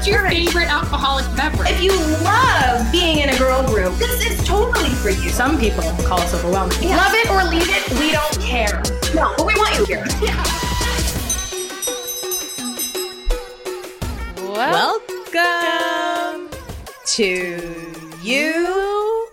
What's 0.00 0.08
your 0.08 0.22
Perfect. 0.22 0.46
favorite 0.46 0.72
alcoholic 0.72 1.26
beverage? 1.36 1.72
If 1.72 1.82
you 1.82 1.92
love 2.24 2.90
being 2.90 3.18
in 3.18 3.28
a 3.28 3.36
girl 3.36 3.62
group, 3.66 3.92
this 3.98 4.24
is 4.24 4.42
totally 4.48 4.88
for 4.88 5.10
you. 5.10 5.28
Some 5.28 5.60
people 5.60 5.82
call 6.06 6.18
us 6.22 6.32
overwhelming. 6.32 6.78
Yeah. 6.80 6.96
Love 6.96 7.12
it 7.12 7.28
or 7.28 7.44
leave 7.44 7.68
it, 7.68 7.86
we 8.00 8.10
don't 8.10 8.40
care. 8.40 8.80
No, 9.14 9.34
but 9.36 9.44
we 9.44 9.54
want 9.56 9.76
you 9.76 9.84
here. 9.84 10.02
Welcome 14.48 16.48
to 17.04 17.94
you 18.22 19.28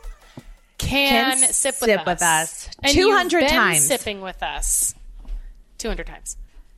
can, 0.77 1.38
Can 1.39 1.54
sip, 1.54 1.75
with, 1.79 1.89
sip 1.91 1.99
us. 2.02 2.05
with 2.05 2.21
us. 2.21 2.70
And 2.84 2.93
200 2.93 3.31
you've 3.31 3.39
been 3.47 3.57
times. 3.57 3.88
sipping 3.88 4.20
with 4.20 4.43
us. 4.43 4.93
200 5.77 6.05
times. 6.07 6.36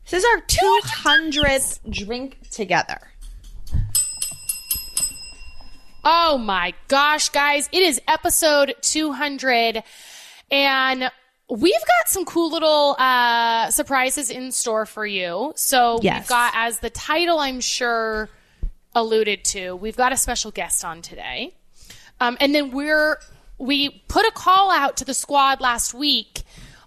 This 0.07 0.23
is 0.23 0.25
our 0.25 0.41
200th 0.45 1.79
drink 1.89 2.37
together. 2.51 3.08
Oh 6.03 6.37
my 6.37 6.73
gosh, 6.87 7.29
guys. 7.29 7.67
It 7.71 7.83
is 7.83 8.01
episode 8.07 8.75
200 8.81 9.83
and 10.51 11.11
we've 11.49 11.73
got 11.73 12.07
some 12.07 12.25
cool 12.25 12.51
little 12.51 12.95
uh, 12.97 13.69
surprises 13.71 14.29
in 14.29 14.51
store 14.51 14.85
for 14.85 15.05
you. 15.05 15.53
So 15.55 15.99
Yes. 16.01 16.21
we've 16.23 16.29
got, 16.29 16.53
as 16.55 16.79
the 16.79 16.89
title 16.89 17.39
I'm 17.39 17.59
sure 17.59 18.29
alluded 18.95 19.43
to, 19.45 19.75
we've 19.75 19.97
got 19.97 20.11
a 20.13 20.17
special 20.17 20.51
guest 20.51 20.85
on 20.85 21.01
today. 21.01 21.53
Um, 22.21 22.37
and 22.39 22.53
then 22.55 22.71
we're, 22.71 23.19
we 23.57 23.89
put 24.07 24.25
a 24.25 24.31
call 24.31 24.71
out 24.71 24.97
to 24.97 25.05
the 25.05 25.13
squad 25.13 25.59
last 25.61 25.93
week 25.93 26.43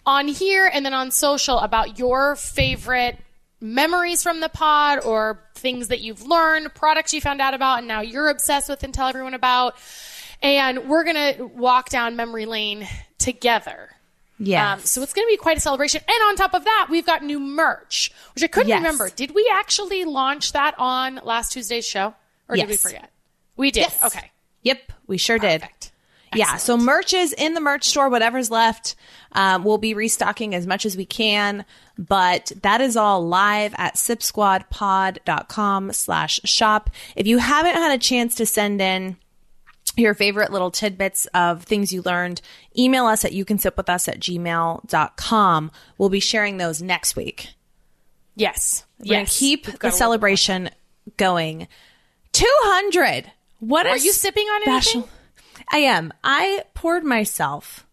on 0.07 0.27
here 0.27 0.69
and 0.73 0.85
then 0.85 0.95
on 0.95 1.11
social 1.11 1.59
about 1.59 1.99
your 1.99 2.35
favorite 2.35 3.19
memories 3.63 4.23
from 4.23 4.41
the 4.41 4.49
pod 4.49 5.05
or 5.05 5.41
things 5.55 5.89
that 5.89 6.01
you've 6.01 6.23
learned, 6.27 6.75
products 6.75 7.15
you 7.15 7.21
found 7.21 7.41
out 7.41 7.55
about, 7.55 7.79
and 7.79 7.89
now 7.89 8.01
you're 8.01 8.29
obsessed 8.29 8.69
with 8.69 8.83
and 8.83 8.93
tell 8.93 9.09
everyone 9.09 9.35
about. 9.35 9.77
And 10.43 10.89
we're 10.89 11.05
going 11.05 11.37
to 11.37 11.45
walk 11.45 11.89
down 11.89 12.17
memory 12.17 12.47
lane 12.47 12.87
together. 13.19 13.91
Yes. 14.39 14.79
Um, 14.81 14.85
so 14.85 15.03
it's 15.03 15.13
going 15.13 15.25
to 15.27 15.31
be 15.31 15.37
quite 15.37 15.57
a 15.57 15.61
celebration. 15.61 16.01
And 16.09 16.23
on 16.29 16.35
top 16.35 16.53
of 16.53 16.65
that, 16.65 16.89
we've 16.91 17.07
got 17.07 17.23
new 17.23 17.39
merch, 17.39 18.11
which 18.35 18.43
I 18.43 18.49
couldn't 18.49 18.71
Yes. 18.71 18.79
remember. 18.79 19.09
Did 19.09 19.33
we 19.37 19.49
actually 19.55 20.05
launch 20.05 20.53
that 20.53 20.75
on 20.79 21.21
last 21.23 21.53
Tuesday's 21.53 21.87
show? 21.87 22.15
Or 22.49 22.57
did 22.57 22.69
we 22.69 22.77
forget? 22.77 23.11
We 23.57 23.71
did. 23.71 23.83
Yes. 23.83 24.03
Okay. 24.03 24.31
Yep, 24.63 24.93
we 25.07 25.17
sure 25.17 25.39
did. 25.39 25.63
Yeah, 26.35 26.57
so 26.57 26.77
merch 26.77 27.15
is 27.15 27.33
in 27.33 27.55
the 27.55 27.61
merch 27.61 27.85
store, 27.85 28.09
whatever's 28.09 28.51
left. 28.51 28.95
Um, 29.33 29.65
we'll 29.65 29.79
be 29.79 29.95
restocking 29.95 30.55
as 30.55 30.67
much 30.67 30.87
as 30.87 30.97
we 30.97 31.05
can, 31.05 31.65
but 31.99 32.53
that 32.63 32.81
is 32.81 32.97
all 32.97 33.27
live 33.27 33.75
at 33.77 33.95
sipsquadpod.com 33.95 35.93
slash 35.93 36.41
shop. 36.45 36.91
If 37.17 37.27
you 37.27 37.39
haven't 37.39 37.75
had 37.75 37.95
a 37.95 37.99
chance 37.99 38.35
to 38.37 38.47
send 38.47 38.81
in 38.81 39.17
your 39.97 40.15
favorite 40.15 40.53
little 40.53 40.71
tidbits 40.71 41.27
of 41.35 41.65
things 41.65 41.93
you 41.93 42.03
learned, 42.03 42.41
email 42.77 43.07
us 43.07 43.25
at 43.25 43.33
you 43.33 43.45
can 43.45 43.59
sip 43.59 43.77
with 43.77 43.89
us 43.89 44.09
at 44.09 44.21
gmail.com. 44.21 45.71
We'll 45.99 46.09
be 46.09 46.21
sharing 46.21 46.57
those 46.57 46.81
next 46.81 47.17
week. 47.17 47.49
Yes. 48.35 48.85
We're 48.99 49.21
yes. 49.21 49.39
keep 49.39 49.67
the 49.81 49.91
celebration 49.91 50.71
going. 51.17 51.69
200! 52.33 53.31
What 53.61 53.87
Are 53.87 53.97
you 53.97 54.13
sipping 54.13 54.47
on 54.47 54.69
anything? 54.69 55.05
I 55.71 55.79
am. 55.79 56.13
I 56.23 56.65
poured 56.75 57.05
myself 57.05 57.87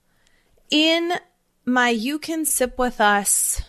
in 0.70 1.14
my 1.66 1.90
You 1.90 2.20
Can 2.20 2.46
Sip 2.46 2.78
With 2.78 3.00
Us 3.02 3.62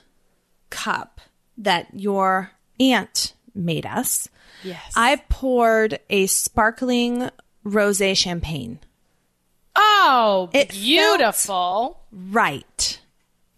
cup 0.71 1.21
that 1.59 1.89
your 1.95 2.53
aunt 2.79 3.35
made 3.55 3.87
us. 3.87 4.29
Yes. 4.63 4.93
I 4.97 5.17
poured 5.29 5.99
a 6.09 6.27
sparkling 6.27 7.31
rose 7.65 8.03
champagne. 8.15 8.81
Oh, 9.77 10.51
It 10.53 10.71
beautiful. 10.71 12.01
Right 12.13 13.01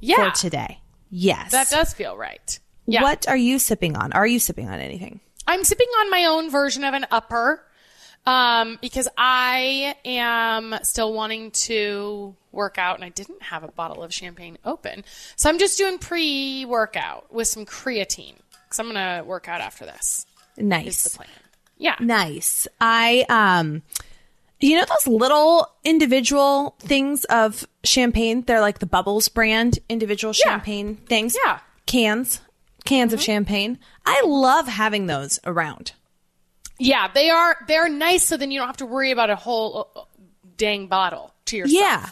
Yeah. 0.01 0.31
for 0.31 0.37
today. 0.37 0.81
Yes. 1.11 1.51
That 1.53 1.71
does 1.71 1.93
feel 1.95 2.17
right. 2.17 2.59
Yeah. 2.87 3.03
What 3.03 3.29
are 3.29 3.37
you 3.37 3.59
sipping 3.59 3.97
on? 3.97 4.13
Are 4.13 4.27
you 4.27 4.39
sipping 4.39 4.69
on 4.69 4.81
anything? 4.81 5.21
I'm 5.47 5.65
sipping 5.65 5.89
on 6.01 6.11
my 6.11 6.25
own 6.25 6.51
version 6.51 6.85
of 6.85 6.95
an 6.95 7.07
upper 7.11 7.65
um, 8.27 8.79
because 8.81 9.09
I 9.17 9.95
am 10.05 10.75
still 10.83 11.13
wanting 11.13 11.51
to 11.53 12.35
work 12.53 12.79
out 12.79 12.97
and 12.97 13.05
I 13.05 13.09
didn't 13.09 13.43
have 13.43 13.65
a 13.65 13.69
bottle 13.69 14.03
of 14.03 14.13
champagne 14.13 14.59
open. 14.65 15.05
So 15.37 15.49
I'm 15.49 15.59
just 15.59 15.79
doing 15.79 15.99
pre 15.99 16.65
workout 16.65 17.33
with 17.33 17.49
some 17.49 17.65
creatine 17.67 18.35
because 18.65 18.79
I'm 18.79 18.93
going 18.93 18.97
to 19.19 19.25
work 19.25 19.49
out 19.49 19.61
after 19.61 19.85
this. 19.87 20.27
Nice. 20.57 21.07
Is 21.07 21.13
the 21.13 21.17
plan. 21.19 21.29
Yeah. 21.79 21.97
Nice. 21.99 22.69
I 22.81 23.25
um 23.29 23.83
you 24.61 24.77
know 24.77 24.85
those 24.85 25.07
little 25.09 25.67
individual 25.83 26.77
things 26.79 27.25
of 27.25 27.67
champagne? 27.83 28.43
They're 28.43 28.61
like 28.61 28.79
the 28.79 28.87
Bubbles 28.87 29.29
brand 29.29 29.81
individual 29.89 30.33
Yeah. 30.37 30.53
champagne 30.53 30.97
things. 30.97 31.35
Yeah. 31.45 31.55
Mm-hmm. 31.55 31.65
Cans. 31.87 32.41
Cans 32.85 33.13
of 33.13 33.21
champagne. 33.23 33.79
I 34.07 34.23
love 34.25 34.69
having 34.69 35.07
those 35.07 35.41
around. 35.45 35.93
Yeah. 36.83 37.09
They 37.13 37.31
are, 37.31 37.57
they're 37.67 37.89
nice 37.89 38.25
so 38.25 38.37
then 38.37 38.51
you 38.51 38.59
don't 38.59 38.69
have 38.69 38.79
to 38.79 38.87
worry 38.87 39.11
about 39.11 39.31
a 39.31 39.37
whole 39.37 39.91
uh, 39.95 40.01
dang 40.57 40.87
bottle 40.87 41.33
to 41.47 41.57
yourself. 41.57 41.81
Yeah. 41.81 42.09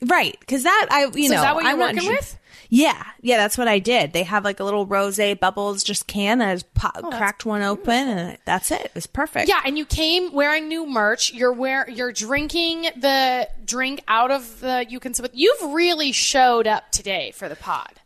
Right. 0.00 0.38
Cause 0.46 0.62
that 0.62 0.88
I 0.90 1.06
you 1.06 1.28
So 1.28 1.34
know 1.34 1.40
is 1.40 1.42
that 1.42 1.54
what 1.54 1.64
you're 1.64 1.72
I'm 1.72 1.78
working 1.78 2.08
with? 2.08 2.38
Yeah. 2.70 3.02
Yeah, 3.20 3.38
that's 3.38 3.56
what 3.56 3.66
I 3.66 3.78
did. 3.78 4.12
They 4.12 4.22
have 4.24 4.44
like 4.44 4.60
a 4.60 4.64
little 4.64 4.86
rose 4.86 5.18
bubbles 5.40 5.82
just 5.82 6.06
can. 6.06 6.40
I 6.40 6.54
just 6.54 6.72
pop, 6.74 6.94
cracked 7.10 7.46
one 7.46 7.62
open 7.62 8.08
and 8.08 8.38
that's 8.44 8.70
it. 8.70 8.92
It's 8.94 9.06
perfect. 9.06 9.48
Oh, 9.50 9.54
Yeah, 9.54 9.62
and 9.64 9.76
you 9.78 9.86
came 9.86 10.32
wearing 10.32 10.68
new 10.68 10.86
merch. 10.86 11.32
You're 11.32 11.52
wear 11.52 11.88
you're 11.88 12.12
drinking 12.12 12.82
the 12.96 13.48
drink 13.64 14.02
out 14.06 14.30
of 14.30 14.60
the 14.60 14.86
you 14.88 15.00
can. 15.00 15.14
You've 15.32 15.72
really 15.72 16.12
showed 16.12 16.66
up 16.66 16.90
today 16.92 17.32
for 17.34 17.48
the 17.48 17.56
pod. 17.56 18.00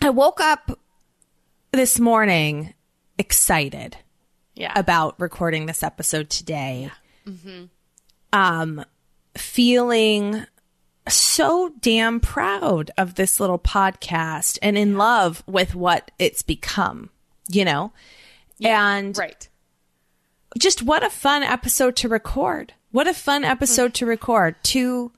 I 0.00 0.10
woke 0.10 0.40
up 0.40 0.78
this 1.72 2.00
morning 2.00 2.74
excited. 3.18 3.98
Yeah. 4.54 4.72
about 4.76 5.18
recording 5.18 5.66
this 5.66 5.82
episode 5.82 6.28
today. 6.30 6.90
Um, 8.32 8.84
feeling 9.36 10.44
so 11.08 11.72
damn 11.80 12.20
proud 12.20 12.90
of 12.98 13.14
this 13.14 13.40
little 13.40 13.58
podcast 13.58 14.58
and 14.62 14.76
in 14.76 14.96
love 14.96 15.42
with 15.46 15.74
what 15.74 16.10
it's 16.18 16.42
become, 16.42 17.10
you 17.48 17.64
know? 17.64 17.92
and 18.62 19.16
right. 19.16 19.48
just 20.58 20.82
what 20.82 21.02
a 21.02 21.08
fun 21.10 21.42
episode 21.42 21.96
to 21.96 22.08
record. 22.08 22.74
What 22.90 23.08
a 23.08 23.14
fun 23.14 23.44
episode 23.44 23.94
to 23.94 24.06
record. 24.06 24.56
To 24.64 25.12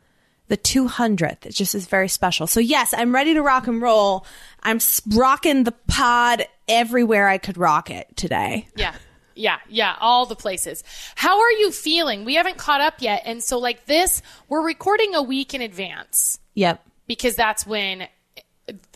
the 0.48 0.56
200th. 0.58 1.46
It 1.46 1.54
just 1.54 1.74
is 1.74 1.86
very 1.86 2.08
special. 2.08 2.46
So 2.46 2.60
yes, 2.60 2.92
I'm 2.94 3.14
ready 3.14 3.32
to 3.34 3.40
rock 3.42 3.66
and 3.66 3.80
roll. 3.80 4.26
I'm 4.62 4.76
s- 4.76 5.00
rocking 5.14 5.64
the 5.64 5.72
pod 5.72 6.44
everywhere 6.68 7.28
I 7.28 7.38
could 7.38 7.56
rock 7.56 7.90
it 7.90 8.14
today. 8.16 8.68
Yeah. 8.76 8.94
Yeah, 9.34 9.58
yeah, 9.68 9.96
all 10.00 10.26
the 10.26 10.36
places. 10.36 10.82
How 11.14 11.40
are 11.40 11.50
you 11.52 11.70
feeling? 11.70 12.24
We 12.24 12.34
haven't 12.34 12.56
caught 12.58 12.80
up 12.80 12.94
yet. 13.00 13.22
And 13.24 13.42
so 13.42 13.58
like 13.58 13.86
this, 13.86 14.22
we're 14.48 14.64
recording 14.64 15.14
a 15.14 15.22
week 15.22 15.54
in 15.54 15.60
advance. 15.62 16.38
Yep. 16.54 16.84
because 17.06 17.34
that's 17.34 17.66
when 17.66 18.06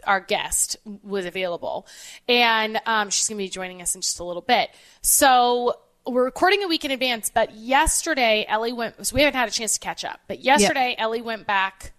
our 0.07 0.21
guest 0.21 0.77
was 1.03 1.25
available. 1.27 1.87
And 2.29 2.79
um, 2.87 3.11
she's 3.11 3.29
going 3.29 3.39
to 3.39 3.45
be 3.45 3.49
joining 3.49 3.81
us 3.83 3.95
in 3.95 4.01
just 4.03 4.21
a 4.21 4.25
little 4.25 4.43
bit. 4.43 4.71
So 5.01 5.75
we're 6.07 6.25
recording 6.25 6.63
a 6.63 6.69
week 6.69 6.85
in 6.85 6.91
advance, 6.91 7.31
but 7.31 7.55
yesterday 7.55 8.45
Ellie 8.49 8.73
went, 8.73 9.07
so 9.07 9.15
we 9.15 9.23
haven't 9.23 9.39
had 9.39 9.49
a 9.49 9.53
chance 9.53 9.73
to 9.75 9.81
catch 9.81 10.05
up, 10.05 10.21
but 10.29 10.41
yesterday 10.41 10.95
Ellie 10.99 11.23
went 11.23 11.47
back. 11.47 11.93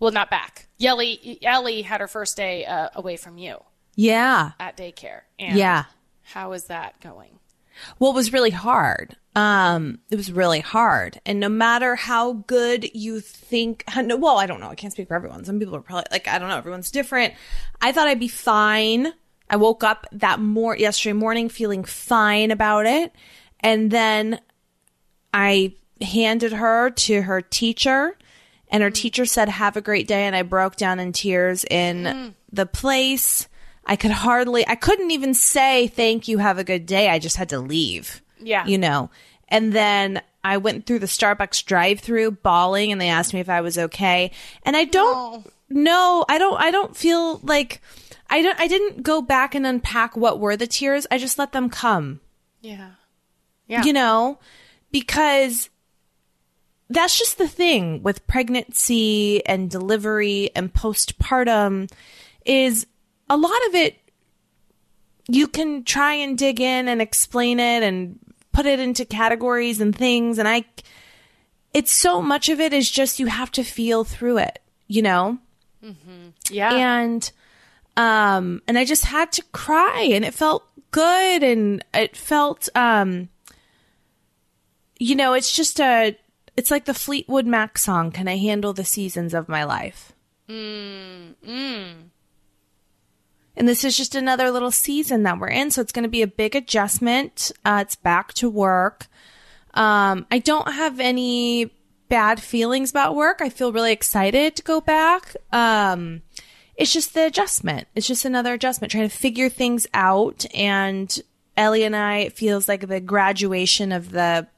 Well, 0.00 0.10
not 0.10 0.30
back. 0.30 0.66
Ellie, 0.82 1.38
Ellie 1.42 1.82
had 1.82 2.00
her 2.00 2.08
first 2.08 2.36
day 2.36 2.64
uh, 2.66 2.88
away 2.94 3.16
from 3.16 3.38
you 3.38 3.58
Yeah. 3.94 4.52
at 4.58 4.76
daycare. 4.76 5.20
And 5.38 5.56
Yeah. 5.56 5.84
How 6.22 6.52
is 6.52 6.64
that 6.64 7.00
going? 7.00 7.38
Well, 7.98 8.10
it 8.10 8.14
was 8.14 8.32
really 8.32 8.50
hard. 8.50 9.16
Um, 9.34 10.00
it 10.10 10.16
was 10.16 10.30
really 10.30 10.60
hard. 10.60 11.20
And 11.24 11.40
no 11.40 11.48
matter 11.48 11.94
how 11.96 12.34
good 12.34 12.90
you 12.94 13.20
think, 13.20 13.84
well, 13.96 14.38
I 14.38 14.46
don't 14.46 14.60
know. 14.60 14.68
I 14.68 14.74
can't 14.74 14.92
speak 14.92 15.08
for 15.08 15.14
everyone. 15.14 15.44
Some 15.44 15.58
people 15.58 15.76
are 15.76 15.80
probably 15.80 16.04
like, 16.10 16.28
I 16.28 16.38
don't 16.38 16.48
know. 16.48 16.56
Everyone's 16.56 16.90
different. 16.90 17.34
I 17.80 17.92
thought 17.92 18.08
I'd 18.08 18.20
be 18.20 18.28
fine. 18.28 19.12
I 19.48 19.56
woke 19.56 19.84
up 19.84 20.06
that 20.12 20.40
more 20.40 20.76
yesterday 20.76 21.12
morning 21.12 21.48
feeling 21.48 21.84
fine 21.84 22.50
about 22.50 22.86
it. 22.86 23.12
And 23.60 23.90
then 23.90 24.40
I 25.32 25.76
handed 26.00 26.52
her 26.52 26.90
to 26.90 27.22
her 27.22 27.40
teacher 27.40 28.16
and 28.68 28.82
her 28.82 28.90
teacher 28.90 29.26
said, 29.26 29.48
have 29.50 29.76
a 29.76 29.82
great 29.82 30.08
day. 30.08 30.24
And 30.24 30.34
I 30.34 30.42
broke 30.42 30.76
down 30.76 30.98
in 30.98 31.12
tears 31.12 31.64
in 31.70 32.34
the 32.50 32.66
place. 32.66 33.48
I 33.84 33.96
could 33.96 34.10
hardly, 34.10 34.66
I 34.66 34.74
couldn't 34.74 35.10
even 35.10 35.34
say, 35.34 35.88
thank 35.88 36.28
you, 36.28 36.38
have 36.38 36.58
a 36.58 36.64
good 36.64 36.86
day. 36.86 37.08
I 37.08 37.18
just 37.18 37.36
had 37.36 37.48
to 37.50 37.58
leave. 37.58 38.22
Yeah. 38.40 38.66
You 38.66 38.78
know, 38.78 39.10
and 39.48 39.72
then 39.72 40.22
I 40.44 40.56
went 40.56 40.86
through 40.86 41.00
the 41.00 41.06
Starbucks 41.06 41.64
drive 41.64 42.00
through 42.00 42.32
bawling 42.32 42.90
and 42.92 43.00
they 43.00 43.08
asked 43.08 43.34
me 43.34 43.40
if 43.40 43.48
I 43.48 43.60
was 43.60 43.78
okay. 43.78 44.30
And 44.64 44.76
I 44.76 44.84
don't 44.84 45.46
know, 45.68 46.24
I 46.28 46.38
don't, 46.38 46.60
I 46.60 46.70
don't 46.70 46.96
feel 46.96 47.38
like, 47.38 47.80
I 48.30 48.42
don't, 48.42 48.58
I 48.58 48.66
didn't 48.66 49.02
go 49.02 49.20
back 49.22 49.54
and 49.54 49.66
unpack 49.66 50.16
what 50.16 50.40
were 50.40 50.56
the 50.56 50.66
tears. 50.66 51.06
I 51.10 51.18
just 51.18 51.38
let 51.38 51.52
them 51.52 51.68
come. 51.68 52.20
Yeah. 52.60 52.90
Yeah. 53.66 53.84
You 53.84 53.92
know, 53.92 54.38
because 54.90 55.70
that's 56.88 57.18
just 57.18 57.38
the 57.38 57.48
thing 57.48 58.02
with 58.02 58.26
pregnancy 58.26 59.44
and 59.46 59.70
delivery 59.70 60.50
and 60.54 60.72
postpartum 60.72 61.90
is 62.44 62.86
a 63.28 63.36
lot 63.36 63.66
of 63.68 63.74
it 63.74 63.98
you 65.28 65.46
can 65.46 65.84
try 65.84 66.14
and 66.14 66.36
dig 66.36 66.60
in 66.60 66.88
and 66.88 67.00
explain 67.00 67.60
it 67.60 67.82
and 67.82 68.18
put 68.52 68.66
it 68.66 68.80
into 68.80 69.04
categories 69.04 69.80
and 69.80 69.96
things 69.96 70.38
and 70.38 70.48
I 70.48 70.64
it's 71.72 71.92
so 71.92 72.20
much 72.20 72.48
of 72.48 72.60
it 72.60 72.72
is 72.72 72.90
just 72.90 73.18
you 73.18 73.26
have 73.26 73.50
to 73.52 73.64
feel 73.64 74.04
through 74.04 74.36
it, 74.38 74.58
you 74.88 75.00
know? 75.00 75.38
Mm-hmm. 75.82 76.28
Yeah. 76.50 76.74
and 76.74 77.32
um 77.96 78.62
and 78.68 78.78
i 78.78 78.84
just 78.84 79.04
had 79.04 79.32
to 79.32 79.42
cry 79.52 80.08
and 80.12 80.24
it 80.24 80.32
felt 80.32 80.64
good 80.92 81.42
and 81.42 81.84
it 81.92 82.16
felt 82.16 82.68
um 82.74 83.28
you 84.98 85.14
know 85.14 85.34
it's 85.34 85.54
just 85.54 85.80
a 85.80 86.16
it's 86.56 86.70
like 86.70 86.84
the 86.84 86.94
fleetwood 86.94 87.46
mac 87.46 87.76
song 87.78 88.10
can 88.10 88.28
i 88.28 88.36
handle 88.36 88.72
the 88.72 88.84
seasons 88.84 89.34
of 89.34 89.48
my 89.48 89.64
life 89.64 90.12
and 93.56 93.68
this 93.68 93.84
is 93.84 93.96
just 93.96 94.14
another 94.14 94.50
little 94.50 94.70
season 94.70 95.22
that 95.22 95.38
we're 95.38 95.48
in 95.48 95.70
so 95.70 95.80
it's 95.80 95.92
going 95.92 96.02
to 96.04 96.08
be 96.08 96.22
a 96.22 96.26
big 96.26 96.54
adjustment 96.56 97.52
uh, 97.64 97.78
it's 97.82 97.96
back 97.96 98.32
to 98.34 98.48
work 98.48 99.06
um, 99.74 100.26
i 100.30 100.38
don't 100.38 100.72
have 100.72 101.00
any 101.00 101.70
bad 102.08 102.40
feelings 102.40 102.90
about 102.90 103.14
work 103.14 103.40
i 103.40 103.48
feel 103.48 103.72
really 103.72 103.92
excited 103.92 104.54
to 104.56 104.62
go 104.62 104.80
back 104.80 105.34
um, 105.52 106.22
it's 106.76 106.92
just 106.92 107.14
the 107.14 107.26
adjustment. 107.26 107.88
It's 107.94 108.06
just 108.06 108.24
another 108.24 108.54
adjustment, 108.54 108.90
trying 108.90 109.08
to 109.08 109.14
figure 109.14 109.48
things 109.48 109.86
out. 109.92 110.44
And 110.54 111.16
Ellie 111.56 111.84
and 111.84 111.94
I, 111.94 112.18
it 112.18 112.32
feels 112.32 112.68
like 112.68 112.88
the 112.88 113.00
graduation 113.00 113.92
of 113.92 114.10
the 114.10 114.48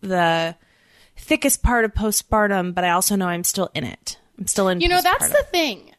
the 0.00 0.56
thickest 1.16 1.62
part 1.62 1.84
of 1.84 1.94
postpartum, 1.94 2.74
but 2.74 2.84
I 2.84 2.90
also 2.90 3.16
know 3.16 3.26
I'm 3.26 3.44
still 3.44 3.70
in 3.74 3.84
it. 3.84 4.18
I'm 4.38 4.46
still 4.46 4.68
in. 4.68 4.80
You 4.80 4.88
know, 4.88 5.00
that's 5.00 5.28
the 5.28 5.44
thing. 5.50 5.92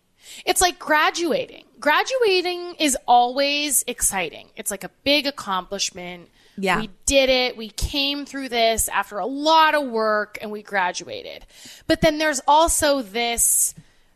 It's 0.46 0.62
like 0.62 0.80
graduating. 0.80 1.66
Graduating 1.84 2.76
is 2.80 2.98
always 3.10 3.84
exciting. 3.88 4.48
It's 4.56 4.72
like 4.72 4.86
a 4.86 4.92
big 5.04 5.28
accomplishment. 5.28 6.30
Yeah. 6.58 6.80
We 6.80 6.90
did 7.06 7.30
it. 7.30 7.58
We 7.58 7.72
came 7.72 8.26
through 8.26 8.48
this 8.48 8.88
after 8.88 9.20
a 9.20 9.26
lot 9.26 9.76
of 9.76 9.90
work 9.90 10.38
and 10.42 10.50
we 10.50 10.64
graduated. 10.64 11.46
But 11.86 12.00
then 12.00 12.20
there's 12.20 12.40
also 12.48 13.02
this 13.02 13.76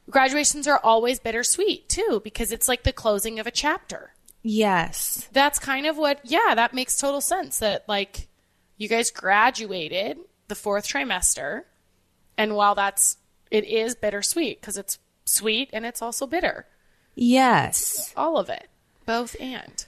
graduations 0.09 0.65
are 0.65 0.79
always 0.81 1.19
bittersweet 1.19 1.89
too 1.89 2.21
because 2.23 2.53
it's 2.53 2.69
like 2.69 2.83
the 2.83 2.93
closing 2.93 3.37
of 3.37 3.47
a 3.47 3.51
chapter. 3.51 4.13
yes, 4.41 5.27
That's 5.33 5.59
kind 5.59 5.85
of 5.87 5.97
what, 5.97 6.21
yeah, 6.23 6.55
that 6.55 6.73
makes 6.73 6.95
total 6.95 7.19
sense 7.19 7.59
that 7.59 7.83
like 7.89 8.29
you 8.77 8.87
guys 8.87 9.11
graduated 9.11 10.17
the 10.47 10.55
fourth 10.55 10.87
trimester. 10.87 11.63
And 12.37 12.55
while 12.55 12.75
that's, 12.75 13.17
it 13.51 13.65
is 13.65 13.93
bittersweet 13.93 14.61
because 14.61 14.77
it's 14.77 14.99
sweet 15.25 15.69
and 15.73 15.85
it's 15.85 16.01
also 16.01 16.25
bitter. 16.25 16.65
Yes, 17.17 18.13
All 18.15 18.37
of 18.37 18.49
it. 18.49 18.67
Both 19.05 19.35
and. 19.39 19.85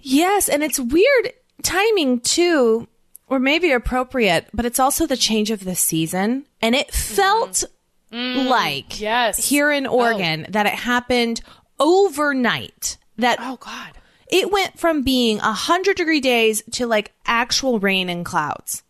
yes, 0.00 0.48
and 0.48 0.62
it's 0.62 0.78
weird 0.80 1.32
timing 1.62 2.20
too, 2.20 2.88
or 3.28 3.38
maybe 3.38 3.70
appropriate, 3.72 4.48
but 4.52 4.64
it's 4.66 4.80
also 4.80 5.06
the 5.06 5.16
change 5.16 5.50
of 5.50 5.64
the 5.64 5.74
season, 5.74 6.44
and 6.60 6.74
it 6.74 6.88
mm-hmm. 6.88 7.14
felt 7.14 7.64
mm, 8.12 8.46
like 8.48 9.00
Yes. 9.00 9.48
here 9.48 9.70
in 9.70 9.86
Oregon 9.86 10.46
that 10.50 10.66
it 10.66 10.74
happened 10.74 11.40
overnight. 11.78 12.96
That 13.18 13.38
Oh, 13.40 13.56
God. 13.56 13.92
it 14.28 14.50
went 14.50 14.78
from 14.78 15.02
being 15.02 15.38
a 15.40 15.52
hundred 15.52 15.96
degree 15.96 16.20
days 16.20 16.62
to 16.72 16.86
like 16.86 17.12
actual 17.26 17.78
rain 17.78 18.08
and 18.08 18.24
clouds 18.24 18.82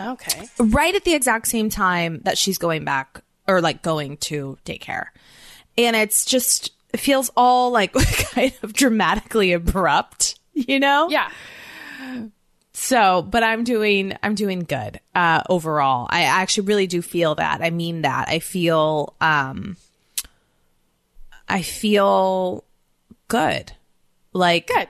Okay. 0.00 0.48
right 0.58 0.94
at 0.94 1.04
the 1.04 1.14
exact 1.14 1.46
same 1.46 1.70
time 1.70 2.20
that 2.24 2.36
she's 2.38 2.58
going 2.58 2.84
back 2.84 3.22
or 3.46 3.60
like 3.60 3.82
going 3.82 4.16
to 4.18 4.58
daycare. 4.64 5.06
And 5.78 5.94
it's 5.94 6.24
just, 6.24 6.72
it 6.92 7.00
feels 7.00 7.30
all 7.36 7.70
like 7.70 7.92
kind 8.32 8.52
of 8.62 8.72
dramatically 8.72 9.52
abrupt, 9.52 10.38
you 10.54 10.80
know? 10.80 11.08
Yeah. 11.10 11.30
So, 12.72 13.22
but 13.22 13.42
I'm 13.42 13.64
doing, 13.64 14.16
I'm 14.22 14.34
doing 14.34 14.60
good, 14.60 15.00
uh, 15.14 15.42
overall. 15.48 16.06
I 16.10 16.22
actually 16.22 16.66
really 16.66 16.86
do 16.86 17.02
feel 17.02 17.34
that. 17.34 17.60
I 17.62 17.70
mean 17.70 18.02
that. 18.02 18.28
I 18.28 18.38
feel, 18.38 19.14
um, 19.20 19.76
I 21.48 21.62
feel 21.62 22.64
good. 23.28 23.72
Like, 24.32 24.68
Good. 24.68 24.88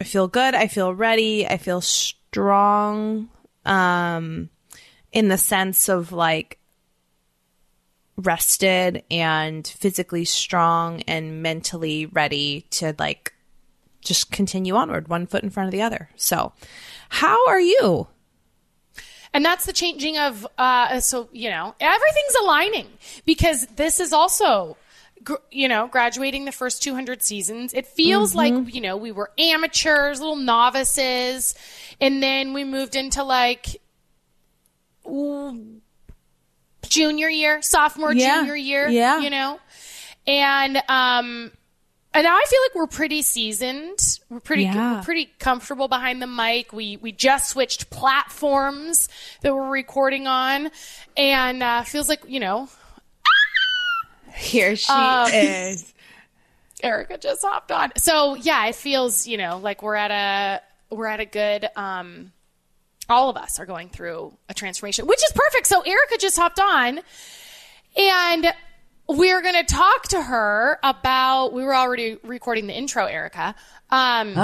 I 0.00 0.04
feel 0.04 0.28
good. 0.28 0.54
I 0.54 0.66
feel 0.66 0.92
ready. 0.92 1.46
I 1.46 1.56
feel 1.56 1.80
strong. 1.80 3.28
Um, 3.64 4.50
in 5.12 5.28
the 5.28 5.38
sense 5.38 5.88
of 5.88 6.12
like 6.12 6.58
rested 8.16 9.02
and 9.10 9.66
physically 9.66 10.24
strong 10.24 11.02
and 11.02 11.42
mentally 11.42 12.06
ready 12.06 12.66
to 12.70 12.94
like 12.98 13.34
just 14.00 14.30
continue 14.30 14.74
onward, 14.74 15.08
one 15.08 15.26
foot 15.26 15.42
in 15.42 15.50
front 15.50 15.66
of 15.66 15.72
the 15.72 15.82
other. 15.82 16.10
So, 16.16 16.52
how 17.08 17.46
are 17.48 17.60
you? 17.60 18.08
And 19.32 19.44
that's 19.44 19.66
the 19.66 19.72
changing 19.72 20.16
of, 20.16 20.46
uh, 20.58 21.00
so, 21.00 21.28
you 21.32 21.50
know, 21.50 21.74
everything's 21.80 22.34
aligning 22.40 22.86
because 23.24 23.66
this 23.74 23.98
is 23.98 24.12
also, 24.12 24.76
you 25.50 25.66
know, 25.66 25.88
graduating 25.88 26.44
the 26.44 26.52
first 26.52 26.84
200 26.84 27.20
seasons. 27.20 27.74
It 27.74 27.86
feels 27.86 28.36
like, 28.36 28.72
you 28.72 28.80
know, 28.80 28.96
we 28.96 29.10
were 29.10 29.32
amateurs, 29.36 30.20
little 30.20 30.36
novices, 30.36 31.56
and 32.00 32.22
then 32.22 32.52
we 32.52 32.62
moved 32.62 32.94
into 32.94 33.24
like 33.24 33.80
ooh, 35.06 35.80
junior 36.88 37.28
year, 37.28 37.62
sophomore, 37.62 38.12
Yeah. 38.12 38.40
junior 38.40 38.56
year, 38.56 38.88
Yeah. 38.88 39.20
you 39.20 39.30
know? 39.30 39.58
And, 40.26 40.76
um, 40.88 41.52
and 42.16 42.24
now 42.24 42.36
I 42.36 42.44
feel 42.48 42.60
like 42.62 42.74
we're 42.76 42.86
pretty 42.86 43.22
seasoned. 43.22 43.98
We're 44.30 44.38
pretty 44.40 44.62
Yeah. 44.64 44.96
we're 44.98 45.02
pretty 45.02 45.26
comfortable 45.40 45.88
behind 45.88 46.22
the 46.22 46.28
mic. 46.28 46.72
We 46.72 46.96
we 46.96 47.10
just 47.10 47.48
switched 47.50 47.90
platforms 47.90 49.08
that 49.40 49.52
we're 49.52 49.68
recording 49.68 50.28
on, 50.28 50.70
and 51.16 51.60
uh, 51.60 51.82
feels 51.82 52.08
like 52.08 52.22
you 52.28 52.38
know 52.38 52.68
Here 54.36 54.76
she 54.76 54.92
Um, 54.92 55.28
is. 55.32 55.92
Erika 56.84 57.18
just 57.18 57.42
hopped 57.42 57.72
on. 57.72 57.90
So 57.96 58.34
yeah, 58.34 58.66
it 58.66 58.76
feels 58.76 59.26
you 59.26 59.36
know 59.36 59.58
like 59.58 59.82
we're 59.82 59.94
at 59.96 60.12
a 60.12 60.94
we're 60.94 61.06
at 61.06 61.18
a 61.20 61.26
good. 61.26 61.68
Um, 61.74 62.30
all 63.08 63.30
of 63.30 63.36
us 63.36 63.58
are 63.58 63.66
going 63.66 63.88
through 63.88 64.36
a 64.48 64.54
transformation, 64.54 65.06
which 65.06 65.22
is 65.24 65.32
perfect. 65.34 65.66
So 65.66 65.80
Erika 65.82 66.16
just 66.18 66.36
hopped 66.36 66.60
on, 66.60 67.00
and 67.96 68.52
we're 69.08 69.42
going 69.42 69.54
to 69.54 69.74
talk 69.74 70.08
to 70.08 70.22
her 70.22 70.78
about. 70.82 71.52
We 71.52 71.64
were 71.64 71.74
already 71.74 72.18
recording 72.22 72.66
the 72.66 72.74
intro, 72.74 73.06
Erika. 73.06 73.54
Um, 73.90 74.34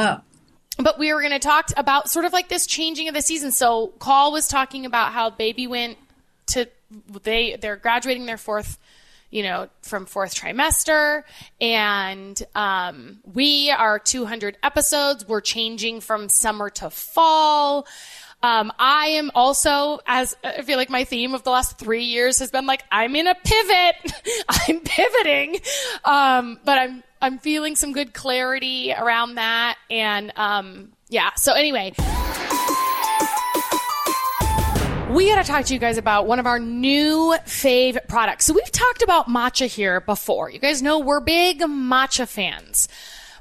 but 0.78 0.98
we 0.98 1.12
were 1.12 1.20
going 1.20 1.32
to 1.32 1.38
talk 1.38 1.70
about 1.76 2.10
sort 2.10 2.24
of 2.24 2.32
like 2.32 2.48
this 2.48 2.66
changing 2.66 3.08
of 3.08 3.14
the 3.14 3.22
season. 3.22 3.52
So 3.52 3.88
Call 3.98 4.32
was 4.32 4.48
talking 4.48 4.86
about 4.86 5.12
how 5.12 5.30
baby 5.30 5.66
went 5.66 5.98
to 6.46 6.68
they 7.22 7.56
they're 7.56 7.76
graduating 7.76 8.26
their 8.26 8.36
fourth 8.36 8.78
you 9.30 9.42
know 9.42 9.68
from 9.82 10.06
fourth 10.06 10.34
trimester 10.34 11.22
and 11.60 12.42
um, 12.54 13.18
we 13.32 13.70
are 13.70 13.98
200 13.98 14.58
episodes 14.62 15.26
we're 15.28 15.40
changing 15.40 16.00
from 16.00 16.28
summer 16.28 16.68
to 16.68 16.90
fall 16.90 17.86
um, 18.42 18.72
I 18.78 19.08
am 19.08 19.30
also, 19.34 20.00
as 20.06 20.36
I 20.42 20.62
feel 20.62 20.78
like 20.78 20.88
my 20.88 21.04
theme 21.04 21.34
of 21.34 21.42
the 21.42 21.50
last 21.50 21.78
three 21.78 22.04
years 22.04 22.38
has 22.38 22.50
been 22.50 22.66
like, 22.66 22.82
I'm 22.90 23.14
in 23.14 23.26
a 23.26 23.34
pivot. 23.34 24.12
I'm 24.48 24.80
pivoting. 24.80 25.58
Um, 26.04 26.58
but 26.64 26.78
I'm, 26.78 27.02
I'm 27.20 27.38
feeling 27.38 27.76
some 27.76 27.92
good 27.92 28.14
clarity 28.14 28.94
around 28.94 29.34
that. 29.34 29.76
And, 29.90 30.32
um, 30.36 30.92
yeah. 31.10 31.30
So 31.36 31.52
anyway, 31.52 31.92
we 35.10 35.28
got 35.28 35.44
to 35.44 35.44
talk 35.44 35.66
to 35.66 35.74
you 35.74 35.80
guys 35.80 35.98
about 35.98 36.26
one 36.26 36.38
of 36.38 36.46
our 36.46 36.58
new 36.58 37.36
fave 37.44 37.98
products. 38.08 38.46
So 38.46 38.54
we've 38.54 38.72
talked 38.72 39.02
about 39.02 39.26
matcha 39.28 39.66
here 39.66 40.00
before. 40.00 40.48
You 40.50 40.60
guys 40.60 40.80
know 40.80 40.98
we're 40.98 41.20
big 41.20 41.60
matcha 41.60 42.26
fans. 42.26 42.88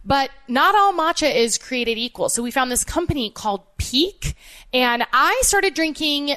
But 0.06 0.32
not 0.48 0.76
all 0.76 0.94
matcha 0.94 1.34
is 1.34 1.58
created 1.58 1.98
equal. 1.98 2.30
So 2.30 2.42
we 2.42 2.52
found 2.52 2.72
this 2.72 2.84
company 2.84 3.30
called 3.30 3.62
Pique 3.78 4.36
and 4.74 5.06
I 5.12 5.40
started 5.44 5.74
drinking 5.74 6.36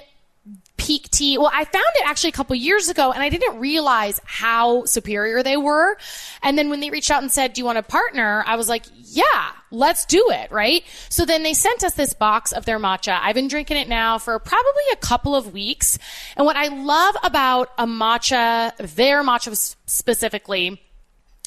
Pique 0.77 1.09
tea. 1.11 1.39
Well, 1.39 1.51
I 1.53 1.65
found 1.65 1.85
it 1.95 2.09
actually 2.09 2.31
a 2.31 2.33
couple 2.33 2.57
years 2.57 2.89
ago 2.89 3.13
and 3.13 3.23
I 3.23 3.29
didn't 3.29 3.61
realize 3.61 4.21
how 4.25 4.85
superior 4.85 5.45
they 5.45 5.57
were. 5.57 5.97
And 6.43 6.59
then 6.59 6.71
when 6.71 6.81
they 6.81 6.91
reached 6.91 7.11
out 7.11 7.23
and 7.23 7.31
said, 7.31 7.53
do 7.53 7.61
you 7.61 7.65
want 7.65 7.77
to 7.77 7.85
partner? 7.85 8.43
I 8.49 8.57
was 8.57 8.69
like, 8.69 8.85
yeah, 9.05 9.53
let's 9.71 10.05
do 10.07 10.31
it. 10.31 10.51
Right. 10.51 10.83
So 11.09 11.25
then 11.25 11.45
they 11.45 11.55
sent 11.55 11.85
us 11.85 11.95
this 11.95 12.15
box 12.15 12.51
of 12.51 12.65
their 12.65 12.81
matcha. 12.81 13.17
I've 13.23 13.37
been 13.37 13.47
drinking 13.47 13.77
it 13.77 13.89
now 13.89 14.19
for 14.19 14.37
probably 14.41 14.83
a 14.93 14.97
couple 14.97 15.37
of 15.37 15.53
weeks. 15.53 16.01
And 16.37 16.45
what 16.45 16.57
I 16.57 16.67
love 16.67 17.15
about 17.23 17.71
a 17.79 17.87
matcha, 17.87 18.77
their 18.79 19.23
matcha 19.23 19.77
specifically, 19.87 20.83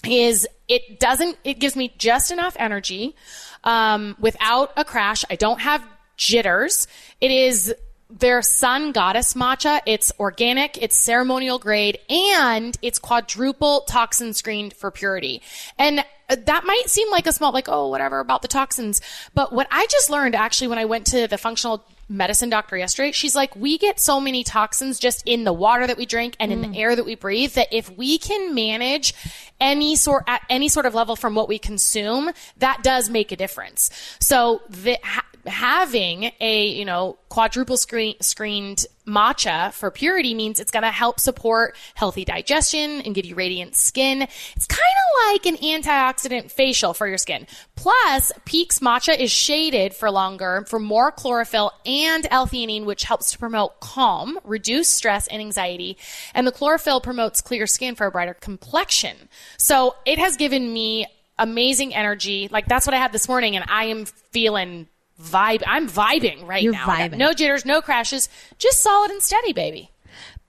is 0.08 0.48
it 0.68 1.00
doesn't, 1.00 1.38
it 1.44 1.60
gives 1.60 1.76
me 1.76 1.94
just 1.98 2.32
enough 2.32 2.56
energy, 2.60 3.16
um, 3.64 4.16
without 4.20 4.72
a 4.78 4.86
crash. 4.86 5.24
I 5.30 5.36
don't 5.36 5.62
have 5.62 5.84
Jitters. 6.18 6.88
It 7.20 7.32
is 7.32 7.74
their 8.10 8.42
sun 8.42 8.92
goddess 8.92 9.34
matcha. 9.34 9.82
It's 9.86 10.12
organic, 10.20 10.82
it's 10.82 10.96
ceremonial 10.96 11.60
grade, 11.60 12.00
and 12.10 12.78
it's 12.82 13.00
quadruple 13.00 13.82
toxin 13.82 14.34
screened 14.34 14.74
for 14.74 14.92
purity. 14.92 15.42
And 15.78 16.00
uh, 16.30 16.38
that 16.46 16.66
might 16.66 16.88
seem 16.88 17.10
like 17.12 17.28
a 17.28 17.32
small, 17.32 17.52
like, 17.52 17.68
oh, 17.68 17.90
whatever 17.90 18.20
about 18.20 18.42
the 18.42 18.48
toxins. 18.48 19.02
But 19.34 19.52
what 19.52 19.68
I 19.72 19.88
just 19.88 20.10
learned 20.10 20.36
actually 20.36 20.68
when 20.68 20.78
I 20.78 20.86
went 20.86 21.08
to 21.08 21.28
the 21.28 21.38
functional 21.38 21.84
medicine 22.08 22.50
doctor 22.50 22.78
yesterday, 22.78 23.12
she's 23.12 23.36
like, 23.36 23.56
we 23.56 23.78
get 23.78 24.00
so 24.00 24.20
many 24.20 24.44
toxins 24.44 25.00
just 25.00 25.24
in 25.26 25.44
the 25.44 25.54
water 25.54 25.88
that 25.88 25.98
we 25.98 26.06
drink 26.06 26.36
and 26.40 26.52
in 26.52 26.62
the 26.62 26.68
mm. 26.68 26.78
air 26.78 26.96
that 26.96 27.06
we 27.06 27.16
breathe 27.16 27.54
that 27.54 27.68
if 27.72 27.90
we 27.98 28.18
can 28.18 28.54
manage 28.54 29.14
any 29.60 29.96
sort 29.96 30.24
at 30.28 30.42
any 30.50 30.68
sort 30.70 30.86
of 30.86 30.94
level 30.94 31.16
from 31.16 31.36
what 31.36 31.48
we 31.48 31.58
consume, 31.58 32.32
that 32.58 32.84
does 32.84 33.10
make 33.10 33.32
a 33.32 33.36
difference. 33.36 33.90
So 34.20 34.62
the, 34.70 35.00
having 35.46 36.32
a 36.40 36.68
you 36.68 36.86
know 36.86 37.18
quadruple 37.30 37.78
screen, 37.78 38.16
screened 38.22 38.86
matcha 39.06 39.72
for 39.74 39.92
purity 39.92 40.34
means 40.34 40.60
it's 40.60 40.72
going 40.72 40.84
to 40.84 40.92
help 40.92 41.20
support 41.20 41.76
healthy 41.94 42.26
digestion 42.26 43.02
and 43.02 43.14
give 43.14 43.26
you 43.26 43.36
radiant 43.36 43.76
skin. 43.76 44.24
It's 44.56 44.66
kind 44.66 44.82
of 44.82 45.32
like 45.32 45.46
an 45.46 45.58
antioxidant 45.58 46.52
facial 46.52 46.94
for 46.94 47.08
your 47.08 47.18
skin. 47.18 47.46
Plus, 47.76 48.32
Pique's 48.46 48.80
matcha 48.80 49.18
is 49.18 49.32
shaded 49.32 49.94
for 49.94 50.10
longer 50.10 50.66
for 50.68 50.80
more 50.80 51.12
chlorophyll 51.12 51.72
and 51.86 52.28
L-theanine, 52.32 52.86
which 52.86 53.04
helps 53.04 53.32
to 53.32 53.38
promote 53.38 53.80
calm, 53.80 54.40
reduce 54.44 54.88
stress 54.88 55.28
and 55.28 55.42
anxiety. 55.42 55.98
And 56.34 56.48
the 56.48 56.52
chlorophyll 56.52 57.02
promotes 57.02 57.42
clear 57.42 57.68
skin 57.68 57.96
for 57.96 58.08
a 58.08 58.12
brighter 58.12 58.34
complexion. 58.34 59.16
So 59.58 59.96
it 60.06 60.18
has 60.20 60.38
given 60.38 60.74
me 60.74 61.06
amazing 61.38 61.94
energy. 61.94 62.48
Like 62.50 62.68
that's 62.68 62.88
what 62.88 62.94
I 62.94 62.98
had 62.98 63.12
this 63.12 63.28
morning 63.28 63.56
and 63.56 63.66
I 63.68 63.86
am 63.86 64.06
feeling 64.06 64.88
vibe. 65.22 65.64
I'm 65.66 65.88
vibing 65.90 66.46
right 66.48 66.64
You're 66.64 66.74
now. 66.74 66.88
Vibing. 66.88 67.18
No 67.18 67.34
jitters, 67.34 67.66
no 67.66 67.82
crashes, 67.82 68.30
just 68.58 68.82
solid 68.82 69.12
and 69.12 69.22
steady, 69.22 69.54
baby. 69.54 69.92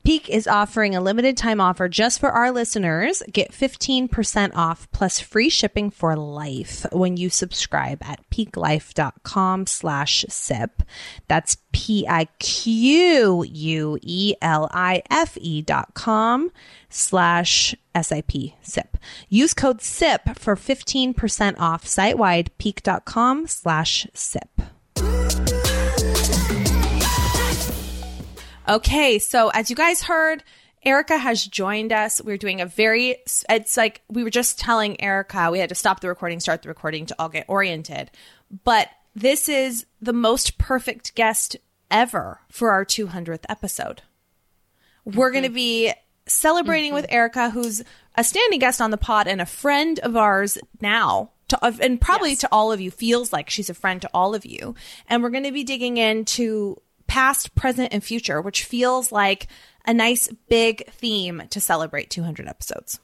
Pique 0.06 0.28
is 0.30 0.46
offering 0.46 0.94
a 0.94 1.00
limited 1.00 1.36
time 1.36 1.60
offer 1.60 1.88
just 1.88 2.20
for 2.20 2.30
our 2.30 2.52
listeners. 2.52 3.24
Get 3.32 3.50
15% 3.50 4.52
off 4.54 4.88
plus 4.92 5.18
free 5.18 5.48
shipping 5.48 5.90
for 5.90 6.14
life 6.14 6.86
when 6.92 7.16
you 7.16 7.28
subscribe 7.28 8.00
at 8.04 8.20
piquelife.com 8.30 9.66
slash 9.66 10.24
sip. 10.28 10.84
That's 11.26 11.56
P-I-Q-U-E-L-I-F-E 11.72 12.22
dot 15.62 15.94
com 15.94 16.52
slash 16.88 17.74
S-I-P 17.92 18.54
sip. 18.62 18.96
Use 19.28 19.54
code 19.54 19.82
SIP 19.82 20.38
for 20.38 20.54
15% 20.54 21.58
off 21.58 21.84
site-wide 21.84 22.56
pique.com 22.58 23.48
slash 23.48 24.06
sip. 24.14 24.62
Okay, 28.68 29.18
so 29.18 29.48
as 29.48 29.70
you 29.70 29.76
guys 29.76 30.02
heard, 30.02 30.42
Erika 30.84 31.18
has 31.18 31.44
joined 31.44 31.92
us. 31.92 32.20
We're 32.22 32.36
doing 32.36 32.60
a 32.60 32.66
very, 32.66 33.16
it's 33.48 33.76
like 33.76 34.02
we 34.08 34.24
were 34.24 34.30
just 34.30 34.58
telling 34.58 35.00
Erika 35.00 35.50
we 35.50 35.58
had 35.58 35.68
to 35.68 35.74
stop 35.74 36.00
the 36.00 36.08
recording, 36.08 36.40
start 36.40 36.62
the 36.62 36.68
recording 36.68 37.06
to 37.06 37.16
all 37.18 37.28
get 37.28 37.44
oriented. 37.48 38.10
But 38.64 38.88
this 39.14 39.48
is 39.48 39.86
the 40.00 40.12
most 40.12 40.58
perfect 40.58 41.14
guest 41.14 41.56
ever 41.90 42.40
for 42.50 42.70
our 42.70 42.84
200th 42.84 43.44
episode. 43.48 44.02
We're 45.04 45.30
going 45.30 45.44
to 45.44 45.50
be 45.50 45.92
celebrating 46.26 46.92
with 46.92 47.06
Erika, 47.08 47.50
who's 47.50 47.82
a 48.16 48.24
standing 48.24 48.58
guest 48.58 48.80
on 48.80 48.90
the 48.90 48.96
pod 48.96 49.28
and 49.28 49.40
a 49.40 49.46
friend 49.46 49.98
of 50.00 50.16
ours 50.16 50.58
now. 50.80 51.30
To, 51.48 51.64
and 51.80 52.00
probably 52.00 52.34
to 52.36 52.48
all 52.50 52.72
of 52.72 52.80
you 52.80 52.90
feels 52.90 53.32
like 53.32 53.48
she's 53.48 53.70
a 53.70 53.74
friend 53.74 54.02
to 54.02 54.10
all 54.12 54.34
of 54.34 54.44
you. 54.44 54.74
And 55.08 55.22
we're 55.22 55.30
going 55.30 55.44
to 55.44 55.52
be 55.52 55.62
digging 55.62 55.96
into 55.96 56.82
past, 57.06 57.54
present, 57.54 57.92
and 57.92 58.02
future, 58.02 58.40
which 58.40 58.64
feels 58.64 59.12
like 59.12 59.46
a 59.86 59.94
nice 59.94 60.28
big 60.48 60.88
theme 60.90 61.42
to 61.50 61.60
celebrate 61.60 62.10
200 62.10 62.48
episodes. 62.48 62.98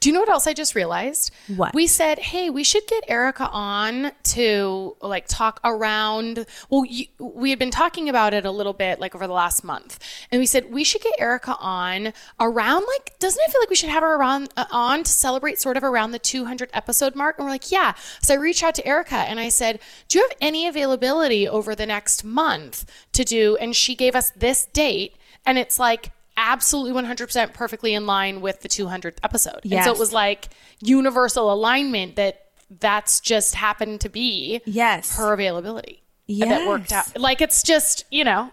Do 0.00 0.08
you 0.08 0.12
know 0.12 0.20
what 0.20 0.28
else 0.28 0.46
I 0.46 0.52
just 0.52 0.74
realized? 0.74 1.30
What? 1.48 1.74
We 1.74 1.86
said, 1.86 2.18
hey, 2.18 2.50
we 2.50 2.64
should 2.64 2.86
get 2.86 3.04
Erika 3.08 3.48
on 3.50 4.12
to 4.24 4.96
like 5.00 5.26
talk 5.28 5.60
around. 5.64 6.46
Well, 6.70 6.84
you, 6.84 7.06
we 7.18 7.50
had 7.50 7.58
been 7.58 7.70
talking 7.70 8.08
about 8.08 8.34
it 8.34 8.44
a 8.44 8.50
little 8.50 8.72
bit 8.72 9.00
like 9.00 9.14
over 9.14 9.26
the 9.26 9.32
last 9.32 9.64
month, 9.64 9.98
and 10.30 10.38
we 10.38 10.46
said 10.46 10.72
we 10.72 10.84
should 10.84 11.02
get 11.02 11.14
Erika 11.18 11.56
on 11.58 12.12
around 12.40 12.84
like. 12.96 13.18
Doesn't 13.18 13.40
it 13.40 13.50
feel 13.52 13.60
like 13.60 13.70
we 13.70 13.76
should 13.76 13.90
have 13.90 14.02
her 14.02 14.16
around 14.16 14.50
uh, 14.56 14.64
on 14.70 15.04
to 15.04 15.10
celebrate 15.10 15.60
sort 15.60 15.76
of 15.76 15.84
around 15.84 16.10
the 16.10 16.18
200 16.18 16.70
episode 16.72 17.14
mark? 17.14 17.38
And 17.38 17.46
we're 17.46 17.52
like, 17.52 17.70
yeah. 17.70 17.94
So 18.20 18.34
I 18.34 18.36
reached 18.36 18.62
out 18.62 18.74
to 18.76 18.86
Erika 18.86 19.14
and 19.14 19.38
I 19.38 19.48
said, 19.48 19.78
do 20.08 20.18
you 20.18 20.28
have 20.28 20.36
any 20.40 20.66
availability 20.66 21.48
over 21.48 21.74
the 21.74 21.86
next 21.86 22.24
month 22.24 22.84
to 23.12 23.24
do? 23.24 23.56
And 23.56 23.74
she 23.76 23.94
gave 23.94 24.14
us 24.14 24.30
this 24.30 24.66
date, 24.66 25.16
and 25.46 25.58
it's 25.58 25.78
like 25.78 26.12
absolutely 26.36 27.00
100% 27.02 27.52
perfectly 27.52 27.94
in 27.94 28.06
line 28.06 28.40
with 28.40 28.60
the 28.60 28.68
200th 28.68 29.18
episode. 29.22 29.60
And 29.70 29.84
so 29.84 29.92
it 29.92 29.98
was 29.98 30.12
like 30.12 30.48
universal 30.80 31.52
alignment 31.52 32.16
that 32.16 32.46
that's 32.80 33.20
just 33.20 33.54
happened 33.54 34.00
to 34.00 34.08
be 34.08 34.60
Yes. 34.64 35.16
her 35.16 35.32
availability. 35.32 36.02
Yeah 36.26 36.46
that 36.46 36.68
worked 36.68 36.92
out. 36.92 37.18
Like 37.18 37.40
it's 37.42 37.62
just, 37.62 38.04
you 38.10 38.24
know, 38.24 38.52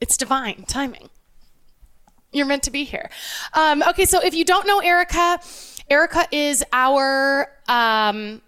it's 0.00 0.16
divine 0.16 0.64
timing. 0.68 1.08
You're 2.32 2.46
meant 2.46 2.64
to 2.64 2.70
be 2.70 2.84
here. 2.84 3.08
Um, 3.54 3.82
okay, 3.82 4.04
so 4.04 4.20
if 4.22 4.34
you 4.34 4.44
don't 4.44 4.66
know 4.66 4.80
Erika, 4.80 5.38
Erika 5.88 6.26
is 6.30 6.62
our 6.72 7.50
um, 7.68 8.42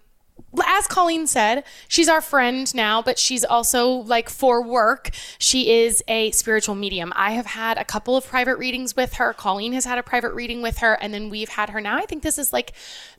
as 0.65 0.87
Colleen 0.87 1.27
said, 1.27 1.63
she's 1.87 2.09
our 2.09 2.21
friend 2.21 2.73
now, 2.73 3.01
but 3.01 3.19
she's 3.19 3.43
also 3.43 3.87
like 3.87 4.29
for 4.29 4.63
work. 4.63 5.11
She 5.37 5.71
is 5.71 6.03
a 6.07 6.31
spiritual 6.31 6.75
medium. 6.75 7.13
I 7.15 7.31
have 7.31 7.45
had 7.45 7.77
a 7.77 7.85
couple 7.85 8.17
of 8.17 8.25
private 8.25 8.57
readings 8.57 8.95
with 8.95 9.13
her. 9.15 9.33
Colleen 9.33 9.73
has 9.73 9.85
had 9.85 9.97
a 9.97 10.03
private 10.03 10.33
reading 10.33 10.61
with 10.61 10.79
her, 10.79 10.93
and 10.93 11.13
then 11.13 11.29
we've 11.29 11.49
had 11.49 11.69
her 11.69 11.81
now. 11.81 11.97
I 11.97 12.05
think 12.05 12.23
this 12.23 12.37
is 12.37 12.51
like 12.51 12.73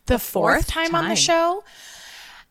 the, 0.06 0.18
fourth, 0.18 0.54
fourth 0.54 0.66
time, 0.66 0.94
on 0.94 1.08
the 1.08 1.16
show. 1.16 1.62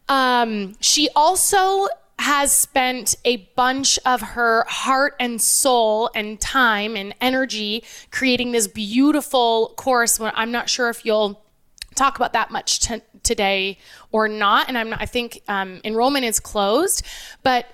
Um, 0.08 0.76
she 0.80 1.10
also 1.16 1.88
has 2.20 2.52
spent 2.52 3.16
a 3.24 3.38
bunch 3.56 3.98
of 4.06 4.22
her 4.22 4.66
heart 4.68 5.16
and 5.20 5.42
soul 5.42 6.10
and 6.14 6.40
time 6.40 6.96
and 6.98 7.16
energy 7.22 7.84
creating 8.12 8.52
this 8.52 8.68
beautiful 8.68 9.74
course. 9.78 10.20
Where 10.20 10.32
I'm 10.36 10.52
not 10.52 10.70
sure 10.70 10.90
if 10.90 11.06
you'll 11.06 11.42
talk 12.00 12.16
about 12.16 12.34
that 12.34 12.50
much 12.50 12.80
t- 12.80 13.02
today 13.24 13.78
or 14.12 14.28
not. 14.28 14.68
And 14.68 14.78
I'm 14.78 14.90
not, 14.90 15.02
I 15.02 15.06
think 15.06 15.42
um, 15.48 15.82
enrollment 15.84 16.26
is 16.26 16.40
closed, 16.40 17.06
but 17.44 17.66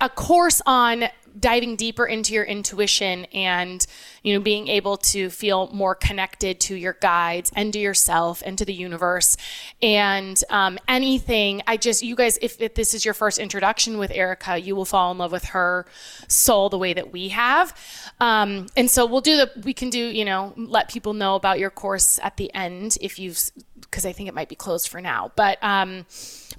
a 0.00 0.08
course 0.08 0.60
on 0.66 1.04
diving 1.38 1.76
deeper 1.76 2.06
into 2.06 2.34
your 2.34 2.44
intuition 2.44 3.24
and 3.26 3.86
you 4.22 4.34
know 4.34 4.40
being 4.40 4.68
able 4.68 4.96
to 4.96 5.30
feel 5.30 5.68
more 5.72 5.94
connected 5.94 6.60
to 6.60 6.74
your 6.74 6.94
guides 7.00 7.50
and 7.54 7.72
to 7.72 7.78
yourself 7.78 8.42
and 8.44 8.58
to 8.58 8.64
the 8.64 8.72
universe. 8.72 9.36
And 9.82 10.42
um, 10.50 10.78
anything 10.88 11.62
i 11.66 11.76
just 11.76 12.02
you 12.02 12.14
guys 12.14 12.38
if, 12.40 12.60
if 12.60 12.74
this 12.74 12.94
is 12.94 13.04
your 13.04 13.14
first 13.14 13.38
introduction 13.38 13.98
with 13.98 14.10
erika 14.10 14.58
you 14.58 14.76
will 14.76 14.84
fall 14.84 15.10
in 15.10 15.18
love 15.18 15.32
with 15.32 15.44
her 15.44 15.86
soul 16.28 16.68
the 16.68 16.78
way 16.78 16.92
that 16.92 17.12
we 17.12 17.28
have. 17.28 17.76
Um, 18.20 18.66
and 18.76 18.90
so 18.90 19.06
we'll 19.06 19.20
do 19.20 19.36
the 19.36 19.50
we 19.64 19.74
can 19.74 19.90
do 19.90 19.98
you 19.98 20.24
know 20.24 20.52
let 20.56 20.88
people 20.88 21.14
know 21.14 21.34
about 21.34 21.58
your 21.58 21.70
course 21.70 22.18
at 22.22 22.36
the 22.36 22.52
end 22.54 22.96
if 23.00 23.18
you've 23.18 23.50
because 23.80 24.06
i 24.06 24.12
think 24.12 24.28
it 24.28 24.34
might 24.34 24.48
be 24.48 24.56
closed 24.56 24.88
for 24.88 25.00
now. 25.00 25.32
But 25.36 25.58
um 25.62 26.06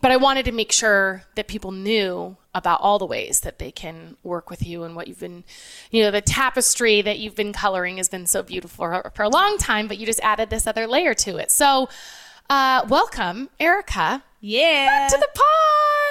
but 0.05 0.11
I 0.11 0.17
wanted 0.17 0.45
to 0.45 0.51
make 0.51 0.71
sure 0.71 1.23
that 1.33 1.47
people 1.47 1.71
knew 1.71 2.37
about 2.53 2.79
all 2.79 2.99
the 2.99 3.07
ways 3.07 3.39
that 3.39 3.57
they 3.57 3.71
can 3.71 4.17
work 4.21 4.51
with 4.51 4.63
you 4.63 4.83
and 4.83 4.95
what 4.95 5.07
you've 5.07 5.19
been, 5.19 5.43
you 5.89 6.03
know, 6.03 6.11
the 6.11 6.21
tapestry 6.21 7.01
that 7.01 7.17
you've 7.17 7.33
been 7.33 7.51
coloring 7.51 7.97
has 7.97 8.07
been 8.07 8.27
so 8.27 8.43
beautiful 8.43 8.85
for, 8.85 9.11
for 9.15 9.23
a 9.23 9.29
long 9.29 9.57
time, 9.57 9.87
but 9.87 9.97
you 9.97 10.05
just 10.05 10.19
added 10.19 10.51
this 10.51 10.67
other 10.67 10.85
layer 10.85 11.15
to 11.15 11.37
it. 11.37 11.49
So, 11.49 11.89
uh, 12.51 12.85
welcome, 12.87 13.49
Erika, 13.59 14.21
Yeah. 14.41 14.85
Back 14.85 15.09
to 15.09 15.17
the 15.17 15.27
pod. 15.33 16.04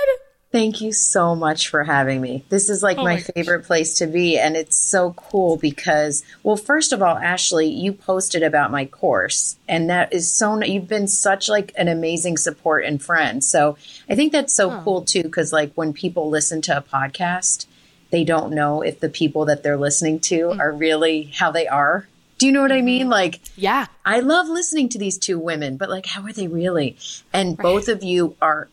Thank 0.54 0.80
you 0.80 0.92
so 0.92 1.34
much 1.34 1.66
for 1.66 1.82
having 1.82 2.20
me. 2.20 2.44
This 2.48 2.70
is 2.70 2.80
like 2.80 2.96
my, 2.96 3.02
Oh 3.02 3.04
my 3.06 3.18
favorite 3.18 3.64
place 3.64 3.94
to 3.94 4.06
be. 4.06 4.38
And 4.38 4.56
it's 4.56 4.76
so 4.76 5.12
cool 5.14 5.56
because, 5.56 6.22
well, 6.44 6.56
first 6.56 6.92
of 6.92 7.02
all, 7.02 7.18
Ashley, 7.18 7.66
you 7.66 7.92
posted 7.92 8.44
about 8.44 8.70
my 8.70 8.84
course 8.84 9.56
and 9.66 9.90
that 9.90 10.12
is 10.12 10.30
so, 10.30 10.62
you've 10.62 10.86
been 10.86 11.08
such 11.08 11.48
like 11.48 11.72
an 11.76 11.88
amazing 11.88 12.36
support 12.36 12.84
and 12.84 13.02
friend. 13.02 13.42
So 13.42 13.76
I 14.08 14.14
think 14.14 14.30
that's 14.30 14.54
so 14.54 14.70
oh. 14.70 14.80
cool 14.84 15.02
too. 15.02 15.28
Cause 15.28 15.52
like 15.52 15.72
when 15.74 15.92
people 15.92 16.30
listen 16.30 16.62
to 16.62 16.76
a 16.76 16.82
podcast, 16.82 17.66
they 18.10 18.22
don't 18.22 18.52
know 18.52 18.80
if 18.80 19.00
the 19.00 19.08
people 19.08 19.46
that 19.46 19.64
they're 19.64 19.76
listening 19.76 20.20
to 20.20 20.50
mm. 20.50 20.60
are 20.60 20.70
really 20.70 21.32
how 21.36 21.50
they 21.50 21.66
are. 21.66 22.06
Do 22.38 22.46
you 22.46 22.52
know 22.52 22.62
what 22.62 22.70
I 22.70 22.80
mean? 22.80 23.02
Mm-hmm. 23.02 23.10
Like, 23.10 23.40
Yeah. 23.56 23.86
I 24.04 24.20
love 24.20 24.48
listening 24.48 24.88
to 24.90 24.98
these 24.98 25.18
two 25.18 25.36
women, 25.36 25.76
but 25.76 25.90
like, 25.90 26.06
how 26.06 26.22
are 26.22 26.32
they 26.32 26.46
really? 26.46 26.96
And 27.32 27.56
both 27.56 27.88
of 27.88 28.04
you 28.04 28.36
are 28.40 28.68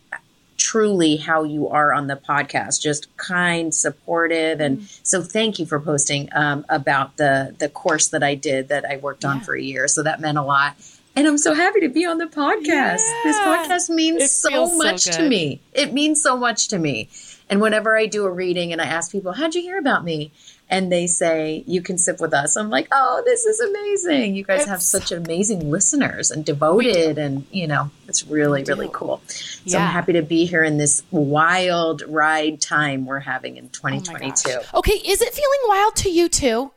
truly 0.72 1.16
how 1.16 1.42
you 1.42 1.68
are 1.68 1.92
on 1.92 2.06
the 2.06 2.16
podcast, 2.16 2.80
just 2.80 3.14
kind, 3.18 3.74
supportive, 3.74 4.58
and 4.58 4.88
so 5.02 5.20
thank 5.20 5.58
you 5.58 5.66
for 5.66 5.78
posting 5.78 6.30
um, 6.34 6.64
about 6.70 7.18
the 7.18 7.54
the 7.58 7.68
course 7.68 8.08
that 8.08 8.22
I 8.22 8.34
did 8.34 8.68
that 8.68 8.86
I 8.86 8.96
worked 8.96 9.22
on 9.22 9.42
for 9.42 9.54
a 9.54 9.60
year. 9.60 9.86
So 9.86 10.02
that 10.02 10.18
meant 10.18 10.38
a 10.38 10.42
lot. 10.42 10.76
And 11.14 11.26
I'm 11.26 11.36
so 11.36 11.52
happy 11.52 11.80
to 11.80 11.90
be 11.90 12.06
on 12.06 12.16
the 12.16 12.24
podcast. 12.24 13.04
This 13.22 13.36
podcast 13.40 13.90
means 13.90 14.22
It 14.22 14.28
so 14.28 14.48
feels 14.48 14.70
so 14.70 14.78
much 14.78 15.04
to 15.16 15.28
me. 15.28 15.60
It 15.74 15.92
means 15.92 16.22
so 16.22 16.38
much 16.38 16.68
to 16.68 16.78
me. 16.78 17.10
And 17.50 17.60
whenever 17.60 17.94
I 17.94 18.06
do 18.06 18.24
a 18.24 18.30
reading 18.30 18.72
and 18.72 18.80
I 18.80 18.86
ask 18.86 19.12
people, 19.12 19.32
how'd 19.32 19.54
you 19.54 19.60
hear 19.60 19.76
about 19.76 20.04
me? 20.04 20.32
And 20.72 20.90
they 20.90 21.06
say, 21.06 21.64
you 21.66 21.82
can 21.82 21.98
sip 21.98 22.18
with 22.18 22.32
us. 22.32 22.56
I'm 22.56 22.70
like, 22.70 22.88
oh, 22.92 23.22
this 23.26 23.44
is 23.44 23.60
amazing. 23.60 24.34
You 24.34 24.42
guys 24.42 24.64
have 24.64 24.80
such 24.80 25.12
amazing 25.12 25.70
listeners 25.70 26.30
and 26.30 26.46
devoted. 26.46 27.18
And, 27.18 27.44
you 27.52 27.66
know, 27.66 27.90
it's 28.08 28.26
really, 28.26 28.64
really 28.64 28.88
cool. 28.90 29.20
So 29.26 29.60
Yeah. 29.64 29.84
I'm 29.84 29.90
happy 29.92 30.14
to 30.14 30.22
be 30.22 30.46
here 30.46 30.64
in 30.64 30.78
this 30.78 31.02
wild 31.10 32.02
ride 32.08 32.62
time 32.62 33.04
we're 33.04 33.20
having 33.20 33.58
in 33.58 33.68
2022. 33.68 34.60
Okay, 34.72 34.92
is 34.94 35.20
it 35.20 35.34
feeling 35.34 35.60
wild 35.68 35.94
to 35.96 36.10
you 36.10 36.30
too? 36.30 36.72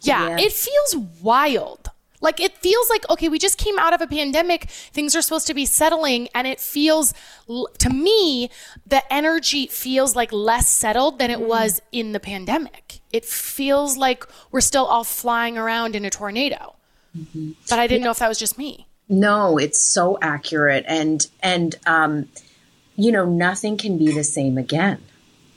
Yeah, 0.00 0.28
Yeah. 0.28 0.38
it 0.38 0.52
feels 0.52 0.96
wild. 1.20 1.87
Like 2.20 2.40
it 2.40 2.56
feels 2.58 2.90
like 2.90 3.08
okay, 3.10 3.28
we 3.28 3.38
just 3.38 3.58
came 3.58 3.78
out 3.78 3.92
of 3.92 4.00
a 4.00 4.06
pandemic. 4.06 4.64
Things 4.68 5.14
are 5.14 5.22
supposed 5.22 5.46
to 5.46 5.54
be 5.54 5.66
settling 5.66 6.28
and 6.34 6.46
it 6.46 6.60
feels 6.60 7.14
to 7.46 7.90
me 7.90 8.50
the 8.86 9.12
energy 9.12 9.66
feels 9.66 10.16
like 10.16 10.32
less 10.32 10.68
settled 10.68 11.18
than 11.18 11.30
it 11.30 11.38
mm. 11.38 11.46
was 11.46 11.80
in 11.92 12.12
the 12.12 12.20
pandemic. 12.20 13.00
It 13.12 13.24
feels 13.24 13.96
like 13.96 14.26
we're 14.50 14.60
still 14.60 14.84
all 14.84 15.04
flying 15.04 15.56
around 15.56 15.94
in 15.94 16.04
a 16.04 16.10
tornado. 16.10 16.74
Mm-hmm. 17.16 17.52
But 17.68 17.78
I 17.78 17.86
didn't 17.86 18.04
know 18.04 18.10
if 18.10 18.18
that 18.18 18.28
was 18.28 18.38
just 18.38 18.58
me. 18.58 18.86
No, 19.08 19.56
it's 19.58 19.80
so 19.80 20.18
accurate 20.20 20.84
and 20.88 21.26
and 21.42 21.76
um 21.86 22.28
you 22.96 23.12
know 23.12 23.24
nothing 23.24 23.76
can 23.76 23.96
be 23.96 24.12
the 24.12 24.24
same 24.24 24.58
again. 24.58 25.00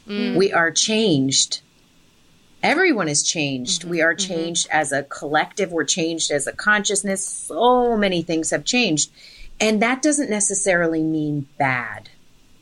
Mm. 0.08 0.36
We 0.38 0.54
are 0.54 0.72
changed. 0.72 1.62
Everyone 2.64 3.08
is 3.08 3.24
changed. 3.24 3.82
Mm-hmm, 3.82 3.90
we 3.90 4.02
are 4.02 4.16
mm-hmm. 4.16 4.34
changed 4.34 4.68
as 4.72 4.92
a 4.92 5.04
collective, 5.04 5.72
we're 5.72 5.84
changed 5.84 6.32
as 6.32 6.48
a 6.48 6.52
consciousness. 6.52 7.26
So 7.26 7.98
many 7.98 8.22
things 8.22 8.52
have 8.52 8.66
changed. 8.66 9.12
And 9.60 9.82
that 9.82 10.02
doesn't 10.02 10.30
necessarily 10.30 11.04
mean 11.04 11.48
bad. 11.58 12.10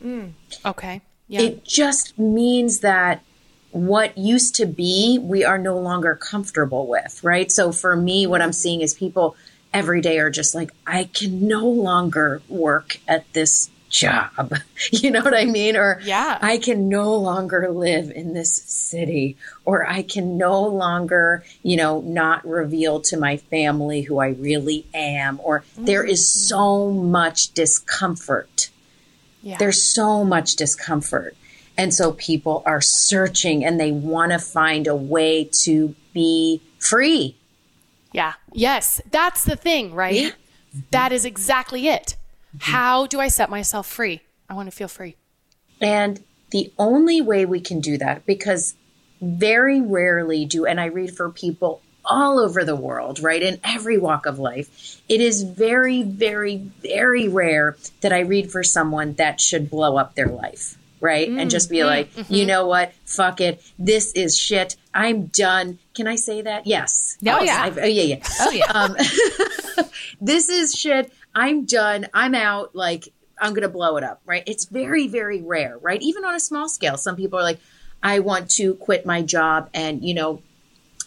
Mm, 0.04 0.34
okay. 0.66 1.02
Yeah. 1.28 1.42
It 1.42 1.64
just 1.64 2.18
means 2.18 2.80
that 2.80 3.24
what 3.72 4.18
used 4.18 4.56
to 4.56 4.66
be, 4.66 5.20
we 5.22 5.44
are 5.44 5.58
no 5.58 5.78
longer 5.78 6.16
comfortable 6.16 6.88
with, 6.88 7.24
right? 7.24 7.52
So 7.52 7.72
for 7.72 7.96
me, 7.96 8.26
what 8.26 8.42
I'm 8.42 8.54
seeing 8.54 8.82
is 8.82 8.94
people 8.94 9.36
every 9.74 10.02
day 10.02 10.20
are 10.20 10.32
just 10.32 10.56
like, 10.56 10.72
I 10.88 11.06
can 11.06 11.48
no 11.48 11.68
longer 11.68 12.42
work 12.50 12.98
at 13.08 13.32
this 13.34 13.70
job. 13.90 14.54
You 14.92 15.12
know 15.12 15.22
what 15.22 15.36
I 15.36 15.46
mean? 15.46 15.76
Or 15.76 16.00
Yeah. 16.04 16.40
I 16.42 16.58
can 16.58 16.88
no 16.90 17.14
longer 17.14 17.70
live 17.70 18.12
in 18.12 18.34
this 18.34 18.54
city, 18.54 19.36
or 19.66 19.88
I 19.88 20.04
can 20.04 20.38
no 20.38 20.62
longer, 20.66 21.44
you 21.64 21.76
know, 21.78 22.02
not 22.02 22.48
reveal 22.48 23.02
to 23.02 23.18
my 23.18 23.38
family 23.38 24.02
who 24.02 24.20
I 24.20 24.30
really 24.30 24.86
am, 24.94 25.40
or 25.44 25.64
there 25.78 26.04
is 26.04 26.22
mm-hmm. 26.22 26.48
so 26.48 26.92
much 26.92 27.54
discomfort 27.54 28.70
yeah. 29.42 29.58
there's 29.58 29.82
so 29.82 30.24
much 30.24 30.56
discomfort. 30.56 31.36
And 31.78 31.94
so 31.94 32.14
people 32.14 32.62
are 32.66 32.82
searching 32.82 33.64
and 33.64 33.80
they 33.80 33.92
want 33.92 34.32
to 34.32 34.40
find 34.40 34.88
a 34.88 34.96
way 34.96 35.50
to 35.64 35.96
be 36.14 36.62
free. 36.78 37.38
Yeah. 38.12 38.34
Yes. 38.52 39.02
That's 39.12 39.44
the 39.46 39.56
thing, 39.56 39.94
right? 39.94 40.36
That 40.92 41.12
is 41.12 41.26
exactly 41.26 41.88
it. 41.88 42.16
Mm-hmm. 42.56 42.72
How 42.72 43.06
do 43.06 43.20
I 43.20 43.28
set 43.28 43.50
myself 43.50 43.88
free? 43.88 44.22
I 44.50 44.54
want 44.54 44.70
to 44.70 44.76
feel 44.76 44.88
free. 44.88 45.16
And 45.82 46.24
the 46.52 46.72
only 46.78 47.22
way 47.22 47.46
we 47.46 47.60
can 47.60 47.80
do 47.80 47.98
that, 47.98 48.26
because 48.26 48.76
very 49.22 49.82
rarely 49.82 50.46
do, 50.46 50.66
and 50.66 50.80
I 50.80 50.86
read 50.86 51.16
for 51.16 51.30
people 51.30 51.82
all 52.06 52.40
over 52.40 52.64
the 52.64 52.76
world, 52.76 53.20
right, 53.20 53.42
in 53.42 53.60
every 53.64 53.98
walk 53.98 54.26
of 54.26 54.40
life, 54.40 55.02
it 55.08 55.22
is 55.22 55.44
very, 55.44 56.04
very, 56.04 56.58
very 56.58 57.28
rare 57.28 57.78
that 58.02 58.12
I 58.12 58.22
read 58.22 58.52
for 58.52 58.64
someone 58.64 59.14
that 59.14 59.40
should 59.40 59.70
blow 59.70 59.98
up 59.98 60.16
their 60.16 60.28
life, 60.28 60.78
right? 61.00 61.28
and 61.28 61.42
mm, 61.42 61.50
just 61.50 61.70
be 61.70 61.78
mm, 61.78 61.86
like, 61.86 62.16
you 62.16 62.24
mm-hmm. 62.24 62.48
know 62.48 62.68
what? 62.68 62.94
Fuck 63.06 63.42
it. 63.42 63.62
This 63.78 64.12
is 64.14 64.38
shit. 64.38 64.76
I'm 64.94 65.28
done. 65.28 65.78
Can 65.94 66.08
I 66.08 66.16
say 66.16 66.42
that? 66.42 66.66
Yes. 66.66 67.18
Oh, 67.28 67.44
yeah. 67.44 67.64
I've- 67.64 67.82
oh, 67.82 67.86
yeah, 67.86 68.04
yeah. 68.04 68.24
Oh 68.40 68.52
yeah. 68.52 68.72
Um, 68.74 68.96
this 70.22 70.50
is 70.50 70.74
shit. 70.74 71.12
I'm 71.40 71.64
done. 71.64 72.06
I'm 72.14 72.36
out. 72.36 72.76
Like, 72.76 73.14
I'm 73.40 73.52
going 73.52 73.62
to 73.62 73.70
blow 73.70 73.96
it 73.96 74.04
up, 74.04 74.22
right? 74.26 74.44
It's 74.46 74.66
very, 74.66 75.08
very 75.08 75.42
rare, 75.42 75.78
right? 75.78 76.02
Even 76.02 76.26
on 76.26 76.36
a 76.36 76.40
small 76.40 76.68
scale, 76.68 76.98
some 76.98 77.16
people 77.16 77.40
are 77.40 77.44
like, 77.44 77.60
I 78.04 78.20
want 78.20 78.50
to 78.52 78.74
quit 78.76 79.06
my 79.06 79.22
job 79.22 79.70
and, 79.74 80.04
you 80.04 80.14
know, 80.14 80.42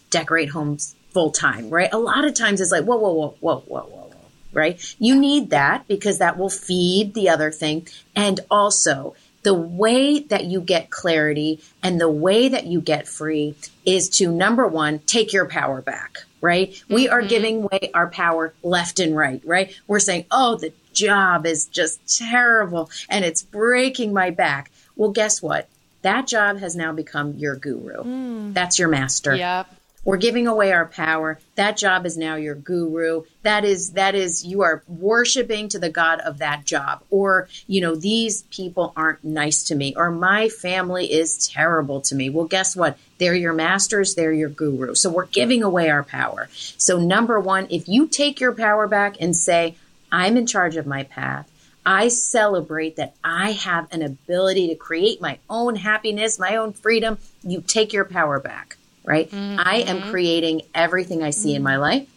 decorate 0.09 0.49
homes 0.49 0.95
full 1.11 1.29
time, 1.29 1.69
right? 1.69 1.93
A 1.93 1.99
lot 1.99 2.25
of 2.25 2.33
times 2.33 2.61
it's 2.61 2.71
like, 2.71 2.83
whoa, 2.83 2.97
whoa, 2.97 3.13
whoa, 3.13 3.35
whoa, 3.39 3.59
whoa, 3.67 3.81
whoa, 3.81 4.09
whoa, 4.09 4.15
right? 4.53 4.95
You 4.97 5.15
need 5.15 5.51
that 5.51 5.87
because 5.87 6.17
that 6.17 6.35
will 6.37 6.49
feed 6.49 7.13
the 7.13 7.29
other 7.29 7.51
thing. 7.51 7.87
And 8.15 8.39
also, 8.49 9.15
the 9.43 9.53
way 9.53 10.19
that 10.19 10.45
you 10.45 10.61
get 10.61 10.89
clarity 10.89 11.61
and 11.83 12.01
the 12.01 12.09
way 12.09 12.49
that 12.49 12.65
you 12.65 12.81
get 12.81 13.07
free 13.07 13.55
is 13.85 14.09
to 14.17 14.31
number 14.31 14.67
one, 14.67 14.97
take 14.99 15.31
your 15.31 15.45
power 15.45 15.81
back, 15.81 16.23
right? 16.43 16.83
We 16.89 17.07
are 17.07 17.21
mm-hmm. 17.21 17.29
giving 17.29 17.63
away 17.63 17.89
our 17.93 18.09
power 18.09 18.53
left 18.63 18.99
and 18.99 19.15
right, 19.15 19.41
right? 19.45 19.73
We're 19.87 19.99
saying, 19.99 20.25
oh, 20.29 20.57
the 20.57 20.73
job 20.91 21.45
is 21.45 21.65
just 21.65 22.19
terrible 22.19 22.91
and 23.09 23.23
it's 23.23 23.41
breaking 23.41 24.13
my 24.13 24.29
back. 24.29 24.69
Well, 24.97 25.11
guess 25.11 25.41
what? 25.41 25.69
That 26.01 26.27
job 26.27 26.59
has 26.59 26.75
now 26.75 26.91
become 26.91 27.35
your 27.37 27.55
guru. 27.55 28.03
Mm. 28.03 28.53
That's 28.53 28.77
your 28.77 28.89
master. 28.89 29.33
Yep. 29.33 29.73
We're 30.03 30.17
giving 30.17 30.47
away 30.47 30.73
our 30.73 30.85
power. 30.85 31.39
That 31.55 31.77
job 31.77 32.05
is 32.05 32.17
now 32.17 32.35
your 32.35 32.55
guru. 32.55 33.23
That 33.43 33.63
is 33.63 33.91
that 33.91 34.15
is 34.15 34.45
you 34.45 34.61
are 34.61 34.83
worshiping 34.87 35.69
to 35.69 35.79
the 35.79 35.89
god 35.89 36.19
of 36.21 36.39
that 36.39 36.65
job. 36.65 37.03
Or, 37.09 37.47
you 37.67 37.81
know, 37.81 37.95
these 37.95 38.43
people 38.43 38.93
aren't 38.95 39.23
nice 39.23 39.63
to 39.65 39.75
me 39.75 39.93
or 39.95 40.09
my 40.11 40.49
family 40.49 41.11
is 41.11 41.47
terrible 41.47 42.01
to 42.01 42.15
me. 42.15 42.29
Well, 42.29 42.45
guess 42.45 42.75
what? 42.75 42.97
They're 43.19 43.35
your 43.35 43.53
masters, 43.53 44.15
they're 44.15 44.33
your 44.33 44.49
guru. 44.49 44.95
So 44.95 45.09
we're 45.09 45.27
giving 45.27 45.63
away 45.63 45.89
our 45.89 46.03
power. 46.03 46.49
So 46.51 46.99
number 46.99 47.39
1, 47.39 47.67
if 47.69 47.87
you 47.87 48.07
take 48.07 48.39
your 48.39 48.53
power 48.53 48.87
back 48.87 49.17
and 49.19 49.35
say, 49.35 49.75
I'm 50.11 50.37
in 50.37 50.45
charge 50.45 50.75
of 50.75 50.85
my 50.85 51.03
path. 51.03 51.49
I 51.85 52.07
celebrate 52.07 52.95
that 52.95 53.15
I 53.23 53.51
have 53.51 53.87
an 53.91 54.01
ability 54.01 54.69
to 54.69 54.75
create 54.75 55.19
my 55.19 55.39
own 55.49 55.75
happiness, 55.75 56.39
my 56.39 56.55
own 56.55 56.71
freedom. 56.71 57.17
You 57.43 57.61
take 57.61 57.91
your 57.91 58.05
power 58.05 58.39
back, 58.39 58.77
right? 59.03 59.29
I 59.33 59.83
am 59.87 59.99
mm-hmm. 59.99 60.11
creating 60.11 60.61
everything 60.73 61.23
I 61.23 61.29
see 61.31 61.53
in 61.53 61.57
mm-hmm. 61.57 61.63
my 61.63 61.77
life. 61.77 62.09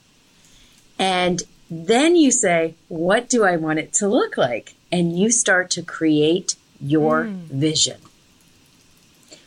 And 0.99 1.42
then 1.70 2.16
you 2.16 2.31
say, 2.31 2.75
What 2.88 3.29
do 3.29 3.44
I 3.44 3.57
want 3.57 3.79
it 3.79 3.92
to 3.94 4.09
look 4.09 4.37
like? 4.37 4.75
And 4.90 5.18
you 5.18 5.31
start 5.31 5.70
to 5.70 5.83
create 5.83 6.57
your 6.81 7.25
mm. 7.25 7.35
vision. 7.46 8.01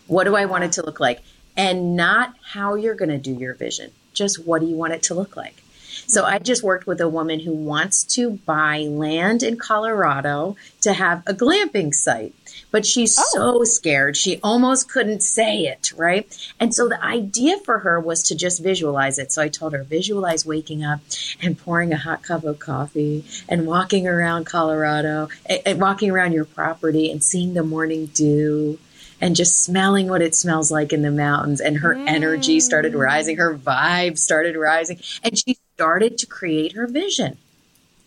What 0.08 0.26
do 0.26 0.36
I 0.36 0.46
want 0.46 0.64
it 0.64 0.72
to 0.74 0.86
look 0.86 1.00
like? 1.00 1.22
And 1.56 1.96
not 1.96 2.36
how 2.54 2.76
you're 2.76 2.96
going 2.96 3.10
to 3.10 3.18
do 3.18 3.34
your 3.34 3.54
vision, 3.54 3.92
just 4.14 4.46
what 4.46 4.62
do 4.62 4.68
you 4.68 4.76
want 4.76 4.94
it 4.94 5.04
to 5.04 5.14
look 5.14 5.36
like? 5.36 5.64
So 6.08 6.26
I 6.26 6.40
just 6.40 6.64
worked 6.64 6.88
with 6.88 7.02
a 7.02 7.10
woman 7.10 7.42
who 7.42 7.54
wants 7.54 8.04
to 8.16 8.32
buy 8.32 8.80
land 8.90 9.44
in 9.44 9.58
Colorado 9.58 10.56
to 10.82 10.94
have 10.94 11.24
a 11.28 11.34
glamping 11.34 11.94
site. 11.94 12.34
But 12.72 12.86
she's 12.86 13.18
oh. 13.18 13.24
so 13.32 13.64
scared. 13.64 14.16
She 14.16 14.40
almost 14.44 14.92
couldn't 14.92 15.24
say 15.24 15.64
it, 15.64 15.92
right? 15.94 16.28
And 16.60 16.74
so 16.74 16.88
the 16.88 17.04
idea 17.04 17.58
for 17.60 17.80
her 17.80 18.00
was 18.00 18.24
to 18.24 18.36
just 18.36 18.62
visualize 18.62 19.18
it. 19.18 19.32
So 19.32 19.42
I 19.42 19.50
told 19.50 19.74
her, 19.74 19.84
visualize 19.84 20.46
waking 20.46 20.84
up 20.84 21.00
and 21.42 21.58
pouring 21.58 21.94
a 21.94 21.98
hot 21.98 22.24
cup 22.24 22.44
of 22.44 22.60
coffee 22.60 23.26
and 23.48 23.66
walking 23.66 24.08
around 24.08 24.46
Colorado 24.46 25.30
and, 25.66 25.82
walking 25.82 26.12
around 26.12 26.34
your 26.34 26.46
property 26.46 27.12
and 27.12 27.24
seeing 27.24 27.54
the 27.54 27.64
morning 27.64 28.08
dew 28.08 28.78
and 29.22 29.36
just 29.36 29.64
smelling 29.64 30.08
what 30.08 30.22
it 30.22 30.36
smells 30.36 30.72
like 30.72 30.94
in 30.94 31.02
the 31.02 31.12
mountains. 31.12 31.62
And 31.62 31.78
her 31.78 31.94
energy 31.94 32.60
started 32.60 32.94
mm. 32.94 33.00
rising, 33.00 33.38
her 33.38 33.58
vibe 33.58 34.18
started 34.18 34.56
rising, 34.56 35.00
and 35.24 35.38
she 35.38 35.58
started 35.76 36.18
to 36.20 36.26
create 36.28 36.74
her 36.74 36.88
vision, 36.88 37.38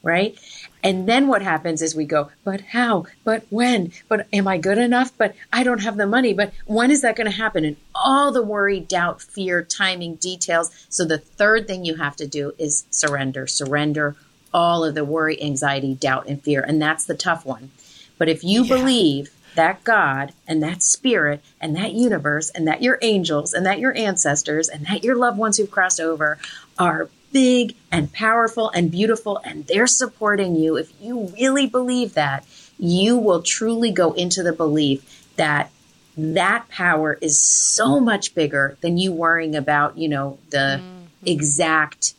right? 0.03 0.38
And 0.83 1.09
then 1.09 1.29
what 1.29 1.42
happens 1.42 1.81
is 1.81 1.95
we 1.95 2.05
go, 2.05 2.31
but 2.45 2.61
how? 2.61 3.07
But 3.25 3.45
when? 3.51 3.92
But 4.09 4.27
am 4.33 4.49
I 4.49 4.59
good 4.59 4.79
enough? 4.79 5.12
But 5.16 5.35
I 5.53 5.62
don't 5.62 5.83
have 5.83 5.97
the 5.97 6.07
money. 6.07 6.35
But 6.35 6.53
when 6.66 6.90
is 6.90 7.03
that 7.03 7.16
going 7.16 7.31
to 7.31 7.37
happen? 7.37 7.64
And 7.64 7.77
all 7.95 8.33
the 8.33 8.42
worry, 8.42 8.81
doubt, 8.81 9.23
fear, 9.23 9.62
timing, 9.62 10.16
details. 10.16 10.71
So 10.88 11.05
the 11.05 11.18
third 11.18 11.66
thing 11.66 11.85
you 11.85 11.97
have 11.97 12.16
to 12.16 12.27
do 12.27 12.53
is 12.59 12.85
surrender. 12.90 13.47
Surrender 13.47 14.16
all 14.53 14.85
of 14.85 14.95
the 14.95 15.05
worry, 15.05 15.40
anxiety, 15.40 15.95
doubt, 15.95 16.27
and 16.27 16.42
fear. 16.42 16.62
And 16.62 16.83
that's 16.83 17.05
the 17.05 17.14
tough 17.14 17.47
one. 17.47 17.71
But 18.18 18.29
if 18.29 18.45
you 18.45 18.64
believe 18.64 19.31
that 19.55 19.85
God 19.85 20.33
and 20.49 20.62
that 20.62 20.83
spirit 20.83 21.42
and 21.61 21.77
that 21.77 21.92
universe 21.92 22.51
and 22.51 22.66
that 22.66 22.83
your 22.83 22.99
angels 23.03 23.53
and 23.53 23.66
that 23.66 23.79
your 23.79 23.97
ancestors 23.97 24.68
and 24.68 24.87
that 24.87 25.05
your 25.05 25.16
loved 25.16 25.38
ones 25.38 25.59
who've 25.59 25.71
crossed 25.71 26.01
over 26.01 26.38
are 26.79 27.09
big 27.33 27.75
and 27.90 28.12
powerful 28.12 28.71
and 28.71 28.90
beautiful 28.90 29.38
and 29.45 29.66
they're 29.66 29.87
supporting 29.87 30.55
you, 30.57 30.77
if 30.77 30.92
you 31.01 31.33
really 31.38 31.66
believe 31.66 32.14
that, 32.14 32.45
you 32.79 33.16
will 33.16 33.42
truly 33.42 33.90
go 33.90 34.12
into 34.12 34.42
the 34.42 34.53
belief 34.53 35.31
that 35.37 35.71
that 36.16 36.68
power 36.68 37.18
is 37.21 37.40
so 37.40 37.99
much 38.01 38.35
bigger 38.35 38.77
than 38.81 38.99
you 38.99 39.12
worrying 39.12 39.57
about, 39.57 39.97
you 39.97 40.09
know, 40.09 40.38
the 40.51 40.81
exact 41.25 42.14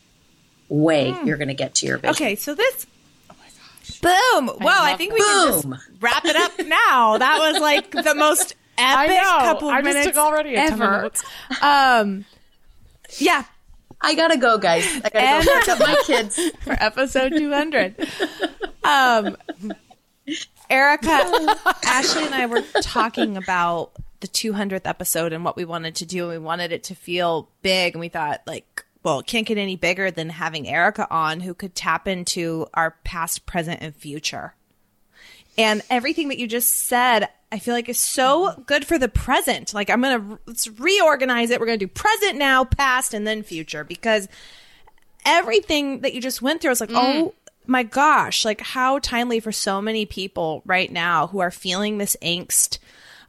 way 0.68 1.14
you're 1.24 1.36
going 1.36 1.48
to 1.48 1.54
get 1.54 1.74
to 1.76 1.86
your 1.86 1.98
vision. 1.98 2.14
Okay, 2.14 2.34
so 2.34 2.54
this. 2.54 2.86
Oh 3.30 3.34
my 3.38 3.46
gosh. 3.46 4.00
Boom! 4.00 4.58
Well, 4.60 4.82
I, 4.82 4.90
love 4.90 4.98
think 4.98 5.12
we 5.12 5.20
can 5.20 5.62
just 5.62 5.66
wrap 6.00 6.24
it 6.24 6.36
up 6.36 6.52
now. 6.66 7.18
That 7.18 7.38
was 7.38 7.60
like 7.60 7.90
the 7.90 8.14
most 8.14 8.56
epic 8.78 9.16
know. 9.16 9.38
couple 9.40 9.68
of 9.68 9.74
I 9.74 9.82
minutes 9.82 10.06
took 10.08 10.16
already 10.16 10.54
a 10.54 10.68
ton 10.68 10.72
of 10.74 10.80
ever. 10.80 11.02
notes. 11.02 11.24
Um, 11.62 12.24
yeah, 13.18 13.44
I 14.04 14.14
gotta 14.14 14.36
go, 14.36 14.58
guys. 14.58 14.84
I 15.04 15.08
gotta 15.08 15.18
And- 15.18 15.44
go 15.44 15.60
pick 15.60 15.68
up 15.68 15.78
my 15.80 16.02
kids. 16.06 16.50
for 16.62 16.72
episode 16.78 17.30
200. 17.36 18.08
Um, 18.84 19.36
Erika, 20.70 21.56
Ashley, 21.84 22.24
and 22.24 22.34
I 22.34 22.46
were 22.46 22.62
talking 22.82 23.36
about 23.36 23.92
the 24.20 24.28
200th 24.28 24.82
episode 24.86 25.32
and 25.32 25.44
what 25.44 25.56
we 25.56 25.64
wanted 25.64 25.96
to 25.96 26.06
do. 26.06 26.30
And 26.30 26.40
we 26.40 26.44
wanted 26.44 26.72
it 26.72 26.84
to 26.84 26.94
feel 26.94 27.50
big. 27.62 27.94
And 27.94 28.00
we 28.00 28.08
thought, 28.08 28.42
like, 28.46 28.84
well, 29.02 29.18
it 29.20 29.26
can't 29.26 29.46
get 29.46 29.58
any 29.58 29.76
bigger 29.76 30.10
than 30.10 30.30
having 30.30 30.66
Erika 30.68 31.06
on 31.10 31.40
who 31.40 31.52
could 31.54 31.74
tap 31.74 32.08
into 32.08 32.66
our 32.72 32.96
past, 33.04 33.44
present, 33.46 33.82
and 33.82 33.94
future. 33.94 34.54
And 35.58 35.82
everything 35.90 36.28
that 36.28 36.38
you 36.38 36.46
just 36.48 36.74
said, 36.86 37.28
I 37.54 37.60
feel 37.60 37.72
like 37.72 37.88
is 37.88 38.00
so 38.00 38.64
good 38.66 38.84
for 38.84 38.98
the 38.98 39.08
present. 39.08 39.72
Like, 39.72 39.88
I'm 39.88 40.00
to 40.02 40.38
let's 40.44 40.66
reorganize 40.66 41.50
it. 41.50 41.60
We're 41.60 41.66
to 41.78 41.86
do 41.86 41.92
present 41.92 42.36
now, 42.36 42.64
past, 42.64 43.14
and 43.14 43.24
then 43.24 43.44
future 43.44 43.84
because 43.84 44.26
everything 45.24 46.00
that 46.00 46.14
you 46.14 46.20
just 46.20 46.42
went 46.42 46.60
through, 46.60 46.70
I 46.70 46.72
was 46.72 46.80
like, 46.80 46.90
oh 46.92 47.32
my 47.64 47.84
gosh, 47.84 48.44
like 48.44 48.60
how 48.60 48.98
timely 48.98 49.38
for 49.38 49.52
so 49.52 49.80
many 49.80 50.04
people 50.04 50.62
right 50.66 50.90
now 50.90 51.28
who 51.28 51.38
are 51.38 51.52
feeling 51.52 51.98
this 51.98 52.16
angst. 52.20 52.78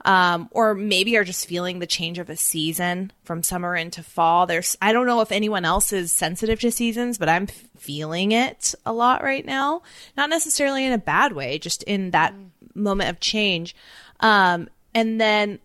Um, 0.04 0.50
or 0.52 0.76
maybe 0.76 1.18
are 1.18 1.24
just 1.24 1.48
feeling 1.48 1.80
the 1.80 1.88
change 1.88 2.20
of 2.20 2.30
a 2.30 2.38
season 2.38 3.12
from 3.24 3.42
summer 3.42 3.76
into 3.76 4.04
fall. 4.04 4.46
There's, 4.46 4.78
I 4.80 4.94
don't 4.94 5.08
know 5.08 5.22
if 5.22 5.32
anyone 5.32 5.66
else 5.66 5.92
is 5.92 6.12
sensitive 6.12 6.60
to 6.60 6.70
seasons, 6.70 7.18
but 7.18 7.28
I'm 7.28 7.48
feeling 7.48 8.32
it 8.32 8.76
a 8.86 8.94
lot 8.94 9.24
right 9.24 9.44
now. 9.44 9.82
Not 10.16 10.30
necessarily 10.30 10.86
in 10.86 10.94
a 10.94 11.00
bad 11.00 11.34
way, 11.34 11.58
just 11.58 11.82
in 11.84 12.12
that 12.12 12.36
moment 12.76 13.10
of 13.10 13.20
change. 13.20 13.76
Um, 14.20 14.70
and 14.94 15.20
then 15.20 15.60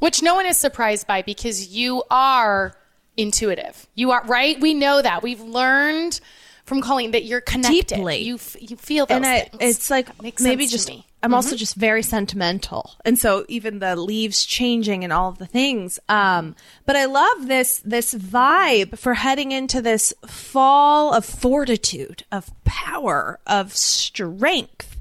Which 0.00 0.22
no 0.22 0.34
one 0.34 0.46
is 0.46 0.56
surprised 0.56 1.06
by 1.06 1.22
because 1.22 1.68
you 1.68 2.02
are 2.10 2.74
intuitive. 3.16 3.86
You 3.94 4.12
are 4.12 4.24
right. 4.26 4.58
We 4.60 4.74
know 4.74 5.02
that. 5.02 5.22
We've 5.22 5.40
learned 5.40 6.20
from 6.64 6.80
Colleen 6.82 7.10
that 7.12 7.24
you're 7.24 7.40
connected. 7.40 7.96
Deeply. 7.96 8.18
You 8.18 8.36
f- 8.36 8.56
you 8.60 8.76
feel 8.76 9.06
those 9.06 9.16
and 9.16 9.26
I, 9.26 9.50
it's 9.60 9.90
like 9.90 10.22
Makes 10.22 10.42
maybe 10.42 10.66
just. 10.66 10.90
I'm 11.20 11.34
also 11.34 11.56
just 11.56 11.74
very 11.74 12.04
sentimental, 12.04 12.92
and 13.04 13.18
so 13.18 13.44
even 13.48 13.80
the 13.80 13.96
leaves 13.96 14.44
changing 14.44 15.02
and 15.02 15.12
all 15.12 15.30
of 15.30 15.38
the 15.38 15.46
things. 15.46 15.98
Um, 16.08 16.54
but 16.86 16.94
I 16.94 17.06
love 17.06 17.48
this 17.48 17.82
this 17.84 18.14
vibe 18.14 18.96
for 18.96 19.14
heading 19.14 19.50
into 19.50 19.82
this 19.82 20.14
fall 20.28 21.12
of 21.12 21.24
fortitude, 21.24 22.22
of 22.30 22.52
power, 22.64 23.40
of 23.48 23.74
strength, 23.74 24.97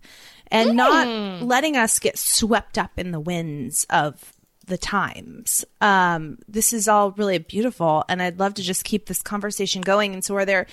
and 0.51 0.75
not 0.75 1.07
letting 1.41 1.75
us 1.77 1.99
get 1.99 2.17
swept 2.17 2.77
up 2.77 2.91
in 2.97 3.11
the 3.11 3.19
winds 3.19 3.85
of 3.89 4.33
the 4.67 4.77
times. 4.77 5.65
Um, 5.81 6.37
this 6.47 6.73
is 6.73 6.87
all 6.87 7.11
really 7.11 7.37
beautiful, 7.37 8.03
and 8.07 8.21
I'd 8.21 8.39
love 8.39 8.53
to 8.55 8.61
just 8.61 8.83
keep 8.83 9.07
this 9.07 9.21
conversation 9.21 9.81
going. 9.81 10.13
And 10.13 10.23
so, 10.23 10.35
are 10.35 10.45
there 10.45 10.67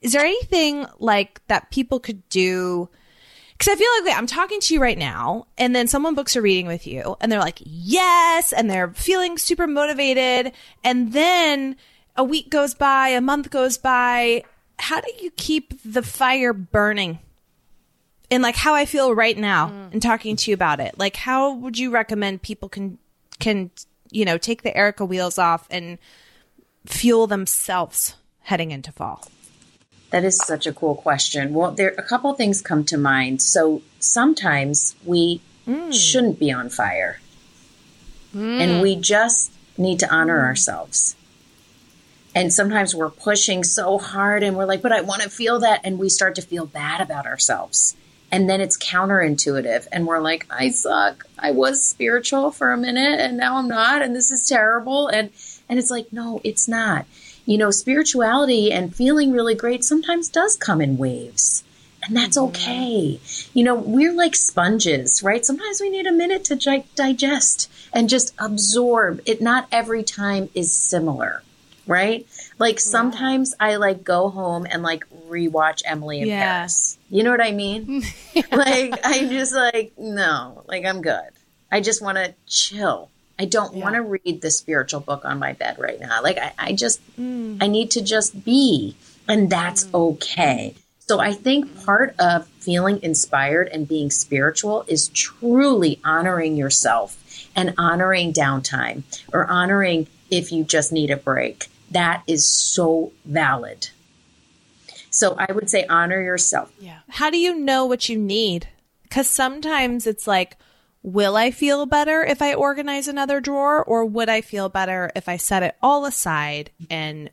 is 0.00 0.12
there 0.12 0.24
anything 0.24 0.86
like 0.98 1.40
that 1.46 1.70
people 1.70 2.00
could 2.00 2.28
do? 2.28 2.88
Because 3.52 3.72
I 3.72 3.76
feel 3.76 3.88
like 3.98 4.04
wait, 4.06 4.18
I'm 4.18 4.26
talking 4.26 4.60
to 4.60 4.74
you 4.74 4.80
right 4.80 4.98
now, 4.98 5.46
and 5.56 5.74
then 5.74 5.86
someone 5.86 6.14
books 6.14 6.36
a 6.36 6.42
reading 6.42 6.66
with 6.66 6.86
you, 6.86 7.16
and 7.20 7.30
they're 7.30 7.38
like, 7.38 7.60
yes, 7.64 8.52
and 8.52 8.68
they're 8.68 8.92
feeling 8.92 9.38
super 9.38 9.66
motivated. 9.66 10.52
And 10.82 11.12
then 11.12 11.76
a 12.16 12.24
week 12.24 12.50
goes 12.50 12.74
by, 12.74 13.08
a 13.08 13.20
month 13.20 13.50
goes 13.50 13.78
by. 13.78 14.44
How 14.78 15.00
do 15.00 15.10
you 15.20 15.30
keep 15.30 15.80
the 15.84 16.02
fire 16.02 16.52
burning? 16.52 17.20
And 18.30 18.42
like 18.42 18.56
how 18.56 18.74
I 18.74 18.84
feel 18.84 19.14
right 19.14 19.36
now 19.36 19.68
mm. 19.68 19.92
and 19.92 20.02
talking 20.02 20.36
to 20.36 20.50
you 20.50 20.54
about 20.54 20.80
it. 20.80 20.98
Like, 20.98 21.16
how 21.16 21.52
would 21.52 21.78
you 21.78 21.90
recommend 21.90 22.42
people 22.42 22.68
can, 22.68 22.98
can, 23.38 23.70
you 24.10 24.24
know, 24.24 24.38
take 24.38 24.62
the 24.62 24.76
Erika 24.76 25.04
wheels 25.04 25.38
off 25.38 25.66
and 25.70 25.98
fuel 26.86 27.26
themselves 27.26 28.16
heading 28.40 28.70
into 28.70 28.92
fall? 28.92 29.26
That 30.10 30.24
is 30.24 30.38
such 30.38 30.66
a 30.66 30.72
cool 30.72 30.94
question. 30.94 31.54
Well, 31.54 31.72
there 31.72 31.94
a 31.98 32.02
couple 32.02 32.32
things 32.34 32.62
come 32.62 32.84
to 32.84 32.96
mind. 32.96 33.42
So 33.42 33.82
sometimes 33.98 34.94
we 35.04 35.40
mm. 35.66 35.92
shouldn't 35.92 36.38
be 36.38 36.52
on 36.52 36.70
fire. 36.70 37.20
Mm. 38.34 38.60
And 38.60 38.82
we 38.82 38.96
just 38.96 39.52
need 39.76 40.00
to 40.00 40.12
honor 40.12 40.44
ourselves. 40.44 41.16
And 42.34 42.52
sometimes 42.52 42.94
we're 42.94 43.10
pushing 43.10 43.62
so 43.62 43.98
hard 43.98 44.42
and 44.42 44.56
we're 44.56 44.64
like, 44.64 44.82
but 44.82 44.92
I 44.92 45.02
want 45.02 45.22
to 45.22 45.30
feel 45.30 45.60
that. 45.60 45.80
And 45.84 45.98
we 45.98 46.08
start 46.08 46.34
to 46.36 46.42
feel 46.42 46.66
bad 46.66 47.00
about 47.00 47.26
ourselves. 47.26 47.96
And 48.34 48.50
then 48.50 48.60
it's 48.60 48.76
counterintuitive. 48.76 49.86
And 49.92 50.08
we're 50.08 50.18
like, 50.18 50.44
I 50.50 50.70
suck. 50.70 51.24
I 51.38 51.52
was 51.52 51.84
spiritual 51.84 52.50
for 52.50 52.72
a 52.72 52.76
minute 52.76 53.20
and 53.20 53.36
now 53.36 53.58
I'm 53.58 53.68
not. 53.68 54.02
And 54.02 54.16
this 54.16 54.32
is 54.32 54.48
terrible. 54.48 55.06
And, 55.06 55.30
and 55.68 55.78
it's 55.78 55.88
like, 55.88 56.12
no, 56.12 56.40
it's 56.42 56.66
not. 56.66 57.06
You 57.46 57.58
know, 57.58 57.70
spirituality 57.70 58.72
and 58.72 58.92
feeling 58.92 59.30
really 59.30 59.54
great 59.54 59.84
sometimes 59.84 60.28
does 60.28 60.56
come 60.56 60.80
in 60.80 60.96
waves. 60.96 61.62
And 62.04 62.16
that's 62.16 62.36
mm-hmm. 62.36 62.48
okay. 62.48 63.20
You 63.54 63.62
know, 63.62 63.76
we're 63.76 64.12
like 64.12 64.34
sponges, 64.34 65.22
right? 65.22 65.46
Sometimes 65.46 65.80
we 65.80 65.88
need 65.88 66.08
a 66.08 66.12
minute 66.12 66.42
to 66.46 66.56
gi- 66.56 66.86
digest 66.96 67.70
and 67.92 68.08
just 68.08 68.34
absorb. 68.40 69.20
It 69.26 69.40
not 69.40 69.68
every 69.70 70.02
time 70.02 70.50
is 70.54 70.74
similar, 70.74 71.44
right? 71.86 72.26
Like 72.58 72.80
sometimes 72.80 73.54
I 73.60 73.76
like 73.76 74.02
go 74.02 74.28
home 74.28 74.66
and 74.68 74.82
like 74.82 75.04
rewatch 75.28 75.82
Emily 75.84 76.20
in 76.20 76.28
Yeah. 76.28 76.56
Paris. 76.58 76.98
You 77.14 77.22
know 77.22 77.30
what 77.30 77.40
I 77.40 77.52
mean? 77.52 78.02
like 78.50 78.98
I'm 79.04 79.30
just 79.30 79.54
like 79.54 79.92
no, 79.96 80.64
like 80.66 80.84
I'm 80.84 81.00
good. 81.00 81.30
I 81.70 81.80
just 81.80 82.02
want 82.02 82.18
to 82.18 82.34
chill. 82.48 83.08
I 83.38 83.44
don't 83.44 83.74
want 83.74 83.94
to 83.94 84.02
read 84.02 84.40
the 84.42 84.50
spiritual 84.50 84.98
book 84.98 85.24
on 85.24 85.38
my 85.38 85.52
bed 85.52 85.78
right 85.78 86.00
now. 86.00 86.22
Like 86.24 86.38
I, 86.38 86.52
I 86.58 86.72
just 86.72 87.00
mm. 87.16 87.62
I 87.62 87.68
need 87.68 87.92
to 87.92 88.02
just 88.02 88.44
be, 88.44 88.96
and 89.28 89.48
that's 89.48 89.84
mm. 89.84 89.94
okay. 89.94 90.74
So 90.98 91.20
I 91.20 91.34
think 91.34 91.84
part 91.84 92.16
of 92.18 92.48
feeling 92.58 93.00
inspired 93.00 93.68
and 93.68 93.86
being 93.86 94.10
spiritual 94.10 94.84
is 94.88 95.06
truly 95.08 96.00
honoring 96.04 96.56
yourself 96.56 97.16
and 97.54 97.74
honoring 97.78 98.32
downtime 98.32 99.04
or 99.32 99.46
honoring 99.46 100.08
if 100.32 100.50
you 100.50 100.64
just 100.64 100.90
need 100.90 101.12
a 101.12 101.16
break. 101.16 101.68
That 101.92 102.24
is 102.26 102.48
so 102.48 103.12
valid. 103.24 103.90
So 105.14 105.36
I 105.38 105.52
would 105.52 105.70
say 105.70 105.86
honor 105.86 106.20
yourself. 106.20 106.72
Yeah. 106.80 106.98
How 107.08 107.30
do 107.30 107.38
you 107.38 107.56
know 107.56 107.86
what 107.86 108.08
you 108.08 108.18
need? 108.18 108.68
Because 109.04 109.28
sometimes 109.28 110.08
it's 110.08 110.26
like, 110.26 110.56
will 111.04 111.36
I 111.36 111.52
feel 111.52 111.86
better 111.86 112.24
if 112.24 112.42
I 112.42 112.54
organize 112.54 113.06
another 113.06 113.40
drawer, 113.40 113.84
or 113.84 114.04
would 114.04 114.28
I 114.28 114.40
feel 114.40 114.68
better 114.68 115.12
if 115.14 115.28
I 115.28 115.36
set 115.36 115.62
it 115.62 115.76
all 115.80 116.04
aside 116.04 116.70
and 116.90 117.30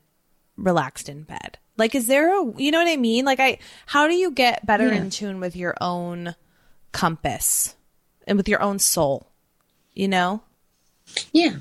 relaxed 0.57 1.09
in 1.09 1.23
bed? 1.23 1.57
Like, 1.77 1.95
is 1.95 2.05
there 2.05 2.39
a, 2.39 2.53
you 2.57 2.69
know 2.69 2.77
what 2.77 2.91
I 2.91 2.97
mean? 2.97 3.25
Like, 3.25 3.39
I, 3.39 3.57
how 3.87 4.07
do 4.07 4.13
you 4.13 4.29
get 4.29 4.65
better 4.65 4.91
in 4.91 5.09
tune 5.09 5.39
with 5.39 5.55
your 5.55 5.75
own 5.81 6.35
compass 6.91 7.75
and 8.27 8.37
with 8.37 8.47
your 8.47 8.61
own 8.61 8.77
soul? 8.77 9.31
You 9.95 10.07
know? 10.07 10.43
Yeah. 11.33 11.55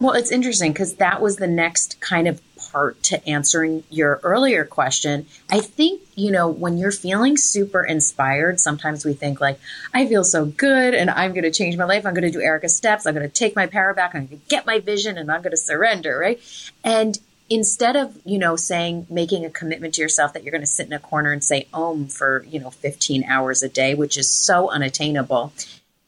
Well, 0.00 0.14
it's 0.14 0.32
interesting 0.32 0.72
because 0.72 0.94
that 0.94 1.20
was 1.20 1.36
the 1.36 1.46
next 1.46 2.00
kind 2.00 2.26
of 2.26 2.40
part 2.78 3.02
to 3.02 3.28
answering 3.28 3.82
your 3.90 4.20
earlier 4.22 4.64
question. 4.64 5.26
I 5.50 5.58
think, 5.58 6.00
you 6.14 6.30
know, 6.30 6.48
when 6.48 6.78
you're 6.78 6.92
feeling 6.92 7.36
super 7.36 7.82
inspired, 7.82 8.60
sometimes 8.60 9.04
we 9.04 9.14
think 9.14 9.40
like, 9.40 9.58
I 9.92 10.06
feel 10.06 10.22
so 10.22 10.44
good 10.44 10.94
and 10.94 11.10
I'm 11.10 11.32
going 11.32 11.42
to 11.42 11.50
change 11.50 11.76
my 11.76 11.84
life. 11.84 12.06
I'm 12.06 12.14
going 12.14 12.30
to 12.30 12.30
do 12.30 12.40
Erika's 12.40 12.76
steps. 12.76 13.04
I'm 13.04 13.14
going 13.14 13.28
to 13.28 13.34
take 13.34 13.56
my 13.56 13.66
power 13.66 13.94
back. 13.94 14.14
I'm 14.14 14.26
going 14.26 14.40
to 14.40 14.48
get 14.48 14.64
my 14.64 14.78
vision 14.78 15.18
and 15.18 15.28
I'm 15.28 15.42
going 15.42 15.50
to 15.50 15.56
surrender, 15.56 16.16
right? 16.16 16.40
And 16.84 17.18
instead 17.50 17.96
of, 17.96 18.16
you 18.24 18.38
know, 18.38 18.54
saying, 18.54 19.08
making 19.10 19.44
a 19.44 19.50
commitment 19.50 19.94
to 19.94 20.02
yourself 20.02 20.32
that 20.34 20.44
you're 20.44 20.52
going 20.52 20.60
to 20.60 20.66
sit 20.66 20.86
in 20.86 20.92
a 20.92 21.00
corner 21.00 21.32
and 21.32 21.42
say 21.42 21.66
om 21.74 22.06
for, 22.06 22.44
you 22.48 22.60
know, 22.60 22.70
15 22.70 23.24
hours 23.24 23.64
a 23.64 23.68
day, 23.68 23.96
which 23.96 24.16
is 24.16 24.30
so 24.30 24.70
unattainable, 24.70 25.52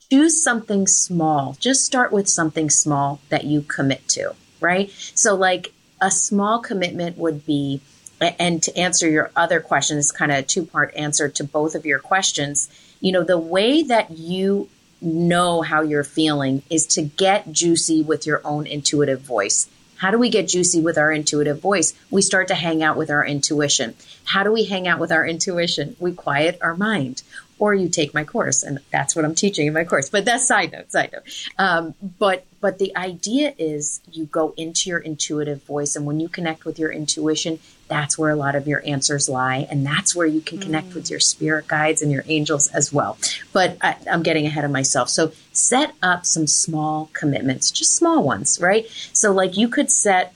choose 0.09 0.41
something 0.41 0.87
small. 0.87 1.57
Just 1.59 1.85
start 1.85 2.13
with 2.13 2.29
something 2.29 2.71
small 2.71 3.19
that 3.29 3.43
you 3.43 3.63
commit 3.63 4.07
to, 4.11 4.37
right? 4.61 4.89
So, 5.17 5.35
like 5.35 5.73
a 6.01 6.11
small 6.11 6.61
commitment 6.61 7.19
would 7.19 7.47
be, 7.47 7.81
and 8.21 8.63
to 8.63 8.77
answer 8.77 9.09
your 9.09 9.31
other 9.35 9.61
question, 9.61 9.99
is 9.99 10.13
kind 10.13 10.31
of 10.33 10.39
a 10.39 10.43
two 10.43 10.65
part 10.65 10.95
answer 10.95 11.29
to 11.29 11.45
both 11.45 11.75
of 11.75 11.87
your 11.87 11.99
questions. 11.99 12.69
You 13.01 13.13
know, 13.13 13.25
the 13.25 13.39
way 13.39 13.83
that 13.83 14.11
you 14.11 14.69
know 15.01 15.63
how 15.63 15.81
you're 15.81 16.05
feeling 16.05 16.63
is 16.69 16.87
to 16.87 17.03
get 17.03 17.51
juicy 17.53 18.03
with 18.03 18.27
your 18.27 18.43
own 18.45 18.67
intuitive 18.67 19.23
voice. 19.23 19.69
How 19.97 20.11
do 20.11 20.19
we 20.19 20.31
get 20.31 20.49
juicy 20.49 20.81
with 20.81 20.97
our 20.97 21.13
intuitive 21.13 21.61
voice? 21.61 21.93
We 22.11 22.23
start 22.23 22.49
to 22.49 22.55
hang 22.55 22.83
out 22.83 22.97
with 22.97 23.11
our 23.11 23.25
intuition. 23.25 23.95
How 24.25 24.43
do 24.43 24.53
we 24.53 24.65
hang 24.65 24.89
out 24.89 24.99
with 24.99 25.13
our 25.13 25.27
intuition? 25.27 25.97
We 25.99 26.13
quiet 26.13 26.59
our 26.63 26.75
mind. 26.75 27.23
or 27.61 27.75
you 27.75 27.89
take 27.89 28.15
my 28.15 28.25
course, 28.25 28.63
and 28.65 28.81
that's 28.91 29.15
what 29.15 29.25
I'm 29.25 29.35
teaching 29.35 29.67
in 29.69 29.75
my 29.75 29.85
course. 29.85 30.09
But 30.09 30.25
that's 30.25 30.49
side 30.49 30.73
note, 30.73 30.91
side 30.91 31.11
note. 31.13 31.23
Um, 31.59 31.95
but 32.19 32.45
but 32.61 32.79
the 32.79 32.94
idea 32.96 33.55
is 33.57 34.01
you 34.11 34.27
go 34.27 34.53
into 34.57 34.90
your 34.90 34.99
intuitive 34.99 35.62
voice, 35.64 35.96
and 35.96 36.05
when 36.05 36.20
you 36.20 36.29
connect 36.29 36.64
with 36.64 36.79
your 36.79 36.90
intuition, 36.90 37.59
that's 37.88 38.18
where 38.18 38.31
a 38.31 38.37
lot 38.37 38.55
of 38.55 38.68
your 38.68 38.83
answers 38.87 39.29
lie, 39.29 39.66
and 39.70 39.85
that's 39.85 40.14
where 40.14 40.27
you 40.27 40.40
can 40.40 40.59
connect 40.59 40.94
with 40.94 41.05
mm. 41.07 41.11
your 41.11 41.20
spirit 41.20 41.66
guides 41.66 42.03
and 42.03 42.12
your 42.12 42.25
angels 42.29 42.68
as 42.68 42.92
well. 42.92 43.16
But 43.53 43.79
I, 43.81 43.96
I'm 44.11 44.23
getting 44.23 44.46
ahead 44.46 44.64
of 44.64 44.70
myself. 44.70 45.09
So 45.09 45.33
set 45.53 45.94
up 46.03 46.27
some 46.27 46.46
small 46.46 47.11
commitments, 47.12 47.70
just 47.70 47.96
small 47.96 48.23
ones, 48.23 48.61
right? 48.61 48.87
So 49.12 49.33
like 49.33 49.57
you 49.57 49.68
could 49.68 49.90
set 49.90 50.35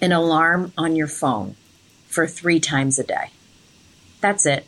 an 0.00 0.12
alarm 0.12 0.72
on 0.78 0.96
your 0.96 1.08
phone 1.08 1.56
for 2.06 2.26
three 2.26 2.60
times 2.60 2.98
a 2.98 3.04
day. 3.04 3.30
That's 4.20 4.46
it. 4.46 4.66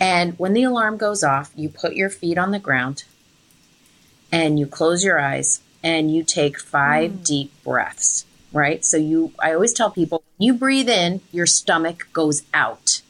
And 0.00 0.36
when 0.38 0.52
the 0.52 0.64
alarm 0.64 0.96
goes 0.96 1.22
off, 1.22 1.52
you 1.54 1.68
put 1.68 1.94
your 1.94 2.10
feet 2.10 2.36
on 2.36 2.50
the 2.50 2.58
ground 2.58 3.04
and 4.32 4.58
you 4.58 4.66
close 4.66 5.04
your 5.04 5.20
eyes 5.20 5.60
and 5.84 6.12
you 6.12 6.24
take 6.24 6.58
five 6.58 7.12
hmm. 7.12 7.22
deep 7.22 7.52
breaths, 7.62 8.24
right? 8.52 8.84
So 8.84 8.96
you, 8.96 9.32
I 9.38 9.52
always 9.52 9.74
tell 9.74 9.90
people, 9.90 10.24
you 10.38 10.54
breathe 10.54 10.88
in, 10.88 11.20
your 11.30 11.46
stomach 11.46 12.08
goes 12.12 12.42
out. 12.54 13.02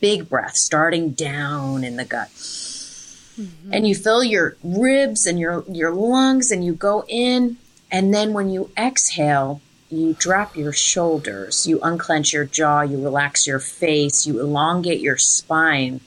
Big 0.00 0.30
breath, 0.30 0.56
starting 0.56 1.10
down 1.10 1.84
in 1.84 1.96
the 1.96 2.06
gut. 2.06 2.28
Mm-hmm. 2.28 3.72
And 3.72 3.86
you 3.86 3.94
fill 3.94 4.24
your 4.24 4.56
ribs 4.62 5.26
and 5.26 5.38
your, 5.38 5.64
your 5.68 5.92
lungs 5.92 6.50
and 6.50 6.64
you 6.64 6.72
go 6.72 7.04
in. 7.06 7.58
And 7.90 8.14
then 8.14 8.32
when 8.32 8.48
you 8.48 8.70
exhale, 8.78 9.60
you 9.90 10.14
drop 10.18 10.56
your 10.56 10.72
shoulders, 10.72 11.66
you 11.66 11.80
unclench 11.82 12.32
your 12.32 12.44
jaw, 12.44 12.82
you 12.82 13.02
relax 13.02 13.46
your 13.46 13.58
face, 13.58 14.26
you 14.26 14.38
elongate 14.40 15.00
your 15.00 15.18
spine, 15.18 16.00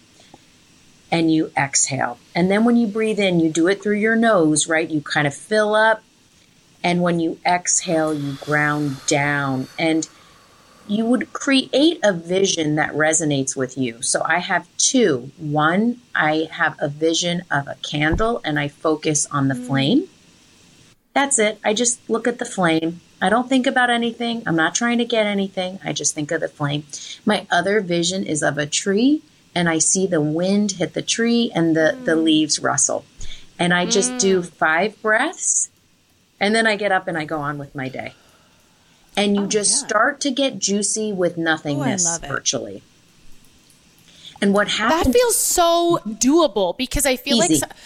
and 1.13 1.31
you 1.31 1.51
exhale. 1.55 2.17
And 2.33 2.49
then 2.49 2.65
when 2.65 2.75
you 2.75 2.87
breathe 2.87 3.19
in, 3.19 3.39
you 3.39 3.51
do 3.51 3.67
it 3.67 3.83
through 3.83 3.97
your 3.97 4.15
nose, 4.15 4.67
right? 4.67 4.89
You 4.89 4.99
kind 4.99 5.27
of 5.27 5.33
fill 5.33 5.75
up. 5.75 6.03
And 6.83 7.03
when 7.03 7.19
you 7.19 7.37
exhale, 7.45 8.15
you 8.15 8.33
ground 8.41 8.97
down. 9.05 9.67
And 9.77 10.09
you 10.87 11.05
would 11.05 11.31
create 11.31 11.99
a 12.03 12.11
vision 12.11 12.75
that 12.75 12.93
resonates 12.93 13.55
with 13.55 13.77
you. 13.77 14.01
So 14.01 14.23
I 14.25 14.39
have 14.39 14.67
two. 14.77 15.31
One, 15.37 16.01
I 16.15 16.49
have 16.51 16.75
a 16.79 16.89
vision 16.89 17.43
of 17.51 17.67
a 17.67 17.77
candle 17.87 18.41
and 18.43 18.59
I 18.59 18.67
focus 18.67 19.27
on 19.27 19.49
the 19.49 19.55
mm. 19.55 19.67
flame. 19.67 20.09
That's 21.13 21.37
it. 21.37 21.59
I 21.63 21.75
just 21.75 22.09
look 22.09 22.27
at 22.27 22.39
the 22.39 22.45
flame. 22.45 23.01
I 23.21 23.29
don't 23.29 23.47
think 23.47 23.67
about 23.67 23.91
anything. 23.91 24.41
I'm 24.47 24.55
not 24.55 24.73
trying 24.73 24.97
to 24.97 25.05
get 25.05 25.27
anything. 25.27 25.79
I 25.85 25.93
just 25.93 26.15
think 26.15 26.31
of 26.31 26.41
the 26.41 26.47
flame. 26.47 26.85
My 27.23 27.45
other 27.51 27.81
vision 27.81 28.25
is 28.25 28.41
of 28.41 28.57
a 28.57 28.65
tree 28.65 29.21
and 29.55 29.69
I 29.69 29.77
see 29.77 30.07
the 30.07 30.21
wind 30.21 30.73
hit 30.73 30.93
the 30.93 31.01
tree 31.01 31.51
and 31.53 31.75
the, 31.75 31.97
the 32.03 32.13
mm. 32.13 32.23
leaves 32.23 32.59
rustle. 32.59 33.05
And 33.59 33.73
I 33.73 33.85
just 33.85 34.17
do 34.17 34.41
mm. 34.41 34.49
five 34.49 35.01
breaths 35.01 35.69
and 36.39 36.53
then 36.53 36.67
I 36.67 36.75
get 36.75 36.91
up 36.91 37.07
and 37.07 37.17
I 37.17 37.25
go 37.25 37.39
on 37.39 37.57
with 37.57 37.73
my 37.73 37.87
day. 37.87 38.13
And 39.15 39.35
you 39.35 39.43
oh, 39.43 39.47
just 39.47 39.79
start 39.79 40.19
to 40.21 40.31
get 40.31 40.59
juicy 40.59 41.13
with 41.13 41.37
nothingness 41.37 42.05
oh, 42.05 42.11
love 42.11 42.21
virtually. 42.25 42.83
And 44.41 44.53
what 44.53 44.67
happens? 44.67 45.05
That 45.05 45.13
feels 45.13 45.37
so 45.37 46.01
doable 46.05 46.75
because 46.75 47.05
I 47.05 47.15
feel 47.15 47.37
Easy. 47.37 47.61
like 47.61 47.71
so- 47.71 47.77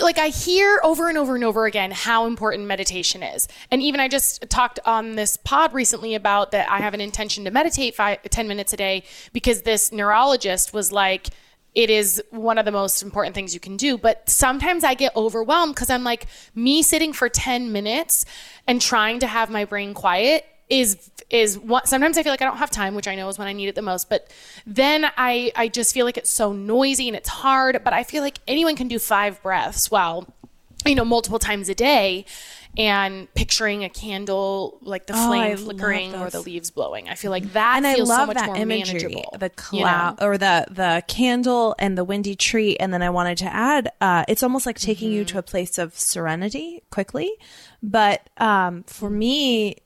like 0.00 0.18
I 0.18 0.28
hear 0.28 0.80
over 0.82 1.08
and 1.08 1.16
over 1.16 1.34
and 1.34 1.44
over 1.44 1.66
again 1.66 1.90
how 1.90 2.26
important 2.26 2.66
meditation 2.66 3.22
is. 3.22 3.48
And 3.70 3.82
even 3.82 4.00
I 4.00 4.08
just 4.08 4.48
talked 4.50 4.80
on 4.84 5.16
this 5.16 5.36
pod 5.36 5.72
recently 5.72 6.14
about 6.14 6.50
that 6.50 6.68
I 6.70 6.78
have 6.78 6.94
an 6.94 7.00
intention 7.00 7.44
to 7.44 7.50
meditate 7.50 7.94
five, 7.94 8.22
10 8.22 8.48
minutes 8.48 8.72
a 8.72 8.76
day 8.76 9.04
because 9.32 9.62
this 9.62 9.92
neurologist 9.92 10.72
was 10.72 10.92
like 10.92 11.28
it 11.74 11.90
is 11.90 12.22
one 12.30 12.56
of 12.56 12.64
the 12.64 12.72
most 12.72 13.02
important 13.02 13.34
things 13.34 13.52
you 13.52 13.60
can 13.60 13.76
do. 13.76 13.98
But 13.98 14.28
sometimes 14.30 14.82
I 14.82 14.94
get 14.94 15.14
overwhelmed 15.14 15.74
because 15.74 15.90
I'm 15.90 16.04
like, 16.04 16.26
me 16.54 16.82
sitting 16.82 17.12
for 17.12 17.28
10 17.28 17.70
minutes 17.70 18.24
and 18.66 18.80
trying 18.80 19.18
to 19.20 19.26
have 19.26 19.50
my 19.50 19.66
brain 19.66 19.92
quiet 19.92 20.46
is 20.70 21.10
is 21.30 21.58
what 21.58 21.88
sometimes 21.88 22.16
I 22.18 22.22
feel 22.22 22.32
like 22.32 22.42
I 22.42 22.44
don't 22.44 22.58
have 22.58 22.70
time, 22.70 22.94
which 22.94 23.08
I 23.08 23.14
know 23.16 23.28
is 23.28 23.38
when 23.38 23.48
I 23.48 23.52
need 23.52 23.68
it 23.68 23.74
the 23.74 23.82
most. 23.82 24.08
But 24.08 24.30
then 24.66 25.06
I 25.16 25.52
I 25.56 25.68
just 25.68 25.92
feel 25.94 26.06
like 26.06 26.16
it's 26.16 26.30
so 26.30 26.52
noisy 26.52 27.08
and 27.08 27.16
it's 27.16 27.28
hard. 27.28 27.82
But 27.84 27.92
I 27.92 28.02
feel 28.04 28.22
like 28.22 28.38
anyone 28.46 28.76
can 28.76 28.88
do 28.88 28.98
five 28.98 29.42
breaths 29.42 29.90
while 29.90 30.32
you 30.84 30.94
know 30.94 31.04
multiple 31.04 31.38
times 31.40 31.68
a 31.68 31.74
day 31.74 32.24
and 32.78 33.32
picturing 33.34 33.82
a 33.84 33.88
candle 33.88 34.78
like 34.82 35.06
the 35.06 35.14
Oh, 35.16 35.26
flame 35.28 35.56
flickering 35.56 36.14
or 36.14 36.28
the 36.30 36.40
leaves 36.40 36.70
blowing. 36.70 37.08
I 37.08 37.14
feel 37.14 37.30
like 37.30 37.54
that 37.54 37.78
and 37.78 37.86
I 37.86 37.94
love 37.96 38.28
so 38.28 38.34
that 38.34 38.58
imagery, 38.58 39.00
the 39.38 39.50
you 39.72 39.80
know? 39.80 39.86
cloud 39.88 40.18
or 40.22 40.36
the 40.38 40.66
the 40.70 41.02
candle 41.08 41.74
and 41.78 41.96
the 41.96 42.04
windy 42.04 42.36
tree. 42.36 42.76
And 42.76 42.92
then 42.92 43.00
I 43.02 43.08
wanted 43.10 43.38
to 43.38 43.46
add, 43.46 43.90
uh, 44.00 44.24
it's 44.28 44.42
almost 44.42 44.66
like 44.66 44.78
taking 44.78 45.10
you 45.10 45.22
Mm-hmm. 45.22 45.26
to 45.32 45.38
a 45.38 45.42
place 45.42 45.78
of 45.78 45.98
serenity 45.98 46.82
quickly. 46.90 47.32
But 47.82 48.28
um, 48.36 48.82
for 48.84 49.08
me, 49.08 49.76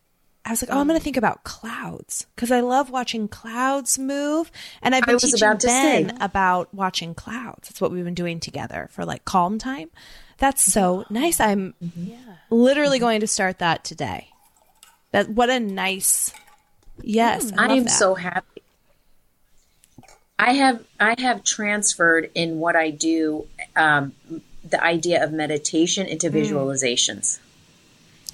I 0.51 0.53
was 0.53 0.63
like, 0.63 0.71
oh, 0.75 0.81
I'm 0.81 0.89
going 0.89 0.97
Mm. 0.97 1.01
to 1.01 1.05
think 1.05 1.17
about 1.17 1.45
clouds 1.45 2.27
because 2.35 2.51
I 2.51 2.59
love 2.59 2.91
watching 2.91 3.29
clouds 3.29 4.01
move. 4.01 4.51
And 4.83 4.97
I've 4.97 5.07
been 5.07 5.15
was 5.15 5.23
teaching 5.23 5.39
about 5.47 5.63
Ben 5.63 6.09
say. 6.09 6.17
about 6.21 6.75
watching 6.75 7.15
clouds. 7.15 7.69
That's 7.69 7.81
what 7.81 7.93
we've 7.93 8.05
been 8.05 8.15
doing 8.15 8.41
together 8.41 8.89
for 8.91 9.05
like 9.05 9.25
calm 9.25 9.59
time. 9.59 9.91
That's 10.39 10.61
so 10.61 11.05
nice. 11.09 11.39
I'm 11.39 11.75
literally 12.51 12.99
going 12.99 13.21
to 13.21 13.29
start 13.29 13.61
that 13.61 13.85
today. 13.85 14.31
That 15.13 15.29
what 15.29 15.51
a 15.51 15.61
nice. 15.61 16.33
Yes, 17.01 17.53
I, 17.57 17.65
I 17.65 17.67
love 17.69 17.77
am 17.79 17.85
that. 17.85 17.91
so 17.91 18.15
happy. 18.17 18.63
I 20.37 20.55
have 20.55 20.83
I 20.99 21.15
have 21.19 21.45
transferred 21.45 22.29
in 22.35 22.59
what 22.59 22.75
I 22.75 22.91
do 22.91 23.47
um, 23.77 24.15
the 24.69 24.83
idea 24.83 25.23
of 25.23 25.31
meditation 25.33 26.07
into 26.09 26.29
visualizations, 26.29 27.39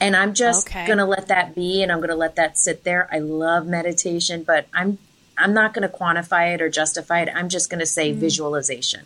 and 0.00 0.16
I'm 0.16 0.34
just 0.34 0.68
Okay. 0.68 0.86
going 0.86 0.98
to 0.98 1.04
let 1.04 1.28
that 1.28 1.54
be, 1.54 1.82
and 1.82 1.90
I'm 1.90 1.98
going 1.98 2.10
to 2.10 2.16
let 2.16 2.36
that 2.36 2.58
sit 2.58 2.84
there. 2.84 3.08
I 3.12 3.18
love 3.18 3.66
meditation, 3.66 4.42
but 4.42 4.66
I'm 4.74 4.98
I'm 5.38 5.52
not 5.52 5.74
going 5.74 5.88
to 5.88 5.94
quantify 5.94 6.54
it 6.54 6.62
or 6.62 6.70
justify 6.70 7.20
it. 7.20 7.28
I'm 7.34 7.48
just 7.50 7.68
going 7.68 7.80
to 7.80 7.86
say 7.86 8.12
mm. 8.12 8.16
visualization, 8.16 9.02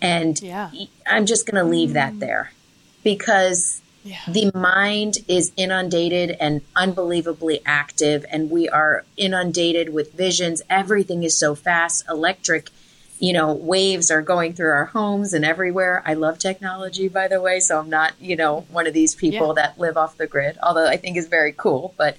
and 0.00 0.40
Yeah. 0.40 0.70
I'm 1.06 1.26
just 1.26 1.46
going 1.46 1.62
to 1.62 1.68
leave 1.68 1.92
that 1.94 2.14
mm. 2.14 2.20
there 2.20 2.52
because 3.02 3.80
Yeah. 4.04 4.18
the 4.28 4.50
mind 4.54 5.18
is 5.26 5.52
inundated 5.56 6.36
and 6.40 6.60
unbelievably 6.76 7.60
active 7.66 8.24
and 8.30 8.50
we 8.50 8.68
are 8.68 9.04
inundated 9.16 9.92
with 9.92 10.12
visions 10.14 10.62
everything 10.70 11.24
is 11.24 11.36
so 11.36 11.54
fast 11.54 12.04
electric 12.08 12.70
you 13.20 13.32
know 13.32 13.52
waves 13.52 14.10
are 14.10 14.22
going 14.22 14.52
through 14.54 14.70
our 14.70 14.86
homes 14.86 15.32
and 15.32 15.44
everywhere 15.44 16.02
i 16.06 16.14
love 16.14 16.38
technology 16.38 17.08
by 17.08 17.26
the 17.28 17.40
way 17.40 17.58
so 17.60 17.78
i'm 17.78 17.90
not 17.90 18.12
you 18.20 18.36
know 18.36 18.60
one 18.70 18.86
of 18.86 18.94
these 18.94 19.14
people 19.14 19.48
Yeah. 19.48 19.62
that 19.62 19.78
live 19.78 19.96
off 19.96 20.16
the 20.16 20.26
grid 20.26 20.56
although 20.62 20.86
i 20.88 20.96
think 20.96 21.16
is 21.16 21.26
very 21.26 21.52
cool 21.52 21.94
but 21.96 22.16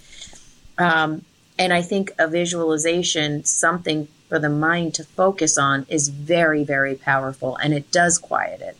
um 0.77 1.23
and 1.57 1.71
i 1.73 1.81
think 1.81 2.11
a 2.19 2.27
visualization 2.27 3.43
something 3.45 4.07
for 4.27 4.39
the 4.39 4.49
mind 4.49 4.93
to 4.95 5.03
focus 5.03 5.57
on 5.57 5.85
is 5.89 6.09
very 6.09 6.63
very 6.63 6.95
powerful 6.95 7.55
and 7.57 7.73
it 7.73 7.91
does 7.91 8.17
quiet 8.17 8.61
it 8.61 8.77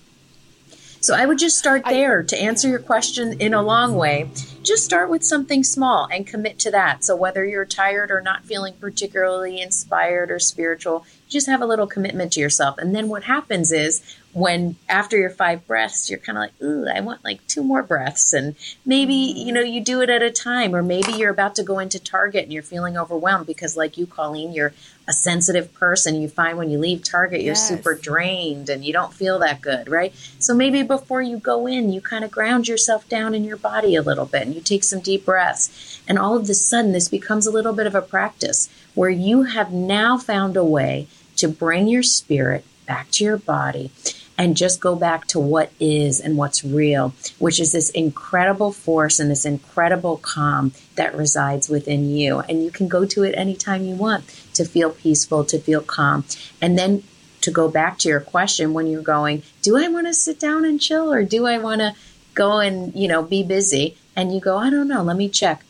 so 1.01 1.15
I 1.15 1.25
would 1.25 1.39
just 1.39 1.57
start 1.57 1.85
there 1.85 2.23
to 2.23 2.37
answer 2.37 2.67
your 2.67 2.79
question 2.79 3.39
in 3.39 3.53
a 3.53 3.61
long 3.61 3.95
way. 3.95 4.29
Just 4.63 4.83
start 4.83 5.09
with 5.09 5.23
something 5.23 5.63
small 5.63 6.07
and 6.11 6.27
commit 6.27 6.59
to 6.59 6.71
that. 6.71 7.05
So 7.05 7.15
whether 7.15 7.45
you're 7.45 7.65
tired 7.65 8.11
or 8.11 8.19
not 8.19 8.43
feeling 8.43 8.73
particularly 8.73 9.61
inspired 9.61 10.29
or 10.29 10.39
spiritual, 10.39 11.05
just 11.29 11.47
have 11.47 11.61
a 11.61 11.65
little 11.65 11.87
commitment 11.87 12.33
to 12.33 12.41
yourself. 12.41 12.77
And 12.77 12.93
then 12.93 13.07
what 13.07 13.23
happens 13.23 13.71
is 13.71 14.03
when 14.33 14.75
after 14.87 15.17
your 15.17 15.31
five 15.31 15.65
breaths, 15.65 16.09
you're 16.09 16.19
kind 16.19 16.37
of 16.37 16.43
like, 16.43 16.61
ooh, 16.61 16.85
I 16.87 16.99
want 17.01 17.23
like 17.23 17.45
two 17.47 17.63
more 17.63 17.81
breaths. 17.81 18.31
And 18.31 18.55
maybe, 18.85 19.13
you 19.13 19.51
know, 19.51 19.61
you 19.61 19.81
do 19.81 20.01
it 20.01 20.09
at 20.09 20.21
a 20.21 20.29
time, 20.29 20.75
or 20.75 20.83
maybe 20.83 21.13
you're 21.13 21.31
about 21.31 21.55
to 21.55 21.63
go 21.63 21.79
into 21.79 21.99
Target 21.99 22.43
and 22.43 22.53
you're 22.53 22.61
feeling 22.61 22.95
overwhelmed 22.95 23.47
because 23.47 23.75
like 23.75 23.97
you, 23.97 24.05
Colleen, 24.05 24.53
you're 24.53 24.73
a 25.07 25.13
sensitive 25.13 25.73
person. 25.73 26.21
You 26.21 26.29
find 26.29 26.57
when 26.59 26.69
you 26.69 26.77
leave 26.77 27.03
Target, 27.03 27.41
you're 27.41 27.55
Yes. 27.55 27.67
super 27.67 27.95
drained 27.95 28.69
and 28.69 28.85
you 28.85 28.93
don't 28.93 29.13
feel 29.13 29.39
that 29.39 29.61
good, 29.61 29.89
right? 29.89 30.13
So 30.37 30.53
maybe 30.53 30.83
before 30.83 31.23
you 31.23 31.37
go 31.39 31.65
in, 31.65 31.91
you 31.91 31.99
kind 31.99 32.23
of 32.23 32.29
ground 32.29 32.67
yourself 32.67 33.09
down 33.09 33.33
in 33.33 33.43
your 33.43 33.57
body 33.57 33.95
a 33.95 34.03
little 34.03 34.27
bit 34.27 34.43
and 34.43 34.53
you 34.53 34.61
take 34.61 34.83
some 34.83 34.99
deep 34.99 35.25
breaths. 35.25 35.99
And 36.07 36.19
all 36.19 36.37
of 36.37 36.47
a 36.47 36.53
sudden, 36.53 36.91
this 36.91 37.07
becomes 37.09 37.47
a 37.47 37.51
little 37.51 37.73
bit 37.73 37.87
of 37.87 37.95
a 37.95 38.01
practice 38.01 38.69
where 38.93 39.09
you 39.09 39.43
have 39.43 39.71
now 39.71 40.19
found 40.19 40.55
a 40.55 40.63
way 40.63 41.07
to 41.37 41.47
bring 41.47 41.87
your 41.87 42.03
spirit 42.03 42.63
back 42.85 43.09
to 43.11 43.23
your 43.23 43.37
body 43.37 43.91
and 44.39 44.55
just 44.55 44.79
go 44.79 44.95
back 44.95 45.27
to 45.27 45.37
what 45.37 45.69
is 45.81 46.21
and 46.21 46.37
what's 46.37 46.63
real, 46.63 47.13
which 47.39 47.59
is 47.59 47.73
this 47.73 47.89
incredible 47.89 48.71
force 48.71 49.19
and 49.19 49.29
this 49.29 49.45
incredible 49.45 50.15
calm 50.15 50.71
that 50.95 51.13
resides 51.13 51.67
within 51.67 52.09
you. 52.09 52.39
And 52.39 52.63
you 52.63 52.71
can 52.71 52.87
go 52.87 53.05
to 53.05 53.23
it 53.23 53.35
anytime 53.37 53.83
you 53.83 53.95
want 53.95 54.25
to 54.53 54.63
feel 54.63 54.91
peaceful, 54.91 55.43
to 55.43 55.59
feel 55.59 55.81
calm. 55.81 56.23
And 56.61 56.79
then 56.79 57.03
to 57.41 57.51
go 57.51 57.67
back 57.67 57.97
to 57.99 58.09
your 58.09 58.21
question 58.21 58.73
when 58.73 58.87
you're 58.87 59.01
going, 59.01 59.43
do 59.61 59.77
I 59.77 59.89
want 59.89 60.07
to 60.07 60.13
sit 60.13 60.39
down 60.39 60.63
and 60.63 60.79
chill 60.79 61.11
or 61.11 61.23
do 61.23 61.45
I 61.45 61.57
want 61.57 61.81
to 61.81 61.93
go 62.33 62.59
and, 62.59 62.95
you 62.95 63.09
know, 63.09 63.21
be 63.21 63.43
busy? 63.43 63.97
And 64.15 64.33
you 64.33 64.39
go, 64.39 64.57
I 64.57 64.69
don't 64.69 64.87
know, 64.87 65.03
let 65.03 65.17
me 65.17 65.27
check. 65.27 65.65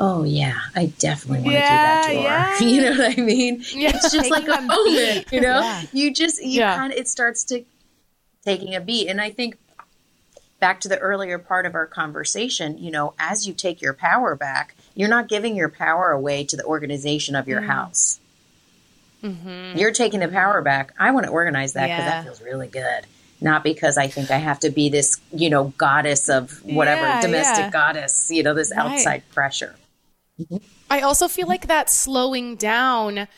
Oh 0.00 0.22
yeah, 0.24 0.58
I 0.76 0.86
definitely 0.98 1.44
want 1.44 1.54
Yeah, 1.54 2.02
to 2.02 2.08
do 2.08 2.22
that 2.22 2.60
yeah. 2.60 2.68
You 2.68 2.82
know 2.82 2.90
what 3.02 3.18
I 3.18 3.20
mean? 3.22 3.64
Yeah. 3.72 3.90
It's 3.94 4.12
just 4.12 4.30
like 4.30 4.46
a 4.48 4.60
moment, 4.62 5.32
you 5.32 5.40
know? 5.40 5.60
Yeah. 5.60 5.82
You 5.92 6.12
just, 6.14 6.42
you 6.42 6.60
Yeah. 6.60 6.76
kind 6.76 6.92
of, 6.92 6.98
it 6.98 7.08
starts 7.08 7.44
to 7.44 7.64
taking 8.44 8.74
a 8.74 8.80
beat. 8.80 9.08
And 9.08 9.20
I 9.20 9.30
think 9.30 9.56
back 10.60 10.80
to 10.82 10.88
the 10.88 10.98
earlier 10.98 11.38
part 11.38 11.66
of 11.66 11.74
our 11.74 11.86
conversation, 11.86 12.78
you 12.78 12.90
know, 12.90 13.14
as 13.18 13.46
you 13.46 13.52
take 13.54 13.80
your 13.82 13.92
power 13.94 14.34
back, 14.36 14.74
you're 14.94 15.08
not 15.08 15.28
giving 15.28 15.54
your 15.56 15.68
power 15.68 16.10
away 16.10 16.44
to 16.44 16.56
the 16.56 16.64
organization 16.64 17.34
of 17.36 17.44
Mm. 17.44 17.48
your 17.48 17.60
house. 17.62 18.20
Mm-hmm. 19.22 19.76
You're 19.78 19.92
taking 19.92 20.20
the 20.20 20.28
power 20.28 20.62
back. 20.62 20.92
I 20.98 21.10
want 21.10 21.26
to 21.26 21.32
organize 21.32 21.72
that 21.72 21.88
because 21.88 22.04
that 22.04 22.24
feels 22.24 22.40
really 22.40 22.68
good. 22.68 23.04
Not 23.40 23.62
because 23.64 23.98
I 23.98 24.06
think 24.08 24.30
I 24.30 24.36
have 24.38 24.60
to 24.60 24.70
be 24.70 24.88
this, 24.88 25.20
you 25.32 25.50
know, 25.50 25.72
goddess 25.76 26.28
of 26.28 26.62
whatever, 26.64 27.02
Yeah, 27.06 27.20
domestic 27.20 27.64
yeah. 27.66 27.70
goddess, 27.70 28.30
you 28.30 28.42
know, 28.44 28.54
this 28.54 28.70
Right. 28.70 28.78
outside 28.78 29.22
pressure. 29.32 29.74
I 30.90 31.00
also 31.00 31.28
feel 31.28 31.48
like 31.48 31.66
that 31.66 31.90
slowing 31.90 32.56
down. 32.56 33.28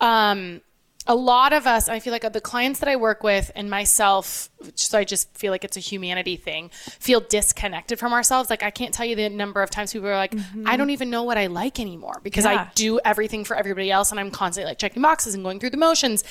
Um, 0.00 0.60
a 1.06 1.14
lot 1.14 1.52
of 1.52 1.66
us, 1.66 1.88
I 1.88 1.98
feel 2.00 2.12
like 2.12 2.30
the 2.32 2.40
clients 2.40 2.80
that 2.80 2.88
I 2.88 2.96
work 2.96 3.22
with 3.22 3.50
and 3.54 3.70
myself, 3.70 4.49
so 4.74 4.98
I 4.98 5.04
just 5.04 5.36
feel 5.36 5.50
like 5.52 5.64
it's 5.64 5.76
a 5.76 5.80
humanity 5.80 6.36
thing, 6.36 6.70
feel 6.72 7.20
disconnected 7.20 7.98
from 7.98 8.12
ourselves. 8.12 8.50
Like 8.50 8.62
I 8.62 8.70
can't 8.70 8.92
tell 8.92 9.06
you 9.06 9.16
the 9.16 9.28
number 9.28 9.62
of 9.62 9.70
times 9.70 9.92
people 9.92 10.08
are 10.08 10.16
like, 10.16 10.34
I 10.66 10.76
don't 10.76 10.90
even 10.90 11.10
know 11.10 11.22
what 11.22 11.38
I 11.38 11.46
like 11.46 11.78
anymore 11.80 12.20
because 12.22 12.44
Mm-hmm. 12.44 12.54
Yeah. 12.54 12.62
I 12.62 12.70
do 12.74 13.00
everything 13.04 13.44
for 13.44 13.54
everybody 13.56 13.90
else 13.90 14.10
and 14.10 14.18
I'm 14.18 14.30
constantly 14.30 14.70
like 14.70 14.78
checking 14.78 15.02
boxes 15.02 15.34
and 15.34 15.42
going 15.44 15.60
through 15.60 15.70
the 15.70 15.76
motions. 15.76 16.24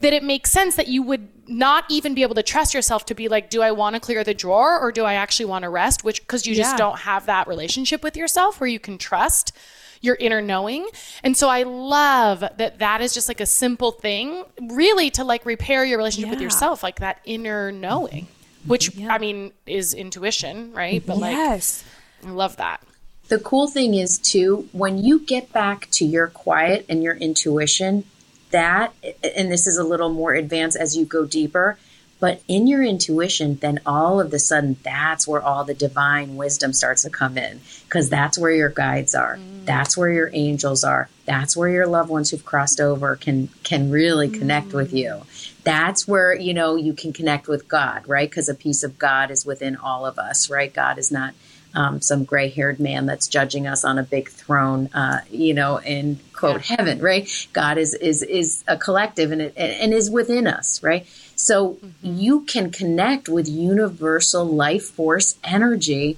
That 0.00 0.12
it 0.12 0.22
makes 0.22 0.50
sense 0.50 0.76
that 0.76 0.88
you 0.88 1.02
would 1.02 1.28
not 1.48 1.84
even 1.88 2.14
be 2.14 2.22
able 2.22 2.34
to 2.34 2.42
trust 2.42 2.74
yourself 2.74 3.06
to 3.06 3.14
be 3.14 3.28
like, 3.28 3.50
do 3.50 3.62
I 3.62 3.70
want 3.72 3.94
to 3.94 4.00
clear 4.00 4.24
the 4.24 4.34
drawer 4.34 4.78
or 4.80 4.92
do 4.92 5.04
I 5.04 5.14
actually 5.14 5.46
want 5.46 5.62
to 5.62 5.68
rest? 5.70 6.04
Which 6.04 6.20
because 6.20 6.46
you 6.46 6.54
just 6.54 6.72
Yeah. 6.72 6.76
don't 6.78 6.98
have 7.00 7.26
that 7.26 7.46
relationship 7.48 8.02
with 8.02 8.16
yourself 8.16 8.60
where 8.60 8.68
you 8.68 8.78
can 8.80 8.98
trust 8.98 9.52
your 10.00 10.16
inner 10.20 10.42
knowing. 10.42 10.86
And 11.22 11.34
so 11.34 11.48
I 11.48 11.62
love 11.62 12.40
that 12.40 12.78
that 12.80 13.00
is 13.00 13.14
just 13.14 13.26
like 13.26 13.40
a 13.40 13.46
simple 13.46 13.90
thing, 13.90 14.44
really 14.60 15.08
to 15.12 15.24
like 15.24 15.46
repair 15.46 15.82
your 15.86 15.96
relationship 15.96 16.28
with 16.30 16.42
yourself, 16.42 16.82
like 16.82 16.96
that 17.00 17.20
inner 17.24 17.72
knowing, 17.80 18.26
mm-hmm. 18.26 18.68
which 18.68 18.98
I 19.00 19.18
mean 19.18 19.52
is 19.66 19.94
intuition, 19.94 20.72
right? 20.72 21.04
But 21.04 21.18
like, 21.18 21.32
yes. 21.32 21.84
I 22.24 22.30
love 22.30 22.56
that. 22.56 22.82
The 23.28 23.38
cool 23.38 23.68
thing 23.68 23.94
is 23.94 24.18
too, 24.18 24.68
when 24.72 24.98
you 24.98 25.20
get 25.20 25.52
back 25.52 25.88
to 25.92 26.04
your 26.04 26.28
quiet 26.28 26.84
and 26.88 27.02
your 27.02 27.14
intuition, 27.14 28.04
that 28.50 28.94
and 29.22 29.50
this 29.50 29.66
is 29.66 29.78
a 29.78 29.84
little 29.84 30.10
more 30.10 30.34
advanced 30.34 30.76
as 30.76 30.96
you 30.96 31.04
go 31.04 31.24
deeper, 31.24 31.78
but 32.20 32.40
in 32.46 32.66
your 32.66 32.82
intuition, 32.82 33.56
then 33.56 33.80
all 33.84 34.20
of 34.20 34.30
the 34.30 34.38
sudden 34.38 34.76
that's 34.82 35.26
where 35.26 35.42
all 35.42 35.64
the 35.64 35.74
divine 35.74 36.36
wisdom 36.36 36.72
starts 36.72 37.02
to 37.02 37.10
come 37.10 37.36
in 37.36 37.60
because 37.84 38.08
that's 38.08 38.38
where 38.38 38.52
your 38.52 38.68
guides 38.68 39.14
are. 39.14 39.36
Mm. 39.36 39.64
That's 39.64 39.96
where 39.96 40.10
your 40.10 40.30
angels 40.32 40.84
are. 40.84 41.08
That's 41.24 41.56
where 41.56 41.68
your 41.68 41.86
loved 41.86 42.10
ones 42.10 42.30
who've 42.30 42.44
crossed 42.44 42.80
over 42.80 43.16
can 43.16 43.48
can 43.62 43.90
really 43.90 44.28
mm. 44.28 44.38
connect 44.38 44.72
with 44.72 44.92
you. 44.92 45.22
That's 45.64 46.06
where, 46.06 46.34
you 46.34 46.54
know, 46.54 46.76
you 46.76 46.92
can 46.92 47.12
connect 47.12 47.48
with 47.48 47.68
God, 47.68 48.06
right? 48.06 48.28
Because 48.28 48.48
a 48.48 48.54
piece 48.54 48.82
of 48.82 48.98
God 48.98 49.30
is 49.30 49.46
within 49.46 49.76
all 49.76 50.04
of 50.06 50.18
us, 50.18 50.50
right? 50.50 50.72
God 50.72 50.98
is 50.98 51.10
not 51.10 51.34
um, 51.74 52.00
some 52.00 52.24
gray 52.24 52.48
haired 52.48 52.78
man 52.78 53.06
that's 53.06 53.26
judging 53.26 53.66
us 53.66 53.84
on 53.84 53.98
a 53.98 54.02
big 54.02 54.28
throne, 54.28 54.88
uh, 54.94 55.20
you 55.30 55.54
know, 55.54 55.78
in 55.78 56.20
quote 56.32 56.62
heaven, 56.62 57.00
right? 57.00 57.28
God 57.52 57.78
is 57.78 57.94
is 57.94 58.22
is 58.22 58.62
a 58.68 58.76
collective 58.76 59.32
and 59.32 59.42
it 59.42 59.54
and 59.56 59.92
is 59.92 60.10
within 60.10 60.46
us, 60.46 60.82
right? 60.82 61.06
So 61.34 61.78
you 62.02 62.42
can 62.42 62.70
connect 62.70 63.28
with 63.28 63.48
universal 63.48 64.44
life 64.44 64.84
force 64.84 65.36
energy 65.42 66.16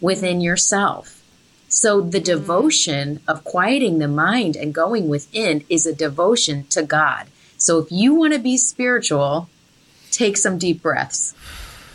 within 0.00 0.40
yourself. 0.40 1.22
So 1.68 2.00
the 2.00 2.20
devotion 2.20 3.20
of 3.26 3.44
quieting 3.44 3.98
the 3.98 4.08
mind 4.08 4.56
and 4.56 4.74
going 4.74 5.08
within 5.08 5.64
is 5.68 5.86
a 5.86 5.94
devotion 5.94 6.64
to 6.70 6.82
God. 6.82 7.28
So 7.58 7.78
if 7.78 7.90
you 7.90 8.14
want 8.14 8.32
to 8.32 8.38
be 8.38 8.56
spiritual, 8.56 9.50
take 10.12 10.36
some 10.36 10.58
deep 10.58 10.80
breaths. 10.80 11.34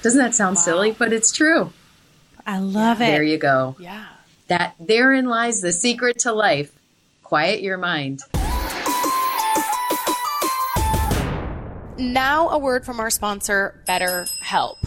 Doesn't 0.02 0.20
that 0.20 0.36
sound 0.36 0.60
silly? 0.60 0.92
But 0.92 1.14
it's 1.14 1.32
true. 1.32 1.72
I 2.46 2.60
love 2.60 3.02
it. 3.02 3.06
There 3.06 3.24
you 3.24 3.38
go. 3.38 3.78
Yeah. 3.80 4.06
That 4.50 4.76
therein 4.80 5.26
lies 5.26 5.62
the 5.62 5.72
secret 5.72 6.20
to 6.20 6.34
life. 6.34 6.72
Quiet 7.24 7.62
your 7.62 7.78
mind. 7.78 8.22
Now, 11.98 12.50
a 12.50 12.58
word 12.58 12.86
from 12.86 13.00
our 13.00 13.10
sponsor, 13.10 13.82
BetterHelp. 13.88 14.78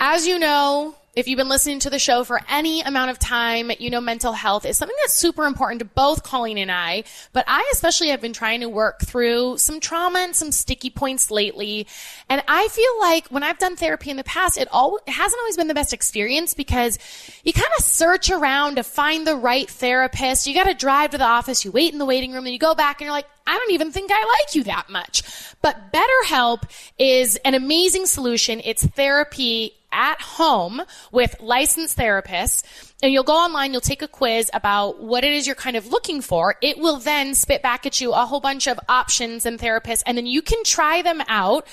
As 0.00 0.26
you 0.26 0.38
know, 0.40 0.96
if 1.16 1.26
you've 1.26 1.38
been 1.38 1.48
listening 1.48 1.78
to 1.78 1.88
the 1.88 1.98
show 1.98 2.24
for 2.24 2.42
any 2.46 2.82
amount 2.82 3.10
of 3.10 3.18
time, 3.18 3.72
you 3.78 3.88
know 3.88 4.02
mental 4.02 4.34
health 4.34 4.66
is 4.66 4.76
something 4.76 4.96
that's 5.00 5.14
super 5.14 5.46
important 5.46 5.78
to 5.78 5.86
both 5.86 6.22
Colleen 6.22 6.58
and 6.58 6.70
I. 6.70 7.04
But 7.32 7.46
I 7.48 7.68
especially 7.72 8.10
have 8.10 8.20
been 8.20 8.34
trying 8.34 8.60
to 8.60 8.68
work 8.68 9.00
through 9.00 9.56
some 9.56 9.80
trauma 9.80 10.18
and 10.18 10.36
some 10.36 10.52
sticky 10.52 10.90
points 10.90 11.30
lately. 11.30 11.86
And 12.28 12.42
I 12.46 12.68
feel 12.68 13.00
like 13.00 13.28
when 13.28 13.42
I've 13.42 13.58
done 13.58 13.76
therapy 13.76 14.10
in 14.10 14.18
the 14.18 14.24
past, 14.24 14.58
it 14.58 14.68
all 14.70 14.98
it 15.06 15.10
hasn't 15.10 15.40
always 15.40 15.56
been 15.56 15.68
the 15.68 15.74
best 15.74 15.94
experience 15.94 16.52
because 16.52 16.98
you 17.44 17.54
kind 17.54 17.66
of 17.78 17.84
search 17.84 18.28
around 18.28 18.74
to 18.76 18.82
find 18.82 19.26
the 19.26 19.36
right 19.36 19.70
therapist. 19.70 20.46
You 20.46 20.52
got 20.52 20.64
to 20.64 20.74
drive 20.74 21.12
to 21.12 21.18
the 21.18 21.24
office, 21.24 21.64
you 21.64 21.72
wait 21.72 21.94
in 21.94 21.98
the 21.98 22.04
waiting 22.04 22.32
room, 22.32 22.44
then 22.44 22.52
you 22.52 22.58
go 22.58 22.74
back 22.74 23.00
and 23.00 23.06
you're 23.06 23.14
like, 23.14 23.26
I 23.46 23.56
don't 23.56 23.72
even 23.72 23.90
think 23.90 24.10
I 24.12 24.20
like 24.20 24.54
you 24.54 24.64
that 24.64 24.90
much. 24.90 25.22
But 25.62 25.94
BetterHelp 25.94 26.64
is 26.98 27.36
an 27.36 27.54
amazing 27.54 28.04
solution. 28.04 28.60
It's 28.64 28.84
therapy 28.84 29.72
at 29.96 30.20
home 30.20 30.82
with 31.10 31.34
licensed 31.40 31.96
therapists. 31.96 32.62
And 33.02 33.12
you'll 33.12 33.24
go 33.24 33.34
online, 33.34 33.72
you'll 33.72 33.80
take 33.80 34.02
a 34.02 34.08
quiz 34.08 34.50
about 34.54 35.02
what 35.02 35.24
it 35.24 35.32
is 35.32 35.46
you're 35.46 35.56
kind 35.56 35.76
of 35.76 35.88
looking 35.88 36.20
for. 36.20 36.56
It 36.62 36.78
will 36.78 36.98
then 36.98 37.34
spit 37.34 37.62
back 37.62 37.86
at 37.86 38.00
you 38.00 38.12
a 38.12 38.26
whole 38.26 38.40
bunch 38.40 38.68
of 38.68 38.78
options 38.88 39.44
and 39.44 39.58
therapists, 39.58 40.02
and 40.06 40.16
then 40.16 40.26
you 40.26 40.42
can 40.42 40.62
try 40.64 41.02
them 41.02 41.22
out. 41.28 41.66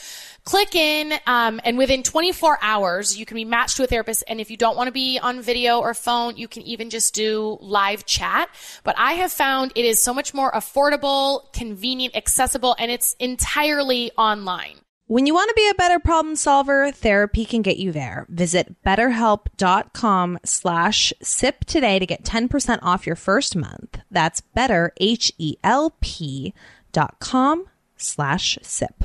Click 0.44 0.76
in, 0.76 1.14
um, 1.26 1.62
and 1.64 1.78
within 1.78 2.04
24 2.04 2.60
hours, 2.62 3.18
you 3.18 3.26
can 3.26 3.36
be 3.36 3.46
matched 3.46 3.78
to 3.78 3.84
a 3.84 3.88
therapist. 3.88 4.26
And 4.28 4.42
if 4.42 4.52
you 4.52 4.58
don't 4.58 4.76
want 4.76 4.88
to 4.88 4.92
be 4.92 5.18
on 5.18 5.42
video 5.42 5.80
or 5.80 5.94
phone, 5.94 6.36
you 6.36 6.50
can 6.50 6.64
even 6.64 6.90
just 6.90 7.14
do 7.14 7.58
live 7.62 8.06
chat. 8.06 8.50
But 8.84 8.96
I 8.98 9.14
have 9.14 9.32
found 9.32 9.72
it 9.76 9.86
is 9.86 10.04
so 10.04 10.14
much 10.14 10.34
more 10.34 10.52
affordable, 10.52 11.52
convenient, 11.54 12.18
accessible, 12.18 12.76
and 12.78 12.92
it's 12.92 13.16
entirely 13.20 14.12
online. 14.18 14.83
When 15.08 15.26
you 15.28 15.34
want 15.34 15.50
to 15.50 15.54
be 15.56 15.70
a 15.70 15.74
better 15.76 16.00
problem 16.00 16.36
solver, 16.38 16.90
therapy 16.92 17.44
can 17.44 17.62
get 17.62 17.78
you 17.78 17.92
there. 17.92 18.26
Visit 18.30 18.82
betterhelp.com 18.84 20.40
slash 20.46 21.12
sip 21.22 21.66
today 21.66 22.00
to 22.00 22.06
get 22.06 22.24
10% 22.24 22.80
off 22.82 23.06
your 23.06 23.18
first 23.18 23.54
month. 23.56 24.00
That's 24.10 24.40
better, 24.42 24.94
H-E-L-P 25.02 26.54
dot 26.94 27.20
com 27.20 27.66
slash 27.98 28.58
sip. 28.62 29.04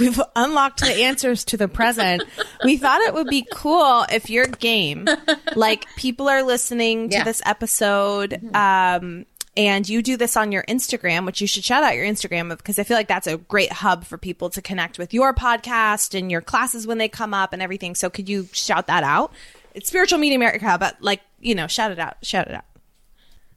We've 0.00 0.20
unlocked 0.34 0.80
the 0.80 0.94
answers 1.04 1.44
to 1.46 1.56
the 1.58 1.68
present. 1.68 2.22
We 2.64 2.78
thought 2.78 3.02
it 3.02 3.12
would 3.12 3.26
be 3.26 3.46
cool 3.52 4.06
if 4.10 4.30
your 4.30 4.46
game, 4.46 5.06
like 5.54 5.84
people 5.96 6.28
are 6.30 6.42
listening 6.42 7.10
to 7.10 7.16
Yeah. 7.18 7.24
this 7.24 7.42
episode, 7.44 8.40
um, 8.54 9.26
and 9.56 9.86
you 9.88 10.02
do 10.02 10.16
this 10.16 10.36
on 10.36 10.50
your 10.50 10.62
Instagram, 10.64 11.26
which 11.26 11.40
you 11.40 11.46
should 11.46 11.64
shout 11.64 11.82
out 11.82 11.94
your 11.94 12.06
Instagram 12.06 12.56
because 12.56 12.78
I 12.78 12.84
feel 12.84 12.96
like 12.96 13.08
that's 13.08 13.26
a 13.26 13.36
great 13.36 13.72
hub 13.72 14.04
for 14.04 14.16
people 14.16 14.48
to 14.50 14.62
connect 14.62 14.98
with 14.98 15.12
your 15.12 15.34
podcast 15.34 16.18
and 16.18 16.30
your 16.30 16.40
classes 16.40 16.86
when 16.86 16.98
they 16.98 17.08
come 17.08 17.34
up 17.34 17.52
and 17.52 17.60
everything. 17.60 17.94
So 17.94 18.08
could 18.08 18.28
you 18.28 18.48
shout 18.52 18.86
that 18.86 19.04
out? 19.04 19.32
It's 19.74 19.88
Spiritual 19.88 20.18
Medium 20.18 20.42
Erika, 20.42 20.76
but 20.78 21.02
like, 21.02 21.20
you 21.40 21.54
know, 21.54 21.66
shout 21.66 21.90
it 21.90 21.98
out, 21.98 22.16
shout 22.22 22.48
it 22.48 22.54
out. 22.54 22.64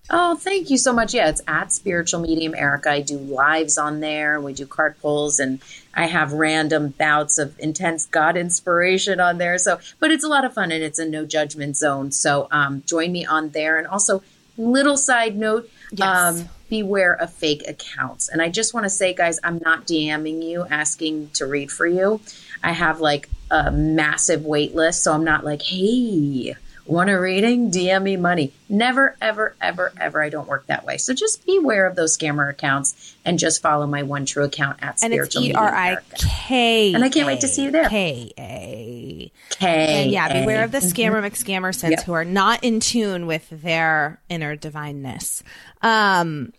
Oh, 0.08 0.36
thank 0.36 0.70
you 0.70 0.78
so 0.78 0.94
much. 0.94 1.16
Yeah, 1.16 1.30
it's 1.30 1.42
at 1.48 1.74
Spiritual 1.74 2.20
Medium 2.20 2.54
Erika. 2.54 2.92
I 2.92 3.02
do 3.02 3.18
lives 3.18 3.78
on 3.78 4.02
there. 4.02 4.40
We 4.40 4.54
do 4.54 4.68
card 4.68 5.00
pulls 5.02 5.40
and 5.40 5.62
I 5.96 6.06
have 6.06 6.32
random 6.32 6.90
bouts 6.90 7.40
of 7.40 7.58
intense 7.58 8.06
God 8.06 8.38
inspiration 8.38 9.20
on 9.20 9.40
there. 9.40 9.58
So, 9.58 9.80
but 10.00 10.12
it's 10.12 10.24
a 10.24 10.28
lot 10.28 10.46
of 10.46 10.54
fun 10.54 10.72
and 10.72 10.84
it's 10.84 11.00
a 11.00 11.10
no 11.10 11.26
judgment 11.26 11.78
zone. 11.78 12.12
So, 12.12 12.48
um, 12.52 12.84
join 12.86 13.14
me 13.14 13.26
on 13.26 13.50
there. 13.50 13.80
And 13.80 13.88
also, 13.88 14.22
little 14.58 14.98
side 14.98 15.36
note, 15.36 15.70
um, 16.02 16.50
beware 16.70 17.14
of 17.14 17.32
fake 17.32 17.64
accounts. 17.68 18.30
And 18.30 18.42
I 18.42 18.50
just 18.50 18.74
want 18.74 18.86
to 18.86 18.90
say, 18.90 19.14
guys, 19.14 19.40
I'm 19.44 19.60
not 19.64 19.86
DMing 19.86 20.44
you 20.44 20.66
asking 20.70 21.30
to 21.34 21.46
read 21.46 21.72
for 21.72 21.88
you. 21.88 22.22
I 22.64 22.72
have 22.72 23.00
like 23.00 23.30
a 23.52 23.72
massive 23.72 24.46
wait 24.46 24.76
list. 24.76 25.04
So 25.04 25.14
I'm 25.14 25.24
not 25.24 25.46
like, 25.46 25.62
hey, 25.62 26.56
want 26.86 27.10
a 27.10 27.20
reading? 27.20 27.72
DM 27.72 28.04
me 28.04 28.18
money. 28.18 28.52
Never, 28.70 29.16
ever, 29.22 29.56
ever, 29.62 29.92
ever. 30.00 30.22
I 30.22 30.30
don't 30.30 30.48
work 30.48 30.68
that 30.68 30.86
way. 30.86 30.98
So 30.98 31.14
just 31.14 31.46
beware 31.46 31.86
of 31.88 31.96
those 31.96 32.18
scammer 32.18 32.50
accounts 32.50 33.16
and 33.26 33.38
just 33.40 33.62
follow 33.62 33.88
my 33.88 34.04
one 34.04 34.26
true 34.26 34.44
account 34.44 34.78
at 34.82 35.02
And 35.04 35.14
it's 35.14 35.34
Spiritual 35.34 35.42
E 35.44 35.48
Medium 35.48 35.64
R 35.64 35.74
I 35.74 35.88
America. 35.90 36.16
K. 36.48 36.94
And 36.94 37.04
I 37.04 37.10
can't 37.10 37.28
wait 37.28 37.42
to 37.42 37.48
see 37.48 37.64
you 37.64 37.72
there. 37.72 37.90
K 37.90 38.32
A. 38.38 39.32
K. 39.50 40.08
Yeah, 40.10 40.42
beware 40.42 40.64
of 40.64 40.72
the 40.72 40.78
A. 40.80 40.82
scammer 40.82 41.22
McScammersons 41.24 41.92
Yep. 41.92 42.04
who 42.04 42.14
are 42.14 42.26
not 42.26 42.64
in 42.64 42.80
tune 42.80 43.26
with 43.28 43.48
their 43.50 44.22
inner 44.30 44.56
divineness. 44.56 45.44
Um, 45.82 46.54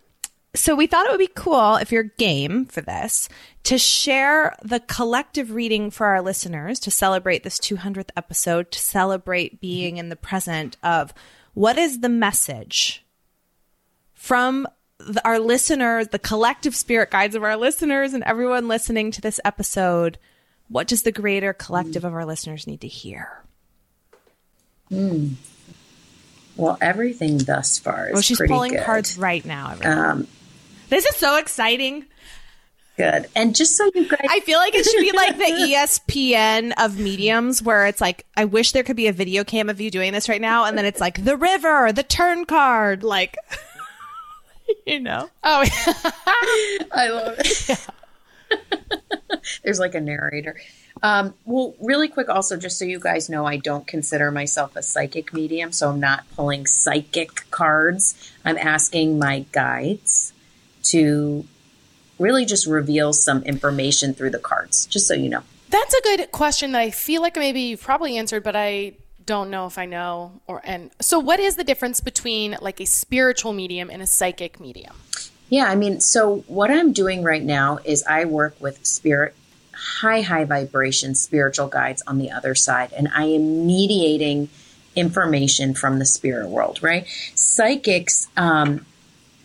So 0.55 0.75
we 0.75 0.87
thought 0.87 1.05
it 1.05 1.11
would 1.11 1.19
be 1.19 1.29
cool 1.35 1.75
if 1.75 1.91
you're 1.91 2.03
game 2.03 2.65
for 2.65 2.81
this 2.81 3.29
to 3.67 3.77
share 3.77 4.55
the 4.63 4.79
collective 4.79 5.51
reading 5.51 5.91
for 5.91 6.05
our 6.07 6.21
listeners 6.21 6.79
to 6.79 6.89
celebrate 6.89 7.43
this 7.43 7.57
200th 7.59 8.11
episode, 8.15 8.71
to 8.71 8.79
celebrate 8.79 9.59
being 9.59 9.97
in 9.97 10.07
the 10.07 10.15
present 10.15 10.77
of 10.81 11.13
what 11.53 11.77
is 11.77 11.99
the 11.99 12.07
message 12.07 13.03
from 14.13 14.69
the, 14.99 15.21
our 15.27 15.37
listeners, 15.37 16.07
the 16.07 16.17
collective 16.17 16.77
spirit 16.77 17.11
guides 17.11 17.35
of 17.35 17.43
our 17.43 17.57
listeners 17.57 18.13
and 18.13 18.23
everyone 18.23 18.69
listening 18.69 19.11
to 19.11 19.19
this 19.19 19.37
episode. 19.43 20.17
What 20.69 20.87
does 20.87 21.03
the 21.03 21.11
greater 21.11 21.51
collective 21.51 22.05
of 22.05 22.13
our 22.13 22.25
listeners 22.25 22.67
need 22.67 22.79
to 22.81 22.87
hear? 22.87 23.43
Well, 26.55 26.77
everything 26.79 27.39
thus 27.39 27.79
far 27.79 28.07
is 28.07 28.13
Well, 28.13 28.21
she's 28.21 28.41
pulling 28.47 28.71
good. 28.71 28.85
cards 28.85 29.17
right 29.17 29.43
now. 29.43 29.75
Um, 29.83 30.25
this 30.87 31.05
is 31.05 31.17
so 31.17 31.37
exciting. 31.37 32.05
Good. 32.97 33.27
And 33.35 33.55
just 33.55 33.77
so 33.77 33.89
you 33.95 34.07
guys, 34.07 34.27
I 34.29 34.41
feel 34.41 34.57
like 34.59 34.75
it 34.75 34.83
should 34.85 34.99
be 34.99 35.11
like 35.11 35.37
the 35.37 35.43
ESPN 35.73 36.73
of 36.77 36.99
mediums, 36.99 37.61
where 37.61 37.85
it's 37.85 38.01
like, 38.01 38.25
I 38.35 38.45
wish 38.45 38.71
there 38.71 38.83
could 38.83 38.95
be 38.95 39.07
a 39.07 39.13
video 39.13 39.43
cam 39.43 39.69
of 39.69 39.79
you 39.79 39.89
doing 39.89 40.11
this 40.11 40.27
right 40.27 40.41
now, 40.41 40.65
and 40.65 40.77
then 40.77 40.85
it's 40.85 40.99
like 40.99 41.23
the 41.23 41.37
river, 41.37 41.91
the 41.93 42.03
turn 42.03 42.45
card, 42.45 43.03
like, 43.03 43.37
you 44.85 44.99
know. 44.99 45.29
Oh, 45.43 45.63
I 46.91 47.09
love 47.09 47.35
it. 47.39 47.87
There's 49.63 49.79
like 49.79 49.95
a 49.95 50.01
narrator. 50.01 50.57
Um, 51.03 51.35
well, 51.45 51.75
really 51.79 52.07
quick, 52.07 52.27
also, 52.27 52.57
just 52.57 52.79
so 52.79 52.85
you 52.85 52.99
guys 52.99 53.29
know, 53.29 53.45
I 53.45 53.57
don't 53.57 53.85
consider 53.85 54.31
myself 54.31 54.75
a 54.75 54.81
psychic 54.81 55.31
medium, 55.31 55.71
so 55.71 55.91
I'm 55.91 55.99
not 55.99 56.23
pulling 56.35 56.65
psychic 56.65 57.49
cards. 57.51 58.33
I'm 58.43 58.57
asking 58.57 59.19
my 59.19 59.45
guides 59.51 60.33
to 60.85 61.45
really 62.19 62.45
just 62.45 62.65
reveals 62.67 63.23
some 63.23 63.43
information 63.43 64.13
through 64.13 64.31
the 64.31 64.39
cards, 64.39 64.85
just 64.85 65.07
so 65.07 65.13
you 65.13 65.29
know. 65.29 65.43
that's 65.69 65.93
a 65.93 66.01
good 66.01 66.31
question 66.31 66.71
that 66.71 66.79
I 66.79 66.91
feel 66.91 67.21
like 67.21 67.35
maybe 67.35 67.61
you've 67.61 67.81
probably 67.81 68.17
answered, 68.17 68.43
but 68.43 68.55
I 68.55 68.93
don't 69.25 69.49
know 69.51 69.67
if 69.67 69.77
I 69.77 69.85
know. 69.85 70.31
Or 70.47 70.61
and 70.63 70.89
so, 70.99 71.19
what 71.19 71.39
is 71.39 71.55
the 71.55 71.63
difference 71.63 71.99
between 71.99 72.57
like 72.61 72.79
a 72.79 72.85
spiritual 72.85 73.53
medium 73.53 73.89
and 73.91 74.01
a 74.01 74.07
psychic 74.07 74.59
medium? 74.59 74.95
Yeah, 75.49 75.65
I 75.65 75.75
mean, 75.75 75.99
so 76.01 76.39
what 76.47 76.71
I'm 76.71 76.91
doing 76.91 77.23
right 77.23 77.43
now 77.43 77.79
is 77.85 78.03
I 78.03 78.25
work 78.25 78.55
with 78.59 78.85
spirit, 78.85 79.33
high, 79.73 80.21
high 80.21 80.43
vibration 80.43 81.15
spiritual 81.15 81.67
guides 81.67 82.01
on 82.07 82.17
the 82.17 82.31
other 82.31 82.55
side, 82.55 82.91
and 82.93 83.07
I 83.13 83.25
am 83.25 83.65
mediating 83.65 84.49
information 84.95 85.73
from 85.73 85.99
the 85.99 86.05
spirit 86.05 86.49
world, 86.49 86.81
right? 86.81 87.07
Psychics 87.35 88.27
um, 88.35 88.85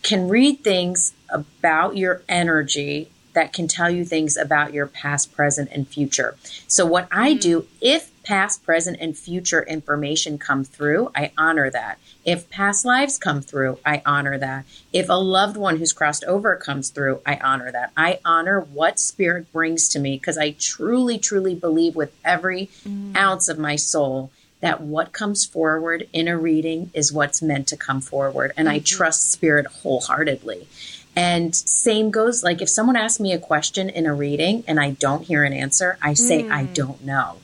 can 0.03 0.29
read 0.29 0.65
things 0.65 1.13
about 1.33 1.97
your 1.97 2.23
energy 2.29 3.09
that 3.35 3.53
can 3.53 3.67
tell 3.67 3.91
you 3.91 4.05
things 4.05 4.37
about 4.37 4.73
your 4.73 4.87
past, 4.87 5.33
present, 5.33 5.71
and 5.73 5.89
future. 5.89 6.37
So, 6.69 6.85
what 6.85 7.09
I 7.11 7.35
mm. 7.35 7.41
do, 7.41 7.67
if 7.81 8.11
past, 8.23 8.65
present, 8.65 8.99
and 9.01 9.17
future 9.17 9.63
information 9.63 10.39
come 10.39 10.65
through, 10.65 11.11
I 11.15 11.33
honor 11.37 11.71
that. 11.71 11.99
If 12.25 12.49
past 12.51 12.85
lives 12.85 13.19
come 13.19 13.41
through, 13.41 13.79
I 13.85 14.03
honor 14.07 14.39
that. 14.39 14.65
If 14.93 15.09
a 15.09 15.15
loved 15.15 15.57
one 15.57 15.79
who's 15.79 15.93
crossed 15.93 16.25
over 16.25 16.55
comes 16.57 16.91
through, 16.91 17.21
I 17.27 17.37
honor 17.37 17.73
that. 17.73 17.91
I 17.97 18.21
honor 18.25 18.61
what 18.61 19.01
spirit 19.01 19.53
brings 19.53 19.89
to 19.91 19.99
me 19.99 20.19
because 20.19 20.39
I 20.39 20.53
truly, 20.53 21.19
truly 21.19 21.55
believe 21.55 21.97
with 21.97 22.15
every 22.25 22.71
mm. 22.87 23.17
ounce 23.17 23.49
of 23.49 23.59
my 23.59 23.77
soul 23.77 24.31
that 24.63 24.81
what 24.81 25.13
comes 25.13 25.45
forward 25.45 26.09
in 26.13 26.29
a 26.29 26.39
reading 26.39 26.91
is 26.95 27.13
what's 27.13 27.43
meant 27.43 27.67
to 27.67 27.77
come 27.77 28.01
forward. 28.01 28.53
And 28.57 28.69
I 28.69 28.77
mm-hmm. 28.77 28.85
trust 28.85 29.33
spirit 29.33 29.67
wholeheartedly. 29.67 30.69
And 31.15 31.55
same 31.55 32.11
goes 32.11 32.43
like 32.43 32.63
if 32.63 32.69
someone 32.69 32.97
asks 32.97 33.21
me 33.21 33.33
a 33.33 33.39
question 33.39 33.91
in 33.91 34.07
a 34.07 34.15
reading 34.15 34.65
and 34.67 34.81
I 34.81 34.93
don't 34.93 35.23
hear 35.23 35.45
an 35.45 35.53
answer, 35.53 35.99
I 36.01 36.15
say, 36.15 36.49
I 36.49 36.65
don't 36.65 37.05
know. 37.05 37.37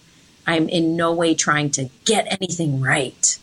I'm 0.46 0.68
in 0.68 0.96
no 0.96 1.12
way 1.12 1.34
trying 1.34 1.70
to 1.72 1.90
get 2.06 2.26
anything 2.40 2.80
right. 2.80 3.38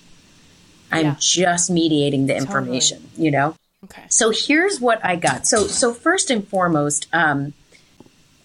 I'm 0.91 1.05
Yeah. 1.05 1.15
just 1.19 1.69
mediating 1.69 2.25
the 2.25 2.35
information, 2.35 3.09
you 3.17 3.29
know? 3.29 3.55
Okay. 3.83 4.03
So 4.09 4.31
here's 4.31 4.81
what 4.81 5.03
I 5.05 5.15
got. 5.15 5.45
So 5.45 5.67
so 5.67 5.93
first 5.93 6.31
and 6.31 6.47
foremost, 6.47 7.07
um, 7.13 7.53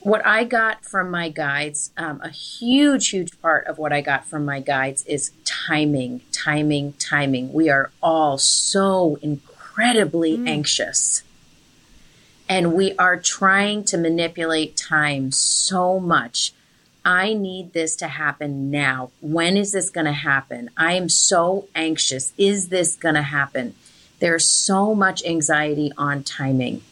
what 0.01 0.25
I 0.27 0.45
got 0.45 0.85
from 0.85 1.11
my 1.11 1.29
guides, 1.31 1.91
um, 1.97 2.21
a 2.23 2.31
huge, 2.31 3.09
huge 3.09 3.41
part 3.41 3.67
of 3.67 3.79
what 3.79 3.93
I 3.93 4.01
got 4.01 4.27
from 4.27 4.45
my 4.45 4.61
guides 4.61 5.05
is 5.07 5.31
timing, 5.45 6.21
timing, 6.33 6.95
timing. 6.99 7.53
We 7.53 7.71
are 7.71 7.91
all 8.03 8.37
so 8.39 9.19
incredibly 9.23 10.43
anxious. 10.47 11.23
And 12.51 12.75
we 12.75 12.97
are 12.97 13.17
trying 13.17 13.85
to 13.85 13.97
manipulate 13.97 14.77
time 14.77 15.31
so 15.31 16.01
much. 16.01 16.53
I 17.05 17.33
need 17.33 17.75
this 17.75 17.95
to 17.97 18.09
happen 18.09 18.73
now. 18.73 19.13
When 19.21 19.57
is 19.57 19.71
this 19.71 19.89
going 19.89 20.07
to 20.07 20.13
happen? 20.13 20.69
I 20.77 20.95
am 20.95 21.09
so 21.09 21.69
anxious. 21.77 22.33
Is 22.37 22.69
this 22.69 22.97
going 22.97 23.15
to 23.15 23.23
happen? 23.23 23.77
There's 24.19 24.49
so 24.49 24.97
much 24.97 25.25
anxiety 25.25 25.93
on 25.97 26.25
timing. 26.25 26.83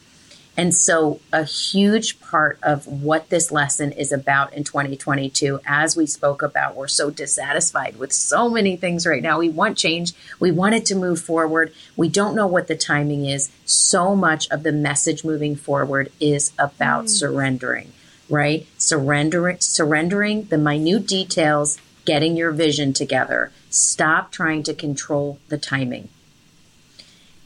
And 0.59 0.75
so, 0.75 1.21
a 1.33 1.45
huge 1.45 2.19
part 2.21 2.59
of 2.65 2.85
what 2.89 3.29
this 3.29 3.53
lesson 3.53 3.93
is 3.93 4.11
about 4.11 4.53
in 4.53 4.65
2022, 4.65 5.61
as 5.65 5.97
we 5.97 6.05
spoke 6.05 6.43
about, 6.43 6.75
we're 6.75 6.89
so 6.89 7.11
dissatisfied 7.11 7.97
with 7.97 8.13
so 8.13 8.51
many 8.51 8.77
things 8.77 9.07
right 9.07 9.23
now. 9.23 9.39
We 9.39 9.51
want 9.51 9.79
change, 9.79 10.15
we 10.41 10.51
want 10.51 10.75
it 10.75 10.85
to 10.87 10.97
move 10.97 11.21
forward. 11.21 11.73
We 11.97 12.09
don't 12.09 12.35
know 12.35 12.49
what 12.49 12.67
the 12.67 12.75
timing 12.75 13.25
is. 13.25 13.53
So 13.67 14.17
much 14.17 14.51
of 14.51 14.65
the 14.65 14.73
message 14.73 15.23
moving 15.23 15.55
forward 15.55 16.11
is 16.19 16.53
about 16.59 17.05
mm. 17.05 17.11
surrendering, 17.11 17.93
right? 18.29 18.67
Surrendering, 18.79 19.61
surrendering 19.61 20.47
the 20.47 20.59
minute 20.59 21.07
details, 21.07 21.79
getting 22.05 22.37
your 22.37 22.51
vision 22.51 22.93
together. 22.93 23.53
Stop 23.71 24.33
trying 24.33 24.65
to 24.65 24.75
control 24.75 25.39
the 25.51 25.59
timing. 25.59 26.09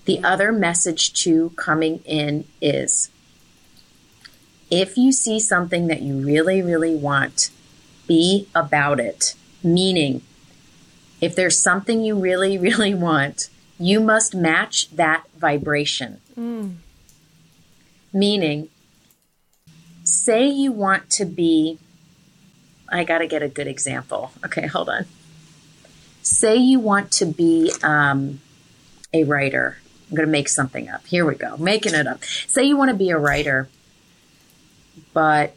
The 0.05 0.23
other 0.25 0.53
message 0.53 1.13
too 1.13 1.53
coming 1.57 2.01
in 2.05 2.45
is 2.61 3.11
if 4.71 4.97
you 4.97 5.13
see 5.13 5.39
something 5.39 5.87
that 5.89 6.03
you 6.03 6.25
really, 6.25 6.63
really 6.63 6.97
want, 6.97 7.51
be 8.07 8.49
about 8.55 8.99
it. 8.99 9.35
Meaning, 9.63 10.23
if 11.21 11.37
there's 11.37 11.61
something 11.61 12.03
you 12.03 12.19
really, 12.19 12.59
really 12.69 12.95
want, 12.95 13.51
you 13.79 14.01
must 14.01 14.35
match 14.35 14.91
that 14.91 15.25
vibration. 15.37 16.21
Meaning, 18.13 18.69
say 20.05 20.47
you 20.49 20.73
want 20.73 21.11
to 21.11 21.25
be, 21.25 21.79
I 22.89 23.05
got 23.05 23.19
to 23.19 23.27
get 23.27 23.43
a 23.43 23.49
good 23.49 23.67
example. 23.67 24.33
Okay, 24.45 24.67
hold 24.67 24.89
on. 24.89 25.07
Say 26.23 26.57
you 26.57 26.79
want 26.81 27.11
to 27.13 27.27
be 27.27 27.73
um, 27.83 28.41
a 29.13 29.25
writer. 29.25 29.79
I'm 30.13 30.17
going 30.17 30.29
to 30.29 30.33
make 30.33 30.51
something 30.51 30.91
up. 30.91 31.07
Here 31.07 31.25
we 31.25 31.35
go. 31.37 31.57
Making 31.57 31.95
it 31.95 32.07
up. 32.07 32.23
Say 32.47 32.65
you 32.65 32.77
want 32.77 32.91
to 32.91 32.95
be 32.95 33.09
a 33.09 33.17
writer, 33.17 33.71
but 35.15 35.57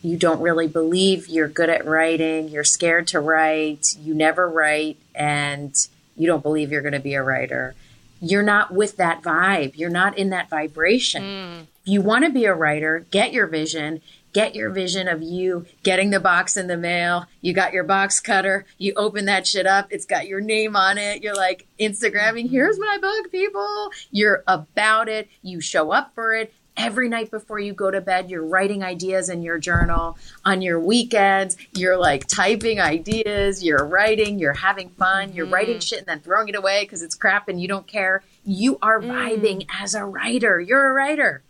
you 0.00 0.16
don't 0.16 0.40
really 0.40 0.66
believe 0.66 1.28
you're 1.28 1.48
good 1.48 1.68
at 1.68 1.84
writing. 1.84 2.48
You're 2.48 2.64
scared 2.64 3.06
to 3.08 3.20
write. 3.20 3.94
You 4.00 4.14
never 4.14 4.48
write, 4.48 4.96
and 5.14 5.76
you 6.16 6.26
don't 6.26 6.42
believe 6.42 6.72
you're 6.72 6.80
going 6.80 6.94
to 6.94 6.98
be 6.98 7.12
a 7.12 7.22
writer. 7.22 7.74
You're 8.22 8.42
not 8.42 8.72
with 8.72 8.96
that 8.96 9.22
vibe. 9.22 9.76
You're 9.76 9.90
not 9.90 10.16
in 10.16 10.30
that 10.30 10.48
vibration. 10.48 11.66
If 11.82 11.88
you 11.92 12.00
want 12.00 12.24
to 12.24 12.30
be 12.30 12.46
a 12.46 12.54
writer, 12.54 13.04
get 13.10 13.34
your 13.34 13.46
vision. 13.46 14.00
Get 14.38 14.54
your 14.54 14.70
vision 14.70 15.08
of 15.08 15.20
you 15.20 15.66
getting 15.82 16.10
the 16.10 16.20
box 16.20 16.56
in 16.56 16.68
the 16.68 16.76
mail. 16.76 17.26
You 17.40 17.52
got 17.52 17.72
your 17.72 17.82
box 17.82 18.20
cutter. 18.20 18.66
You 18.78 18.92
open 18.96 19.24
that 19.24 19.48
shit 19.48 19.66
up. 19.66 19.88
It's 19.90 20.06
got 20.06 20.28
your 20.28 20.40
name 20.40 20.76
on 20.76 20.96
it. 20.96 21.24
You're 21.24 21.34
like 21.34 21.66
Instagramming, 21.80 22.48
here's 22.48 22.78
my 22.78 22.98
book, 23.02 23.32
people. 23.32 23.90
You're 24.12 24.44
about 24.46 25.08
it. 25.08 25.28
You 25.42 25.60
show 25.60 25.90
up 25.90 26.14
for 26.14 26.34
it. 26.34 26.54
Every 26.76 27.08
night 27.08 27.32
before 27.32 27.58
you 27.58 27.72
go 27.72 27.90
to 27.90 28.00
bed, 28.00 28.30
you're 28.30 28.46
writing 28.46 28.84
ideas 28.84 29.28
in 29.28 29.42
your 29.42 29.58
journal. 29.58 30.16
On 30.44 30.62
your 30.62 30.78
weekends, 30.78 31.56
you're 31.74 31.98
like 31.98 32.28
typing 32.28 32.78
ideas, 32.78 33.64
you're 33.64 33.84
writing, 33.84 34.38
you're 34.38 34.52
having 34.52 34.90
fun, 34.90 35.32
you're 35.32 35.46
mm-hmm. 35.46 35.54
writing 35.54 35.80
shit 35.80 35.98
and 35.98 36.06
then 36.06 36.20
throwing 36.20 36.46
it 36.46 36.54
away 36.54 36.84
because 36.84 37.02
it's 37.02 37.16
crap 37.16 37.48
and 37.48 37.60
you 37.60 37.66
don't 37.66 37.88
care. 37.88 38.22
You 38.44 38.78
are 38.82 39.00
mm. 39.00 39.08
vibing 39.08 39.66
as 39.80 39.96
a 39.96 40.04
writer. 40.04 40.60
You're 40.60 40.90
a 40.90 40.92
writer. 40.92 41.42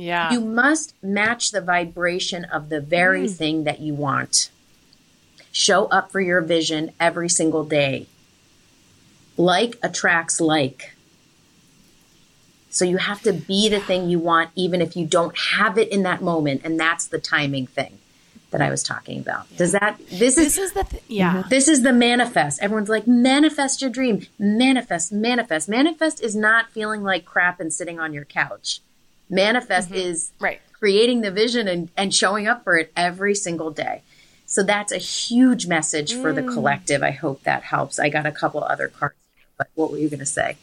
Yeah. 0.00 0.32
You 0.32 0.40
must 0.40 0.94
match 1.02 1.50
the 1.50 1.60
vibration 1.60 2.44
of 2.46 2.70
the 2.70 2.80
very 2.80 3.26
mm. 3.26 3.30
thing 3.36 3.64
that 3.64 3.80
you 3.80 3.94
want. 3.94 4.50
Show 5.52 5.86
up 5.86 6.10
for 6.10 6.20
your 6.20 6.40
vision 6.40 6.92
every 6.98 7.28
single 7.28 7.64
day. 7.64 8.06
Like 9.36 9.76
attracts 9.82 10.40
like. 10.40 10.94
So 12.70 12.84
you 12.84 12.98
have 12.98 13.20
to 13.22 13.32
be 13.32 13.68
the 13.68 13.80
thing 13.80 14.08
you 14.08 14.18
want, 14.18 14.50
even 14.54 14.80
if 14.80 14.96
you 14.96 15.04
don't 15.06 15.36
have 15.36 15.76
it 15.76 15.88
in 15.90 16.02
that 16.04 16.22
moment. 16.22 16.62
And 16.64 16.78
that's 16.78 17.06
the 17.06 17.18
timing 17.18 17.66
thing. 17.66 17.98
that 18.50 18.60
I 18.60 18.70
was 18.70 18.82
talking 18.82 19.20
about. 19.20 19.46
Does 19.56 19.72
that 19.72 19.98
this 20.08 20.34
This 20.34 20.38
is 20.38 20.58
is 20.58 20.72
the 20.72 20.84
th- 20.84 21.02
yeah. 21.08 21.34
Mm-hmm. 21.34 21.48
this 21.50 21.68
is 21.68 21.82
the 21.82 21.92
manifest. 21.92 22.60
Everyone's 22.62 22.88
like, 22.88 23.06
manifest 23.06 23.80
your 23.80 23.90
dream. 23.90 24.26
Manifest, 24.38 25.12
manifest. 25.12 25.68
Manifest 25.68 26.20
is 26.22 26.34
not 26.34 26.70
feeling 26.70 27.02
like 27.02 27.24
crap 27.24 27.60
and 27.60 27.72
sitting 27.72 28.00
on 28.00 28.12
your 28.12 28.24
couch. 28.24 28.80
Manifest 29.30 29.90
is 29.92 30.32
Right. 30.40 30.60
creating 30.72 31.20
the 31.22 31.30
vision 31.30 31.68
and, 31.68 31.88
and 31.96 32.14
showing 32.14 32.46
up 32.46 32.64
for 32.64 32.76
it 32.76 32.92
every 32.96 33.34
single 33.34 33.70
day. 33.70 34.02
So 34.46 34.62
that's 34.64 34.90
a 34.92 34.98
huge 34.98 35.66
message 35.68 36.12
for 36.12 36.32
the 36.32 36.42
collective. 36.42 37.04
I 37.04 37.12
hope 37.12 37.44
that 37.44 37.62
helps. 37.62 38.00
I 38.00 38.08
got 38.08 38.26
a 38.26 38.32
couple 38.32 38.64
other 38.64 38.88
cards, 38.88 39.14
but 39.56 39.68
what 39.76 39.92
were 39.92 39.98
you 39.98 40.08
going 40.08 40.18
to 40.18 40.26
say? 40.26 40.56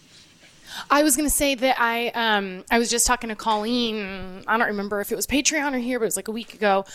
I 0.92 1.04
was 1.04 1.16
going 1.16 1.28
to 1.28 1.34
say 1.34 1.56
that 1.56 1.78
I 1.80 2.10
um 2.10 2.66
I 2.70 2.78
was 2.80 2.90
just 2.90 3.08
talking 3.08 3.30
to 3.30 3.36
Colleen. 3.36 4.44
I 4.46 4.58
don't 4.58 4.68
remember 4.68 5.00
if 5.00 5.12
it 5.12 5.16
was 5.16 5.26
Patreon 5.26 5.74
or 5.74 5.78
here, 5.78 6.00
but 6.00 6.04
it 6.04 6.08
was 6.08 6.18
like 6.18 6.28
a 6.28 6.34
week 6.34 6.54
ago, 6.54 6.86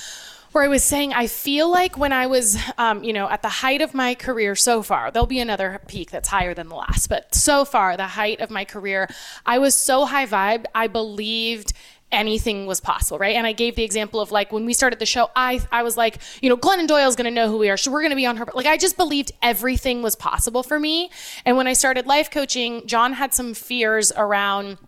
where 0.53 0.65
I 0.65 0.69
was 0.69 0.85
saying 0.85 1.13
I 1.13 1.27
feel 1.27 1.71
like 1.71 1.99
when 1.99 2.13
I 2.13 2.27
was 2.27 2.57
um 2.79 3.03
you 3.03 3.13
know 3.13 3.29
at 3.29 3.43
the 3.43 3.49
height 3.49 3.83
of 3.83 3.95
my 3.95 4.15
career 4.15 4.55
so 4.55 4.83
far, 4.83 5.11
there'll 5.11 5.27
be 5.27 5.41
another 5.41 5.81
peak 5.89 6.11
that's 6.11 6.29
higher 6.29 6.55
than 6.55 6.69
the 6.69 6.77
last, 6.77 7.09
but 7.09 7.35
so 7.35 7.65
far 7.65 7.97
the 7.97 8.09
height 8.09 8.41
of 8.41 8.51
my 8.51 8.65
career, 8.65 9.09
I 9.45 9.59
was 9.59 9.75
so 9.75 10.07
high 10.07 10.27
vibe. 10.27 10.67
I 10.75 10.87
believed 10.87 11.73
anything 12.13 12.67
was 12.67 12.79
possible, 12.79 13.19
right? 13.19 13.35
And 13.35 13.47
I 13.47 13.53
gave 13.53 13.75
the 13.75 13.83
example 13.83 14.21
of 14.21 14.31
like 14.31 14.53
when 14.53 14.67
we 14.67 14.75
started 14.75 14.99
the 14.99 15.07
show, 15.07 15.31
I 15.35 15.61
I 15.73 15.83
was 15.83 15.97
like, 15.97 16.19
you 16.43 16.49
know, 16.49 16.57
Glennon 16.57 16.87
Doyle's 16.87 17.17
to 17.17 17.31
know 17.31 17.49
who 17.49 17.59
we 17.59 17.71
are, 17.71 17.77
so 17.77 17.91
we're 17.91 18.03
to 18.11 18.17
be 18.17 18.27
on 18.27 18.37
her. 18.37 18.47
Like 18.55 18.67
I 18.67 18.77
just 18.77 18.97
believed 18.97 19.33
everything 19.41 20.03
was 20.03 20.15
possible 20.15 20.63
for 20.63 20.79
me. 20.79 21.11
And 21.45 21.57
when 21.57 21.67
I 21.67 21.73
started 21.73 22.07
life 22.07 22.31
coaching, 22.31 22.87
John 22.87 23.15
had 23.15 23.35
some 23.35 23.55
fears 23.55 24.13
around 24.17 24.79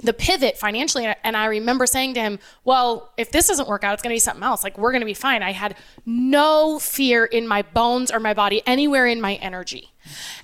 the 0.00 0.12
pivot 0.12 0.56
financially 0.56 1.12
and 1.24 1.36
I 1.36 1.46
remember 1.46 1.86
saying 1.86 2.14
to 2.14 2.20
him, 2.20 2.38
"Well, 2.64 3.12
if 3.16 3.30
this 3.30 3.48
doesn't 3.48 3.68
work 3.68 3.84
out, 3.84 3.94
it's 3.94 4.02
going 4.02 4.12
to 4.12 4.14
be 4.14 4.20
something 4.20 4.42
else. 4.42 4.62
Like 4.62 4.78
we're 4.78 4.92
going 4.92 5.00
to 5.00 5.06
be 5.06 5.14
fine." 5.14 5.42
I 5.42 5.52
had 5.52 5.76
no 6.06 6.78
fear 6.78 7.24
in 7.24 7.48
my 7.48 7.62
bones 7.62 8.10
or 8.10 8.20
my 8.20 8.34
body 8.34 8.62
anywhere 8.66 9.06
in 9.06 9.20
my 9.20 9.34
energy. 9.36 9.92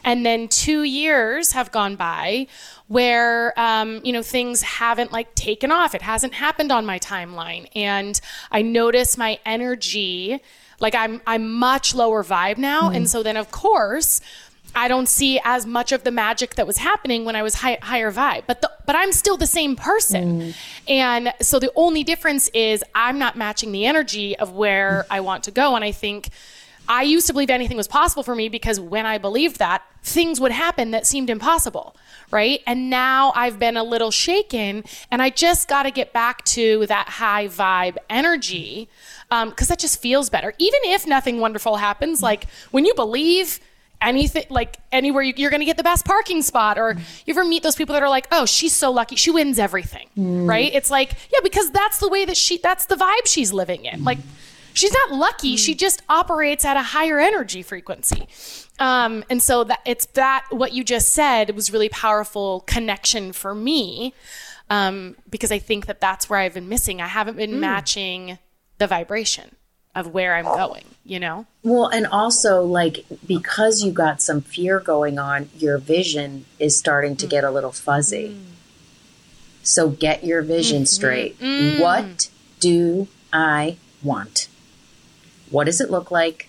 And 0.02 0.26
then 0.26 0.48
2 0.48 0.82
years 0.82 1.52
have 1.52 1.72
gone 1.72 1.96
by 1.96 2.46
where 2.88 3.58
um, 3.58 4.00
you 4.04 4.12
know 4.12 4.22
things 4.22 4.62
haven't 4.62 5.12
like 5.12 5.34
taken 5.34 5.70
off. 5.70 5.94
It 5.94 6.02
hasn't 6.02 6.34
happened 6.34 6.70
on 6.72 6.84
my 6.84 6.98
timeline 6.98 7.68
and 7.74 8.20
I 8.50 8.62
notice 8.62 9.16
my 9.16 9.38
energy 9.46 10.40
like 10.80 10.94
I'm 10.94 11.20
I'm 11.26 11.52
much 11.52 11.94
lower 11.94 12.24
vibe 12.24 12.58
now 12.58 12.90
and 12.90 13.08
so 13.08 13.22
then 13.22 13.36
of 13.36 13.50
course 13.50 14.20
I 14.74 14.88
don't 14.88 15.08
see 15.08 15.40
as 15.44 15.66
much 15.66 15.92
of 15.92 16.04
the 16.04 16.10
magic 16.10 16.56
that 16.56 16.66
was 16.66 16.78
happening 16.78 17.24
when 17.24 17.36
I 17.36 17.42
was 17.42 17.56
high, 17.56 17.78
higher 17.82 18.12
vibe, 18.12 18.44
but 18.46 18.60
the, 18.60 18.70
but 18.86 18.96
I'm 18.96 19.12
still 19.12 19.36
the 19.36 19.46
same 19.46 19.76
person, 19.76 20.40
mm. 20.40 20.56
and 20.88 21.32
so 21.40 21.58
the 21.58 21.72
only 21.76 22.04
difference 22.04 22.48
is 22.48 22.84
I'm 22.94 23.18
not 23.18 23.36
matching 23.36 23.72
the 23.72 23.86
energy 23.86 24.36
of 24.38 24.52
where 24.52 25.04
mm. 25.08 25.14
I 25.14 25.20
want 25.20 25.44
to 25.44 25.50
go, 25.50 25.74
and 25.74 25.84
I 25.84 25.92
think 25.92 26.30
I 26.88 27.02
used 27.02 27.26
to 27.28 27.32
believe 27.32 27.50
anything 27.50 27.76
was 27.76 27.88
possible 27.88 28.22
for 28.22 28.34
me 28.34 28.48
because 28.48 28.78
when 28.78 29.06
I 29.06 29.16
believed 29.18 29.58
that, 29.58 29.82
things 30.02 30.38
would 30.38 30.52
happen 30.52 30.90
that 30.90 31.06
seemed 31.06 31.30
impossible, 31.30 31.96
right? 32.30 32.60
And 32.66 32.90
now 32.90 33.32
I've 33.34 33.58
been 33.58 33.76
a 33.76 33.84
little 33.84 34.10
shaken, 34.10 34.84
and 35.10 35.22
I 35.22 35.30
just 35.30 35.66
got 35.66 35.84
to 35.84 35.90
get 35.90 36.12
back 36.12 36.44
to 36.46 36.86
that 36.86 37.08
high 37.08 37.48
vibe 37.48 37.96
energy 38.10 38.88
um, 39.30 39.48
because 39.50 39.68
that 39.68 39.78
just 39.78 40.00
feels 40.00 40.28
better, 40.28 40.52
even 40.58 40.80
if 40.84 41.06
nothing 41.06 41.40
wonderful 41.40 41.76
happens. 41.76 42.20
Mm. 42.20 42.22
Like 42.22 42.46
when 42.70 42.84
you 42.84 42.94
believe 42.94 43.60
anything 44.00 44.44
like 44.50 44.76
anywhere 44.92 45.22
you, 45.22 45.32
you're 45.36 45.50
going 45.50 45.60
to 45.60 45.66
get 45.66 45.76
the 45.76 45.82
best 45.82 46.04
parking 46.04 46.42
spot 46.42 46.78
or 46.78 46.96
you 47.26 47.32
ever 47.32 47.44
meet 47.44 47.62
those 47.62 47.76
people 47.76 47.92
that 47.94 48.02
are 48.02 48.08
like 48.08 48.26
oh 48.32 48.44
she's 48.44 48.74
so 48.74 48.90
lucky 48.90 49.16
she 49.16 49.30
wins 49.30 49.58
everything 49.58 50.08
right? 50.46 50.72
It's 50.74 50.90
like 50.90 51.12
yeah 51.32 51.40
because 51.42 51.70
that's 51.70 51.98
the 51.98 52.08
way 52.08 52.24
that 52.24 52.36
she 52.36 52.58
that's 52.58 52.86
the 52.86 52.96
vibe 52.96 53.26
she's 53.26 53.52
living 53.52 53.84
in. 53.86 54.04
Like 54.04 54.18
she's 54.74 54.92
not 54.92 55.12
lucky 55.12 55.56
she 55.56 55.74
just 55.74 56.02
operates 56.08 56.64
at 56.64 56.76
a 56.76 56.82
higher 56.82 57.18
energy 57.18 57.62
frequency. 57.62 58.28
Um, 58.78 59.24
and 59.30 59.42
so 59.42 59.64
that 59.64 59.80
it's 59.86 60.06
that 60.14 60.46
what 60.50 60.72
you 60.72 60.82
just 60.84 61.10
said 61.12 61.54
was 61.54 61.72
really 61.72 61.88
powerful 61.88 62.60
connection 62.66 63.32
for 63.32 63.54
me 63.54 64.12
um, 64.70 65.16
because 65.30 65.52
i 65.52 65.58
think 65.58 65.86
that 65.86 66.00
that's 66.00 66.28
where 66.28 66.40
i've 66.40 66.54
been 66.54 66.68
missing. 66.68 67.00
I 67.00 67.06
haven't 67.06 67.36
been 67.36 67.60
matching 67.60 68.38
the 68.78 68.86
vibration 68.86 69.54
of 69.94 70.08
where 70.08 70.34
i'm 70.34 70.44
going 70.44 70.84
you 71.04 71.20
know 71.20 71.46
Well, 71.62 71.88
and 71.88 72.06
also 72.06 72.62
like 72.62 73.06
because 73.26 73.82
you 73.82 73.90
got 73.90 74.20
some 74.20 74.42
fear 74.42 74.80
going 74.80 75.18
on, 75.18 75.48
your 75.56 75.78
vision 75.78 76.44
is 76.58 76.78
starting 76.78 77.16
to 77.16 77.26
get 77.26 77.42
a 77.42 77.50
little 77.50 77.72
fuzzy. 77.72 78.28
Mm-hmm. 78.28 78.50
So 79.62 79.88
get 79.88 80.24
your 80.24 80.42
vision 80.42 80.82
mm-hmm. 80.82 80.84
straight. 80.84 81.38
Mm. 81.40 81.80
What 81.80 82.28
do 82.60 83.08
I 83.32 83.78
want? 84.02 84.48
What 85.50 85.64
does 85.64 85.80
it 85.80 85.90
look 85.90 86.10
like? 86.10 86.48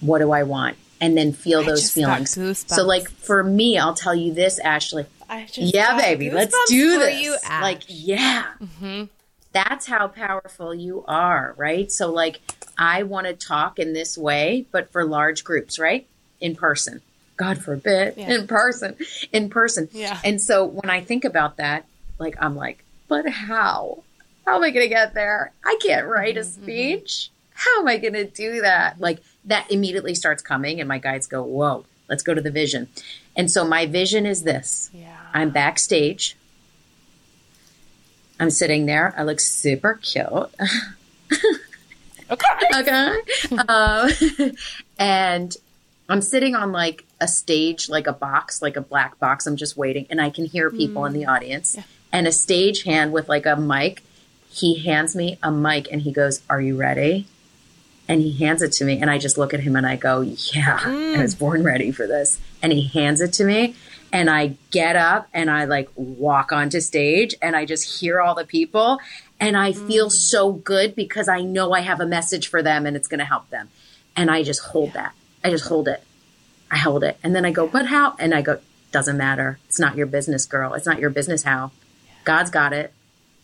What 0.00 0.18
do 0.18 0.32
I 0.32 0.42
want? 0.42 0.76
And 1.00 1.16
then 1.16 1.32
feel 1.32 1.62
those 1.62 1.80
just 1.80 1.96
got 1.96 2.28
feelings. 2.28 2.64
So 2.66 2.84
like 2.84 3.08
for 3.10 3.42
me, 3.42 3.78
I'll 3.78 3.94
tell 3.94 4.14
you 4.14 4.34
this, 4.34 4.58
Ashley. 4.58 5.06
I 5.30 5.46
Yeah, 5.54 5.98
baby, 5.98 6.30
let's 6.30 6.56
do 6.68 6.98
this. 6.98 7.22
You, 7.22 7.36
Ash. 7.44 7.62
like, 7.62 7.82
yeah. 7.86 8.44
Mm-hmm. 8.60 9.04
That's 9.58 9.86
how 9.86 10.06
powerful 10.06 10.72
you 10.72 11.04
are, 11.08 11.52
right? 11.56 11.90
So, 11.90 12.12
like, 12.12 12.40
I 12.78 13.02
want 13.02 13.26
to 13.26 13.32
talk 13.32 13.80
in 13.80 13.92
this 13.92 14.16
way, 14.16 14.66
but 14.70 14.92
for 14.92 15.04
large 15.04 15.42
groups, 15.42 15.80
right? 15.80 16.06
In 16.40 16.54
person. 16.54 17.02
God 17.36 17.58
forbid, 17.58 18.16
in 18.18 18.46
person, 18.46 18.96
in 19.32 19.48
person. 19.48 19.88
Yeah. 19.92 20.20
And 20.24 20.40
so 20.40 20.64
when 20.64 20.90
I 20.90 21.00
think 21.00 21.24
about 21.24 21.56
that, 21.56 21.86
like, 22.20 22.36
I'm 22.40 22.54
like, 22.54 22.84
but 23.08 23.28
how? 23.28 24.04
How 24.46 24.56
am 24.56 24.62
I 24.62 24.70
going 24.70 24.84
to 24.84 24.88
get 24.88 25.14
there? 25.14 25.52
I 25.64 25.76
can't 25.84 26.06
write 26.06 26.36
a 26.36 26.40
mm-hmm, 26.40 26.50
mm-hmm. 26.50 26.62
speech. 26.62 27.30
How 27.54 27.80
am 27.80 27.88
I 27.88 27.96
going 27.96 28.14
to 28.14 28.26
do 28.26 28.60
that? 28.60 29.00
Like, 29.00 29.18
that 29.44 29.70
immediately 29.72 30.14
starts 30.14 30.42
coming, 30.42 30.78
and 30.78 30.88
my 30.88 30.98
guides 30.98 31.26
go, 31.26 31.42
whoa, 31.42 31.84
let's 32.08 32.22
go 32.22 32.32
to 32.32 32.40
the 32.40 32.52
vision. 32.52 32.88
And 33.36 33.50
so 33.50 33.64
my 33.64 33.86
vision 33.86 34.24
is 34.24 34.44
this. 34.44 34.90
yeah 34.94 35.16
I'm 35.34 35.50
backstage. 35.50 36.36
I'm 38.40 38.50
sitting 38.50 38.86
there. 38.86 39.14
I 39.16 39.24
look 39.24 39.40
super 39.40 39.94
cute. 39.94 40.24
okay 42.30 42.48
okay. 42.76 43.18
um, 43.68 44.10
and 44.98 45.56
I'm 46.08 46.22
sitting 46.22 46.54
on 46.54 46.72
like 46.72 47.04
a 47.20 47.28
stage, 47.28 47.88
like 47.88 48.06
a 48.06 48.12
box, 48.12 48.62
like 48.62 48.76
a 48.76 48.80
black 48.80 49.18
box. 49.18 49.46
I'm 49.46 49.56
just 49.56 49.76
waiting, 49.76 50.06
and 50.10 50.20
I 50.20 50.30
can 50.30 50.44
hear 50.44 50.70
people 50.70 51.04
in 51.04 51.12
the 51.12 51.26
audience. 51.26 51.76
And 52.12 52.26
a 52.26 52.32
stage 52.32 52.84
hand 52.84 53.12
with 53.12 53.28
like 53.28 53.46
a 53.46 53.56
mic. 53.56 54.02
He 54.50 54.78
hands 54.78 55.14
me 55.14 55.38
a 55.42 55.50
mic, 55.50 55.88
and 55.92 56.02
he 56.02 56.12
goes, 56.12 56.40
"Are 56.48 56.60
you 56.60 56.76
ready?" 56.76 57.26
And 58.08 58.22
he 58.22 58.32
hands 58.32 58.62
it 58.62 58.72
to 58.72 58.84
me, 58.84 58.98
and 58.98 59.10
I 59.10 59.18
just 59.18 59.36
look 59.36 59.52
at 59.52 59.60
him 59.60 59.76
and 59.76 59.86
I 59.86 59.96
go, 59.96 60.22
"Yeah, 60.22 60.78
I 60.82 61.20
was 61.20 61.34
born 61.34 61.62
ready 61.62 61.90
for 61.90 62.06
this." 62.06 62.40
And 62.62 62.72
he 62.72 62.88
hands 62.88 63.20
it 63.20 63.34
to 63.34 63.44
me, 63.44 63.74
and 64.12 64.30
I 64.30 64.56
get 64.70 64.96
up 64.96 65.28
and 65.32 65.50
I 65.50 65.64
like 65.64 65.88
walk 65.96 66.52
onto 66.52 66.80
stage, 66.80 67.34
and 67.42 67.54
I 67.56 67.64
just 67.64 68.00
hear 68.00 68.20
all 68.20 68.34
the 68.34 68.44
people, 68.44 68.98
and 69.40 69.56
I 69.56 69.72
feel 69.72 70.08
mm. 70.08 70.12
so 70.12 70.52
good 70.52 70.94
because 70.94 71.28
I 71.28 71.40
know 71.40 71.72
I 71.72 71.80
have 71.80 72.00
a 72.00 72.06
message 72.06 72.48
for 72.48 72.62
them, 72.62 72.86
and 72.86 72.96
it's 72.96 73.08
going 73.08 73.20
to 73.20 73.24
help 73.24 73.50
them. 73.50 73.68
And 74.16 74.30
I 74.30 74.42
just 74.42 74.60
hold 74.60 74.94
that. 74.94 75.14
I 75.44 75.50
just 75.50 75.68
hold 75.68 75.88
it. 75.88 76.02
I 76.70 76.76
hold 76.76 77.04
it, 77.04 77.18
and 77.22 77.34
then 77.34 77.44
I 77.44 77.50
go, 77.50 77.66
"But 77.66 77.86
how?" 77.86 78.14
And 78.18 78.34
I 78.34 78.42
go, 78.42 78.58
"Doesn't 78.92 79.16
matter. 79.16 79.58
It's 79.66 79.80
not 79.80 79.96
your 79.96 80.06
business, 80.06 80.44
girl. 80.44 80.74
It's 80.74 80.86
not 80.86 80.98
your 80.98 81.10
business. 81.10 81.44
How? 81.44 81.72
God's 82.24 82.50
got 82.50 82.72
it." 82.72 82.92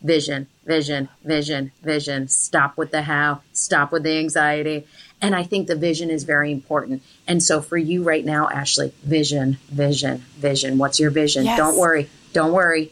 vision, 0.04 0.46
vision, 0.66 1.08
vision, 1.24 1.72
vision. 1.82 2.28
Stop 2.28 2.76
with 2.76 2.92
the 2.92 3.02
how, 3.02 3.40
stop 3.52 3.90
with 3.90 4.04
the 4.04 4.18
anxiety. 4.18 4.86
And 5.24 5.34
I 5.34 5.42
think 5.42 5.66
the 5.66 5.76
vision 5.76 6.10
is 6.10 6.24
very 6.24 6.52
important. 6.52 7.02
And 7.26 7.42
so 7.42 7.60
for 7.60 7.76
you 7.76 8.02
right 8.02 8.24
now, 8.24 8.48
Ashley, 8.48 8.92
vision, 9.02 9.58
vision, 9.70 10.24
vision. 10.36 10.78
What's 10.78 11.00
your 11.00 11.10
vision? 11.10 11.44
Yes. 11.44 11.58
Don't 11.58 11.78
worry. 11.78 12.08
Don't 12.32 12.52
worry. 12.52 12.90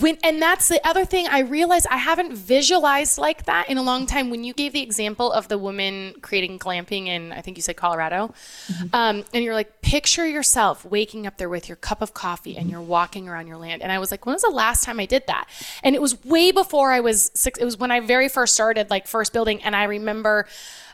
when 0.00 0.18
and 0.22 0.40
that's 0.42 0.68
the 0.68 0.86
other 0.86 1.06
thing 1.06 1.26
i 1.28 1.38
realized 1.38 1.86
i 1.90 1.96
haven't 1.96 2.34
visualized 2.34 3.16
like 3.16 3.46
that 3.46 3.70
in 3.70 3.78
a 3.78 3.82
long 3.82 4.04
time 4.04 4.28
when 4.28 4.44
you 4.44 4.52
gave 4.52 4.74
the 4.74 4.82
example 4.82 5.32
of 5.32 5.48
the 5.48 5.56
woman 5.56 6.12
creating 6.20 6.58
glamping 6.58 7.06
in 7.06 7.32
i 7.32 7.40
think 7.40 7.56
you 7.56 7.62
said 7.62 7.74
colorado 7.74 8.34
um, 8.92 9.24
and 9.32 9.42
you're 9.42 9.54
like 9.54 9.80
picture 9.80 10.28
yourself 10.28 10.84
waking 10.84 11.26
up 11.26 11.38
there 11.38 11.48
with 11.48 11.70
your 11.70 11.76
cup 11.76 12.02
of 12.02 12.12
coffee 12.12 12.54
and 12.58 12.68
you're 12.68 12.82
walking 12.82 13.30
around 13.30 13.46
your 13.46 13.56
land 13.56 13.80
and 13.80 13.90
i 13.90 13.98
was 13.98 14.10
like 14.10 14.26
when 14.26 14.34
was 14.34 14.42
the 14.42 14.50
last 14.50 14.84
time 14.84 15.00
i 15.00 15.06
did 15.06 15.26
that 15.26 15.48
and 15.82 15.94
it 15.94 16.02
was 16.02 16.22
way 16.22 16.50
before 16.52 16.92
i 16.92 17.00
was 17.00 17.30
six 17.32 17.58
it 17.58 17.64
was 17.64 17.78
when 17.78 17.90
i 17.90 17.98
very 17.98 18.28
first 18.28 18.52
started 18.52 18.90
like 18.90 19.06
first 19.06 19.32
building 19.32 19.62
and 19.62 19.74
i 19.74 19.84
remember 19.84 20.46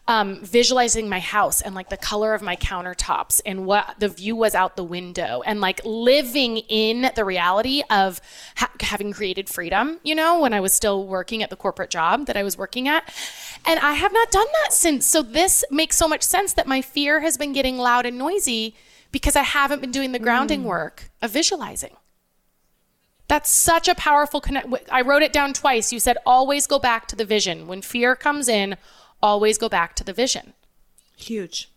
um, 0.07 0.45
visualizing 0.45 1.09
my 1.09 1.19
house 1.19 1.63
and 1.63 1.75
like 1.75 1.89
the 1.89 1.97
color 1.97 2.35
of 2.35 2.43
my 2.43 2.57
countertops 2.57 3.41
and 3.47 3.65
what 3.65 3.95
the 3.99 4.09
view 4.09 4.37
was 4.37 4.55
out 4.55 4.77
the 4.77 4.85
window 4.85 5.43
and 5.47 5.63
like 5.63 5.81
living 5.85 6.59
in 6.69 7.11
the 7.17 7.25
reality 7.25 7.83
of 7.89 8.21
ha- 8.57 8.71
having 8.81 9.13
created 9.13 9.49
freedom, 9.49 9.99
you 10.03 10.15
know, 10.15 10.41
when 10.41 10.53
I 10.53 10.61
was 10.61 10.75
still 10.75 11.07
working 11.07 11.43
at 11.43 11.49
the 11.49 11.57
corporate 11.57 11.89
job 11.89 12.27
that 12.27 12.37
I 12.37 12.43
was 12.43 12.59
working 12.59 12.87
at. 12.87 13.11
And 13.65 13.81
I 13.81 13.95
have 13.95 14.13
not 14.13 14.31
done 14.31 14.47
that 14.63 14.75
since. 14.75 15.07
So 15.07 15.23
this 15.23 15.65
makes 15.71 15.97
so 15.97 16.07
much 16.07 16.23
sense 16.23 16.53
that 16.53 16.67
my 16.67 16.83
fear 16.83 17.21
has 17.21 17.39
been 17.39 17.55
getting 17.55 17.79
loud 17.79 18.05
and 18.05 18.19
noisy 18.19 18.75
because 19.11 19.37
I 19.37 19.43
haven't 19.43 19.81
been 19.81 19.93
doing 19.93 20.13
the 20.13 20.19
grounding 20.19 20.65
work 20.65 21.11
of 21.23 21.31
visualizing. 21.31 21.97
That's 23.27 23.49
such 23.49 23.89
a 23.89 23.95
powerful 23.95 24.43
connect. 24.43 24.69
I 24.93 25.01
wrote 25.01 25.23
it 25.23 25.33
down 25.33 25.55
twice. 25.55 25.93
You 25.93 25.99
said 25.99 26.19
always 26.27 26.67
go 26.67 26.79
back 26.79 27.09
to 27.09 27.17
the 27.17 27.25
vision. 27.25 27.67
When 27.67 27.81
fear 27.81 28.15
comes 28.15 28.49
in, 28.49 28.77
always 29.25 29.57
go 29.57 29.71
back 29.71 29.97
to 29.97 30.05
the 30.05 30.13
vision. 30.13 30.53
Huge. 31.17 31.71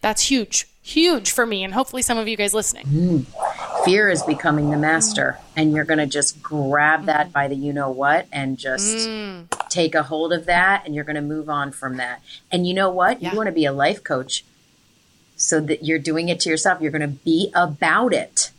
That's 0.00 0.30
huge, 0.30 0.66
huge 0.82 1.30
for 1.30 1.46
me, 1.46 1.62
and 1.62 1.72
hopefully 1.74 2.02
some 2.02 2.18
of 2.18 2.26
you 2.28 2.36
guys 2.36 2.52
listening. 2.52 3.26
Fear 3.84 4.10
is 4.10 4.22
becoming 4.22 4.70
the 4.70 4.76
master, 4.76 5.38
and 5.56 5.72
you're 5.72 5.84
going 5.84 5.98
to 5.98 6.06
just 6.06 6.42
grab 6.42 7.04
that 7.04 7.32
by 7.32 7.48
the 7.48 7.54
you 7.54 7.72
know 7.72 7.90
what 7.90 8.26
and 8.32 8.58
just 8.58 9.08
mm. 9.08 9.46
take 9.68 9.94
a 9.94 10.02
hold 10.02 10.32
of 10.32 10.46
that, 10.46 10.84
and 10.84 10.94
you're 10.94 11.04
going 11.04 11.16
to 11.16 11.22
move 11.22 11.48
on 11.48 11.72
from 11.72 11.96
that. 11.98 12.22
And 12.50 12.66
you 12.66 12.74
know 12.74 12.90
what? 12.90 13.22
Yeah. 13.22 13.30
You 13.30 13.36
want 13.36 13.46
to 13.46 13.52
be 13.52 13.64
a 13.64 13.72
life 13.72 14.02
coach 14.02 14.44
so 15.36 15.60
that 15.60 15.84
you're 15.84 15.98
doing 15.98 16.28
it 16.28 16.40
to 16.40 16.50
yourself. 16.50 16.80
You're 16.80 16.92
going 16.92 17.02
to 17.02 17.08
be 17.08 17.50
about 17.54 18.12
it 18.12 18.50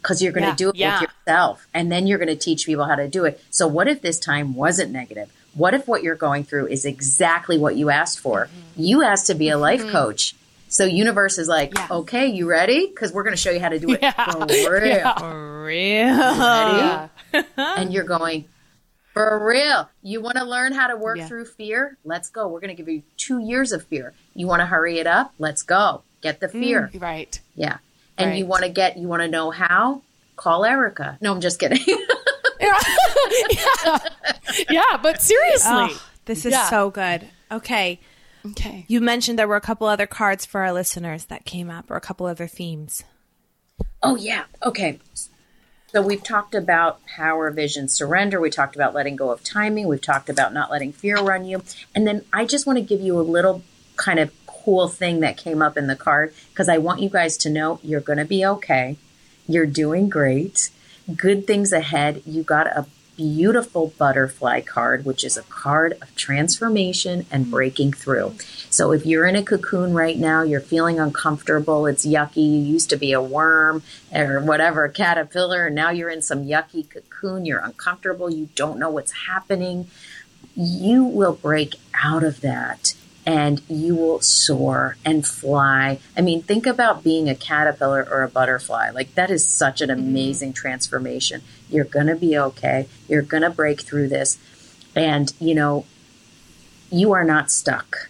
because 0.00 0.22
you're 0.22 0.32
going 0.32 0.44
to 0.44 0.50
Yeah. 0.50 0.56
do 0.56 0.68
it 0.70 0.76
Yeah. 0.76 1.00
with 1.00 1.10
yourself, 1.10 1.66
and 1.74 1.92
then 1.92 2.06
you're 2.06 2.18
going 2.18 2.28
to 2.28 2.36
teach 2.36 2.64
people 2.64 2.86
how 2.86 2.94
to 2.94 3.08
do 3.08 3.24
it. 3.26 3.42
So, 3.50 3.66
what 3.66 3.88
if 3.88 4.00
this 4.00 4.18
time 4.18 4.54
wasn't 4.54 4.90
negative? 4.90 5.30
What 5.54 5.74
if 5.74 5.88
what 5.88 6.02
you're 6.02 6.14
going 6.16 6.44
through 6.44 6.68
is 6.68 6.84
exactly 6.84 7.58
what 7.58 7.76
you 7.76 7.90
asked 7.90 8.20
for? 8.20 8.46
Mm-hmm. 8.46 8.82
You 8.82 9.02
asked 9.02 9.26
to 9.28 9.34
be 9.34 9.48
a 9.48 9.58
life 9.58 9.86
coach. 9.88 10.34
So 10.68 10.84
universe 10.84 11.38
is 11.38 11.48
like, 11.48 11.72
Yeah. 11.74 11.86
okay, 11.90 12.26
you 12.26 12.48
ready? 12.48 12.86
Because 12.86 13.12
we're 13.12 13.22
going 13.22 13.34
to 13.34 13.40
show 13.40 13.50
you 13.50 13.58
how 13.60 13.70
to 13.70 13.78
do 13.78 13.92
it 13.92 14.00
Yeah. 14.02 14.12
for 14.32 14.72
real. 14.80 14.86
Yeah. 14.86 15.14
For 15.18 15.64
real. 15.64 16.16
Ready? 16.16 16.76
Yeah. 16.78 17.08
And 17.56 17.92
you're 17.92 18.04
going, 18.04 18.44
for 19.14 19.46
real. 19.48 19.88
You 20.02 20.20
want 20.20 20.36
to 20.36 20.44
learn 20.44 20.72
how 20.74 20.88
to 20.88 20.96
work 20.96 21.16
Yeah. 21.18 21.26
through 21.26 21.46
fear? 21.46 21.96
Let's 22.04 22.28
go. 22.28 22.46
We're 22.48 22.60
going 22.60 22.76
to 22.76 22.80
give 22.80 22.88
you 22.88 23.02
two 23.16 23.38
years 23.40 23.72
of 23.72 23.82
fear. 23.84 24.12
You 24.34 24.46
want 24.46 24.60
to 24.60 24.66
hurry 24.66 24.98
it 24.98 25.06
up? 25.06 25.32
Let's 25.38 25.62
go. 25.62 26.02
Get 26.20 26.40
the 26.40 26.48
fear. 26.48 26.90
Right. 26.94 27.40
Yeah. 27.54 27.78
And 28.18 28.36
you 28.38 28.44
want 28.46 28.64
to 28.64 28.68
get, 28.68 28.96
you 28.98 29.08
want 29.08 29.22
to 29.22 29.28
know 29.28 29.50
how? 29.50 30.02
Call 30.36 30.64
Erika. 30.64 31.16
No, 31.20 31.32
I'm 31.32 31.40
just 31.40 31.58
kidding. 31.58 31.78
yeah. 32.60 33.98
yeah, 34.70 34.96
but 35.02 35.20
seriously. 35.20 35.70
Oh, 35.70 36.02
this 36.24 36.44
is 36.44 36.52
Yeah. 36.52 36.68
so 36.68 36.90
good. 36.90 37.28
Okay. 37.50 38.00
Okay. 38.46 38.84
You 38.88 39.00
mentioned 39.00 39.38
there 39.38 39.48
were 39.48 39.56
a 39.56 39.60
couple 39.60 39.86
other 39.86 40.06
cards 40.06 40.44
for 40.44 40.60
our 40.62 40.72
listeners 40.72 41.26
that 41.26 41.44
came 41.44 41.70
up 41.70 41.90
or 41.90 41.96
a 41.96 42.00
couple 42.00 42.26
other 42.26 42.46
themes. 42.46 43.02
Oh, 44.02 44.16
yeah. 44.16 44.44
Okay. 44.64 45.00
So 45.92 46.02
we've 46.02 46.22
talked 46.22 46.54
about 46.54 47.04
power, 47.06 47.50
vision, 47.50 47.88
surrender. 47.88 48.40
We 48.40 48.50
talked 48.50 48.76
about 48.76 48.94
letting 48.94 49.16
go 49.16 49.30
of 49.30 49.42
timing. 49.42 49.88
We've 49.88 50.00
talked 50.00 50.28
about 50.28 50.52
not 50.52 50.70
letting 50.70 50.92
fear 50.92 51.16
run 51.18 51.46
you. 51.46 51.62
And 51.94 52.06
then 52.06 52.24
I 52.32 52.44
just 52.44 52.66
want 52.66 52.78
to 52.78 52.84
give 52.84 53.00
you 53.00 53.18
a 53.18 53.22
little 53.22 53.62
kind 53.96 54.18
of 54.18 54.30
cool 54.46 54.88
thing 54.88 55.20
that 55.20 55.36
came 55.36 55.62
up 55.62 55.76
in 55.76 55.86
the 55.86 55.96
card 55.96 56.34
because 56.50 56.68
I 56.68 56.78
want 56.78 57.00
you 57.00 57.08
guys 57.08 57.36
to 57.38 57.50
know 57.50 57.80
you're 57.82 58.00
going 58.02 58.18
to 58.18 58.24
be 58.24 58.44
okay. 58.44 58.96
You're 59.46 59.66
doing 59.66 60.08
great. 60.10 60.68
Good 61.16 61.46
things 61.46 61.72
ahead. 61.72 62.22
You 62.26 62.42
got 62.42 62.66
a 62.66 62.86
beautiful 63.16 63.94
butterfly 63.98 64.60
card, 64.60 65.04
which 65.04 65.24
is 65.24 65.36
a 65.36 65.42
card 65.42 65.94
of 66.00 66.14
transformation 66.14 67.26
and 67.30 67.50
breaking 67.50 67.92
through. 67.92 68.34
So 68.70 68.92
if 68.92 69.06
you're 69.06 69.26
in 69.26 69.34
a 69.34 69.42
cocoon 69.42 69.94
right 69.94 70.16
now, 70.16 70.42
you're 70.42 70.60
feeling 70.60 71.00
uncomfortable, 71.00 71.86
it's 71.86 72.06
yucky, 72.06 72.36
you 72.36 72.60
used 72.60 72.90
to 72.90 72.96
be 72.96 73.12
a 73.12 73.22
worm 73.22 73.82
or 74.14 74.40
whatever, 74.40 74.84
a 74.84 74.92
caterpillar, 74.92 75.66
and 75.66 75.74
now 75.74 75.90
you're 75.90 76.10
in 76.10 76.22
some 76.22 76.44
yucky 76.44 76.88
cocoon, 76.88 77.44
you're 77.44 77.58
uncomfortable, 77.58 78.30
you 78.30 78.50
don't 78.54 78.78
know 78.78 78.90
what's 78.90 79.26
happening, 79.26 79.88
you 80.54 81.02
will 81.02 81.34
break 81.34 81.74
out 81.94 82.22
of 82.22 82.40
that 82.42 82.94
and 83.28 83.60
you 83.68 83.94
will 83.94 84.22
soar 84.22 84.96
and 85.04 85.26
fly. 85.26 85.98
I 86.16 86.22
mean, 86.22 86.40
think 86.40 86.64
about 86.64 87.04
being 87.04 87.28
a 87.28 87.34
caterpillar 87.34 88.08
or 88.10 88.22
a 88.22 88.28
butterfly. 88.28 88.88
Like, 88.88 89.14
that 89.16 89.30
is 89.30 89.46
such 89.46 89.82
an 89.82 89.90
mm-hmm. 89.90 90.00
amazing 90.00 90.52
transformation. 90.54 91.42
You're 91.68 91.84
going 91.84 92.06
to 92.06 92.16
be 92.16 92.38
okay. 92.38 92.88
You're 93.06 93.20
going 93.20 93.42
to 93.42 93.50
break 93.50 93.82
through 93.82 94.08
this. 94.08 94.38
And, 94.96 95.30
you 95.38 95.54
know, 95.54 95.84
you 96.90 97.12
are 97.12 97.22
not 97.22 97.50
stuck. 97.50 98.08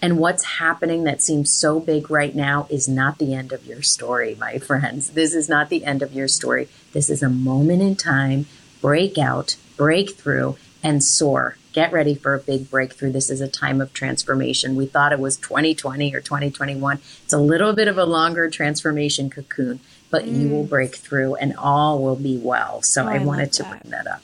And 0.00 0.18
what's 0.18 0.44
happening 0.44 1.02
that 1.02 1.20
seems 1.20 1.52
so 1.52 1.80
big 1.80 2.08
right 2.08 2.36
now 2.36 2.68
is 2.70 2.86
not 2.86 3.18
the 3.18 3.34
end 3.34 3.52
of 3.52 3.66
your 3.66 3.82
story, 3.82 4.36
my 4.38 4.58
friends. 4.60 5.10
This 5.10 5.34
is 5.34 5.48
not 5.48 5.70
the 5.70 5.84
end 5.84 6.02
of 6.02 6.12
your 6.12 6.28
story. 6.28 6.68
This 6.92 7.10
is 7.10 7.20
a 7.20 7.28
moment 7.28 7.82
in 7.82 7.96
time. 7.96 8.46
Break 8.80 9.18
out, 9.18 9.56
break 9.76 10.14
through, 10.14 10.56
and 10.84 11.02
soar. 11.02 11.56
Get 11.76 11.92
ready 11.92 12.14
for 12.14 12.32
a 12.32 12.38
big 12.38 12.70
breakthrough. 12.70 13.12
This 13.12 13.28
is 13.28 13.42
a 13.42 13.48
time 13.48 13.82
of 13.82 13.92
transformation. 13.92 14.76
We 14.76 14.86
thought 14.86 15.12
it 15.12 15.18
was 15.18 15.36
2020 15.36 16.14
or 16.14 16.22
2021. 16.22 17.00
It's 17.22 17.34
a 17.34 17.38
little 17.38 17.74
bit 17.74 17.86
of 17.86 17.98
a 17.98 18.06
longer 18.06 18.48
transformation 18.48 19.28
cocoon, 19.28 19.80
but 20.10 20.26
you 20.26 20.48
will 20.48 20.64
break 20.64 20.94
through 20.94 21.34
and 21.34 21.54
all 21.54 22.02
will 22.02 22.16
be 22.16 22.38
well. 22.38 22.80
So 22.80 23.04
Oh, 23.04 23.08
I, 23.08 23.16
I 23.16 23.18
wanted 23.18 23.52
to 23.52 23.62
that. 23.64 23.82
bring 23.82 23.90
that 23.90 24.06
up. 24.06 24.22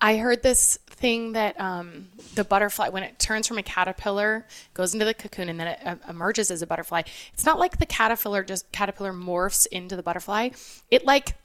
I 0.00 0.16
heard 0.16 0.42
this 0.42 0.76
thing 0.88 1.34
that 1.34 1.60
um, 1.60 2.08
the 2.34 2.42
butterfly, 2.42 2.88
when 2.88 3.04
it 3.04 3.20
turns 3.20 3.46
from 3.46 3.58
a 3.58 3.62
caterpillar, 3.62 4.44
goes 4.74 4.92
into 4.92 5.04
the 5.06 5.14
cocoon 5.14 5.48
and 5.48 5.60
then 5.60 5.68
it 5.68 5.78
uh, 5.84 5.94
emerges 6.08 6.50
as 6.50 6.62
a 6.62 6.66
butterfly. 6.66 7.02
It's 7.32 7.46
not 7.46 7.60
like 7.60 7.78
the 7.78 7.86
caterpillar 7.86 8.42
just 8.42 8.72
caterpillar 8.72 9.12
morphs 9.12 9.68
into 9.68 9.94
the 9.94 10.02
butterfly. 10.02 10.48
It 10.90 11.04
like 11.04 11.36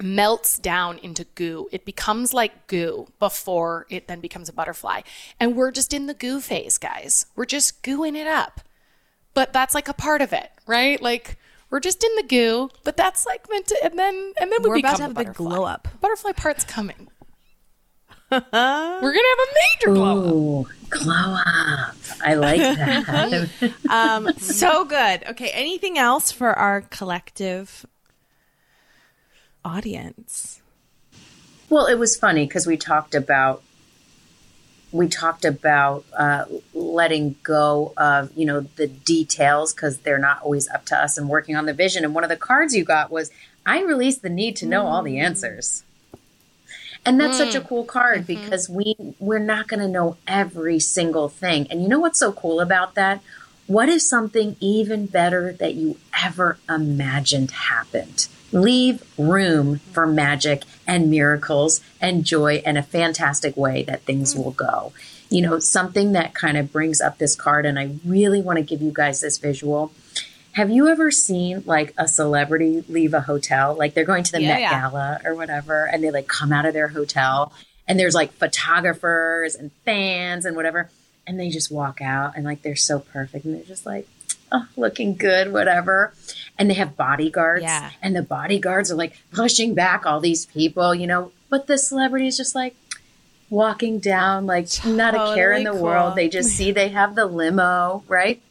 melts 0.00 0.58
down 0.58 0.98
into 0.98 1.24
goo. 1.34 1.68
It 1.72 1.84
becomes 1.84 2.32
like 2.32 2.66
goo 2.66 3.08
before 3.18 3.86
it 3.90 4.06
then 4.08 4.20
becomes 4.20 4.48
a 4.48 4.52
butterfly. 4.52 5.00
And 5.40 5.56
we're 5.56 5.70
just 5.72 5.92
in 5.92 6.06
the 6.06 6.14
goo 6.14 6.40
phase, 6.40 6.78
guys. 6.78 7.26
We're 7.36 7.46
just 7.46 7.82
gooing 7.82 8.14
it 8.16 8.26
up. 8.26 8.60
But 9.34 9.52
that's 9.52 9.74
like 9.74 9.88
a 9.88 9.92
part 9.94 10.20
of 10.22 10.32
it, 10.32 10.50
right? 10.66 11.00
Like 11.02 11.36
we're 11.70 11.80
just 11.80 12.02
in 12.02 12.10
the 12.16 12.22
goo, 12.22 12.70
but 12.84 12.96
that's 12.96 13.26
like 13.26 13.46
meant 13.50 13.66
to, 13.68 13.78
and 13.84 13.98
then 13.98 14.32
and 14.40 14.50
then 14.50 14.62
we 14.62 14.68
We're 14.70 14.76
become 14.76 14.90
about 14.94 14.96
to 14.96 15.02
have 15.02 15.10
a 15.12 15.14
big 15.14 15.26
butterfly. 15.28 15.46
glow 15.48 15.64
up. 15.64 15.88
Butterfly 16.00 16.32
part's 16.32 16.64
coming. 16.64 17.08
We're 18.30 18.40
gonna 18.40 18.52
have 19.02 19.12
a 19.12 19.54
major 19.54 19.94
glow 19.94 20.60
up. 20.62 20.90
Glow 20.90 21.36
up. 21.46 21.94
I 22.24 22.34
like 22.34 22.60
that. 22.60 23.48
Um, 23.88 24.30
so 24.38 24.84
good. 24.84 25.24
Okay. 25.30 25.50
Anything 25.50 25.98
else 25.98 26.30
for 26.32 26.52
our 26.52 26.82
collective 26.82 27.86
audience? 29.64 30.60
Well, 31.70 31.86
it 31.86 31.98
was 31.98 32.16
funny 32.16 32.46
because 32.46 32.66
we 32.66 32.76
talked 32.76 33.14
about 33.14 33.62
we 34.90 35.06
talked 35.06 35.44
about 35.44 36.06
uh, 36.16 36.46
letting 36.72 37.36
go 37.42 37.92
of 37.96 38.30
you 38.36 38.46
know 38.46 38.60
the 38.60 38.86
details 38.86 39.74
because 39.74 39.98
they're 39.98 40.18
not 40.18 40.42
always 40.42 40.68
up 40.68 40.86
to 40.86 40.96
us 40.96 41.18
and 41.18 41.28
working 41.28 41.56
on 41.56 41.66
the 41.66 41.74
vision. 41.74 42.04
And 42.04 42.14
one 42.14 42.24
of 42.24 42.30
the 42.30 42.36
cards 42.36 42.74
you 42.74 42.84
got 42.84 43.10
was 43.10 43.30
I 43.66 43.82
release 43.82 44.18
the 44.18 44.30
need 44.30 44.56
to 44.56 44.66
know 44.66 44.86
all 44.86 45.02
the 45.02 45.16
mm. 45.16 45.22
answers. 45.22 45.84
And 47.04 47.20
that's 47.20 47.38
such 47.38 47.54
a 47.54 47.60
mm. 47.60 47.68
cool 47.68 47.84
card 47.84 48.26
mm-hmm. 48.26 48.42
because 48.42 48.68
we 48.68 48.94
we're 49.18 49.38
not 49.38 49.68
going 49.68 49.80
to 49.80 49.88
know 49.88 50.16
every 50.26 50.80
single 50.80 51.28
thing. 51.28 51.66
And 51.70 51.82
you 51.82 51.88
know 51.88 52.00
what's 52.00 52.18
so 52.18 52.32
cool 52.32 52.60
about 52.60 52.94
that? 52.94 53.22
What 53.66 53.90
if 53.90 54.00
something 54.00 54.56
even 54.60 55.06
better 55.06 55.52
that 55.52 55.74
you 55.74 55.98
ever 56.18 56.58
imagined 56.68 57.50
happened? 57.50 58.28
Leave 58.52 59.02
room 59.18 59.78
for 59.92 60.06
magic 60.06 60.62
and 60.86 61.10
miracles 61.10 61.80
and 62.00 62.24
joy 62.24 62.62
and 62.64 62.78
a 62.78 62.82
fantastic 62.82 63.56
way 63.56 63.82
that 63.82 64.02
things 64.02 64.34
will 64.34 64.52
go. 64.52 64.92
You 65.30 65.42
know, 65.42 65.58
something 65.58 66.12
that 66.12 66.32
kind 66.34 66.56
of 66.56 66.72
brings 66.72 67.00
up 67.00 67.18
this 67.18 67.36
card, 67.36 67.66
and 67.66 67.78
I 67.78 67.96
really 68.04 68.40
want 68.40 68.56
to 68.56 68.62
give 68.62 68.80
you 68.80 68.90
guys 68.92 69.20
this 69.20 69.36
visual. 69.36 69.92
Have 70.52 70.70
you 70.70 70.88
ever 70.88 71.10
seen 71.10 71.62
like 71.66 71.92
a 71.98 72.08
celebrity 72.08 72.82
leave 72.88 73.12
a 73.12 73.20
hotel? 73.20 73.76
Like 73.76 73.92
they're 73.94 74.04
going 74.04 74.24
to 74.24 74.32
the 74.32 74.40
Yeah, 74.40 74.48
Met 74.48 74.60
yeah. 74.62 74.80
Gala 74.80 75.20
or 75.24 75.34
whatever, 75.34 75.84
and 75.84 76.02
they 76.02 76.10
like 76.10 76.26
come 76.26 76.52
out 76.52 76.64
of 76.64 76.72
their 76.72 76.88
hotel, 76.88 77.52
and 77.86 78.00
there's 78.00 78.14
like 78.14 78.32
photographers 78.32 79.54
and 79.54 79.70
fans 79.84 80.46
and 80.46 80.56
whatever, 80.56 80.90
and 81.26 81.38
they 81.38 81.50
just 81.50 81.70
walk 81.70 82.00
out 82.00 82.32
and 82.34 82.44
like 82.46 82.62
they're 82.62 82.74
so 82.74 82.98
perfect, 82.98 83.44
and 83.44 83.54
they're 83.54 83.62
just 83.64 83.84
like, 83.84 84.08
oh, 84.52 84.66
looking 84.76 85.14
good, 85.14 85.52
whatever. 85.52 86.12
And 86.58 86.68
they 86.68 86.74
have 86.74 86.96
bodyguards, 86.96 87.62
Yeah. 87.62 87.90
and 88.02 88.16
the 88.16 88.22
bodyguards 88.22 88.90
are 88.90 88.96
like 88.96 89.18
pushing 89.32 89.74
back 89.74 90.06
all 90.06 90.20
these 90.20 90.46
people, 90.46 90.94
you 90.94 91.06
know, 91.06 91.32
but 91.48 91.66
the 91.66 91.78
celebrity 91.78 92.26
is 92.26 92.36
just 92.36 92.54
like 92.54 92.74
walking 93.50 93.98
down, 93.98 94.46
like 94.46 94.68
not 94.84 95.14
a 95.14 95.34
care 95.34 95.52
in 95.52 95.64
the 95.64 95.70
Totally 95.70 95.82
world. 95.82 96.16
They 96.16 96.28
just 96.28 96.50
see 96.56 96.72
they 96.72 96.88
have 96.88 97.14
the 97.14 97.26
limo, 97.26 98.04
right? 98.08 98.42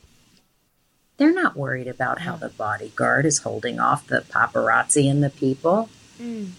They're 1.18 1.34
not 1.34 1.58
worried 1.58 1.88
about 1.88 2.20
how 2.20 2.36
mm. 2.36 2.40
the 2.40 2.50
bodyguard 2.50 3.26
is 3.26 3.40
holding 3.40 3.80
off 3.80 4.08
the 4.08 4.22
paparazzi 4.22 5.10
and 5.10 5.24
the 5.24 5.32
people. 5.32 5.90
Mm. 6.22 6.52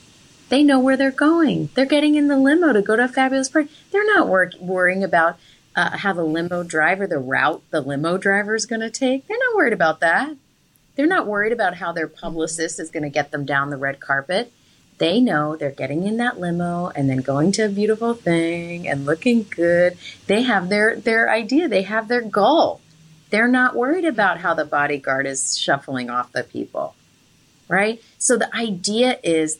They 0.48 0.62
know 0.62 0.80
where 0.80 0.96
they're 0.96 1.10
going. 1.10 1.68
They're 1.74 1.86
getting 1.86 2.14
in 2.14 2.28
the 2.28 2.38
limo 2.38 2.72
to 2.72 2.82
go 2.82 2.96
to 2.96 3.04
a 3.04 3.08
fabulous 3.08 3.48
party. 3.48 3.68
They're 3.92 4.06
not 4.16 4.28
wor- 4.28 4.52
worrying 4.58 5.04
about 5.04 5.38
uh, 5.78 5.96
how 5.96 6.12
the 6.12 6.24
limo 6.24 6.64
driver, 6.64 7.06
the 7.06 7.20
route 7.20 7.62
the 7.70 7.80
limo 7.80 8.18
driver 8.18 8.56
is 8.56 8.66
going 8.66 8.80
to 8.80 8.90
take. 8.90 9.28
They're 9.28 9.38
not 9.38 9.56
worried 9.56 9.72
about 9.72 10.00
that. 10.00 10.36
They're 10.96 11.06
not 11.06 11.28
worried 11.28 11.52
about 11.52 11.76
how 11.76 11.92
their 11.92 12.08
publicist 12.08 12.80
is 12.80 12.90
going 12.90 13.04
to 13.04 13.08
get 13.18 13.30
them 13.30 13.44
down 13.44 13.70
the 13.70 13.76
red 13.76 14.00
carpet. 14.00 14.52
They 14.98 15.20
know 15.20 15.54
they're 15.54 15.70
getting 15.70 16.04
in 16.08 16.16
that 16.16 16.40
limo 16.40 16.88
and 16.88 17.08
then 17.08 17.18
going 17.18 17.52
to 17.52 17.62
a 17.62 17.68
beautiful 17.68 18.14
thing 18.14 18.88
and 18.88 19.06
looking 19.06 19.46
good. 19.48 19.96
They 20.26 20.42
have 20.42 20.68
their 20.68 20.96
their 20.96 21.30
idea. 21.30 21.68
They 21.68 21.82
have 21.82 22.08
their 22.08 22.22
goal. 22.22 22.80
They're 23.30 23.46
not 23.46 23.76
worried 23.76 24.06
about 24.06 24.38
how 24.38 24.54
the 24.54 24.64
bodyguard 24.64 25.26
is 25.26 25.56
shuffling 25.56 26.10
off 26.10 26.32
the 26.32 26.42
people. 26.42 26.96
right? 27.68 28.02
So 28.18 28.36
the 28.36 28.54
idea 28.56 29.18
is 29.22 29.58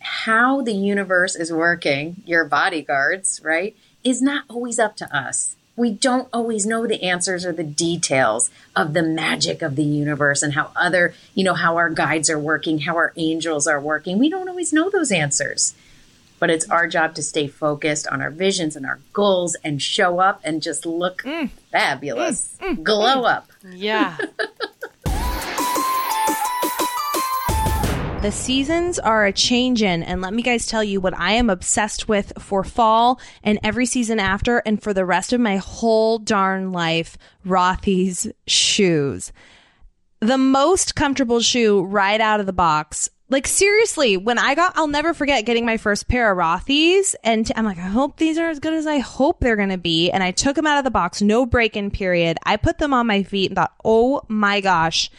how 0.00 0.62
the 0.62 0.72
universe 0.74 1.36
is 1.36 1.52
working, 1.52 2.22
your 2.26 2.44
bodyguards, 2.44 3.40
right, 3.44 3.76
is 4.04 4.22
not 4.22 4.44
always 4.48 4.78
up 4.78 4.96
to 4.96 5.16
us. 5.16 5.56
We 5.74 5.90
don't 5.90 6.28
always 6.32 6.66
know 6.66 6.86
the 6.86 7.02
answers 7.02 7.46
or 7.46 7.52
the 7.52 7.64
details 7.64 8.50
of 8.76 8.92
the 8.92 9.02
magic 9.02 9.62
of 9.62 9.74
the 9.74 9.84
universe 9.84 10.42
and 10.42 10.52
how 10.52 10.70
other, 10.76 11.14
you 11.34 11.44
know, 11.44 11.54
how 11.54 11.76
our 11.76 11.88
guides 11.88 12.28
are 12.28 12.38
working, 12.38 12.80
how 12.80 12.96
our 12.96 13.12
angels 13.16 13.66
are 13.66 13.80
working. 13.80 14.18
We 14.18 14.28
don't 14.28 14.48
always 14.48 14.72
know 14.72 14.90
those 14.90 15.10
answers. 15.10 15.74
But 16.38 16.50
it's 16.50 16.68
our 16.68 16.88
job 16.88 17.14
to 17.14 17.22
stay 17.22 17.46
focused 17.46 18.06
on 18.08 18.20
our 18.20 18.30
visions 18.30 18.76
and 18.76 18.84
our 18.84 18.98
goals 19.12 19.54
and 19.64 19.80
show 19.80 20.18
up 20.18 20.40
and 20.44 20.60
just 20.60 20.84
look 20.84 21.22
mm. 21.22 21.50
fabulous, 21.70 22.54
mm. 22.60 22.76
Mm. 22.76 22.82
glow 22.82 23.24
up. 23.24 23.50
Yeah. 23.70 24.18
The 28.22 28.30
seasons 28.30 29.00
are 29.00 29.26
a 29.26 29.32
change 29.32 29.82
in, 29.82 30.04
and 30.04 30.20
let 30.20 30.32
me 30.32 30.42
guys 30.42 30.68
tell 30.68 30.84
you 30.84 31.00
what 31.00 31.18
I 31.18 31.32
am 31.32 31.50
obsessed 31.50 32.08
with 32.08 32.32
for 32.38 32.62
fall 32.62 33.20
and 33.42 33.58
every 33.64 33.84
season 33.84 34.20
after, 34.20 34.58
and 34.58 34.80
for 34.80 34.94
the 34.94 35.04
rest 35.04 35.32
of 35.32 35.40
my 35.40 35.56
whole 35.56 36.20
darn 36.20 36.70
life 36.70 37.18
Rothy's 37.44 38.30
shoes. 38.46 39.32
The 40.20 40.38
most 40.38 40.94
comfortable 40.94 41.40
shoe 41.40 41.82
right 41.82 42.20
out 42.20 42.38
of 42.38 42.46
the 42.46 42.52
box. 42.52 43.10
Like 43.28 43.48
seriously, 43.48 44.16
when 44.16 44.38
I 44.38 44.54
got, 44.54 44.74
I'll 44.76 44.86
never 44.86 45.14
forget 45.14 45.44
getting 45.44 45.66
my 45.66 45.76
first 45.76 46.06
pair 46.06 46.30
of 46.30 46.38
Rothy's, 46.38 47.16
and 47.24 47.44
t- 47.44 47.52
I'm 47.56 47.64
like, 47.64 47.78
I 47.78 47.88
hope 47.88 48.18
these 48.18 48.38
are 48.38 48.48
as 48.48 48.60
good 48.60 48.74
as 48.74 48.86
I 48.86 48.98
hope 48.98 49.40
they're 49.40 49.56
gonna 49.56 49.78
be. 49.78 50.12
And 50.12 50.22
I 50.22 50.30
took 50.30 50.54
them 50.54 50.68
out 50.68 50.78
of 50.78 50.84
the 50.84 50.92
box, 50.92 51.22
no 51.22 51.44
break-in 51.44 51.90
period. 51.90 52.38
I 52.46 52.56
put 52.56 52.78
them 52.78 52.94
on 52.94 53.08
my 53.08 53.24
feet 53.24 53.50
and 53.50 53.56
thought, 53.56 53.74
oh 53.84 54.22
my 54.28 54.60
gosh, 54.60 55.10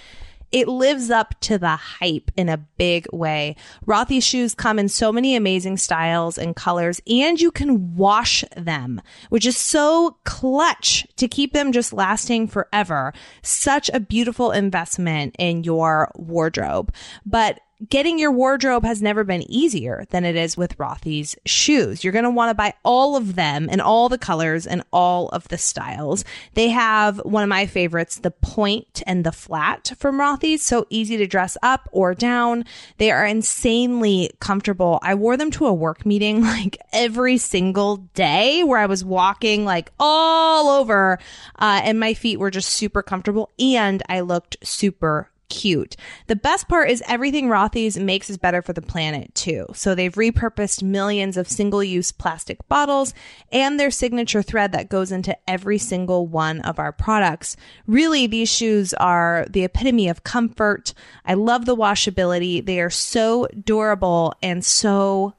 it 0.54 0.68
lives 0.68 1.10
up 1.10 1.38
to 1.42 1.58
the 1.58 1.76
hype 1.76 2.32
in 2.38 2.48
a 2.48 2.58
big 2.58 3.08
way. 3.12 3.56
Rothy's 3.86 4.24
shoes 4.24 4.54
come 4.54 4.80
in 4.80 4.88
so 4.88 5.12
many 5.12 5.36
amazing 5.36 5.78
styles 5.78 6.38
and 6.38 6.56
colors, 6.56 7.02
and 7.08 7.42
you 7.42 7.52
can 7.52 7.96
wash 7.96 8.46
them, 8.56 9.02
which 9.30 9.46
is 9.46 9.58
so 9.58 10.18
clutch 10.24 11.06
to 11.18 11.28
keep 11.28 11.54
them 11.54 11.72
just 11.72 11.92
lasting 11.92 12.48
forever. 12.48 13.14
Such 13.42 13.90
a 13.90 14.00
beautiful 14.00 14.52
investment 14.52 15.36
in 15.40 15.64
your 15.64 16.12
wardrobe. 16.16 16.94
But 17.26 17.60
getting 17.90 18.20
your 18.20 18.32
wardrobe 18.32 18.84
has 18.84 19.02
never 19.02 19.24
been 19.24 19.50
easier 19.52 20.06
than 20.10 20.26
it 20.26 20.36
is 20.36 20.56
with 20.56 20.78
Rothy's 20.78 21.36
shoes. 21.46 22.04
You're 22.04 22.14
going 22.14 22.24
to 22.24 22.30
want 22.30 22.50
to 22.50 22.56
buy 22.56 22.74
all 22.84 23.16
of 23.16 23.36
them 23.36 23.70
in 23.70 23.82
all 23.82 24.10
the 24.10 24.18
colors 24.18 24.68
and 24.68 24.84
all 24.92 25.30
of 25.30 25.48
the 25.48 25.58
styles. 25.58 26.24
They 26.54 26.70
have 26.70 27.18
one 27.20 27.44
of 27.44 27.50
my 27.50 27.66
favorites, 27.66 28.18
the 28.18 28.32
point 28.32 29.02
and 29.06 29.24
the 29.24 29.32
flat 29.32 29.94
from 29.98 30.20
Rothy's. 30.20 30.64
So 30.64 30.86
easy 30.90 31.18
to 31.18 31.28
dress 31.28 31.58
up 31.62 31.90
or 31.92 32.14
down. 32.14 32.66
They 32.98 33.12
are 33.12 33.26
insanely 33.26 34.32
comfortable. 34.40 35.00
I 35.02 35.16
wore 35.16 35.38
them 35.38 35.52
to 35.52 35.66
a 35.66 35.74
work 35.74 36.06
meeting 36.06 36.42
like 36.44 36.78
every 36.92 37.38
single 37.38 37.98
day 38.14 38.64
where 38.64 38.80
I 38.80 38.86
was 38.86 39.04
walking 39.04 39.66
like 39.66 39.92
all 40.00 40.70
over, 40.70 41.20
uh, 41.60 41.82
and 41.84 42.00
my 42.00 42.14
feet 42.14 42.40
were 42.40 42.52
just 42.52 42.70
super 42.70 43.02
comfortable 43.02 43.52
and 43.60 44.04
I 44.08 44.22
looked 44.22 44.58
super 44.64 45.30
cute. 45.50 45.96
The 46.28 46.36
best 46.36 46.68
part 46.68 46.90
is 46.90 47.04
everything 47.08 47.48
Rothy's 47.48 47.98
makes 47.98 48.30
is 48.30 48.38
better 48.38 48.62
for 48.62 48.74
the 48.74 48.82
planet 48.82 49.34
too. 49.36 49.68
So 49.74 49.94
they've 49.94 50.14
repurposed 50.14 50.84
millions 50.84 51.38
of 51.38 51.48
single 51.48 51.84
use 51.84 52.12
plastic 52.12 52.68
bottles 52.68 53.14
and 53.52 53.80
their 53.80 53.92
signature 53.92 54.42
thread 54.42 54.72
that 54.72 54.90
goes 54.90 55.12
into 55.12 55.38
every 55.48 55.78
single 55.78 56.28
one 56.28 56.62
of 56.62 56.80
our 56.80 56.92
products. 56.92 57.56
Really, 57.88 58.28
these 58.28 58.52
shoes 58.52 58.94
are 58.96 59.46
the 59.50 59.64
epitome 59.64 60.10
of 60.10 60.24
comfort. 60.24 60.94
I 61.26 61.36
love 61.36 61.66
the 61.66 61.76
washability. 61.76 62.66
They 62.66 62.80
are 62.82 62.90
so 62.90 63.48
durable 63.64 64.34
and 64.42 64.66
so 64.66 65.34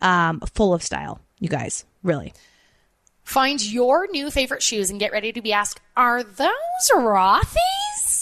um, 0.00 0.40
full 0.40 0.74
of 0.74 0.82
style, 0.82 1.20
you 1.40 1.48
guys. 1.48 1.84
Really. 2.02 2.34
Find 3.22 3.64
your 3.64 4.06
new 4.10 4.30
favorite 4.30 4.62
shoes 4.62 4.90
and 4.90 5.00
get 5.00 5.12
ready 5.12 5.32
to 5.32 5.40
be 5.40 5.52
asked, 5.52 5.80
are 5.96 6.22
those 6.22 6.90
Rothy's? 6.94 8.13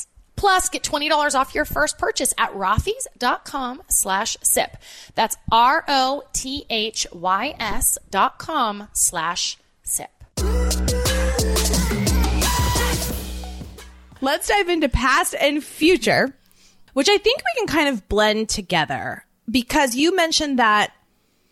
Plus, 0.43 0.69
get 0.71 0.83
$20 0.83 1.37
off 1.37 1.55
your 1.55 1.65
first 1.65 1.99
purchase 1.99 2.35
at 2.37 2.53
rothys.com 2.53 3.81
slash 3.87 4.37
sip. 4.43 4.77
That's 5.15 5.37
R-O-T-H-Y-S 5.53 6.29
dot 8.11 8.39
com 8.41 8.89
slash 8.93 9.57
sip. 9.85 10.11
Let's 14.21 14.49
dive 14.49 14.69
into 14.69 14.89
past 14.89 15.37
and 15.41 15.63
future, 15.63 16.35
which 16.95 17.09
I 17.09 17.19
think 17.19 17.39
we 17.39 17.59
can 17.59 17.69
kind 17.69 17.91
of 17.91 18.09
blend 18.09 18.49
together 18.49 19.25
because 19.49 19.95
you 19.95 20.17
mentioned 20.17 20.59
that 20.59 20.93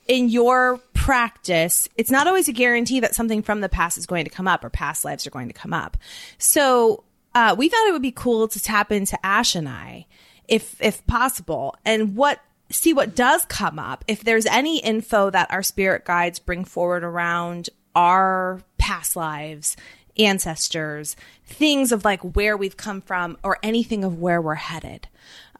in 0.08 0.28
your 0.28 0.80
practice, 0.94 1.88
it's 1.96 2.10
not 2.10 2.26
always 2.26 2.48
a 2.48 2.52
guarantee 2.52 2.98
that 2.98 3.14
something 3.14 3.42
from 3.42 3.60
the 3.60 3.68
past 3.68 3.98
is 3.98 4.06
going 4.06 4.24
to 4.24 4.30
come 4.32 4.48
up 4.48 4.64
or 4.64 4.70
past 4.70 5.04
lives 5.04 5.28
are 5.28 5.30
going 5.30 5.46
to 5.46 5.54
come 5.54 5.72
up. 5.72 5.96
So, 6.38 7.04
uh, 7.34 7.54
we 7.56 7.68
thought 7.68 7.86
it 7.88 7.92
would 7.92 8.02
be 8.02 8.12
cool 8.12 8.48
to 8.48 8.60
tap 8.60 8.90
into 8.90 9.18
Ash 9.24 9.54
and 9.54 9.68
I, 9.68 10.06
if 10.48 10.80
if 10.80 11.06
possible, 11.06 11.76
and 11.84 12.16
what 12.16 12.40
see 12.70 12.92
what 12.92 13.14
does 13.14 13.44
come 13.44 13.78
up. 13.78 14.04
If 14.08 14.24
there's 14.24 14.46
any 14.46 14.78
info 14.78 15.30
that 15.30 15.50
our 15.50 15.62
spirit 15.62 16.04
guides 16.04 16.38
bring 16.38 16.64
forward 16.64 17.04
around 17.04 17.68
our 17.94 18.62
past 18.78 19.16
lives, 19.16 19.76
ancestors, 20.18 21.16
things 21.44 21.92
of 21.92 22.04
like 22.04 22.20
where 22.22 22.56
we've 22.56 22.76
come 22.76 23.00
from, 23.00 23.36
or 23.42 23.58
anything 23.62 24.04
of 24.04 24.20
where 24.20 24.40
we're 24.40 24.54
headed. 24.54 25.08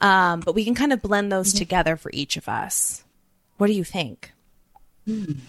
Um, 0.01 0.41
but 0.41 0.55
we 0.55 0.65
can 0.65 0.75
kind 0.75 0.93
of 0.93 1.03
blend 1.03 1.31
those 1.31 1.53
together 1.53 1.97
for 1.97 2.11
each 2.15 2.37
of 2.37 2.49
us. 2.49 3.05
What 3.59 3.67
do 3.67 3.75
you 3.75 3.85
think? 3.85 4.33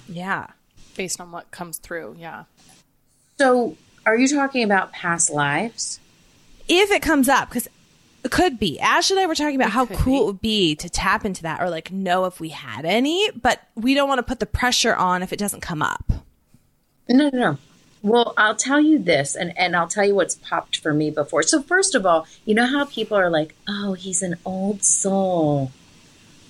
Yeah. 0.09 0.47
Based 0.95 1.21
on 1.21 1.31
what 1.31 1.51
comes 1.51 1.77
through, 1.77 2.17
yeah. 2.19 2.43
So, 3.37 3.77
are 4.05 4.17
you 4.17 4.27
talking 4.27 4.63
about 4.63 4.91
past 4.91 5.29
lives? 5.29 5.99
If 6.67 6.91
it 6.91 7.01
comes 7.01 7.27
up, 7.29 7.49
because 7.49 7.67
it 8.23 8.31
could 8.31 8.59
be. 8.59 8.79
Ash 8.79 9.09
and 9.11 9.19
I 9.19 9.25
were 9.25 9.35
talking 9.35 9.55
about 9.55 9.71
how 9.71 9.85
cool 9.85 10.13
be. 10.13 10.21
it 10.21 10.25
would 10.25 10.41
be 10.41 10.75
to 10.75 10.89
tap 10.89 11.25
into 11.25 11.41
that 11.43 11.61
or 11.61 11.69
like 11.69 11.91
know 11.91 12.25
if 12.25 12.39
we 12.39 12.49
had 12.49 12.85
any, 12.85 13.29
but 13.31 13.61
we 13.75 13.93
don't 13.93 14.07
want 14.07 14.19
to 14.19 14.23
put 14.23 14.39
the 14.39 14.45
pressure 14.45 14.95
on 14.95 15.23
if 15.23 15.33
it 15.33 15.39
doesn't 15.39 15.61
come 15.61 15.81
up. 15.81 16.11
No, 17.09 17.29
no, 17.29 17.37
no. 17.37 17.57
Well, 18.03 18.33
I'll 18.37 18.55
tell 18.55 18.79
you 18.81 18.97
this, 18.97 19.35
and, 19.35 19.55
and 19.57 19.75
I'll 19.75 19.87
tell 19.87 20.05
you 20.05 20.15
what's 20.15 20.35
popped 20.35 20.77
for 20.77 20.91
me 20.93 21.11
before. 21.11 21.43
So, 21.43 21.61
first 21.61 21.93
of 21.93 22.05
all, 22.05 22.25
you 22.45 22.55
know 22.55 22.65
how 22.65 22.85
people 22.85 23.15
are 23.15 23.29
like, 23.29 23.53
oh, 23.67 23.93
he's 23.93 24.23
an 24.23 24.37
old 24.43 24.83
soul. 24.83 25.71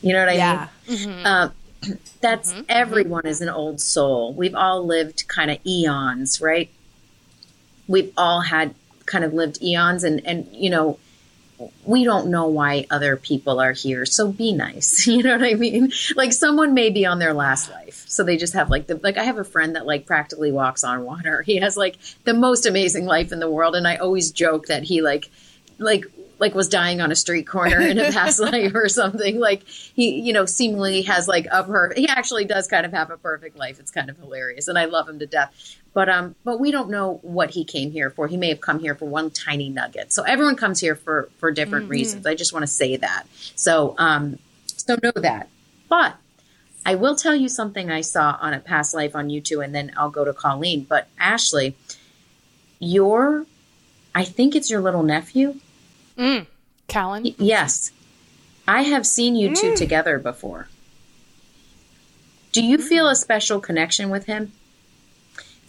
You 0.02 0.14
know 0.14 0.20
what 0.20 0.30
I 0.30 0.34
Yeah. 0.34 0.68
mean? 0.88 0.98
Mm-hmm. 0.98 1.26
Uh, 1.26 1.50
that's 2.22 2.52
mm-hmm. 2.52 2.60
Mm-hmm. 2.62 2.66
everyone 2.70 3.26
is 3.26 3.42
an 3.42 3.50
old 3.50 3.82
soul. 3.82 4.34
We've 4.34 4.56
all 4.56 4.86
lived 4.86 5.28
kind 5.28 5.52
of 5.52 5.58
eons, 5.66 6.40
right? 6.40 6.70
We've 7.88 8.14
all 8.16 8.42
had 8.42 8.74
kind 9.06 9.24
of 9.24 9.34
lived 9.34 9.62
eons, 9.62 10.04
and, 10.04 10.26
and 10.26 10.48
you 10.52 10.70
know, 10.70 11.00
we 11.86 12.04
don't 12.04 12.30
know 12.30 12.48
why 12.48 12.86
other 12.90 13.16
people 13.18 13.60
are 13.60 13.74
here. 13.74 14.06
So 14.06 14.32
be 14.32 14.54
nice. 14.54 15.08
You 15.12 15.24
know 15.24 15.38
what 15.38 15.44
I 15.44 15.56
mean? 15.56 15.92
Like 16.16 16.32
someone 16.32 16.74
may 16.74 16.90
be 16.90 17.06
on 17.06 17.20
their 17.20 17.34
last 17.34 17.70
life. 17.70 18.06
So 18.08 18.24
they 18.24 18.38
just 18.38 18.54
have 18.54 18.70
like 18.70 18.88
the, 18.88 18.96
like 19.04 19.18
I 19.18 19.24
have 19.24 19.38
a 19.38 19.44
friend 19.44 19.76
that 19.76 19.86
like 19.86 20.06
practically 20.06 20.52
walks 20.52 20.84
on 20.84 21.04
water. 21.04 21.42
He 21.52 21.58
has 21.58 21.76
like 21.76 21.98
the 22.24 22.34
most 22.34 22.66
amazing 22.66 23.06
life 23.06 23.32
in 23.34 23.40
the 23.40 23.50
world. 23.50 23.76
And 23.76 23.86
I 23.86 23.98
always 23.98 24.32
joke 24.32 24.68
that 24.68 24.84
he 24.84 25.02
like, 25.02 25.30
like, 25.80 26.06
like 26.40 26.56
was 26.56 26.70
dying 26.70 27.02
on 27.02 27.12
a 27.12 27.16
street 27.16 27.46
corner 27.46 27.82
in 27.82 28.00
a 28.00 28.12
past 28.12 28.40
life 28.52 28.74
or 28.74 28.88
something. 28.88 29.38
Like 29.40 29.68
he, 29.68 30.22
you 30.22 30.34
know, 30.34 30.46
seemingly 30.46 31.02
has 31.04 31.28
like 31.28 31.46
a 31.52 31.64
perfect 31.64 32.00
he 32.00 32.08
actually 32.08 32.46
does 32.46 32.68
kind 32.68 32.86
of 32.86 32.94
have 32.94 33.12
a 33.12 33.18
perfect 33.18 33.58
life. 33.58 33.80
It's 33.80 33.92
kind 33.92 34.10
of 34.10 34.18
hilarious. 34.18 34.68
And 34.68 34.80
I 34.80 34.86
love 34.86 35.10
him 35.10 35.20
to 35.20 35.26
death. 35.26 35.54
But 35.94 36.08
um, 36.10 36.36
but 36.44 36.60
we 36.60 36.72
don't 36.72 36.90
know 36.90 37.20
what 37.22 37.52
he 37.52 37.66
came 37.66 37.92
here 37.92 38.10
for. 38.10 38.28
He 38.28 38.38
may 38.38 38.50
have 38.50 38.62
come 38.62 38.80
here 38.80 38.96
for 38.96 39.06
one 39.06 39.30
tiny 39.30 39.70
nugget. 39.70 40.14
So 40.14 40.24
everyone 40.24 40.56
comes 40.56 40.80
here 40.80 40.96
for 40.96 41.30
for 41.38 41.52
different 41.52 41.90
reasons. 41.90 42.26
I 42.26 42.36
just 42.36 42.54
want 42.54 42.64
to 42.64 42.68
say 42.68 42.96
that. 42.98 43.28
So 43.56 43.96
um, 43.98 44.40
so 44.68 44.98
know 45.04 45.12
that. 45.16 45.50
But 45.90 46.16
I 46.86 46.96
will 46.96 47.16
tell 47.16 47.36
you 47.36 47.50
something 47.50 47.92
I 47.92 48.02
saw 48.02 48.38
on 48.42 48.54
a 48.54 48.60
past 48.60 48.94
life 48.94 49.16
on 49.16 49.30
YouTube, 49.30 49.64
and 49.64 49.76
then 49.76 49.92
I'll 49.98 50.10
go 50.10 50.26
to 50.26 50.34
Colleen. 50.34 50.86
But 50.88 51.08
Ashley, 51.20 51.76
your, 52.80 53.46
I 54.16 54.24
think 54.24 54.56
it's 54.56 54.72
your 54.72 54.82
little 54.82 55.04
nephew. 55.04 55.56
Callan? 56.88 57.36
Yes, 57.38 57.92
I 58.68 58.84
have 58.84 59.06
seen 59.06 59.36
you 59.36 59.56
two 59.56 59.76
together 59.76 60.18
before. 60.18 60.68
Do 62.52 62.64
you 62.64 62.78
feel 62.78 63.08
a 63.08 63.16
special 63.16 63.60
connection 63.60 64.10
with 64.10 64.26
him? 64.26 64.52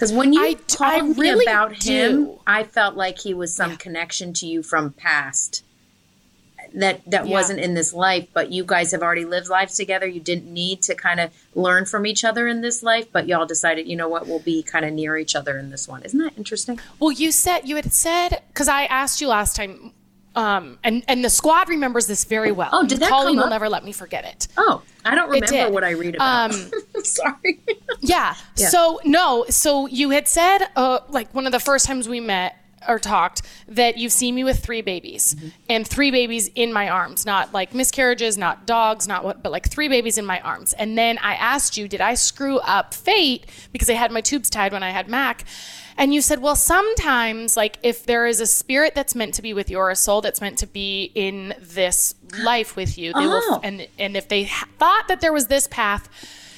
Because 0.03 0.12
when 0.16 0.32
you 0.32 0.42
I- 0.44 0.55
told 0.55 0.90
I 0.92 0.98
really 1.20 1.44
about 1.44 1.80
him. 1.84 2.30
I 2.44 2.64
felt 2.64 2.96
like 2.96 3.20
he 3.20 3.34
was 3.34 3.55
some 3.55 3.76
connection 3.76 4.32
to 4.34 4.46
you 4.48 4.64
from 4.64 4.90
past 4.90 5.62
that 6.74 7.03
that 7.09 7.26
Yeah. 7.28 7.32
wasn't 7.32 7.61
in 7.61 7.74
this 7.74 7.92
life. 7.92 8.26
But 8.34 8.50
you 8.50 8.64
guys 8.64 8.90
have 8.90 9.00
already 9.00 9.24
lived 9.24 9.48
lives 9.48 9.76
together. 9.76 10.05
You 10.09 10.18
didn't 10.18 10.53
need 10.53 10.82
to 10.82 10.96
kind 10.96 11.20
of 11.20 11.30
learn 11.55 11.84
from 11.86 12.05
each 12.05 12.24
other 12.24 12.48
in 12.48 12.62
this 12.62 12.82
life, 12.82 13.12
but 13.12 13.28
y'all 13.28 13.46
decided, 13.46 13.86
you 13.86 13.94
know 13.94 14.09
what, 14.09 14.26
we'll 14.26 14.40
be 14.40 14.64
kind 14.64 14.84
of 14.84 14.92
near 14.92 15.16
each 15.16 15.36
other 15.36 15.57
in 15.57 15.70
this 15.70 15.86
one. 15.86 16.03
Isn't 16.03 16.18
that 16.18 16.32
interesting? 16.36 16.80
Well, 16.98 17.12
you 17.12 17.30
said 17.30 17.68
you 17.68 17.76
had 17.76 17.92
said 17.92 18.42
because 18.48 18.66
I 18.66 18.86
asked 18.86 19.20
you 19.20 19.28
last 19.28 19.55
time 19.55 19.92
um, 20.35 20.78
and 20.83 21.05
and 21.09 21.24
the 21.24 21.30
squad 21.30 21.68
remembers 21.68 22.07
this 22.07 22.24
very 22.24 22.53
well. 22.53 22.70
Oh, 22.72 22.87
did 22.87 23.01
that 23.01 23.11
Colleen 23.11 23.37
will 23.37 23.51
never 23.51 23.68
let 23.68 23.85
me 23.85 23.93
forget 23.93 24.24
it. 24.24 24.49
Oh, 24.57 24.83
I 25.05 25.14
don't 25.14 25.28
remember 25.30 25.72
what 25.72 25.85
I 25.85 25.91
read 25.91 26.14
about. 26.14 26.55
Um, 26.55 26.70
Sorry. 27.05 27.61
Yeah. 28.01 28.35
So 28.55 29.01
no. 29.05 29.45
So 29.49 29.87
you 29.87 30.11
had 30.11 30.28
said, 30.28 30.68
uh, 30.76 31.01
like 31.09 31.35
one 31.35 31.47
of 31.47 31.53
the 31.53 31.61
first 31.61 31.87
times 31.87 32.09
we 32.09 32.20
met 32.20 32.57
or 32.89 32.99
talked, 32.99 33.43
that 33.68 33.97
you've 33.97 34.12
seen 34.12 34.35
me 34.35 34.45
with 34.45 34.59
three 34.64 34.83
babies 34.83 35.37
and 35.68 35.87
three 35.87 36.11
babies 36.11 36.49
in 36.55 36.72
my 36.72 36.89
arms, 36.89 37.24
not 37.24 37.53
like 37.53 37.74
miscarriages, 37.74 38.37
not 38.37 38.66
dogs, 38.66 39.07
not 39.07 39.24
what, 39.24 39.43
but 39.43 39.53
like 39.53 39.68
three 39.68 39.89
babies 39.89 40.18
in 40.18 40.26
my 40.26 40.41
arms. 40.41 40.72
And 40.72 40.97
then 40.99 41.18
I 41.18 41.35
asked 41.35 41.76
you, 41.76 41.89
did 41.89 42.01
I 42.01 42.14
screw 42.14 42.59
up 42.59 42.95
fate 42.95 43.47
because 43.72 43.89
I 43.89 43.95
had 43.95 44.11
my 44.11 44.20
tubes 44.20 44.51
tied 44.51 44.72
when 44.72 44.83
I 44.83 44.91
had 44.91 45.09
Mac? 45.09 45.45
And 45.97 46.14
you 46.14 46.20
said, 46.22 46.40
well, 46.40 46.57
sometimes, 46.57 47.57
like, 47.57 47.78
if 47.82 48.07
there 48.07 48.26
is 48.26 48.40
a 48.40 48.47
spirit 48.47 48.95
that's 48.95 49.14
meant 49.14 49.34
to 49.34 49.43
be 49.43 49.53
with 49.55 49.70
you 49.70 49.78
or 49.78 49.90
a 49.90 49.97
soul 49.97 50.20
that's 50.20 50.40
meant 50.40 50.59
to 50.59 50.66
be 50.66 51.12
in 51.14 51.55
this 51.61 52.14
life 52.43 52.76
with 52.76 52.97
you, 52.99 53.12
they 53.12 53.20
Oh. 53.26 53.28
will, 53.28 53.61
and 53.62 53.86
and 53.99 54.16
if 54.16 54.28
they 54.28 54.45
ha- 54.45 54.66
thought 54.78 55.09
that 55.09 55.20
there 55.20 55.32
was 55.32 55.47
this 55.49 55.66
path, 55.68 56.09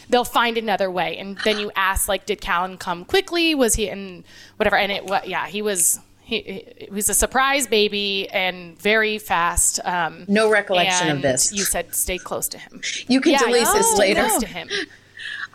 they'll 0.08 0.24
find 0.24 0.56
another 0.56 0.90
way. 0.90 1.16
And 1.18 1.36
then 1.44 1.58
you 1.58 1.72
ask, 1.74 2.08
like, 2.08 2.26
did 2.26 2.40
Callan 2.40 2.76
come 2.78 3.04
quickly? 3.04 3.54
Was 3.54 3.74
he 3.74 3.88
and 3.88 4.22
whatever? 4.56 4.76
And 4.76 4.92
it, 4.92 5.04
what? 5.06 5.28
Yeah, 5.28 5.46
he 5.46 5.62
was. 5.62 5.98
He, 6.26 6.64
he 6.78 6.88
was 6.90 7.10
a 7.10 7.14
surprise 7.14 7.66
baby 7.66 8.30
and 8.30 8.78
very 8.80 9.18
fast. 9.18 9.78
Um, 9.84 10.24
No 10.26 10.50
recollection 10.50 11.10
of 11.10 11.20
this. 11.20 11.52
You 11.52 11.64
said 11.64 11.94
stay 11.94 12.16
close 12.16 12.48
to 12.48 12.58
him. 12.58 12.80
You 13.08 13.20
can 13.20 13.38
delete 13.38 13.62
yeah, 13.66 13.72
this 13.74 13.98
later. 13.98 14.22
Close 14.26 14.40
to 14.40 14.46
him. 14.46 14.70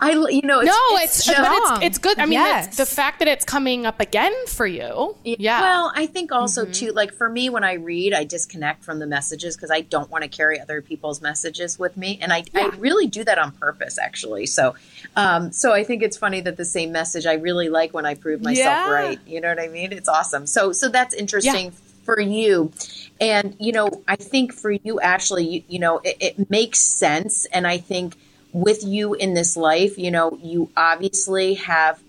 I, 0.00 0.12
you 0.12 0.42
know, 0.42 0.60
it's, 0.60 0.66
No, 0.66 0.96
it's, 0.98 1.26
but 1.26 1.36
it's, 1.38 1.84
it's 1.84 1.98
good. 1.98 2.18
I 2.18 2.24
mean, 2.24 2.32
Yes. 2.32 2.68
it's 2.68 2.76
the 2.78 2.86
fact 2.86 3.18
that 3.18 3.28
it's 3.28 3.44
coming 3.44 3.84
up 3.86 4.00
again 4.00 4.32
for 4.46 4.66
you. 4.66 5.16
Yeah. 5.24 5.60
Well, 5.60 5.92
I 5.94 6.06
think 6.06 6.32
also 6.32 6.62
Mm-hmm. 6.62 6.72
too, 6.72 6.92
like 6.92 7.12
for 7.12 7.28
me, 7.28 7.50
when 7.50 7.64
I 7.64 7.74
read, 7.74 8.12
I 8.14 8.24
disconnect 8.24 8.82
from 8.82 8.98
the 8.98 9.06
messages 9.06 9.56
because 9.56 9.70
I 9.70 9.82
don't 9.82 10.10
want 10.10 10.22
to 10.24 10.28
carry 10.28 10.58
other 10.60 10.80
people's 10.82 11.20
messages 11.20 11.78
with 11.78 11.96
me, 11.96 12.18
and 12.22 12.32
I, 12.32 12.44
I 12.54 12.68
really 12.78 13.06
do 13.06 13.24
that 13.24 13.38
on 13.38 13.52
purpose, 13.52 13.98
actually. 13.98 14.46
So, 14.46 14.74
um, 15.16 15.52
so 15.52 15.72
I 15.72 15.84
think 15.84 16.02
it's 16.02 16.16
funny 16.16 16.40
that 16.42 16.56
the 16.56 16.64
same 16.64 16.92
message 16.92 17.26
I 17.26 17.34
really 17.34 17.68
like 17.68 17.92
when 17.92 18.06
I 18.06 18.14
prove 18.14 18.40
myself 18.42 18.58
Yeah. 18.66 18.90
right. 18.90 19.18
You 19.26 19.40
know 19.40 19.48
what 19.48 19.60
I 19.60 19.68
mean? 19.68 19.92
It's 19.92 20.08
awesome. 20.08 20.46
So, 20.46 20.72
so 20.72 20.88
that's 20.88 21.14
interesting 21.14 21.72
for 22.04 22.18
you, 22.20 22.72
and 23.20 23.54
you 23.60 23.72
know, 23.72 23.90
I 24.08 24.16
think 24.16 24.52
for 24.54 24.70
you, 24.72 24.98
actually, 25.00 25.46
you, 25.46 25.62
you 25.68 25.78
know, 25.78 25.98
it, 25.98 26.16
it 26.20 26.50
makes 26.50 26.80
sense, 26.80 27.44
and 27.46 27.66
I 27.66 27.76
think 27.78 28.16
with 28.52 28.82
you 28.84 29.14
in 29.14 29.34
this 29.34 29.56
life, 29.56 29.98
you 29.98 30.10
know, 30.10 30.38
you 30.42 30.70
obviously 30.76 31.54
have 31.54 32.00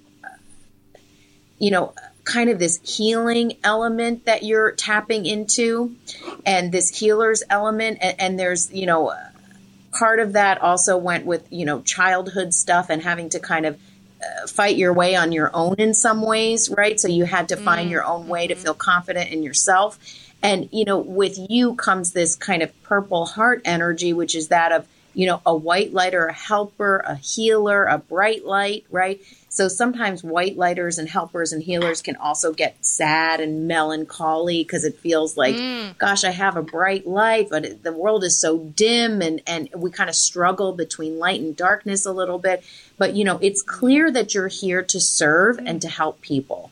you 1.61 1.69
know, 1.69 1.93
kind 2.23 2.49
of 2.49 2.57
this 2.57 2.79
healing 2.83 3.55
element 3.63 4.25
that 4.25 4.41
you're 4.41 4.71
tapping 4.71 5.27
into 5.27 5.95
and 6.43 6.71
this 6.71 6.89
healer's 6.89 7.43
element. 7.51 7.99
And, 8.01 8.19
and 8.19 8.39
there's, 8.39 8.73
you 8.73 8.87
know, 8.87 9.13
part 9.91 10.19
of 10.19 10.33
that 10.33 10.59
also 10.59 10.97
went 10.97 11.27
with, 11.27 11.45
you 11.51 11.65
know, 11.65 11.81
childhood 11.81 12.55
stuff 12.55 12.89
and 12.89 13.03
having 13.03 13.29
to 13.29 13.39
kind 13.39 13.67
of 13.67 13.79
uh, 14.23 14.47
fight 14.47 14.75
your 14.75 14.91
way 14.91 15.15
on 15.15 15.31
your 15.31 15.51
own 15.53 15.75
in 15.77 15.93
some 15.93 16.23
ways, 16.23 16.67
right? 16.75 16.99
So 16.99 17.07
you 17.07 17.25
had 17.25 17.49
to 17.49 17.57
find 17.57 17.91
your 17.91 18.03
own 18.05 18.27
way 18.27 18.47
to 18.47 18.55
feel 18.55 18.73
confident 18.73 19.29
in 19.29 19.43
yourself. 19.43 19.99
And, 20.41 20.67
you 20.71 20.83
know, 20.83 20.97
with 20.97 21.37
you 21.47 21.75
comes 21.75 22.13
this 22.13 22.35
kind 22.35 22.63
of 22.63 22.81
purple 22.81 23.27
heart 23.27 23.61
energy, 23.65 24.13
which 24.13 24.33
is 24.33 24.47
that 24.47 24.71
of, 24.71 24.87
you 25.13 25.27
know, 25.27 25.41
a 25.45 25.55
white 25.55 25.93
light 25.93 26.13
or 26.13 26.27
a 26.27 26.33
helper, 26.33 26.97
a 27.05 27.15
healer, 27.15 27.85
a 27.85 27.97
bright 27.97 28.45
light, 28.45 28.85
right? 28.89 29.21
So 29.49 29.67
sometimes 29.67 30.23
white 30.23 30.55
lighters 30.55 30.97
and 30.97 31.09
helpers 31.09 31.51
and 31.51 31.61
healers 31.61 32.01
can 32.01 32.15
also 32.15 32.53
get 32.53 32.85
sad 32.85 33.41
and 33.41 33.67
melancholy 33.67 34.63
because 34.63 34.85
it 34.85 34.99
feels 34.99 35.35
like, 35.35 35.55
mm. 35.55 35.97
gosh, 35.97 36.23
I 36.23 36.31
have 36.31 36.55
a 36.55 36.63
bright 36.63 37.05
light, 37.05 37.49
but 37.49 37.65
it, 37.65 37.83
the 37.83 37.91
world 37.91 38.23
is 38.23 38.39
so 38.39 38.59
dim 38.59 39.21
and, 39.21 39.41
and 39.45 39.67
we 39.75 39.91
kind 39.91 40.09
of 40.09 40.15
struggle 40.15 40.71
between 40.71 41.19
light 41.19 41.41
and 41.41 41.55
darkness 41.55 42.05
a 42.05 42.13
little 42.13 42.39
bit. 42.39 42.63
But, 42.97 43.13
you 43.13 43.25
know, 43.25 43.39
it's 43.41 43.61
clear 43.61 44.09
that 44.11 44.33
you're 44.33 44.47
here 44.47 44.83
to 44.83 45.01
serve 45.01 45.59
and 45.59 45.81
to 45.81 45.89
help 45.89 46.21
people. 46.21 46.71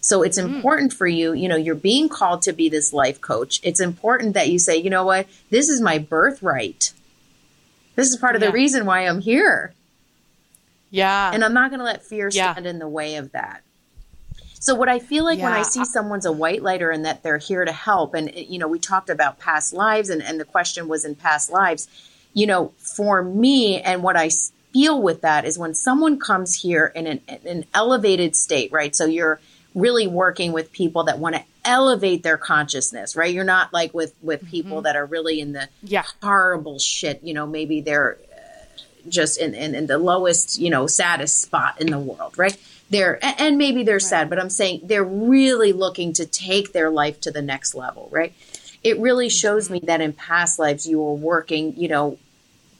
So 0.00 0.22
it's 0.22 0.38
mm. 0.38 0.44
important 0.44 0.92
for 0.92 1.08
you, 1.08 1.32
you 1.32 1.48
know, 1.48 1.56
you're 1.56 1.74
being 1.74 2.08
called 2.08 2.42
to 2.42 2.52
be 2.52 2.68
this 2.68 2.92
life 2.92 3.20
coach. 3.20 3.58
It's 3.64 3.80
important 3.80 4.34
that 4.34 4.50
you 4.50 4.60
say, 4.60 4.76
you 4.76 4.88
know 4.88 5.04
what, 5.04 5.26
this 5.50 5.68
is 5.68 5.80
my 5.80 5.98
birthright. 5.98 6.92
This 7.96 8.08
is 8.10 8.16
part 8.16 8.36
of 8.36 8.42
Yeah. 8.42 8.48
the 8.48 8.52
reason 8.54 8.86
why 8.86 9.00
I'm 9.00 9.20
here. 9.20 9.72
yeah. 10.90 11.30
And 11.34 11.44
I'm 11.44 11.52
not 11.52 11.70
going 11.70 11.80
to 11.80 11.84
let 11.84 12.04
fear 12.04 12.30
Yeah. 12.32 12.52
stand 12.52 12.66
in 12.66 12.78
the 12.78 12.88
way 12.88 13.16
of 13.16 13.32
that. 13.32 13.62
So 14.60 14.74
what 14.74 14.88
I 14.88 14.98
feel 14.98 15.24
like 15.24 15.38
when 15.40 15.52
I 15.52 15.62
see 15.62 15.84
someone's 15.84 16.24
a 16.24 16.32
white 16.32 16.62
lighter 16.62 16.90
and 16.90 17.04
that 17.04 17.22
they're 17.22 17.38
here 17.38 17.64
to 17.64 17.72
help, 17.72 18.14
and 18.14 18.28
eh, 18.30 18.44
you 18.48 18.58
know, 18.58 18.68
we 18.68 18.78
talked 18.78 19.10
about 19.10 19.38
past 19.38 19.72
lives, 19.72 20.08
and, 20.10 20.22
and 20.22 20.40
the 20.40 20.44
question 20.44 20.88
was 20.88 21.04
in 21.04 21.14
past 21.14 21.50
lives. 21.50 21.88
You 22.34 22.46
know, 22.46 22.72
for 22.78 23.22
me, 23.22 23.80
and 23.80 24.02
what 24.02 24.16
I 24.16 24.30
feel 24.72 25.00
with 25.02 25.20
that 25.22 25.44
is 25.44 25.58
when 25.58 25.74
someone 25.74 26.18
comes 26.18 26.62
here 26.62 26.86
in 26.94 27.06
an, 27.06 27.20
an 27.44 27.64
elevated 27.74 28.34
state, 28.36 28.72
right? 28.72 28.94
So 28.94 29.04
you're 29.06 29.40
really 29.74 30.06
working 30.06 30.52
with 30.52 30.72
people 30.72 31.04
that 31.04 31.18
want 31.18 31.34
to 31.36 31.42
elevate 31.66 32.22
their 32.22 32.38
consciousness, 32.38 33.16
right? 33.16 33.32
You're 33.34 33.44
not 33.44 33.72
like 33.72 33.92
with 33.92 34.14
with 34.22 34.46
people 34.46 34.82
that 34.82 34.96
are 34.96 35.06
really 35.06 35.40
in 35.40 35.52
the 35.52 35.56
Mm-hmm. 35.60 35.86
Yeah. 35.86 36.04
horrible 36.22 36.78
shit. 36.78 37.22
You 37.22 37.34
know, 37.34 37.46
maybe 37.46 37.80
they're 37.80 38.18
just 39.08 39.38
in, 39.38 39.54
in, 39.54 39.74
in 39.74 39.86
the 39.86 39.98
lowest, 39.98 40.58
you 40.58 40.68
know, 40.70 40.86
saddest 40.86 41.40
spot 41.40 41.80
in 41.80 41.88
the 41.90 41.98
world, 41.98 42.36
right? 42.36 42.56
They're 42.90 43.18
and, 43.24 43.40
and 43.40 43.58
maybe 43.58 43.82
they're 43.84 44.00
sad, 44.00 44.28
but 44.30 44.38
I'm 44.38 44.50
saying 44.50 44.80
they're 44.84 45.04
really 45.04 45.72
looking 45.72 46.12
to 46.14 46.26
take 46.26 46.72
their 46.72 46.90
life 46.90 47.20
to 47.22 47.30
the 47.30 47.42
next 47.42 47.74
level, 47.74 48.08
right? 48.10 48.32
It 48.82 48.98
really 48.98 49.28
shows 49.28 49.70
me 49.70 49.80
that 49.84 50.00
in 50.00 50.12
past 50.12 50.58
lives 50.58 50.86
you 50.86 51.00
were 51.00 51.14
working, 51.14 51.74
you 51.76 51.88
know, 51.88 52.18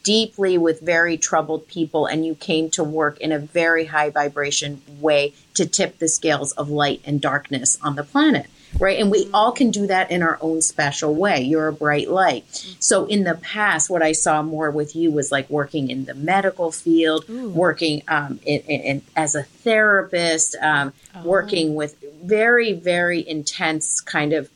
deeply 0.04 0.56
with 0.56 0.80
very 0.80 1.16
troubled 1.16 1.66
people 1.66 2.06
and 2.06 2.24
you 2.24 2.34
came 2.36 2.70
to 2.70 2.84
work 2.84 3.18
in 3.18 3.32
a 3.32 3.38
very 3.40 3.86
high 3.86 4.08
vibration 4.10 4.80
way 5.00 5.34
to 5.54 5.66
tip 5.66 5.98
the 5.98 6.06
scales 6.06 6.52
of 6.52 6.70
light 6.70 7.00
and 7.04 7.20
darkness 7.20 7.76
on 7.82 7.96
the 7.96 8.04
planet 8.04 8.46
right? 8.78 8.98
And 8.98 9.10
we 9.10 9.28
all 9.32 9.52
can 9.52 9.70
do 9.70 9.86
that 9.86 10.10
in 10.10 10.22
our 10.22 10.38
own 10.40 10.60
special 10.62 11.14
way. 11.14 11.40
You're 11.42 11.68
a 11.68 11.72
bright 11.72 12.10
light. 12.10 12.44
So 12.78 13.06
in 13.06 13.24
the 13.24 13.34
past 13.34 13.88
what 13.90 14.02
i 14.02 14.12
saw 14.12 14.42
more 14.42 14.70
with 14.70 14.94
you 14.96 15.10
was 15.10 15.30
like 15.32 15.48
working 15.50 15.90
in 15.90 16.04
the 16.04 16.14
medical 16.14 16.70
field 16.72 17.28
working 17.28 18.02
um, 18.08 18.38
in, 18.44 18.60
in, 18.62 18.80
in- 18.80 19.02
as 19.14 19.34
a 19.34 19.42
therapist 19.42 20.56
um, 20.60 20.92
working 21.24 21.74
with 21.74 21.96
very 22.22 22.72
very 22.72 23.26
intense 23.26 24.00
kind 24.00 24.32
of 24.32 24.48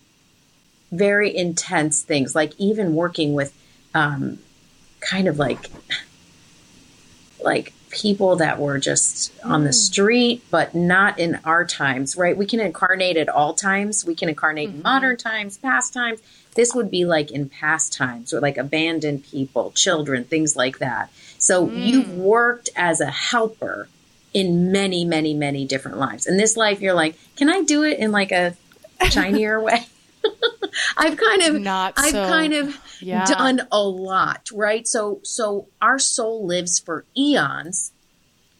very 0.93 1.35
intense 1.37 2.03
things 2.03 2.35
like 2.35 2.53
even 2.59 2.95
working 2.95 3.33
with 3.35 3.53
um, 3.95 4.39
kind 5.01 5.29
of 5.29 5.39
like 5.39 5.71
like 7.43 7.73
people 7.91 8.37
that 8.37 8.59
were 8.59 8.79
just 8.79 9.33
on 9.45 9.63
the 9.63 9.69
hmm. 9.69 9.73
street 9.73 10.43
but 10.51 10.75
not 10.75 11.19
in 11.19 11.39
our 11.45 11.65
times 11.65 12.17
right? 12.17 12.37
We 12.37 12.47
can 12.47 12.61
incarnate 12.61 13.17
at 13.17 13.29
all 13.29 13.55
times. 13.55 14.05
We 14.05 14.15
can 14.15 14.29
incarnate 14.29 14.69
in 14.69 14.75
mm-hmm. 14.77 14.83
modern 14.83 15.17
times 15.17 15.59
past 15.59 15.93
times. 15.93 16.21
This 16.55 16.75
would 16.75 16.91
be 16.91 17.05
like 17.05 17.31
in 17.31 17.49
past 17.49 17.93
times 17.93 18.33
or 18.33 18.41
like 18.41 18.57
abandoned 18.57 19.25
people 19.25 19.73
children 19.73 20.25
things 20.25 20.57
like 20.57 20.79
that. 20.79 21.11
So 21.39 21.69
you've 21.71 22.07
hmm. 22.07 22.23
worked 22.23 22.71
as 22.77 23.01
a 23.01 23.11
helper 23.11 23.89
in 24.33 24.71
many 24.71 25.05
many 25.05 25.35
many 25.35 25.65
different 25.67 25.99
lives. 25.99 26.27
In 26.27 26.37
this 26.37 26.57
life 26.57 26.81
you're 26.81 26.95
like 26.95 27.17
can 27.37 27.51
i 27.51 27.63
do 27.63 27.83
it 27.83 27.99
in 27.99 28.13
like 28.13 28.33
a 28.33 28.57
shinier 29.11 29.61
way 29.61 29.87
I've 30.97 31.17
kind 31.17 31.43
of 31.43 31.61
Not 31.61 31.95
I've 31.97 32.13
so- 32.13 32.29
kind 32.29 32.53
of 32.53 32.77
yeah. 33.01 33.25
done 33.25 33.67
a 33.73 33.83
lot, 33.83 34.51
right? 34.53 34.87
So 34.87 35.21
so 35.23 35.67
our 35.81 35.99
soul 35.99 36.47
lives 36.47 36.79
for 36.79 37.05
eons. 37.17 37.93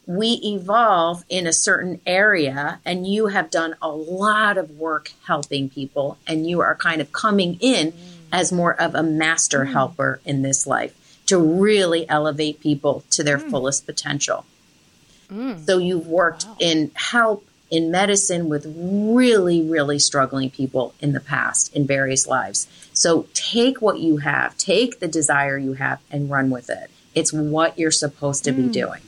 We 0.07 0.41
evolve 0.43 1.23
in 1.29 1.47
a 1.47 1.53
certain 1.53 2.01
area 2.05 2.79
and 2.83 3.07
you 3.07 3.27
have 3.27 3.51
done 3.51 3.75
a 3.81 3.89
lot 3.89 4.57
of 4.57 4.71
work 4.71 5.11
helping 5.25 5.69
people 5.69 6.17
and 6.27 6.49
you 6.49 6.59
are 6.59 6.75
kind 6.75 7.01
of 7.01 7.13
coming 7.13 7.57
in 7.61 7.91
mm. 7.91 7.97
as 8.31 8.51
more 8.51 8.73
of 8.73 8.95
a 8.95 9.03
master 9.03 9.63
mm. 9.63 9.71
helper 9.71 10.19
in 10.25 10.41
this 10.41 10.65
life 10.65 10.93
to 11.27 11.37
really 11.37 12.09
elevate 12.09 12.59
people 12.59 13.05
to 13.11 13.23
their 13.23 13.37
mm. 13.37 13.49
fullest 13.49 13.85
potential. 13.85 14.43
So 15.65 15.77
you've 15.77 16.07
worked 16.07 16.45
in 16.59 16.91
help 16.93 17.45
in 17.71 17.89
medicine 17.89 18.49
with 18.49 18.65
really, 18.77 19.61
really 19.61 19.97
struggling 19.97 20.49
people 20.49 20.93
in 20.99 21.13
the 21.13 21.21
past 21.21 21.73
in 21.73 21.87
various 21.87 22.27
lives. 22.27 22.67
So 22.93 23.27
take 23.33 23.81
what 23.81 23.99
you 23.99 24.17
have, 24.17 24.57
take 24.57 24.99
the 24.99 25.07
desire 25.07 25.57
you 25.57 25.73
have, 25.73 26.01
and 26.11 26.29
run 26.29 26.49
with 26.49 26.69
it. 26.69 26.91
It's 27.15 27.31
what 27.31 27.79
you're 27.79 27.89
supposed 27.89 28.43
to 28.43 28.51
be 28.51 28.67
doing. 28.67 29.01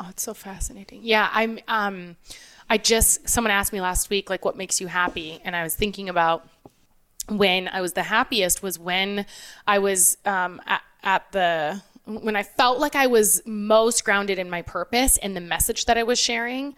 Oh, 0.00 0.06
it's 0.10 0.22
so 0.22 0.34
fascinating. 0.34 1.00
Yeah, 1.02 1.28
I'm. 1.32 1.60
Um, 1.68 2.16
I 2.68 2.78
just 2.78 3.28
someone 3.28 3.50
asked 3.50 3.72
me 3.72 3.80
last 3.80 4.08
week, 4.08 4.30
like, 4.30 4.44
what 4.44 4.56
makes 4.56 4.80
you 4.80 4.86
happy, 4.86 5.40
and 5.44 5.54
I 5.54 5.62
was 5.62 5.74
thinking 5.74 6.08
about 6.08 6.48
when 7.28 7.68
I 7.68 7.80
was 7.80 7.92
the 7.92 8.02
happiest 8.02 8.62
was 8.62 8.78
when 8.78 9.26
I 9.66 9.78
was 9.78 10.16
um, 10.24 10.60
at, 10.66 10.82
at 11.02 11.30
the 11.32 11.82
when 12.04 12.34
I 12.34 12.42
felt 12.42 12.80
like 12.80 12.96
I 12.96 13.06
was 13.06 13.42
most 13.46 14.04
grounded 14.04 14.38
in 14.38 14.50
my 14.50 14.62
purpose 14.62 15.18
and 15.18 15.36
the 15.36 15.40
message 15.40 15.84
that 15.84 15.96
I 15.96 16.02
was 16.02 16.18
sharing. 16.18 16.74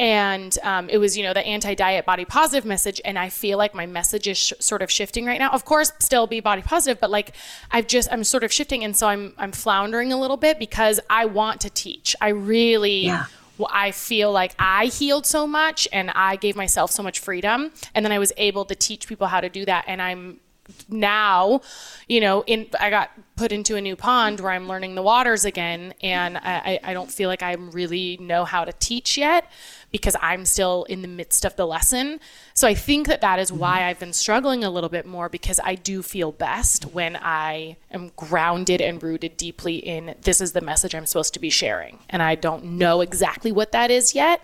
And 0.00 0.56
um, 0.62 0.88
it 0.88 0.96
was, 0.96 1.14
you 1.18 1.22
know, 1.22 1.34
the 1.34 1.44
anti 1.46 1.74
diet 1.74 2.06
body 2.06 2.24
positive 2.24 2.64
message. 2.64 3.02
And 3.04 3.18
I 3.18 3.28
feel 3.28 3.58
like 3.58 3.74
my 3.74 3.84
message 3.84 4.26
is 4.26 4.38
sh- 4.38 4.52
sort 4.58 4.80
of 4.80 4.90
shifting 4.90 5.26
right 5.26 5.38
now. 5.38 5.50
Of 5.50 5.66
course, 5.66 5.92
still 5.98 6.26
be 6.26 6.40
body 6.40 6.62
positive, 6.62 6.98
but 6.98 7.10
like 7.10 7.36
I've 7.70 7.86
just, 7.86 8.10
I'm 8.10 8.24
sort 8.24 8.42
of 8.42 8.50
shifting. 8.50 8.82
And 8.82 8.96
so 8.96 9.08
I'm, 9.08 9.34
I'm 9.36 9.52
floundering 9.52 10.10
a 10.10 10.18
little 10.18 10.38
bit 10.38 10.58
because 10.58 11.00
I 11.10 11.26
want 11.26 11.60
to 11.60 11.70
teach. 11.70 12.16
I 12.18 12.28
really, 12.30 13.06
Yeah. 13.06 13.26
I 13.70 13.90
feel 13.90 14.32
like 14.32 14.54
I 14.58 14.86
healed 14.86 15.26
so 15.26 15.46
much 15.46 15.86
and 15.92 16.10
I 16.12 16.36
gave 16.36 16.56
myself 16.56 16.90
so 16.90 17.02
much 17.02 17.18
freedom. 17.18 17.70
And 17.94 18.02
then 18.02 18.10
I 18.10 18.18
was 18.18 18.32
able 18.38 18.64
to 18.64 18.74
teach 18.74 19.06
people 19.06 19.26
how 19.26 19.42
to 19.42 19.50
do 19.50 19.66
that. 19.66 19.84
And 19.86 20.00
I'm 20.00 20.40
now, 20.88 21.60
you 22.08 22.20
know, 22.20 22.42
in 22.46 22.68
I 22.78 22.90
got 22.90 23.10
put 23.36 23.52
into 23.52 23.76
a 23.76 23.80
new 23.80 23.96
pond 23.96 24.40
where 24.40 24.52
I'm 24.52 24.68
learning 24.68 24.94
the 24.94 25.02
waters 25.02 25.44
again, 25.44 25.94
and 26.02 26.36
I, 26.36 26.78
I 26.82 26.92
don't 26.92 27.10
feel 27.10 27.28
like 27.28 27.42
I 27.42 27.54
really 27.54 28.18
know 28.20 28.44
how 28.44 28.64
to 28.64 28.72
teach 28.72 29.16
yet 29.16 29.50
because 29.90 30.14
I'm 30.20 30.44
still 30.44 30.84
in 30.84 31.02
the 31.02 31.08
midst 31.08 31.44
of 31.44 31.56
the 31.56 31.66
lesson. 31.66 32.20
So 32.54 32.68
I 32.68 32.74
think 32.74 33.08
that 33.08 33.22
that 33.22 33.38
is 33.38 33.50
why 33.50 33.84
I've 33.84 33.98
been 33.98 34.12
struggling 34.12 34.62
a 34.62 34.70
little 34.70 34.90
bit 34.90 35.06
more 35.06 35.28
because 35.28 35.58
I 35.64 35.74
do 35.74 36.02
feel 36.02 36.32
best 36.32 36.84
when 36.84 37.16
I 37.16 37.76
am 37.90 38.12
grounded 38.14 38.80
and 38.80 39.02
rooted 39.02 39.36
deeply 39.36 39.76
in 39.76 40.14
this 40.22 40.40
is 40.40 40.52
the 40.52 40.60
message 40.60 40.94
I'm 40.94 41.06
supposed 41.06 41.34
to 41.34 41.40
be 41.40 41.50
sharing, 41.50 41.98
and 42.08 42.22
I 42.22 42.34
don't 42.34 42.64
know 42.64 43.00
exactly 43.00 43.52
what 43.52 43.72
that 43.72 43.90
is 43.90 44.14
yet 44.14 44.42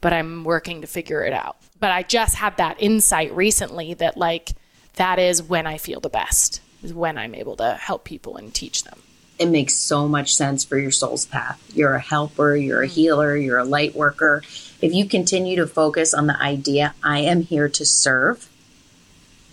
but 0.00 0.12
I'm 0.12 0.44
working 0.44 0.82
to 0.82 0.86
figure 0.86 1.24
it 1.24 1.32
out. 1.32 1.56
But 1.80 1.90
I 1.90 2.02
just 2.02 2.36
had 2.36 2.56
that 2.58 2.76
insight 2.78 3.34
recently 3.34 3.94
that 3.94 4.16
like 4.16 4.52
that 4.96 5.18
is 5.18 5.42
when 5.42 5.66
I 5.66 5.78
feel 5.78 6.00
the 6.00 6.08
best, 6.10 6.60
is 6.82 6.92
when 6.92 7.16
I'm 7.16 7.34
able 7.34 7.56
to 7.56 7.74
help 7.74 8.04
people 8.04 8.36
and 8.36 8.52
teach 8.52 8.84
them. 8.84 8.98
it 9.38 9.46
makes 9.50 9.74
so 9.74 10.08
much 10.08 10.34
sense 10.34 10.64
for 10.64 10.78
your 10.78 10.90
soul's 10.90 11.26
path. 11.26 11.62
You're 11.74 11.94
a 11.94 12.00
helper, 12.00 12.56
you're 12.56 12.82
a 12.82 12.86
mm-hmm. 12.86 12.94
healer, 12.94 13.36
you're 13.36 13.58
a 13.58 13.64
light 13.64 13.94
worker. 13.94 14.42
If 14.80 14.94
you 14.94 15.06
continue 15.06 15.56
to 15.56 15.66
focus 15.66 16.14
on 16.14 16.26
the 16.26 16.40
idea, 16.40 16.94
I 17.02 17.20
am 17.20 17.42
here 17.42 17.68
to 17.68 17.84
serve. 17.84 18.48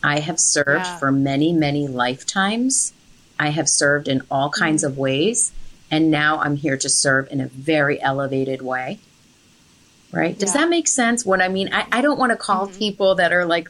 I 0.02 0.20
have 0.20 0.40
served 0.40 0.86
Yeah. 0.86 0.98
for 1.00 1.12
many, 1.12 1.52
many 1.54 1.88
lifetimes. 1.88 2.94
I 3.40 3.50
have 3.50 3.68
served 3.68 4.08
in 4.08 4.22
all 4.32 4.50
kinds 4.50 4.84
mm-hmm. 4.84 4.94
of 4.94 4.98
ways. 4.98 5.52
And 5.92 6.10
now 6.10 6.40
I'm 6.40 6.56
here 6.56 6.78
to 6.78 6.90
serve 6.90 7.28
in 7.32 7.42
a 7.42 7.48
very 7.48 8.02
elevated 8.02 8.62
way. 8.62 9.00
Right? 10.12 10.38
Does 10.38 10.54
Yeah. 10.56 10.62
that 10.62 10.70
make 10.70 10.88
sense? 10.88 11.26
What 11.26 11.42
I 11.42 11.50
mean, 11.50 11.74
I, 11.74 11.88
I 11.92 12.02
don't 12.02 12.20
want 12.20 12.32
to 12.32 12.38
call 12.38 12.68
mm-hmm. 12.68 12.78
people 12.78 13.16
that 13.16 13.34
are 13.34 13.46
like, 13.46 13.70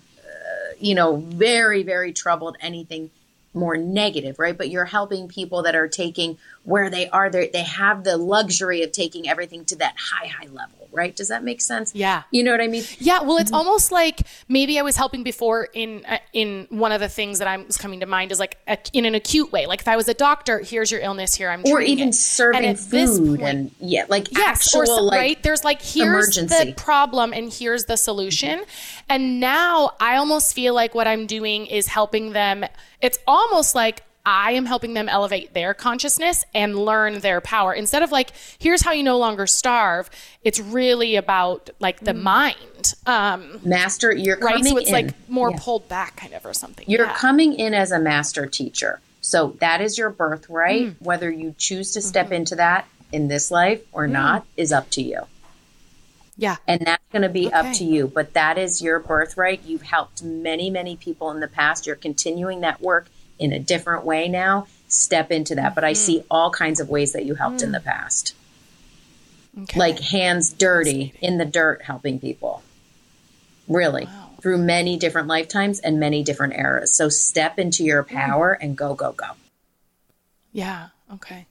you 0.84 0.96
know, 0.96 1.16
very, 1.16 1.82
very 1.82 2.12
troubled 2.12 2.58
anything 2.60 3.10
more 3.54 3.78
negative, 3.78 4.38
right? 4.38 4.58
But 4.58 4.70
you're 4.70 4.84
helping 4.84 5.30
people 5.30 5.64
that 5.64 5.76
are 5.76 5.88
taking 5.88 6.38
where 6.64 6.90
they 6.90 7.10
are, 7.10 7.30
they 7.30 7.50
they 7.50 7.64
have 7.64 8.04
the 8.04 8.16
luxury 8.18 8.84
of 8.84 8.92
taking 8.92 9.28
everything 9.28 9.66
to 9.66 9.76
that 9.78 9.96
high, 9.98 10.28
high 10.28 10.48
level, 10.48 10.88
right? 10.94 11.14
Does 11.14 11.28
that 11.28 11.44
make 11.44 11.60
sense? 11.60 11.94
Yeah. 11.94 12.24
You 12.32 12.42
know 12.42 12.52
what 12.52 12.62
I 12.62 12.68
mean? 12.68 12.84
Yeah, 13.00 13.22
well, 13.22 13.38
it's 13.38 13.52
almost 13.52 13.92
like 13.92 14.22
maybe 14.48 14.80
I 14.80 14.82
was 14.82 14.96
helping 14.96 15.24
before 15.24 15.68
in 15.74 16.06
uh, 16.08 16.20
in 16.32 16.68
one 16.70 16.94
of 16.94 17.02
the 17.02 17.10
things 17.10 17.40
that 17.40 17.50
I'm 17.50 17.66
was 17.68 17.76
coming 17.78 18.00
to 18.00 18.06
mind 18.06 18.32
is 18.32 18.40
like 18.40 18.58
a, 18.66 18.78
in 18.94 19.04
an 19.04 19.14
acute 19.14 19.52
way. 19.52 19.66
Like 19.66 19.82
if 19.82 19.88
I 19.90 19.98
was 19.98 20.08
a 20.08 20.14
doctor, 20.14 20.60
here's 20.60 20.90
your 20.90 21.02
illness, 21.02 21.36
here 21.36 21.50
I'm 21.50 21.64
Or 21.66 21.82
even 21.82 22.10
it. 22.10 22.16
serving 22.16 22.64
And 22.66 22.80
food 22.80 23.40
point- 23.40 23.42
and 23.42 23.72
yeah, 23.82 24.06
like 24.08 24.32
yes, 24.32 24.74
actual 24.74 24.90
or 25.00 25.02
like 25.02 25.18
right. 25.20 25.44
There's 25.44 25.66
like 25.66 25.82
here's 25.82 26.38
emergency. 26.38 26.72
the 26.72 26.74
problem 26.76 27.34
and 27.34 27.52
here's 27.52 27.86
the 27.86 27.98
solution. 27.98 28.64
And 29.10 29.42
now 29.42 29.92
I 30.00 30.16
almost 30.16 30.54
feel 30.56 30.74
like 30.74 30.96
what 30.96 31.08
I'm 31.08 31.28
doing 31.28 31.66
is 31.66 31.88
helping 31.88 32.32
them. 32.32 32.64
It's 33.02 33.20
almost 33.28 33.76
like 33.76 34.04
I 34.26 34.52
am 34.54 34.66
helping 34.66 34.94
them 34.94 35.10
elevate 35.10 35.54
their 35.54 35.74
consciousness 35.74 36.46
and 36.56 36.78
learn 36.78 37.20
their 37.20 37.42
power 37.42 37.74
instead 37.74 38.04
of 38.04 38.12
like 38.12 38.32
here's 38.58 38.82
how 38.82 38.92
you 38.94 39.04
no 39.04 39.18
longer 39.18 39.46
starve. 39.46 40.10
It's 40.44 40.60
really 40.62 41.18
about 41.18 41.70
like 41.80 42.00
the 42.00 42.14
mind, 42.14 42.94
um, 43.06 43.60
master. 43.66 44.14
You're 44.16 44.38
right? 44.38 44.56
coming 44.56 44.72
So 44.72 44.78
it's 44.78 44.88
in. 44.88 44.94
like 44.94 45.30
more 45.30 45.52
Yeah. 45.52 45.58
pulled 45.60 45.90
back, 45.90 46.16
kind 46.16 46.34
of, 46.34 46.46
or 46.46 46.54
something. 46.54 46.86
You're 46.88 47.06
Yeah. 47.06 47.14
coming 47.16 47.54
in 47.60 47.74
as 47.74 47.92
a 47.92 48.00
master 48.00 48.46
teacher. 48.46 49.02
So 49.20 49.56
that 49.60 49.82
is 49.82 49.98
your 49.98 50.10
birthright. 50.10 50.82
Mm. 50.84 50.96
Whether 51.00 51.30
you 51.30 51.56
choose 51.58 51.92
to 51.94 52.02
step 52.02 52.28
Mm-hmm. 52.28 52.34
into 52.34 52.56
that 52.56 52.86
in 53.12 53.28
this 53.28 53.52
life 53.52 53.82
or 53.92 54.08
not 54.08 54.46
is 54.56 54.72
up 54.72 54.90
to 54.92 55.02
you. 55.02 55.22
yeah. 56.38 56.56
And 56.68 56.82
that's 56.82 57.04
going 57.12 57.22
to 57.22 57.30
be 57.30 57.52
up 57.54 57.74
to 57.76 57.84
you. 57.84 58.08
But 58.08 58.34
that 58.34 58.58
is 58.58 58.82
your 58.82 59.00
birthright. 59.00 59.64
You've 59.66 59.84
helped 59.84 60.24
many, 60.24 60.70
many 60.72 60.96
people 60.96 61.30
in 61.30 61.40
the 61.42 61.48
past. 61.48 61.86
You're 61.86 61.96
continuing 61.96 62.62
that 62.62 62.82
work 62.82 63.08
in 63.40 63.52
a 63.54 63.60
different 63.60 64.06
way 64.06 64.28
now. 64.28 64.68
Step 64.88 65.32
into 65.32 65.56
that. 65.56 65.74
But 65.76 65.84
I 65.84 65.94
see 65.94 66.24
all 66.30 66.52
kinds 66.52 66.80
of 66.80 66.90
ways 66.90 67.14
that 67.14 67.26
you 67.26 67.36
helped 67.36 67.62
in 67.62 67.72
the 67.72 67.80
past. 67.80 68.36
Mm. 69.58 69.64
Okay. 69.64 69.80
Like 69.80 70.00
hands 70.00 70.52
dirty 70.52 71.14
in 71.22 71.38
the 71.38 71.46
dirt 71.46 71.84
helping 71.84 72.20
people. 72.20 72.64
Really. 73.68 74.08
Through 74.42 74.58
many 74.58 74.98
different 74.98 75.28
lifetimes 75.28 75.80
and 75.80 76.00
many 76.00 76.22
different 76.24 76.54
eras. 76.56 76.94
So 76.96 77.08
step 77.10 77.58
into 77.60 77.84
your 77.84 78.04
Mm-hmm. 78.04 78.16
power 78.18 78.52
and 78.54 78.76
go, 78.78 78.94
go, 78.94 79.12
go. 79.14 79.28
yeah. 80.52 80.88
Okay. 81.14 81.46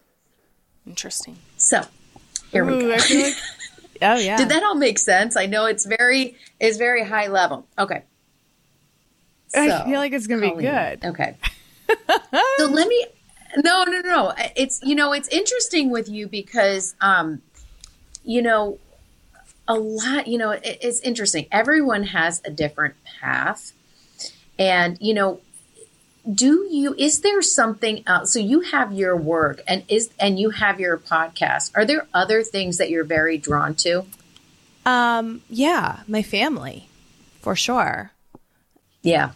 Interesting. 0.86 1.36
So 1.56 1.82
here 2.50 2.64
we 2.64 2.80
go. 2.80 2.88
Like, 2.88 3.02
oh 4.02 4.16
yeah. 4.16 4.36
Did 4.36 4.48
that 4.48 4.62
all 4.64 4.74
make 4.74 4.98
sense? 4.98 5.36
I 5.36 5.46
know 5.46 5.66
it's 5.66 5.86
very 5.86 6.36
it's 6.58 6.76
very 6.76 7.04
high 7.04 7.28
level. 7.28 7.66
Okay. 7.78 8.02
I 9.54 9.84
feel 9.84 9.98
like 10.00 10.12
it's 10.12 10.26
gonna 10.26 10.54
be 10.54 10.60
good. 10.62 11.04
Okay. 11.04 11.36
So 12.58 12.66
let 12.66 12.88
me. 12.88 13.06
No, 13.58 13.84
no, 13.84 14.00
no. 14.00 14.32
It's 14.56 14.80
you 14.82 14.94
know 14.94 15.12
it's 15.12 15.28
interesting 15.28 15.90
with 15.90 16.08
you 16.08 16.26
because 16.26 16.94
um, 17.00 17.42
you 18.24 18.42
know, 18.42 18.78
a 19.68 19.74
lot. 19.74 20.26
You 20.26 20.38
know, 20.38 20.50
it, 20.50 20.78
it's 20.80 21.00
interesting. 21.00 21.46
Everyone 21.52 22.04
has 22.04 22.40
a 22.44 22.50
different 22.50 22.94
path, 23.20 23.72
and 24.58 24.98
you 25.00 25.14
know, 25.14 25.40
do 26.30 26.66
you? 26.70 26.94
Is 26.98 27.20
there 27.20 27.42
something 27.42 28.02
else? 28.06 28.32
So 28.32 28.38
you 28.38 28.60
have 28.60 28.92
your 28.92 29.16
work, 29.16 29.60
and 29.66 29.84
is 29.88 30.10
and 30.18 30.38
you 30.38 30.50
have 30.50 30.80
your 30.80 30.98
podcast. 30.98 31.72
Are 31.74 31.84
there 31.84 32.06
other 32.14 32.42
things 32.42 32.78
that 32.78 32.90
you're 32.90 33.04
very 33.04 33.38
drawn 33.38 33.74
to? 33.76 34.06
Um, 34.84 35.42
yeah, 35.48 36.00
my 36.08 36.22
family, 36.22 36.88
for 37.40 37.54
sure. 37.54 38.10
Yeah. 39.02 39.32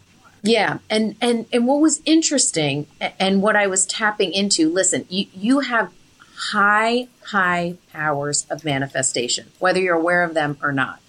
Yeah. 0.47 0.79
And 0.89 1.17
and 1.21 1.47
and 1.53 1.67
what 1.67 1.81
was 1.81 2.01
interesting 2.05 2.87
and 3.01 3.43
what 3.43 3.57
I 3.57 3.67
was 3.67 3.87
tapping 3.87 4.33
into, 4.33 4.71
listen, 4.71 5.07
you 5.09 5.27
you 5.35 5.61
have 5.61 5.93
high 6.37 7.09
high 7.25 7.77
powers 7.93 8.47
of 8.51 8.65
manifestation, 8.65 9.51
whether 9.59 9.81
you're 9.81 9.97
aware 9.97 10.23
of 10.23 10.35
them 10.35 10.59
or 10.63 10.73
not. 10.73 11.01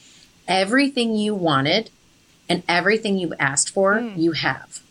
Everything 0.47 1.15
you 1.15 1.35
wanted 1.35 1.89
and 2.49 2.63
everything 2.67 3.17
you've 3.17 3.33
asked 3.39 3.69
for, 3.69 3.99
hmm. 3.99 4.19
you 4.19 4.31
have. 4.31 4.81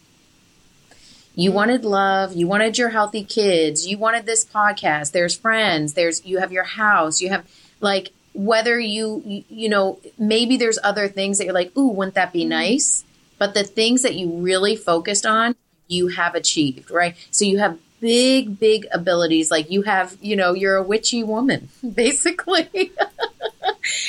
You 1.34 1.50
hmm. 1.50 1.56
wanted 1.56 1.84
love, 1.84 2.34
you 2.34 2.46
wanted 2.46 2.78
your 2.78 2.90
healthy 2.90 3.24
kids, 3.24 3.86
you 3.86 3.98
wanted 3.98 4.26
this 4.26 4.44
podcast, 4.44 5.12
there's 5.12 5.36
friends, 5.36 5.94
there's 5.94 6.24
you 6.24 6.38
have 6.38 6.52
your 6.52 6.64
house, 6.64 7.20
you 7.20 7.30
have 7.30 7.46
like 7.80 8.10
whether 8.34 8.78
you 8.78 9.22
you, 9.24 9.44
you 9.48 9.68
know, 9.68 9.98
maybe 10.18 10.56
there's 10.58 10.78
other 10.84 11.08
things 11.08 11.38
that 11.38 11.44
you're 11.44 11.54
like, 11.54 11.76
"Ooh, 11.76 11.88
wouldn't 11.88 12.14
that 12.14 12.32
be 12.32 12.42
hmm. 12.44 12.50
nice?" 12.50 13.04
But 13.38 13.54
the 13.54 13.64
things 13.64 14.02
that 14.02 14.14
you 14.14 14.30
really 14.30 14.76
focused 14.76 15.26
on, 15.26 15.56
you 15.88 16.08
have 16.08 16.34
achieved, 16.34 16.90
right? 16.90 17.16
So 17.30 17.44
you 17.44 17.58
have 17.58 17.78
big 18.00 18.58
big 18.58 18.86
abilities 18.92 19.50
like 19.50 19.70
you 19.70 19.82
have, 19.82 20.16
you 20.20 20.36
know, 20.36 20.52
you're 20.52 20.76
a 20.76 20.82
witchy 20.82 21.24
woman, 21.24 21.68
basically. 21.94 22.68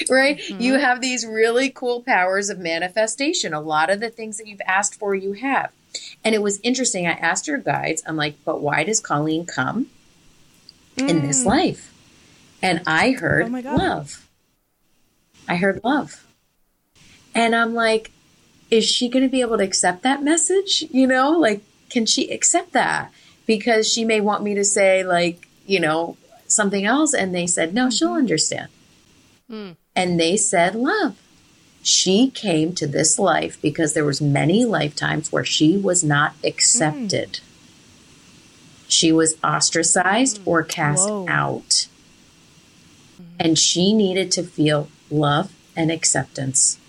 right? 0.10 0.38
Mm-hmm. 0.38 0.62
You 0.62 0.80
have 0.80 1.02
these 1.02 1.26
really 1.26 1.70
cool 1.70 2.02
powers 2.02 2.50
of 2.50 2.60
manifestation. 2.60 3.54
A 3.54 3.62
lot 3.62 3.90
of 3.90 4.00
the 4.00 4.10
things 4.10 4.38
that 4.38 4.48
you've 4.48 4.62
asked 4.66 4.96
for, 4.96 5.14
you 5.16 5.34
have. 5.34 5.72
And 6.24 6.36
it 6.36 6.42
was 6.42 6.60
interesting. 6.62 7.08
I 7.08 7.12
asked 7.12 7.48
your 7.48 7.58
guides, 7.58 8.04
I'm 8.06 8.18
like, 8.18 8.36
but 8.46 8.62
why 8.62 8.84
does 8.84 9.00
Colleen 9.00 9.46
come 9.46 9.88
in 10.98 11.22
this 11.26 11.44
mm. 11.44 11.48
life? 11.48 11.94
And 12.62 12.82
I 12.88 13.12
heard 13.12 13.46
Oh 13.48 13.76
love. 13.76 14.28
I 15.48 15.56
heard 15.56 15.82
love. 15.84 16.26
And 17.34 17.56
I'm 17.56 17.74
like, 17.74 18.12
is 18.70 18.86
she 18.86 19.10
going 19.10 19.24
to 19.24 19.30
be 19.30 19.42
able 19.42 19.58
to 19.58 19.64
accept 19.64 20.04
that 20.04 20.24
message? 20.24 20.84
You 20.92 21.08
know, 21.08 21.32
like, 21.32 21.62
can 21.90 22.06
she 22.06 22.30
accept 22.32 22.74
that? 22.74 23.12
Because 23.46 23.92
she 23.92 24.04
may 24.04 24.20
want 24.20 24.44
me 24.44 24.56
to 24.56 24.64
say, 24.64 25.04
like, 25.04 25.48
you 25.66 25.80
know, 25.80 26.18
something 26.48 26.86
else. 26.86 27.14
And 27.14 27.34
they 27.34 27.48
said, 27.48 27.74
no, 27.74 27.90
she'll 27.90 28.10
mm-hmm. 28.10 28.18
understand. 28.18 28.70
Hmm. 29.50 29.72
And 29.96 30.20
they 30.20 30.38
said, 30.38 30.76
love. 30.76 31.18
She 31.82 32.30
came 32.30 32.74
to 32.76 32.88
this 32.88 33.18
life 33.18 33.62
because 33.62 33.94
there 33.94 34.04
was 34.04 34.22
many 34.22 34.66
lifetimes 34.66 35.32
where 35.32 35.46
she 35.46 35.78
was 35.78 36.04
not 36.04 36.34
accepted. 36.44 37.38
Hmm. 37.38 37.44
She 38.90 39.12
was 39.12 39.38
ostracized 39.44 40.40
hmm. 40.40 40.50
or 40.50 40.64
cast 40.64 41.08
Whoa. 41.08 41.26
out. 41.30 41.88
And 43.40 43.58
she 43.58 43.94
needed 43.94 44.32
to 44.34 44.44
feel 44.44 44.90
love 45.10 45.54
and 45.76 45.92
acceptance. 45.92 46.80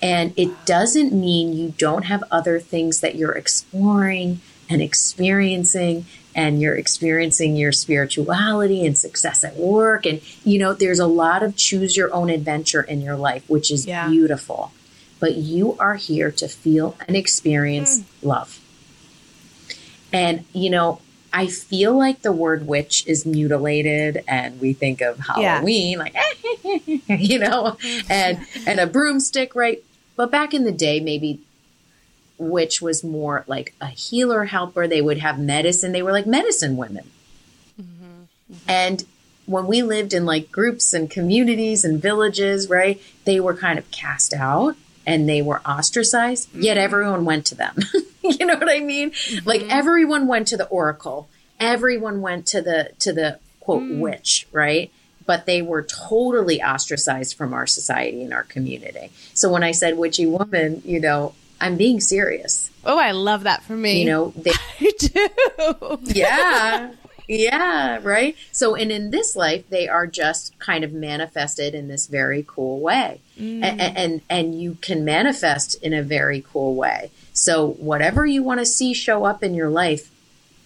And 0.00 0.32
it 0.36 0.64
doesn't 0.64 1.12
mean 1.12 1.52
you 1.52 1.74
don't 1.76 2.04
have 2.04 2.22
other 2.30 2.60
things 2.60 3.00
that 3.00 3.16
you're 3.16 3.32
exploring, 3.32 4.40
and 4.68 4.82
experiencing 4.82 6.04
and 6.34 6.60
you're 6.60 6.76
experiencing 6.76 7.56
your 7.56 7.72
spirituality 7.72 8.84
and 8.86 8.96
success 8.96 9.42
at 9.42 9.56
work. 9.56 10.06
And 10.06 10.20
you 10.44 10.58
know 10.58 10.72
there's 10.72 10.98
a 10.98 11.06
lot 11.06 11.42
of 11.42 11.56
choose 11.56 11.96
your 11.96 12.12
own 12.12 12.30
adventure 12.30 12.82
in 12.82 13.00
your 13.00 13.16
life 13.16 13.48
which 13.48 13.70
is 13.70 13.86
Yeah. 13.86 14.08
beautiful. 14.08 14.72
But 15.20 15.34
you 15.36 15.76
are 15.78 15.96
here 15.96 16.30
to 16.32 16.46
feel 16.48 16.96
and 17.06 17.16
experience 17.16 18.00
mm. 18.00 18.04
love. 18.22 18.60
And 20.12 20.44
you 20.52 20.70
know 20.70 21.00
I 21.30 21.46
feel 21.46 21.96
like 21.96 22.22
the 22.22 22.32
word 22.32 22.66
witch 22.66 23.06
is 23.06 23.26
mutilated 23.26 24.24
and 24.26 24.60
we 24.60 24.72
think 24.72 25.00
of 25.00 25.18
Yeah. 25.18 25.56
Halloween 25.56 25.98
like 25.98 26.14
you 27.08 27.38
know 27.38 27.76
mm-hmm. 27.80 28.12
and 28.12 28.46
and 28.66 28.80
a 28.80 28.86
broomstick 28.86 29.54
right 29.54 29.82
but 30.18 30.32
back 30.32 30.52
in 30.52 30.64
the 30.64 30.72
day 30.72 30.98
maybe 30.98 31.40
witch 32.38 32.82
was 32.82 33.04
more 33.04 33.44
like 33.46 33.72
a 33.80 33.86
healer 33.86 34.44
helper 34.44 34.86
they 34.86 35.00
would 35.00 35.18
have 35.18 35.38
medicine. 35.38 35.92
They 35.92 36.02
were 36.02 36.12
like 36.12 36.26
medicine 36.26 36.76
women. 36.76 37.08
Mm-hmm. 37.80 38.54
And 38.66 39.04
when 39.46 39.66
we 39.66 39.80
lived 39.82 40.12
in 40.12 40.26
like 40.26 40.50
groups 40.50 40.92
and 40.92 41.10
communities 41.10 41.84
and 41.84 42.02
villages 42.02 42.68
right 42.68 43.00
they 43.24 43.40
were 43.40 43.54
kind 43.54 43.78
of 43.78 43.90
cast 43.90 44.34
out 44.34 44.76
and 45.06 45.28
they 45.28 45.40
were 45.40 45.60
ostracized 45.60 46.50
mm-hmm. 46.50 46.62
yet 46.62 46.76
everyone 46.76 47.24
went 47.24 47.46
to 47.46 47.54
them. 47.54 47.76
You 48.20 48.44
know 48.44 48.56
what 48.56 48.68
i 48.68 48.80
mean? 48.80 49.12
Mm-hmm. 49.12 49.48
Like 49.48 49.62
everyone 49.70 50.26
went 50.26 50.48
to 50.48 50.58
the 50.58 50.66
oracle. 50.66 51.30
Everyone 51.58 52.20
went 52.20 52.46
to 52.48 52.60
the 52.60 52.90
to 52.98 53.12
the 53.14 53.38
quote 53.60 53.84
mm. 53.84 54.00
witch 54.00 54.46
right 54.52 54.92
but 55.28 55.44
they 55.46 55.60
were 55.62 55.82
totally 55.82 56.60
ostracized 56.62 57.36
from 57.36 57.52
our 57.52 57.66
society 57.66 58.22
and 58.24 58.32
our 58.32 58.44
community. 58.54 59.10
So 59.34 59.44
when 59.52 59.62
i 59.62 59.72
said 59.80 59.96
witchy 59.98 60.26
woman 60.26 60.82
you 60.84 60.98
know 61.06 61.34
i'm 61.60 61.76
being 61.76 62.00
serious. 62.00 62.70
Oh, 62.84 62.98
I 62.98 63.10
love 63.12 63.42
that 63.44 63.62
for 63.62 63.76
me. 63.76 64.00
you 64.00 64.06
know 64.12 64.32
they 64.44 64.52
I 64.80 64.90
do. 64.98 65.98
yeah. 66.04 66.92
Yeah 67.30 67.98
right? 68.02 68.34
So 68.52 68.74
and 68.74 68.90
in 68.90 69.10
this 69.10 69.36
life 69.36 69.68
they 69.68 69.86
are 69.86 70.06
just 70.06 70.58
kind 70.58 70.82
of 70.82 70.94
manifested 70.94 71.74
in 71.74 71.86
this 71.88 72.06
very 72.06 72.42
cool 72.48 72.80
way. 72.80 73.20
Mm. 73.38 73.62
A- 73.62 73.76
a- 73.86 73.94
and, 74.02 74.22
and 74.30 74.58
you 74.62 74.78
can 74.80 75.04
manifest 75.04 75.74
in 75.82 75.92
a 75.92 76.02
very 76.02 76.42
cool 76.50 76.74
way. 76.74 77.10
So 77.34 77.72
whatever 77.90 78.24
you 78.24 78.42
want 78.42 78.60
to 78.60 78.66
see 78.66 78.94
show 78.94 79.24
up 79.24 79.42
in 79.44 79.52
your 79.54 79.68
life 79.68 80.10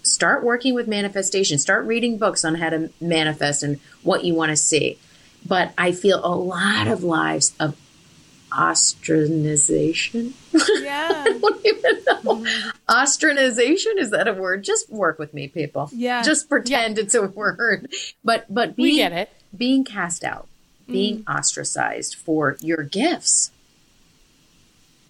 start 0.02 0.42
working 0.44 0.74
with 0.74 0.86
manifestation 0.88 1.58
start 1.58 1.84
reading 1.86 2.18
books 2.18 2.44
on 2.44 2.54
how 2.56 2.68
to 2.70 2.90
manifest 3.00 3.62
and 3.62 3.78
what 4.02 4.24
you 4.24 4.34
want 4.34 4.50
to 4.50 4.56
see 4.56 4.98
but 5.46 5.72
i 5.78 5.92
feel 5.92 6.20
a 6.24 6.34
lot 6.34 6.86
of 6.88 7.02
lives 7.04 7.54
of 7.60 7.76
ostracization 8.50 10.32
Yeah. 10.82 11.24
I 11.26 11.38
don't 11.40 11.64
even 11.66 12.04
know. 12.04 12.44
Ostracization 12.88 13.96
is 13.96 14.10
that 14.10 14.28
a 14.28 14.34
word? 14.34 14.62
Just 14.62 14.90
work 14.92 15.18
with 15.18 15.32
me, 15.32 15.48
people. 15.48 15.88
Yeah. 15.92 16.22
Just 16.22 16.48
pretend 16.50 16.98
it's 16.98 17.14
a 17.14 17.22
word. 17.26 17.90
But 18.22 18.44
but 18.52 18.76
being 18.76 18.88
We 18.90 18.96
get 18.96 19.12
it. 19.12 19.30
being 19.56 19.84
cast 19.84 20.22
out, 20.24 20.48
being 20.86 21.22
Mm. 21.24 21.38
ostracized 21.38 22.14
for 22.16 22.56
your 22.60 22.82
gifts. 22.82 23.50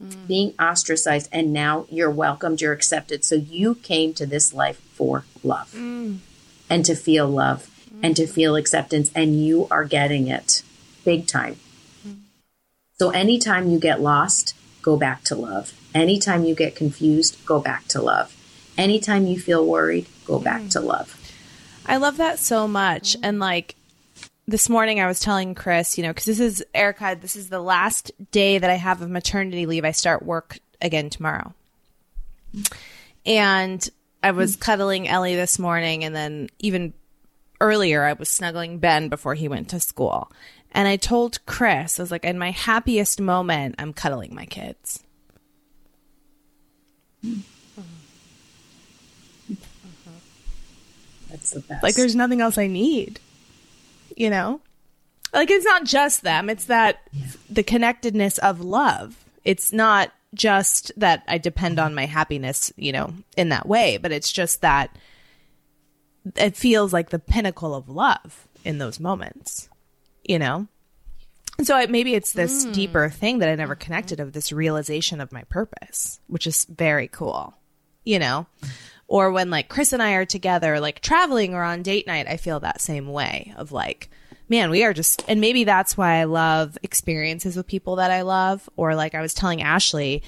Mm. 0.02 0.26
Being 0.26 0.54
ostracized 0.58 1.28
and 1.32 1.52
now 1.52 1.86
you're 1.90 2.10
welcomed, 2.10 2.60
you're 2.60 2.72
accepted. 2.72 3.24
So 3.24 3.36
you 3.36 3.76
came 3.76 4.14
to 4.14 4.26
this 4.26 4.52
life 4.52 4.80
for 4.94 5.24
love. 5.42 5.72
Mm. 5.72 6.18
And 6.68 6.84
to 6.86 6.94
feel 6.94 7.28
love 7.28 7.68
and 8.02 8.16
to 8.16 8.26
feel 8.26 8.56
acceptance 8.56 9.10
and 9.14 9.44
you 9.44 9.68
are 9.70 9.84
getting 9.84 10.26
it 10.26 10.62
big 11.04 11.26
time. 11.26 11.56
So 12.98 13.10
anytime 13.10 13.68
you 13.68 13.78
get 13.78 14.00
lost, 14.00 14.54
go 14.80 14.96
back 14.96 15.24
to 15.24 15.34
love. 15.34 15.72
Anytime 15.94 16.44
you 16.44 16.54
get 16.54 16.76
confused, 16.76 17.36
go 17.44 17.60
back 17.60 17.88
to 17.88 18.00
love. 18.00 18.36
Anytime 18.78 19.26
you 19.26 19.38
feel 19.38 19.66
worried, 19.66 20.06
go 20.24 20.38
back 20.38 20.68
to 20.70 20.80
love. 20.80 21.18
I 21.84 21.96
love 21.96 22.16
that 22.18 22.38
so 22.38 22.68
much. 22.68 23.16
And 23.22 23.40
like 23.40 23.74
this 24.46 24.68
morning, 24.68 25.00
I 25.00 25.06
was 25.06 25.20
telling 25.20 25.54
Chris, 25.54 25.96
you 25.96 26.04
know, 26.04 26.10
because 26.10 26.24
this 26.24 26.40
is 26.40 26.64
Erika, 26.74 27.16
this 27.20 27.36
is 27.36 27.48
the 27.48 27.60
last 27.60 28.10
day 28.30 28.58
that 28.58 28.70
I 28.70 28.74
have 28.74 29.00
of 29.00 29.10
maternity 29.10 29.66
leave. 29.66 29.84
I 29.84 29.92
start 29.92 30.24
work 30.24 30.58
again 30.80 31.10
tomorrow. 31.10 31.54
And 33.24 33.88
I 34.22 34.32
was 34.32 34.56
hmm. 34.56 34.60
cuddling 34.60 35.08
Ellie 35.08 35.36
this 35.36 35.58
morning, 35.58 36.04
and 36.04 36.14
then 36.14 36.48
even 36.58 36.92
earlier, 37.60 38.04
I 38.04 38.14
was 38.14 38.28
snuggling 38.28 38.78
Ben 38.78 39.08
before 39.08 39.34
he 39.34 39.48
went 39.48 39.68
to 39.70 39.80
school. 39.80 40.30
And 40.72 40.88
I 40.88 40.96
told 40.96 41.44
Chris, 41.46 41.98
I 41.98 42.02
was 42.02 42.10
like, 42.10 42.24
in 42.24 42.38
my 42.38 42.50
happiest 42.50 43.20
moment, 43.20 43.76
I'm 43.78 43.92
cuddling 43.92 44.34
my 44.34 44.46
kids. 44.46 45.04
Mm-hmm. 47.24 47.40
That's 51.30 51.50
the 51.50 51.60
best. 51.60 51.82
Like 51.82 51.94
there's 51.94 52.14
nothing 52.14 52.40
else 52.40 52.58
I 52.58 52.66
need. 52.66 53.18
You 54.16 54.30
know? 54.30 54.60
Like 55.32 55.50
it's 55.50 55.64
not 55.64 55.84
just 55.84 56.22
them, 56.22 56.50
it's 56.50 56.66
that 56.66 57.08
the 57.48 57.62
connectedness 57.62 58.38
of 58.38 58.60
love. 58.60 59.16
It's 59.44 59.72
not 59.72 60.12
just 60.34 60.92
that 60.96 61.24
I 61.26 61.38
depend 61.38 61.78
on 61.78 61.94
my 61.94 62.06
happiness, 62.06 62.72
you 62.76 62.92
know, 62.92 63.12
in 63.36 63.48
that 63.50 63.66
way, 63.66 63.96
but 63.96 64.12
it's 64.12 64.32
just 64.32 64.60
that 64.60 64.96
it 66.36 66.56
feels 66.56 66.92
like 66.92 67.10
the 67.10 67.18
pinnacle 67.18 67.74
of 67.74 67.88
love 67.88 68.46
in 68.64 68.78
those 68.78 69.00
moments, 69.00 69.68
you 70.22 70.38
know? 70.38 70.68
And 71.58 71.66
so 71.66 71.78
it, 71.78 71.90
maybe 71.90 72.14
it's 72.14 72.32
this 72.32 72.64
hmm. 72.64 72.72
deeper 72.72 73.08
thing 73.08 73.40
that 73.40 73.48
I 73.48 73.54
never 73.54 73.74
connected 73.74 74.20
of 74.20 74.32
this 74.32 74.52
realization 74.52 75.20
of 75.20 75.32
my 75.32 75.44
purpose, 75.44 76.20
which 76.28 76.46
is 76.46 76.64
very 76.66 77.08
cool, 77.08 77.54
you 78.04 78.18
know? 78.18 78.46
Or 79.12 79.30
when 79.30 79.50
like 79.50 79.68
Chris 79.68 79.92
and 79.92 80.02
I 80.02 80.12
are 80.14 80.24
together, 80.24 80.80
like 80.80 81.00
traveling 81.00 81.52
or 81.52 81.62
on 81.62 81.82
date 81.82 82.06
night, 82.06 82.26
I 82.26 82.38
feel 82.38 82.60
that 82.60 82.80
same 82.80 83.08
way 83.08 83.52
of 83.58 83.70
like, 83.70 84.08
man, 84.48 84.70
we 84.70 84.84
are 84.84 84.94
just, 84.94 85.22
and 85.28 85.38
maybe 85.38 85.64
that's 85.64 85.98
why 85.98 86.14
I 86.14 86.24
love 86.24 86.78
experiences 86.82 87.54
with 87.54 87.66
people 87.66 87.96
that 87.96 88.10
I 88.10 88.22
love. 88.22 88.70
Or 88.74 88.94
like 88.94 89.14
I 89.14 89.20
was 89.20 89.34
telling 89.34 89.60
Ashley 89.60 90.22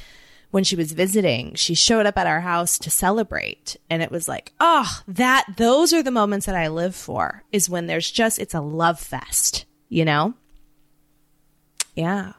when 0.50 0.64
she 0.64 0.76
was 0.76 0.92
visiting, 0.92 1.54
she 1.54 1.74
showed 1.74 2.04
up 2.04 2.18
at 2.18 2.26
our 2.26 2.42
house 2.42 2.78
to 2.80 2.90
celebrate. 2.90 3.78
And 3.88 4.02
it 4.02 4.10
was 4.10 4.28
like, 4.28 4.52
oh, 4.60 5.00
that, 5.08 5.46
those 5.56 5.94
are 5.94 6.02
the 6.02 6.10
moments 6.10 6.44
that 6.44 6.54
I 6.54 6.68
live 6.68 6.94
for 6.94 7.42
is 7.52 7.70
when 7.70 7.86
there's 7.86 8.10
just, 8.10 8.38
it's 8.38 8.52
a 8.52 8.60
love 8.60 9.00
fest, 9.00 9.64
you 9.88 10.04
know? 10.04 10.34
Yeah. 11.94 12.34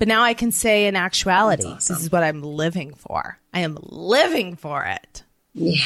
But 0.00 0.08
now 0.08 0.22
I 0.22 0.34
can 0.34 0.50
say 0.50 0.88
in 0.88 0.96
actuality, 0.96 1.72
this 1.74 1.90
is 1.90 2.10
what 2.10 2.24
I'm 2.24 2.42
living 2.42 2.92
for. 2.94 3.38
I 3.54 3.60
am 3.60 3.78
living 3.82 4.56
for 4.56 4.84
it. 4.84 5.22
Yeah. 5.54 5.84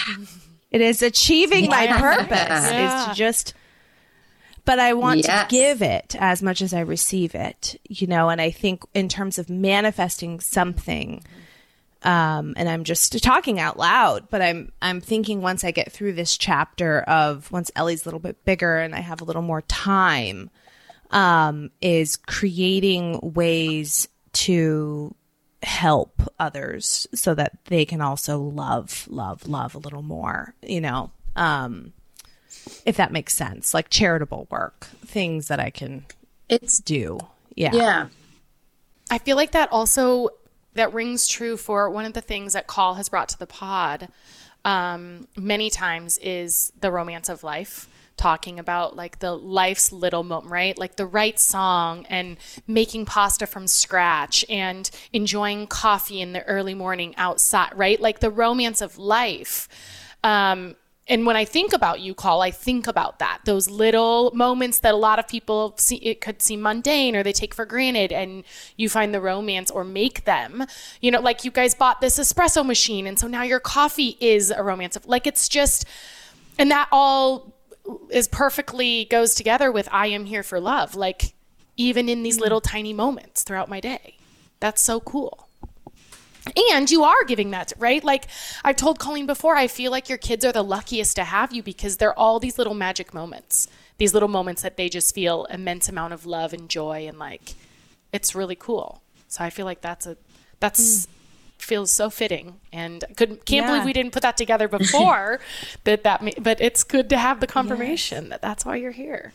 It 0.71 0.81
is 0.81 1.03
achieving 1.03 1.69
my 1.69 1.87
purpose. 1.87 2.31
Yeah. 2.71 3.09
It's 3.11 3.19
just, 3.19 3.55
but 4.65 4.79
I 4.79 4.95
want 4.95 5.21
Yes. 5.25 5.43
to 5.49 5.55
give 5.55 5.83
it 5.83 6.17
as 6.19 6.43
much 6.43 6.63
as 6.63 6.73
I 6.73 6.81
receive 6.81 7.35
it, 7.35 7.79
you 7.89 8.07
know, 8.07 8.31
and 8.31 8.41
I 8.41 8.51
think 8.51 8.83
in 8.95 9.09
terms 9.09 9.39
of 9.39 9.51
manifesting 9.51 10.41
something, 10.41 11.23
um, 12.05 12.55
and 12.57 12.69
I'm 12.69 12.85
just 12.85 13.23
talking 13.23 13.61
out 13.61 13.79
loud, 13.79 14.29
but 14.31 14.41
I'm, 14.41 14.73
I'm 14.81 15.01
thinking 15.01 15.43
once 15.43 15.63
I 15.63 15.73
get 15.73 15.93
through 15.93 16.15
this 16.15 16.37
chapter 16.39 17.03
of 17.03 17.53
once 17.53 17.71
Ellie's 17.77 18.03
a 18.05 18.09
little 18.09 18.19
bit 18.19 18.43
bigger 18.45 18.79
and 18.79 18.95
I 18.95 19.01
have 19.01 19.21
a 19.21 19.25
little 19.25 19.43
more 19.43 19.63
time, 19.63 20.49
um, 21.11 21.71
is 21.83 22.17
creating 22.17 23.21
ways 23.23 24.09
to 24.33 25.15
help 25.63 26.23
others 26.39 27.07
so 27.15 27.35
that 27.35 27.59
they 27.67 27.85
can 27.85 28.01
also 28.01 28.39
love, 28.39 29.07
love, 29.09 29.47
love 29.47 29.75
a 29.75 29.79
little 29.79 30.03
more, 30.03 30.55
you 30.63 30.81
know, 30.81 31.11
um, 31.37 31.93
if 32.85 32.97
that 32.97 33.13
makes 33.13 33.35
sense, 33.35 33.73
like 33.75 33.89
charitable 33.89 34.47
work, 34.51 34.87
things 35.05 35.49
that 35.49 35.61
I 35.61 35.71
can 35.71 36.05
It's 36.49 36.79
do. 36.79 37.19
Yeah. 37.55 37.71
yeah. 37.73 38.09
I 39.11 39.19
feel 39.19 39.37
like 39.37 39.53
that 39.53 39.71
also 39.73 40.31
that 40.75 40.95
rings 40.95 41.29
true 41.29 41.57
for 41.57 41.91
one 41.91 42.05
of 42.05 42.15
the 42.15 42.21
things 42.21 42.55
that 42.55 42.67
Call 42.67 42.95
has 42.95 43.09
brought 43.09 43.29
to 43.31 43.39
the 43.39 43.47
pod 43.47 44.09
um, 44.65 45.27
many 45.37 45.71
times 45.71 46.19
is 46.19 46.73
the 46.81 46.91
romance 46.91 47.29
of 47.29 47.43
life. 47.43 47.89
Talking 48.23 48.61
about 48.61 48.95
like 48.95 49.19
the 49.19 49.35
life's 49.35 49.91
little 49.91 50.23
moment, 50.23 50.53
right? 50.53 50.79
Like 50.79 50.95
the 50.95 51.07
right 51.07 51.41
song 51.41 52.07
and 52.09 52.37
making 52.69 53.05
pasta 53.05 53.49
from 53.49 53.67
scratch 53.67 54.45
and 54.49 54.89
enjoying 55.13 55.67
coffee 55.67 56.21
in 56.21 56.33
the 56.33 56.45
early 56.45 56.75
morning 56.75 57.17
outside, 57.17 57.73
right? 57.75 58.01
Like 58.01 58.21
the 58.21 58.31
romance 58.31 58.81
of 58.81 58.97
life. 58.97 59.69
Um, 60.23 60.77
and 61.09 61.27
when 61.27 61.35
I 61.35 61.45
think 61.45 61.73
about 61.73 61.99
you, 61.99 62.15
Call, 62.15 62.43
I 62.43 62.53
think 62.53 62.87
about 62.87 63.19
that. 63.19 63.41
Those 63.45 63.69
little 63.69 64.31
moments 64.35 64.79
that 64.79 64.95
a 64.95 64.97
lot 64.97 65.19
of 65.19 65.27
people 65.27 65.75
see, 65.77 65.97
it 65.97 66.21
could 66.21 66.41
seem 66.41 66.63
mundane 66.63 67.17
or 67.17 67.25
they 67.25 67.33
take 67.33 67.53
for 67.53 67.67
granted, 67.67 68.13
and 68.13 68.45
you 68.77 68.89
find 68.89 69.13
the 69.13 69.21
romance 69.21 69.69
or 69.69 69.83
make 69.83 70.25
them. 70.27 70.65
You 71.01 71.11
know, 71.11 71.21
like 71.21 71.45
you 71.45 71.51
guys 71.51 71.75
bought 71.75 72.01
this 72.01 72.21
espresso 72.21 72.65
machine, 72.65 73.09
and 73.09 73.19
so 73.19 73.27
now 73.27 73.43
your 73.43 73.59
coffee 73.59 74.17
is 74.21 74.53
a 74.53 74.63
romance 74.63 74.95
of, 74.95 75.07
like, 75.07 75.27
it's 75.27 75.49
just, 75.49 75.87
and 76.57 76.71
that 76.71 76.87
all 76.93 77.53
is 78.11 78.29
perfectly 78.29 79.05
goes 79.07 79.35
together 79.35 79.71
with 79.73 79.89
I 79.93 80.09
am 80.09 80.27
here 80.27 80.43
for 80.43 80.61
love. 80.61 80.95
Like, 80.95 81.35
even 81.77 82.09
in 82.09 82.23
these 82.23 82.39
mm. 82.39 82.43
little 82.43 82.61
tiny 82.61 82.93
moments 82.93 83.43
throughout 83.43 83.69
my 83.69 83.81
day. 83.81 84.17
That's 84.61 84.83
so 84.83 85.01
cool. 85.01 85.49
And 86.71 86.91
you 86.91 87.05
are 87.05 87.25
giving 87.25 87.53
that, 87.53 87.73
right? 87.79 88.03
Like 88.03 88.27
I've 88.65 88.77
told 88.77 88.99
Colleen 88.99 89.27
before, 89.27 89.57
I 89.57 89.69
feel 89.69 89.91
like 89.91 90.09
your 90.09 90.19
kids 90.19 90.45
are 90.45 90.53
the 90.53 90.63
luckiest 90.63 91.17
to 91.17 91.25
have 91.25 91.53
you 91.53 91.63
because 91.63 91.97
they're 91.97 92.19
all 92.19 92.41
these 92.41 92.59
little 92.59 92.75
magic 92.75 93.15
moments, 93.15 93.69
these 93.99 94.13
little 94.13 94.29
moments 94.29 94.63
that 94.63 94.77
they 94.77 94.89
just 94.89 95.15
feel 95.15 95.45
immense 95.47 95.89
amount 95.89 96.13
of 96.13 96.27
love 96.27 96.53
and 96.53 96.69
joy 96.69 97.07
and 97.07 97.19
like 97.19 97.55
it's 98.13 98.35
really 98.35 98.57
cool. 98.57 99.03
So 99.29 99.45
I 99.45 99.51
feel 99.51 99.67
like 99.67 99.81
that's 99.81 100.07
a 100.07 100.17
that's 100.59 101.07
mm. 101.07 101.11
Feels 101.65 101.91
so 101.91 102.11
fitting 102.11 102.61
and 102.73 103.05
could 103.17 103.45
can't 103.45 103.65
Yeah. 103.65 103.67
believe 103.67 103.85
we 103.85 103.93
didn't 103.93 104.13
put 104.13 104.23
that 104.23 104.37
together 104.37 104.69
before 104.79 105.41
that 105.85 106.03
that 106.05 106.23
but 106.43 106.61
it's 106.61 106.85
good 106.85 107.09
to 107.11 107.17
have 107.17 107.41
the 107.41 107.47
confirmation 107.47 108.29
that 108.31 108.43
that's 108.43 108.65
why 108.65 108.77
you're 108.77 108.93
here 108.93 109.33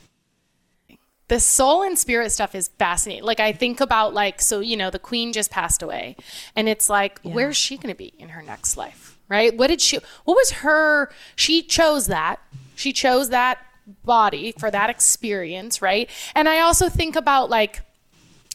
the 1.27 1.39
soul 1.39 1.83
and 1.83 1.99
spirit 1.99 2.31
stuff 2.31 2.55
is 2.55 2.69
fascinating. 2.79 3.23
Like 3.25 3.39
I 3.39 3.51
think 3.51 3.81
about 3.81 4.13
like 4.13 4.41
so 4.41 4.59
you 4.61 4.77
know 4.77 4.89
the 4.89 4.99
queen 4.99 5.33
just 5.33 5.51
passed 5.51 5.81
away 5.83 6.15
and 6.55 6.69
it's 6.69 6.89
like 6.89 7.19
where's 7.21 7.57
she 7.57 7.75
going 7.77 7.93
to 7.93 7.97
be 7.97 8.13
in 8.17 8.29
her 8.29 8.41
next 8.41 8.77
life? 8.77 9.17
Right? 9.27 9.55
What 9.55 9.67
did 9.67 9.81
she 9.81 9.99
what 10.23 10.35
was 10.35 10.51
her 10.51 11.11
she 11.35 11.61
chose 11.61 12.07
that. 12.07 12.39
She 12.75 12.93
chose 12.93 13.29
that 13.29 13.59
body 14.05 14.53
for 14.57 14.71
that 14.71 14.89
experience, 14.89 15.81
right? 15.81 16.09
And 16.33 16.47
I 16.47 16.61
also 16.61 16.87
think 16.87 17.15
about 17.15 17.49
like 17.49 17.81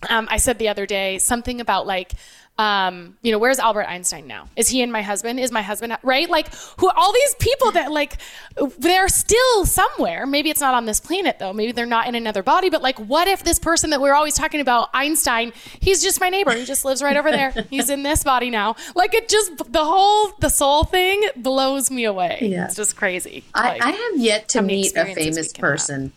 um, 0.09 0.27
I 0.31 0.37
said 0.39 0.59
the 0.59 0.69
other 0.69 0.87
day 0.87 1.19
something 1.19 1.61
about 1.61 1.87
like, 1.87 2.13
um, 2.59 3.17
you 3.23 3.33
know, 3.33 3.39
where's 3.39 3.59
Albert 3.59 3.87
Einstein 3.89 4.27
now? 4.27 4.49
Is 4.57 4.69
he 4.69 4.83
and 4.83 4.93
my 4.93 5.01
husband? 5.01 5.41
Is 5.41 5.51
my 5.51 5.63
husband 5.63 5.97
right? 6.03 6.29
Like, 6.29 6.55
who? 6.79 6.91
All 6.91 7.13
these 7.13 7.35
people 7.37 7.73
that 7.73 7.91
like, 7.91 8.19
they're 8.79 9.09
still 9.09 9.65
somewhere. 9.65 10.27
Maybe 10.27 10.51
it's 10.51 10.61
not 10.61 10.75
on 10.75 10.85
this 10.85 11.01
planet 11.01 11.39
though. 11.39 11.55
Maybe 11.55 11.73
they're 11.73 11.87
not 11.87 12.09
in 12.09 12.15
another 12.15 12.43
body. 12.43 12.69
But 12.69 12.83
like, 12.83 12.99
what 12.99 13.27
if 13.27 13.43
this 13.43 13.59
person 13.59 13.91
that 13.91 14.01
we're 14.03 14.15
always 14.15 14.35
talking 14.35 14.61
about, 14.61 14.91
Einstein, 14.93 15.53
he's 15.81 16.03
just 16.03 16.21
my 16.21 16.29
neighbor. 16.29 16.53
He 16.53 16.67
just 16.67 16.85
lives 16.85 17.03
right 17.03 17.17
over 17.17 17.31
there. 17.31 17.53
He's 17.71 17.89
in 17.89 18.03
this 18.03 18.23
body 18.23 18.51
now. 18.51 18.77
Like, 18.95 19.15
it 19.15 19.29
just 19.29 19.73
the 19.73 19.85
whole 19.85 20.33
the 20.41 20.51
soul 20.51 20.85
thing 20.85 21.23
blows 21.37 21.91
me 21.91 22.05
away. 22.05 22.39
Yeah. 22.43 22.67
It's 22.67 22.77
just 22.77 22.97
crazy. 22.97 23.45
I, 23.55 23.69
Like, 23.69 23.83
I 23.83 23.91
have 23.91 24.17
yet 24.19 24.49
to 24.51 24.63
meet 24.63 24.95
a 24.97 25.07
famous 25.15 25.53
can 25.53 25.63
have. 25.65 25.71
person 25.71 26.13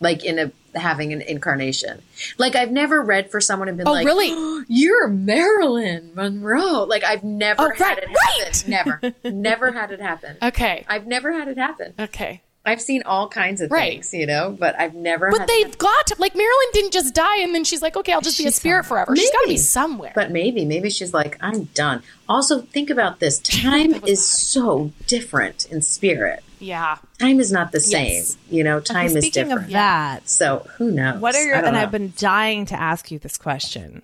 like 0.00 0.24
in 0.24 0.38
a 0.38 0.50
having 0.74 1.12
an 1.12 1.20
incarnation. 1.22 2.02
Like 2.38 2.56
I've 2.56 2.70
never 2.70 3.00
read 3.02 3.30
for 3.30 3.40
someone 3.40 3.68
and 3.68 3.76
been 3.78 3.88
Oh, 3.88 3.92
like, 3.92 4.06
really? 4.06 4.64
"You're 4.68 5.08
Marilyn 5.08 6.12
Monroe." 6.14 6.84
Like 6.84 7.04
I've 7.04 7.24
never 7.24 7.62
Oh, 7.62 7.70
had 7.70 7.80
right, 7.80 7.98
it 7.98 8.08
right. 8.08 8.56
happen. 8.56 8.70
Never, 8.70 9.14
never 9.36 9.72
had 9.72 9.90
it 9.92 10.00
happen. 10.00 10.36
Okay. 10.42 10.84
I've 10.88 11.06
never 11.06 11.32
had 11.32 11.48
it 11.48 11.58
happen. 11.58 11.94
Okay. 11.98 12.42
I've 12.62 12.82
seen 12.82 13.02
all 13.06 13.26
kinds 13.26 13.62
of 13.62 13.70
Right. 13.70 13.92
things, 14.04 14.12
you 14.12 14.26
know, 14.26 14.54
but 14.56 14.78
I've 14.78 14.94
never. 14.94 15.30
But 15.30 15.40
had 15.40 15.48
they've 15.48 15.78
got 15.78 16.06
to, 16.08 16.16
like 16.18 16.34
Marilyn 16.34 16.66
didn't 16.74 16.92
just 16.92 17.14
die 17.14 17.38
and 17.40 17.54
then 17.54 17.64
she's 17.64 17.80
like, 17.80 17.96
okay, 17.96 18.12
I'll 18.12 18.20
just 18.20 18.36
be 18.36 18.44
a 18.46 18.50
spirit 18.52 18.84
somewhere. 18.84 19.06
forever. 19.06 19.16
She's 19.16 19.30
got 19.30 19.40
to 19.42 19.48
be 19.48 19.56
somewhere. 19.56 20.12
But 20.14 20.30
maybe, 20.30 20.66
maybe 20.66 20.90
she's 20.90 21.14
like, 21.14 21.38
I'm 21.40 21.64
done. 21.72 22.02
Also, 22.28 22.60
think 22.60 22.90
about 22.90 23.18
this: 23.18 23.38
time 23.62 23.94
is 24.04 24.24
so 24.24 24.92
different 25.06 25.64
in 25.72 25.80
spirit. 25.80 26.44
Yeah. 26.60 26.98
Time 27.18 27.40
is 27.40 27.50
not 27.50 27.72
the 27.72 27.80
same. 27.80 28.12
Yes. 28.14 28.36
You 28.50 28.62
know, 28.64 28.80
time 28.80 29.06
is 29.06 29.24
Speaking 29.24 29.44
different. 29.48 29.66
of 29.66 29.72
that, 29.72 30.28
so 30.28 30.66
who 30.76 30.90
knows? 30.92 31.20
What 31.20 31.34
are 31.34 31.42
your 31.44 31.56
and 31.56 31.72
know. 31.74 31.80
I've 31.80 31.90
been 31.90 32.12
dying 32.16 32.66
to 32.66 32.80
ask 32.80 33.10
you 33.10 33.18
this 33.18 33.36
question. 33.38 34.02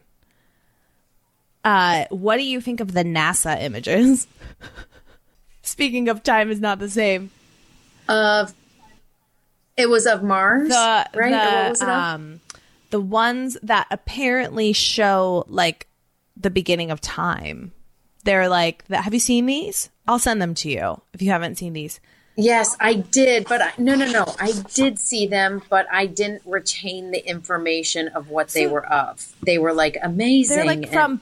Uh, 1.64 2.04
what 2.10 2.36
do 2.36 2.44
you 2.44 2.60
think 2.60 2.80
of 2.80 2.92
the 2.92 3.02
NASA 3.04 3.60
images? 3.60 4.26
Speaking 5.62 6.08
of 6.08 6.22
time 6.22 6.50
is 6.50 6.60
not 6.60 6.78
the 6.78 6.88
same. 6.88 7.30
of 8.08 8.54
it 9.76 9.88
was 9.88 10.06
of 10.06 10.22
Mars, 10.22 10.68
The 10.68 11.06
right? 11.14 11.30
the, 11.32 11.66
or 11.66 11.68
was 11.70 11.82
it 11.82 11.88
of? 11.88 11.94
um 11.94 12.40
the 12.90 13.00
ones 13.00 13.58
that 13.64 13.86
apparently 13.90 14.72
show 14.72 15.44
like 15.48 15.88
the 16.36 16.50
beginning 16.50 16.90
of 16.92 17.00
time. 17.00 17.72
They're 18.24 18.48
like, 18.48 18.86
have 18.88 19.12
you 19.12 19.20
seen 19.20 19.46
these? 19.46 19.90
I'll 20.06 20.18
send 20.20 20.40
them 20.40 20.54
to 20.54 20.70
you 20.70 21.00
if 21.12 21.20
you 21.20 21.30
haven't 21.30 21.58
seen 21.58 21.72
these. 21.72 22.00
Yes, 22.36 22.76
I 22.80 22.94
did, 22.94 23.48
but 23.48 23.62
I, 23.62 23.72
no, 23.78 23.94
no, 23.94 24.10
no. 24.10 24.24
I 24.38 24.52
did 24.74 24.98
see 24.98 25.26
them, 25.26 25.62
but 25.70 25.86
I 25.90 26.06
didn't 26.06 26.42
retain 26.44 27.10
the 27.10 27.26
information 27.26 28.08
of 28.08 28.28
what 28.28 28.48
they 28.48 28.66
were 28.66 28.84
of. 28.86 29.32
They 29.42 29.56
were 29.58 29.72
like 29.72 29.96
amazing. 30.02 30.56
They're 30.56 30.66
like 30.66 30.82
and- 30.82 30.88
from 30.90 31.20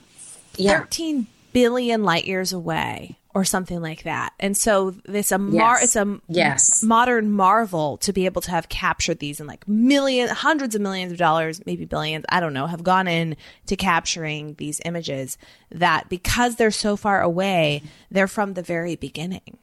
yeah, 0.56 0.80
13 0.80 1.26
billion 1.52 2.02
light 2.02 2.24
years 2.24 2.52
away 2.52 3.16
or 3.32 3.44
something 3.44 3.80
like 3.80 4.04
that. 4.04 4.32
And 4.38 4.56
so 4.56 4.90
this 5.06 5.32
a 5.32 5.38
mar- 5.38 5.76
Yes. 5.80 5.84
it's 5.84 5.96
a 5.96 6.20
Yes. 6.28 6.82
modern 6.84 7.30
marvel 7.32 7.96
to 7.98 8.12
be 8.12 8.26
able 8.26 8.40
to 8.42 8.50
have 8.52 8.68
captured 8.68 9.18
these 9.18 9.40
and 9.40 9.48
like 9.48 9.66
million 9.68 10.28
hundreds 10.28 10.40
hundreds 10.42 10.74
of 10.76 10.80
millions 10.82 11.10
of 11.12 11.18
dollars, 11.18 11.60
maybe 11.66 11.84
billions, 11.84 12.24
I 12.28 12.38
don't 12.40 12.52
know, 12.54 12.66
have 12.68 12.84
gone 12.84 13.08
in 13.08 13.36
to 13.66 13.74
capturing 13.76 14.54
these 14.54 14.80
images 14.84 15.36
that 15.70 16.08
because 16.08 16.56
they're 16.56 16.70
so 16.70 16.96
far 16.96 17.22
away, 17.22 17.82
they're 18.10 18.28
from 18.28 18.54
the 18.54 18.62
very 18.62 18.94
beginning. 18.94 19.58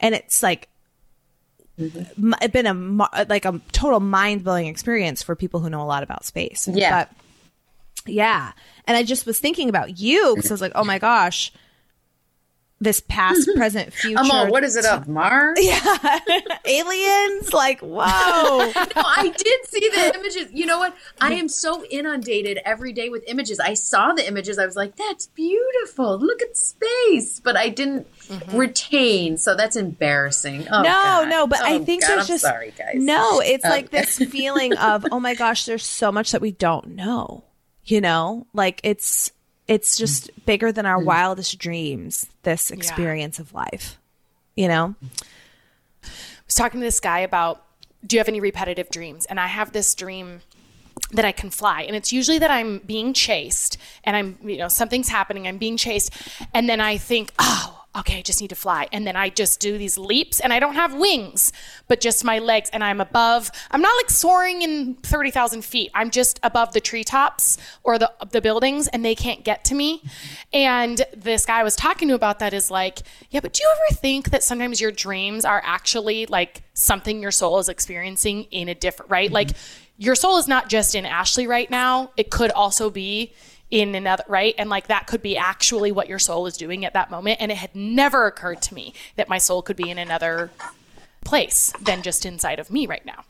And 0.00 0.14
it's 0.14 0.42
like 0.42 0.68
Mm-hmm. 1.78 2.34
it's 2.40 2.52
been 2.52 2.66
a 2.66 3.26
like 3.28 3.44
a 3.44 3.60
total 3.72 3.98
mind-blowing 4.00 4.66
experience 4.66 5.22
for 5.22 5.34
people 5.34 5.60
who 5.60 5.68
know 5.68 5.82
a 5.82 5.84
lot 5.84 6.02
about 6.02 6.24
space. 6.24 6.68
Yeah. 6.68 7.04
But 7.04 7.10
yeah. 8.06 8.52
And 8.86 8.96
I 8.96 9.02
just 9.02 9.26
was 9.26 9.38
thinking 9.38 9.68
about 9.68 9.98
you 9.98 10.34
because 10.36 10.50
I 10.50 10.54
was 10.54 10.60
like, 10.60 10.72
oh 10.74 10.84
my 10.84 10.98
gosh, 10.98 11.52
this 12.84 13.00
past, 13.00 13.48
present, 13.56 13.92
future. 13.92 14.18
I'm 14.18 14.30
all. 14.30 14.48
What 14.50 14.62
is 14.64 14.76
it 14.76 14.84
of 14.86 15.08
Mars? 15.08 15.58
Yeah. 15.62 16.18
Aliens? 16.66 17.52
Like, 17.52 17.80
whoa. 17.80 17.98
no, 18.02 18.72
I 18.96 19.34
did 19.36 19.66
see 19.66 19.80
the 19.88 20.12
images. 20.18 20.52
You 20.52 20.66
know 20.66 20.78
what? 20.78 20.94
I 21.20 21.34
am 21.34 21.48
so 21.48 21.84
inundated 21.86 22.58
every 22.64 22.92
day 22.92 23.08
with 23.08 23.24
images. 23.26 23.58
I 23.60 23.74
saw 23.74 24.12
the 24.12 24.26
images. 24.26 24.58
I 24.58 24.66
was 24.66 24.76
like, 24.76 24.96
"That's 24.96 25.26
beautiful. 25.26 26.18
Look 26.18 26.42
at 26.42 26.56
space," 26.56 27.40
but 27.40 27.56
I 27.56 27.68
didn't 27.68 28.06
retain. 28.52 29.36
So 29.38 29.54
that's 29.54 29.76
embarrassing. 29.76 30.66
Oh, 30.70 30.82
no, 30.82 30.88
God. 30.90 31.28
no, 31.28 31.46
but 31.46 31.60
I 31.62 31.74
Oh, 31.74 31.84
think 31.84 32.02
God, 32.02 32.08
there's 32.10 32.20
I'm 32.22 32.26
just. 32.26 32.44
sorry, 32.44 32.72
guys. 32.76 32.94
No, 32.96 33.40
it's 33.40 33.64
Um, 33.64 33.70
like 33.70 33.90
this 33.90 34.18
feeling 34.18 34.76
of, 34.76 35.04
oh 35.10 35.20
my 35.20 35.34
gosh, 35.34 35.64
there's 35.64 35.84
so 35.84 36.12
much 36.12 36.32
that 36.32 36.40
we 36.40 36.52
don't 36.52 36.88
know. 36.90 37.44
You 37.84 38.00
know? 38.00 38.46
Like, 38.54 38.80
it's. 38.82 39.30
It's 39.66 39.96
just 39.96 40.30
bigger 40.44 40.72
than 40.72 40.84
Mm. 40.84 40.88
our 40.88 40.98
wildest 41.00 41.58
dreams, 41.58 42.26
this 42.42 42.70
experience 42.70 43.38
of 43.38 43.54
life. 43.54 43.96
You 44.56 44.68
know? 44.68 44.94
I 46.04 46.08
was 46.46 46.54
talking 46.54 46.80
to 46.80 46.84
this 46.86 47.00
guy 47.00 47.20
about 47.20 47.62
do 48.06 48.16
you 48.16 48.20
have 48.20 48.28
any 48.28 48.40
repetitive 48.40 48.90
dreams? 48.90 49.24
And 49.24 49.40
I 49.40 49.46
have 49.46 49.72
this 49.72 49.94
dream 49.94 50.42
that 51.12 51.24
I 51.24 51.32
can 51.32 51.48
fly. 51.48 51.82
And 51.82 51.96
it's 51.96 52.12
usually 52.12 52.38
that 52.38 52.50
I'm 52.50 52.80
being 52.80 53.14
chased 53.14 53.78
and 54.04 54.14
I'm, 54.14 54.38
you 54.42 54.58
know, 54.58 54.68
something's 54.68 55.08
happening, 55.08 55.48
I'm 55.48 55.56
being 55.58 55.78
chased. 55.78 56.12
And 56.52 56.68
then 56.68 56.80
I 56.80 56.98
think, 56.98 57.32
oh, 57.38 57.73
okay, 57.96 58.18
I 58.18 58.22
just 58.22 58.40
need 58.40 58.48
to 58.48 58.56
fly. 58.56 58.88
And 58.92 59.06
then 59.06 59.16
I 59.16 59.28
just 59.28 59.60
do 59.60 59.78
these 59.78 59.96
leaps 59.96 60.40
and 60.40 60.52
I 60.52 60.58
don't 60.58 60.74
have 60.74 60.94
wings, 60.94 61.52
but 61.86 62.00
just 62.00 62.24
my 62.24 62.38
legs. 62.38 62.70
And 62.72 62.82
I'm 62.82 63.00
above, 63.00 63.50
I'm 63.70 63.80
not 63.80 63.94
like 63.96 64.10
soaring 64.10 64.62
in 64.62 64.94
30,000 64.96 65.64
feet. 65.64 65.90
I'm 65.94 66.10
just 66.10 66.40
above 66.42 66.72
the 66.72 66.80
treetops 66.80 67.56
or 67.82 67.98
the, 67.98 68.12
the 68.30 68.40
buildings 68.40 68.88
and 68.88 69.04
they 69.04 69.14
can't 69.14 69.44
get 69.44 69.64
to 69.66 69.74
me. 69.74 70.02
And 70.52 71.02
this 71.16 71.46
guy 71.46 71.60
I 71.60 71.62
was 71.62 71.76
talking 71.76 72.08
to 72.08 72.14
about 72.14 72.40
that 72.40 72.52
is 72.52 72.70
like, 72.70 73.00
yeah, 73.30 73.40
but 73.40 73.52
do 73.52 73.62
you 73.62 73.70
ever 73.72 73.96
think 73.96 74.30
that 74.30 74.42
sometimes 74.42 74.80
your 74.80 74.92
dreams 74.92 75.44
are 75.44 75.62
actually 75.64 76.26
like 76.26 76.62
something 76.74 77.22
your 77.22 77.30
soul 77.30 77.58
is 77.58 77.68
experiencing 77.68 78.44
in 78.50 78.68
a 78.68 78.74
different, 78.74 79.10
right? 79.10 79.26
Mm-hmm. 79.26 79.34
Like 79.34 79.50
your 79.96 80.16
soul 80.16 80.38
is 80.38 80.48
not 80.48 80.68
just 80.68 80.94
in 80.94 81.06
Ashley 81.06 81.46
right 81.46 81.70
now. 81.70 82.10
It 82.16 82.30
could 82.30 82.50
also 82.50 82.90
be 82.90 83.32
in 83.70 83.94
another 83.94 84.24
right? 84.28 84.54
And 84.58 84.70
like 84.70 84.88
that 84.88 85.06
could 85.06 85.22
be 85.22 85.36
actually 85.36 85.92
what 85.92 86.08
your 86.08 86.18
soul 86.18 86.46
is 86.46 86.56
doing 86.56 86.84
at 86.84 86.92
that 86.92 87.10
moment. 87.10 87.38
And 87.40 87.50
it 87.50 87.56
had 87.56 87.74
never 87.74 88.26
occurred 88.26 88.62
to 88.62 88.74
me 88.74 88.94
that 89.16 89.28
my 89.28 89.38
soul 89.38 89.62
could 89.62 89.76
be 89.76 89.90
in 89.90 89.98
another 89.98 90.50
place 91.24 91.72
than 91.80 92.02
just 92.02 92.26
inside 92.26 92.58
of 92.58 92.70
me 92.70 92.86
right 92.86 93.04
now. 93.04 93.24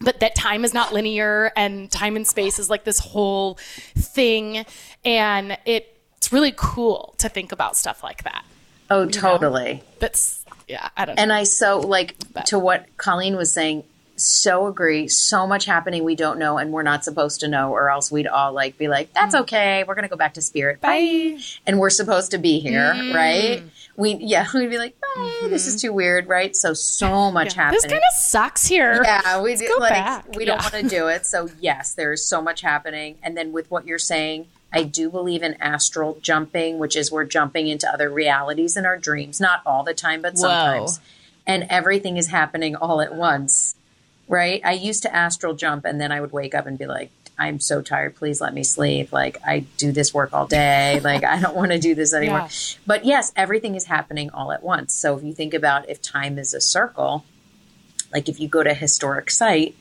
But 0.00 0.20
that 0.20 0.34
time 0.34 0.64
is 0.64 0.72
not 0.72 0.92
linear 0.92 1.52
and 1.56 1.90
time 1.90 2.16
and 2.16 2.26
space 2.26 2.58
is 2.58 2.70
like 2.70 2.84
this 2.84 2.98
whole 2.98 3.54
thing. 3.96 4.64
And 5.04 5.58
it, 5.64 5.96
it's 6.16 6.32
really 6.32 6.52
cool 6.56 7.14
to 7.18 7.28
think 7.28 7.52
about 7.52 7.76
stuff 7.76 8.02
like 8.02 8.24
that. 8.24 8.44
Oh, 8.90 9.06
totally. 9.06 9.84
that's 10.00 10.44
yeah 10.66 10.88
i 10.96 11.04
don't 11.04 11.14
know. 11.14 11.22
And 11.22 11.32
I 11.32 11.44
so 11.44 11.78
like 11.78 12.16
to 12.46 12.58
what 12.58 12.86
Colleen 12.96 13.36
was 13.36 13.52
saying. 13.52 13.84
So 14.20 14.66
agree. 14.66 15.08
So 15.08 15.46
much 15.46 15.64
happening 15.64 16.04
we 16.04 16.14
don't 16.14 16.38
know, 16.38 16.58
and 16.58 16.72
we're 16.72 16.82
not 16.82 17.04
supposed 17.04 17.40
to 17.40 17.48
know, 17.48 17.70
or 17.70 17.90
else 17.90 18.10
we'd 18.10 18.26
all 18.26 18.52
like 18.52 18.78
be 18.78 18.88
like, 18.88 19.12
"That's 19.12 19.34
mm-hmm. 19.34 19.42
okay. 19.42 19.84
We're 19.86 19.94
gonna 19.94 20.08
go 20.08 20.16
back 20.16 20.34
to 20.34 20.42
spirit." 20.42 20.80
Bye. 20.80 21.38
And 21.66 21.78
we're 21.78 21.90
supposed 21.90 22.30
to 22.32 22.38
be 22.38 22.60
here, 22.60 22.94
mm. 22.94 23.14
right? 23.14 23.62
We 23.96 24.14
yeah, 24.14 24.46
we'd 24.54 24.70
be 24.70 24.78
like, 24.78 24.96
"Bye. 25.00 25.48
This 25.48 25.66
is 25.66 25.76
mm-hmm. 25.76 25.88
too 25.88 25.92
weird," 25.92 26.28
right? 26.28 26.54
So 26.54 26.74
so 26.74 27.30
much 27.30 27.54
happening. 27.54 27.80
this 27.82 27.90
kind 27.90 28.02
of 28.02 28.18
sucks 28.18 28.66
here 28.66 29.00
yeah, 29.04 29.42
we 29.42 29.56
do, 29.56 29.76
like 29.78 30.36
we 30.36 30.44
don't 30.44 30.58
Yeah. 30.58 30.62
want 30.62 30.74
to 30.74 30.88
do 30.88 31.08
it. 31.08 31.26
So 31.26 31.48
yes, 31.60 31.94
there 31.94 32.12
is 32.12 32.24
so 32.24 32.40
much 32.40 32.60
happening. 32.60 33.16
And 33.22 33.36
then 33.36 33.52
with 33.52 33.70
what 33.70 33.86
you're 33.86 33.98
saying, 33.98 34.46
I 34.72 34.84
do 34.84 35.10
believe 35.10 35.42
in 35.42 35.54
astral 35.60 36.18
jumping, 36.22 36.78
which 36.78 36.96
is 36.96 37.10
we're 37.10 37.24
jumping 37.24 37.68
into 37.68 37.88
other 37.88 38.08
realities 38.08 38.76
in 38.76 38.86
our 38.86 38.96
dreams. 38.96 39.40
Not 39.40 39.62
all 39.66 39.82
the 39.82 39.94
time, 39.94 40.22
but 40.22 40.38
sometimes. 40.38 41.00
And 41.46 41.66
everything 41.68 42.16
is 42.16 42.28
happening 42.28 42.76
all 42.76 43.00
at 43.00 43.14
once. 43.14 43.74
Right? 44.30 44.60
I 44.64 44.72
used 44.72 45.02
to 45.02 45.14
astral 45.14 45.54
jump 45.54 45.84
and 45.84 46.00
then 46.00 46.12
I 46.12 46.20
would 46.20 46.30
wake 46.30 46.54
up 46.54 46.66
and 46.66 46.78
be 46.78 46.86
like, 46.86 47.10
I'm 47.36 47.58
so 47.58 47.82
tired. 47.82 48.14
Please 48.14 48.40
let 48.40 48.54
me 48.54 48.62
sleep. 48.62 49.12
Like, 49.12 49.38
I 49.44 49.60
do 49.78 49.92
this 49.92 50.14
work 50.14 50.32
all 50.32 50.46
day. 50.46 51.00
like, 51.04 51.24
I 51.24 51.40
don't 51.40 51.56
want 51.56 51.72
to 51.72 51.78
do 51.78 51.94
this 51.94 52.14
anymore. 52.14 52.40
Yeah. 52.40 52.48
But 52.86 53.04
yes, 53.04 53.32
everything 53.34 53.74
is 53.74 53.86
happening 53.86 54.30
all 54.30 54.52
at 54.52 54.62
once. 54.62 54.94
So 54.94 55.16
if 55.16 55.24
you 55.24 55.32
think 55.32 55.54
about 55.54 55.88
if 55.88 56.00
time 56.00 56.38
is 56.38 56.54
a 56.54 56.60
circle, 56.60 57.24
like 58.12 58.28
if 58.28 58.38
you 58.38 58.46
go 58.46 58.62
to 58.62 58.70
a 58.70 58.74
historic 58.74 59.30
site, 59.30 59.74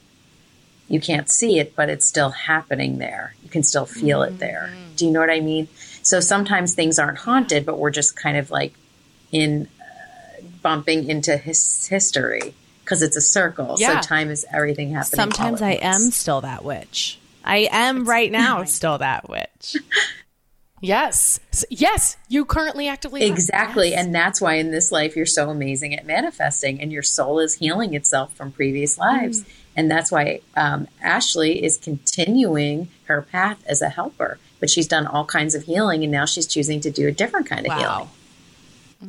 you 0.88 1.00
can't 1.00 1.30
see 1.30 1.60
it, 1.60 1.76
but 1.76 1.90
it's 1.90 2.06
still 2.06 2.32
happening 2.32 2.98
there. 2.98 3.36
You 3.44 3.50
can 3.50 3.62
still 3.62 3.86
feel 3.86 4.24
it 4.24 4.40
there. 4.40 4.74
Do 4.96 5.06
you 5.06 5.12
know 5.12 5.20
what 5.20 5.30
I 5.30 5.40
mean? 5.40 5.68
So 6.02 6.20
sometimes 6.20 6.74
things 6.74 6.98
aren't 6.98 7.20
haunted, 7.20 7.66
but 7.66 7.78
we're 7.78 7.92
just 7.92 8.16
kind 8.16 8.38
of 8.38 8.50
like 8.50 8.74
in 9.32 9.68
uh, 9.80 10.42
bumping 10.64 11.08
into 11.08 11.38
his 11.38 11.86
history 11.88 12.56
because 12.90 13.04
it's 13.04 13.16
a 13.16 13.22
circle. 13.22 13.76
Yeah. 13.78 14.02
So 14.02 14.08
time 14.08 14.32
is 14.32 14.48
everything 14.52 14.94
happening. 14.94 15.16
Sometimes 15.16 15.62
I 15.62 15.80
once. 15.82 15.84
am 15.84 16.12
still 16.12 16.42
that 16.42 16.66
witch. 16.66 17.20
I 17.46 17.70
am 17.72 18.06
right 18.06 18.32
now 18.32 18.64
still 18.64 18.98
that 18.98 19.30
witch. 19.30 19.76
Yes. 20.82 21.42
Yes. 21.70 22.16
You 22.30 22.46
currently 22.46 22.88
actively. 22.88 23.24
Exactly. 23.24 23.90
Yes. 23.90 24.06
And 24.06 24.16
that's 24.16 24.40
why 24.40 24.54
in 24.54 24.72
this 24.72 24.94
life 24.94 25.18
you're 25.18 25.26
so 25.26 25.50
amazing 25.50 25.94
at 25.94 26.06
manifesting 26.06 26.80
and 26.80 26.90
your 26.90 27.04
soul 27.04 27.40
is 27.40 27.56
healing 27.56 27.96
itself 27.96 28.34
from 28.34 28.54
previous 28.54 28.98
lives. 28.98 29.44
And 29.76 29.92
that's 29.92 30.10
why 30.10 30.40
um, 30.56 30.88
Ashley 31.02 31.62
is 31.62 31.76
continuing 31.76 32.88
her 33.08 33.22
path 33.22 33.62
as 33.68 33.82
a 33.82 33.90
helper. 33.90 34.40
But 34.62 34.70
she's 34.70 34.88
done 34.88 35.06
all 35.06 35.26
kinds 35.26 35.54
of 35.54 35.64
healing 35.64 36.04
and 36.04 36.14
now 36.14 36.24
she's 36.24 36.48
choosing 36.48 36.80
to 36.80 36.92
do 36.92 37.10
a 37.10 37.12
different 37.12 37.48
kind 37.48 37.68
of 37.68 37.78
healing 37.78 38.08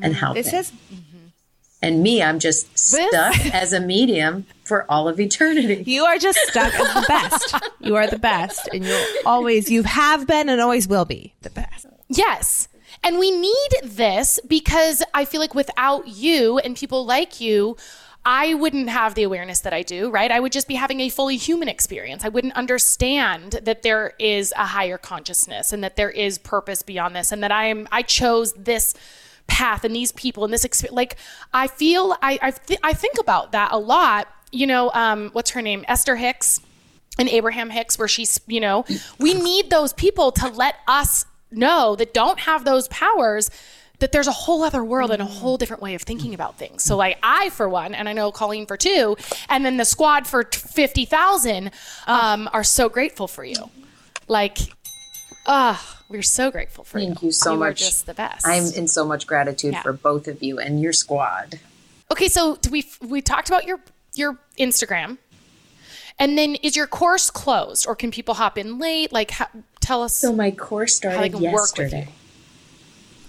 and 0.03 0.17
helping. 0.17 0.43
This 0.43 0.53
is 0.53 0.73
and 1.83 2.03
me, 2.03 2.23
I'm 2.23 2.39
just 2.39 2.79
stuck 2.79 3.47
as 3.55 3.73
a 3.73 3.81
medium 3.81 4.47
for 4.65 4.91
all 4.91 5.09
of 5.09 5.19
eternity. 5.19 5.83
you 5.87 6.05
are 6.05 6.19
just 6.19 6.39
stuck 6.41 6.75
as 6.75 6.95
the 6.95 7.05
best. 7.09 7.55
You 7.81 7.97
are 7.97 8.07
the 8.07 8.19
best, 8.19 8.69
and 8.73 8.85
you'll 8.85 9.07
always 9.25 9.71
you 9.71 9.83
have 9.85 10.27
been 10.27 10.49
and 10.49 10.61
always 10.61 10.87
will 10.87 11.07
be 11.07 11.35
the 11.43 11.51
best. 11.51 11.87
Yes. 12.09 12.69
And 13.03 13.19
we 13.19 13.31
need 13.31 13.71
this 13.83 14.39
because 14.47 15.03
I 15.15 15.25
feel 15.25 15.41
like 15.41 15.55
without 15.55 16.07
you 16.07 16.59
and 16.59 16.77
people 16.77 17.07
like 17.07 17.41
you, 17.41 17.77
I 18.25 18.53
wouldn't 18.53 18.91
have 18.91 19.15
the 19.15 19.23
awareness 19.23 19.61
that 19.61 19.73
I 19.73 19.83
do, 19.83 20.11
right? 20.11 20.31
I 20.31 20.41
would 20.41 20.53
just 20.53 20.69
be 20.69 20.75
having 20.75 21.01
a 21.01 21.09
fully 21.09 21.39
human 21.39 21.69
experience. 21.69 22.25
I 22.25 22.29
wouldn't 22.29 22.55
understand 22.55 23.53
that 23.63 23.83
there 23.83 24.13
is 24.19 24.53
a 24.57 24.67
higher 24.67 24.99
consciousness 24.99 25.73
and 25.73 25.83
that 25.83 25.97
there 25.97 26.11
is 26.11 26.37
purpose 26.37 26.83
beyond 26.83 27.17
this 27.17 27.33
and 27.33 27.43
that 27.43 27.53
I 27.53 27.67
am 27.67 27.89
I 27.91 28.03
chose 28.03 28.53
this 28.53 28.95
path 29.51 29.85
and 29.85 29.95
these 29.95 30.13
people 30.13 30.45
and 30.45 30.53
this 30.53 30.65
experience. 30.65 30.97
Like 30.97 31.17
I 31.53 31.67
feel 31.67 32.17
I 32.23 32.39
I, 32.41 32.51
th- 32.53 32.81
I 32.83 32.93
think 32.95 33.17
about 33.19 33.53
that 33.53 33.73
a 33.73 33.79
lot. 33.79 34.29
You 34.53 34.67
know, 34.67 34.91
um, 34.93 35.31
what's 35.33 35.51
her 35.51 35.63
name? 35.63 35.85
Esther 35.87 36.17
Hicks 36.17 36.61
and 37.19 37.29
Abraham 37.29 37.71
Hicks, 37.71 37.99
where 37.99 38.09
she's, 38.09 38.41
you 38.47 38.61
know, 38.61 38.85
we 39.19 39.35
need 39.35 39.71
those 39.71 39.93
people 39.93 40.33
to 40.33 40.49
let 40.49 40.77
us 40.89 41.27
know 41.53 41.95
that 41.97 42.15
don't 42.15 42.41
have 42.41 42.65
those 42.65 42.89
powers 42.89 43.51
that 43.99 44.13
there's 44.13 44.27
a 44.27 44.33
whole 44.33 44.63
other 44.63 44.83
world 44.83 45.11
and 45.11 45.21
a 45.21 45.27
whole 45.27 45.59
different 45.59 45.83
way 45.83 45.95
of 45.95 46.03
thinking 46.03 46.33
about 46.33 46.57
things. 46.57 46.83
So, 46.83 46.97
like, 46.97 47.19
I, 47.23 47.51
for 47.51 47.69
one, 47.69 47.95
and 47.95 48.09
I 48.09 48.15
know 48.15 48.33
Colleen 48.33 48.67
for 48.67 48.79
two, 48.79 49.17
and 49.49 49.65
then 49.65 49.77
the 49.77 49.85
squad 49.85 50.27
for 50.27 50.45
50,000 50.45 51.71
um, 52.07 52.49
are 52.53 52.65
so 52.65 52.89
grateful 52.89 53.29
for 53.29 53.45
you. 53.45 53.71
Like, 54.27 54.59
ah, 55.47 56.00
we're 56.11 56.23
so 56.23 56.51
grateful 56.51 56.85
for 56.85 56.99
you. 56.99 57.07
Thank 57.07 57.23
you 57.23 57.33
so 57.33 57.51
much. 57.51 57.55
you 57.55 57.59
much. 57.61 57.71
are 57.71 57.85
just 57.85 58.07
the 58.07 58.15
best. 58.15 58.47
I'm 58.47 58.65
in 58.75 58.89
so 58.89 59.07
much 59.07 59.27
gratitude 59.27 59.73
Yeah. 59.75 59.83
for 59.83 59.93
both 59.93 60.29
of 60.29 60.43
you 60.43 60.59
and 60.59 60.81
your 60.83 60.93
squad. 60.93 61.61
Okay, 62.11 62.29
so 62.29 62.59
we 62.71 62.85
we 63.01 63.23
talked 63.23 63.49
about 63.49 63.65
your 63.67 63.81
your 64.15 64.39
Instagram, 64.59 65.19
and 66.19 66.37
then 66.37 66.57
is 66.57 66.75
your 66.77 66.89
course 66.89 67.31
closed, 67.31 67.87
or 67.87 67.95
can 67.95 68.11
people 68.11 68.35
hop 68.35 68.59
in 68.59 68.79
late? 68.79 69.13
Like, 69.13 69.31
how, 69.31 69.47
tell 69.81 70.03
us. 70.03 70.19
So 70.19 70.33
my 70.33 70.51
course 70.51 70.99
they 70.99 71.09
started 71.09 71.33
can 71.33 71.41
work 71.43 71.53
with 71.79 71.93
yesterday. 71.93 72.09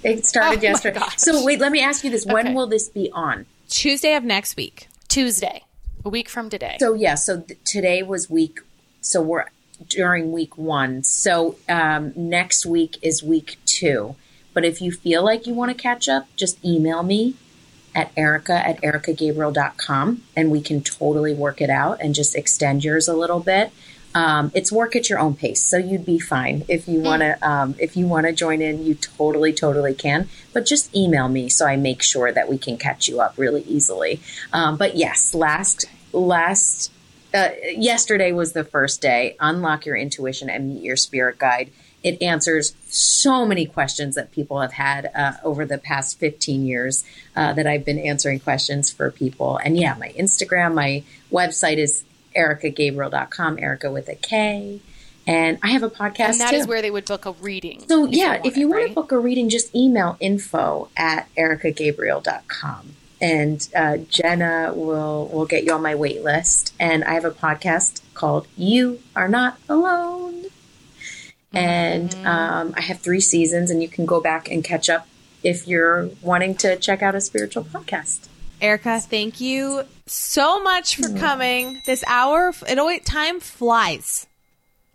It 0.03 0.25
started 0.25 0.59
Oh 0.59 0.63
yesterday. 0.63 0.99
So 1.17 1.45
wait, 1.45 1.59
let 1.59 1.71
me 1.71 1.79
ask 1.81 2.03
you 2.03 2.09
this: 2.09 2.25
When 2.25 2.47
Okay. 2.47 2.55
will 2.55 2.65
this 2.67 2.89
be 2.89 3.11
on? 3.13 3.45
Tuesday 3.69 4.15
of 4.15 4.23
next 4.23 4.55
week. 4.57 4.87
Tuesday, 5.07 5.63
a 6.03 6.09
week 6.09 6.27
from 6.27 6.49
today. 6.49 6.77
So 6.79 6.95
yeah, 6.95 7.13
so 7.15 7.41
th- 7.41 7.59
today 7.63 8.01
was 8.01 8.29
week. 8.29 8.59
So 9.01 9.21
we're 9.21 9.45
during 9.87 10.31
week 10.31 10.57
one. 10.57 11.03
So 11.03 11.55
um, 11.69 12.13
next 12.15 12.65
week 12.65 12.97
is 13.01 13.23
week 13.23 13.57
two. 13.65 14.15
But 14.53 14.65
if 14.65 14.81
you 14.81 14.91
feel 14.91 15.23
like 15.23 15.47
you 15.47 15.53
want 15.53 15.71
to 15.71 15.81
catch 15.81 16.09
up, 16.09 16.27
just 16.35 16.63
email 16.63 17.03
me 17.03 17.35
at 17.93 18.11
erika 18.15 18.53
at 18.53 18.81
erikagabriel.com 18.81 20.23
and 20.35 20.51
we 20.51 20.61
can 20.61 20.81
totally 20.81 21.33
work 21.33 21.61
it 21.61 21.69
out 21.69 21.99
and 22.01 22.15
just 22.15 22.35
extend 22.35 22.83
yours 22.83 23.07
a 23.07 23.13
little 23.13 23.39
bit. 23.39 23.71
Um, 24.13 24.51
it's 24.53 24.71
work 24.71 24.95
at 24.95 25.09
your 25.09 25.19
own 25.19 25.35
pace, 25.35 25.61
so 25.61 25.77
you'd 25.77 26.05
be 26.05 26.19
fine 26.19 26.65
if 26.67 26.85
you 26.85 26.99
want 26.99 27.21
to. 27.21 27.49
Um, 27.49 27.75
if 27.79 27.95
you 27.95 28.07
want 28.07 28.27
to 28.27 28.33
join 28.33 28.61
in, 28.61 28.83
you 28.83 28.95
totally, 28.95 29.53
totally 29.53 29.93
can. 29.93 30.27
But 30.51 30.65
just 30.65 30.93
email 30.93 31.29
me 31.29 31.47
so 31.47 31.65
I 31.65 31.77
make 31.77 32.01
sure 32.01 32.29
that 32.29 32.49
we 32.49 32.57
can 32.57 32.77
catch 32.77 33.07
you 33.07 33.21
up 33.21 33.37
really 33.37 33.61
easily. 33.63 34.19
Um, 34.51 34.75
but 34.75 34.97
yes, 34.97 35.33
last 35.33 35.85
last 36.11 36.91
uh, 37.33 37.49
yesterday 37.75 38.31
was 38.31 38.53
the 38.53 38.63
first 38.63 39.01
day. 39.01 39.35
Unlock 39.39 39.85
your 39.85 39.95
intuition 39.95 40.49
and 40.49 40.69
meet 40.69 40.83
your 40.83 40.95
spirit 40.95 41.37
guide. 41.37 41.71
It 42.03 42.21
answers 42.21 42.73
so 42.87 43.45
many 43.45 43.65
questions 43.65 44.15
that 44.15 44.31
people 44.31 44.59
have 44.59 44.73
had 44.73 45.11
uh, 45.13 45.33
over 45.43 45.65
the 45.65 45.77
past 45.77 46.19
15 46.19 46.65
years 46.65 47.03
uh, 47.35 47.53
that 47.53 47.67
I've 47.67 47.85
been 47.85 47.99
answering 47.99 48.39
questions 48.39 48.91
for 48.91 49.11
people. 49.11 49.57
And 49.57 49.77
yeah, 49.77 49.95
my 49.99 50.09
Instagram, 50.09 50.73
my 50.73 51.03
website 51.31 51.77
is 51.77 52.03
erikagabriel.com, 52.35 53.59
Erika 53.59 53.91
with 53.91 54.09
a 54.09 54.15
K. 54.15 54.81
And 55.27 55.59
I 55.61 55.69
have 55.71 55.83
a 55.83 55.89
podcast 55.89 56.31
and 56.31 56.39
that 56.41 56.49
too. 56.49 56.57
is 56.57 56.67
where 56.67 56.81
they 56.81 56.89
would 56.89 57.05
book 57.05 57.27
a 57.27 57.33
reading. 57.33 57.87
So 57.87 58.05
yeah, 58.07 58.41
if 58.43 58.57
you 58.57 58.67
want 58.67 58.83
it, 58.85 58.87
to 58.89 58.93
book 58.95 59.11
a 59.11 59.19
reading, 59.19 59.49
just 59.49 59.73
email 59.75 60.17
info 60.19 60.89
at 60.97 61.29
erikagabriel.com. 61.35 62.95
And 63.21 63.67
uh, 63.75 63.97
Jenna 63.97 64.73
will 64.73 65.27
will 65.27 65.45
get 65.45 65.63
you 65.63 65.73
on 65.73 65.81
my 65.81 65.95
wait 65.95 66.23
list. 66.23 66.73
And 66.79 67.03
I 67.03 67.13
have 67.13 67.25
a 67.25 67.31
podcast 67.31 68.01
called 68.13 68.47
You 68.57 69.01
Are 69.15 69.27
Not 69.27 69.57
Alone. 69.69 70.45
And 71.53 72.13
um, 72.25 72.73
I 72.77 72.81
have 72.81 73.01
three 73.01 73.19
seasons, 73.19 73.69
and 73.69 73.81
you 73.81 73.89
can 73.89 74.05
go 74.05 74.21
back 74.21 74.49
and 74.49 74.63
catch 74.63 74.89
up 74.89 75.07
if 75.43 75.67
you're 75.67 76.09
wanting 76.21 76.55
to 76.55 76.77
check 76.77 77.01
out 77.01 77.13
a 77.13 77.21
spiritual 77.21 77.63
podcast. 77.63 78.27
Erika, 78.61 78.99
thank 78.99 79.41
you 79.41 79.83
so 80.05 80.61
much 80.61 80.95
for 80.95 81.09
coming. 81.17 81.81
This 81.87 82.03
hour, 82.07 82.53
it 82.69 82.77
always 82.77 83.03
time 83.03 83.39
flies. 83.39 84.27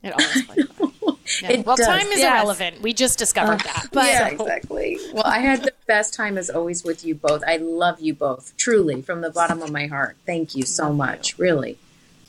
It 0.06 0.12
always 0.12 0.48
like 0.48 0.58
Yeah. 0.58 1.48
It 1.50 1.66
well, 1.66 1.74
does. 1.76 1.86
time 1.86 2.06
is 2.06 2.20
Yes. 2.20 2.30
irrelevant. 2.32 2.82
We 2.82 2.92
just 2.92 3.18
discovered 3.18 3.60
uh, 3.60 3.64
that. 3.64 3.86
But 3.92 4.06
yeah, 4.06 4.28
exactly. 4.28 4.96
Well, 5.12 5.24
I 5.26 5.40
had 5.40 5.64
the 5.64 5.72
best 5.86 6.14
time 6.14 6.38
as 6.38 6.48
always 6.50 6.84
with 6.84 7.04
you 7.04 7.16
both. 7.16 7.42
I 7.46 7.56
love 7.56 8.00
you 8.00 8.14
both, 8.14 8.56
truly, 8.56 9.02
from 9.02 9.22
the 9.22 9.30
bottom 9.30 9.60
of 9.60 9.70
my 9.72 9.86
heart. 9.88 10.16
Thank 10.24 10.54
you 10.54 10.62
so 10.64 10.92
much, 10.92 11.36
really. 11.38 11.78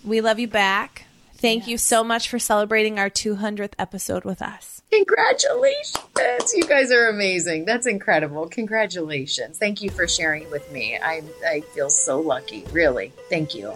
we 0.04 0.20
love 0.20 0.40
you 0.40 0.48
back. 0.48 1.04
Thank 1.36 1.68
you 1.68 1.78
so 1.78 2.04
much 2.04 2.28
for 2.28 2.40
celebrating 2.40 2.98
our 2.98 3.12
200th 3.12 3.74
episode 3.78 4.26
with 4.26 4.42
us. 4.42 4.82
Congratulations. 4.92 6.54
You 6.56 6.64
guys 6.64 6.92
are 6.92 7.08
amazing. 7.10 7.66
That's 7.66 7.86
incredible. 7.86 8.48
Congratulations. 8.48 9.60
Thank 9.60 9.82
you 9.84 9.90
for 9.92 10.08
sharing 10.08 10.50
with 10.50 10.72
me. 10.72 10.98
I 10.98 11.22
I 11.46 11.62
feel 11.62 11.90
so 11.92 12.20
lucky. 12.20 12.64
Really. 12.72 13.14
Thank 13.30 13.54
you. 13.54 13.74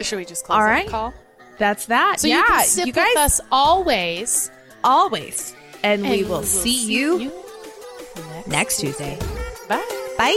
Should 0.00 0.16
we 0.18 0.24
just 0.24 0.44
close 0.44 0.56
All 0.56 0.62
that 0.64 0.70
right. 0.70 0.88
call? 0.88 1.12
That's 1.60 1.86
that. 1.86 2.20
So 2.20 2.26
yeah, 2.26 2.38
you 2.38 2.44
can 2.46 2.64
sit 2.64 2.86
you 2.86 2.92
guys 2.94 3.08
with 3.10 3.18
us 3.18 3.40
always. 3.52 4.50
always. 4.82 5.54
And, 5.82 6.02
we 6.02 6.20
and 6.20 6.28
will 6.30 6.42
see 6.42 6.86
you 6.90 7.30
next, 8.48 8.48
next 8.48 8.80
Tuesday. 8.80 9.18
Bye. 9.68 9.84
Bye. 10.16 10.36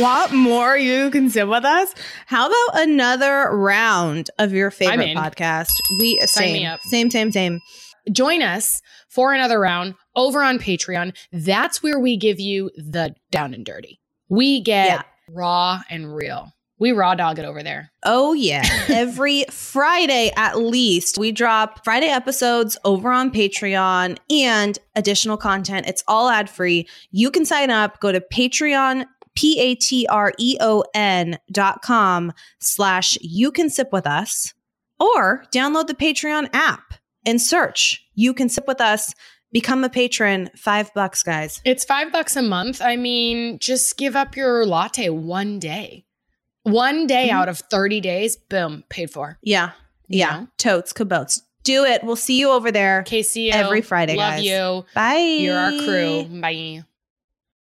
Want 0.00 0.32
more? 0.32 0.76
You 0.76 1.10
can 1.10 1.28
sit 1.28 1.48
with 1.48 1.64
us. 1.64 1.92
How 2.26 2.46
about 2.46 2.82
another 2.88 3.48
round 3.56 4.30
of 4.38 4.52
your 4.52 4.70
favorite 4.70 5.16
podcast? 5.16 5.72
We 5.98 6.20
Sign 6.20 6.28
same, 6.28 6.52
me 6.52 6.66
up. 6.66 6.80
same, 6.82 7.10
same, 7.10 7.32
same. 7.32 7.58
Join 8.12 8.42
us 8.42 8.80
for 9.18 9.32
another 9.34 9.58
round 9.58 9.96
over 10.14 10.44
on 10.44 10.60
Patreon. 10.60 11.12
That's 11.32 11.82
where 11.82 11.98
we 11.98 12.16
give 12.16 12.38
you 12.38 12.70
the 12.76 13.16
down 13.32 13.52
and 13.52 13.66
dirty. 13.66 13.98
We 14.28 14.60
get 14.60 14.86
Yeah. 14.86 15.02
raw 15.28 15.80
and 15.90 16.14
real. 16.14 16.52
We 16.78 16.92
raw 16.92 17.16
dog 17.16 17.40
it 17.40 17.44
over 17.44 17.60
there. 17.64 17.90
Oh, 18.04 18.32
yeah. 18.32 18.62
Every 18.88 19.44
Friday, 19.50 20.30
at 20.36 20.58
least, 20.60 21.18
we 21.18 21.32
drop 21.32 21.82
Friday 21.84 22.06
episodes 22.06 22.78
over 22.84 23.10
on 23.10 23.32
Patreon 23.32 24.18
and 24.30 24.78
additional 24.94 25.36
content. 25.36 25.88
It's 25.88 26.04
all 26.06 26.28
ad 26.28 26.48
free. 26.48 26.86
You 27.10 27.32
can 27.32 27.44
sign 27.44 27.70
up. 27.70 27.98
Go 27.98 28.12
to 28.12 28.20
Patreon, 28.20 29.04
P 29.34 29.58
A 29.58 29.74
T 29.74 30.06
R 30.08 30.32
E 30.38 30.56
O 30.60 30.84
N 30.94 31.38
dot 31.50 31.82
com 31.82 32.32
slash 32.60 33.18
you 33.20 33.50
can 33.50 33.68
sip 33.68 33.88
with 33.92 34.06
us 34.06 34.54
or 35.00 35.42
download 35.52 35.88
the 35.88 35.94
Patreon 35.94 36.48
app 36.52 36.94
and 37.26 37.42
search 37.42 38.04
you 38.18 38.34
can 38.34 38.48
sip 38.48 38.64
with 38.66 38.80
us. 38.80 39.14
Become 39.52 39.84
a 39.84 39.88
patron. 39.88 40.50
Five 40.56 40.92
bucks, 40.92 41.22
guys. 41.22 41.60
It's 41.64 41.84
five 41.84 42.12
bucks 42.12 42.36
a 42.36 42.42
month. 42.42 42.82
I 42.82 42.96
mean, 42.96 43.58
just 43.58 43.96
give 43.96 44.14
up 44.16 44.36
your 44.36 44.66
latte 44.66 45.08
one 45.08 45.58
day. 45.58 46.04
One 46.64 47.06
day 47.06 47.28
Mhm. 47.30 47.32
out 47.34 47.48
of 47.48 47.58
30 47.70 48.00
days, 48.00 48.36
boom, 48.36 48.84
paid 48.90 49.10
for. 49.10 49.38
Yeah. 49.42 49.70
Yeah. 50.08 50.46
Totes, 50.58 50.92
cabotes. 50.92 51.40
Do 51.64 51.84
it. 51.84 52.02
We'll 52.04 52.16
see 52.16 52.38
you 52.38 52.50
over 52.50 52.70
there 52.70 53.04
KCO. 53.06 53.52
Every 53.54 53.80
Friday, 53.82 54.16
Love 54.16 54.34
guys. 54.34 54.44
you. 54.44 54.84
Bye. 54.94 55.38
You're 55.40 55.56
our 55.58 55.70
crew. 55.70 56.24
Bye. 56.40 56.82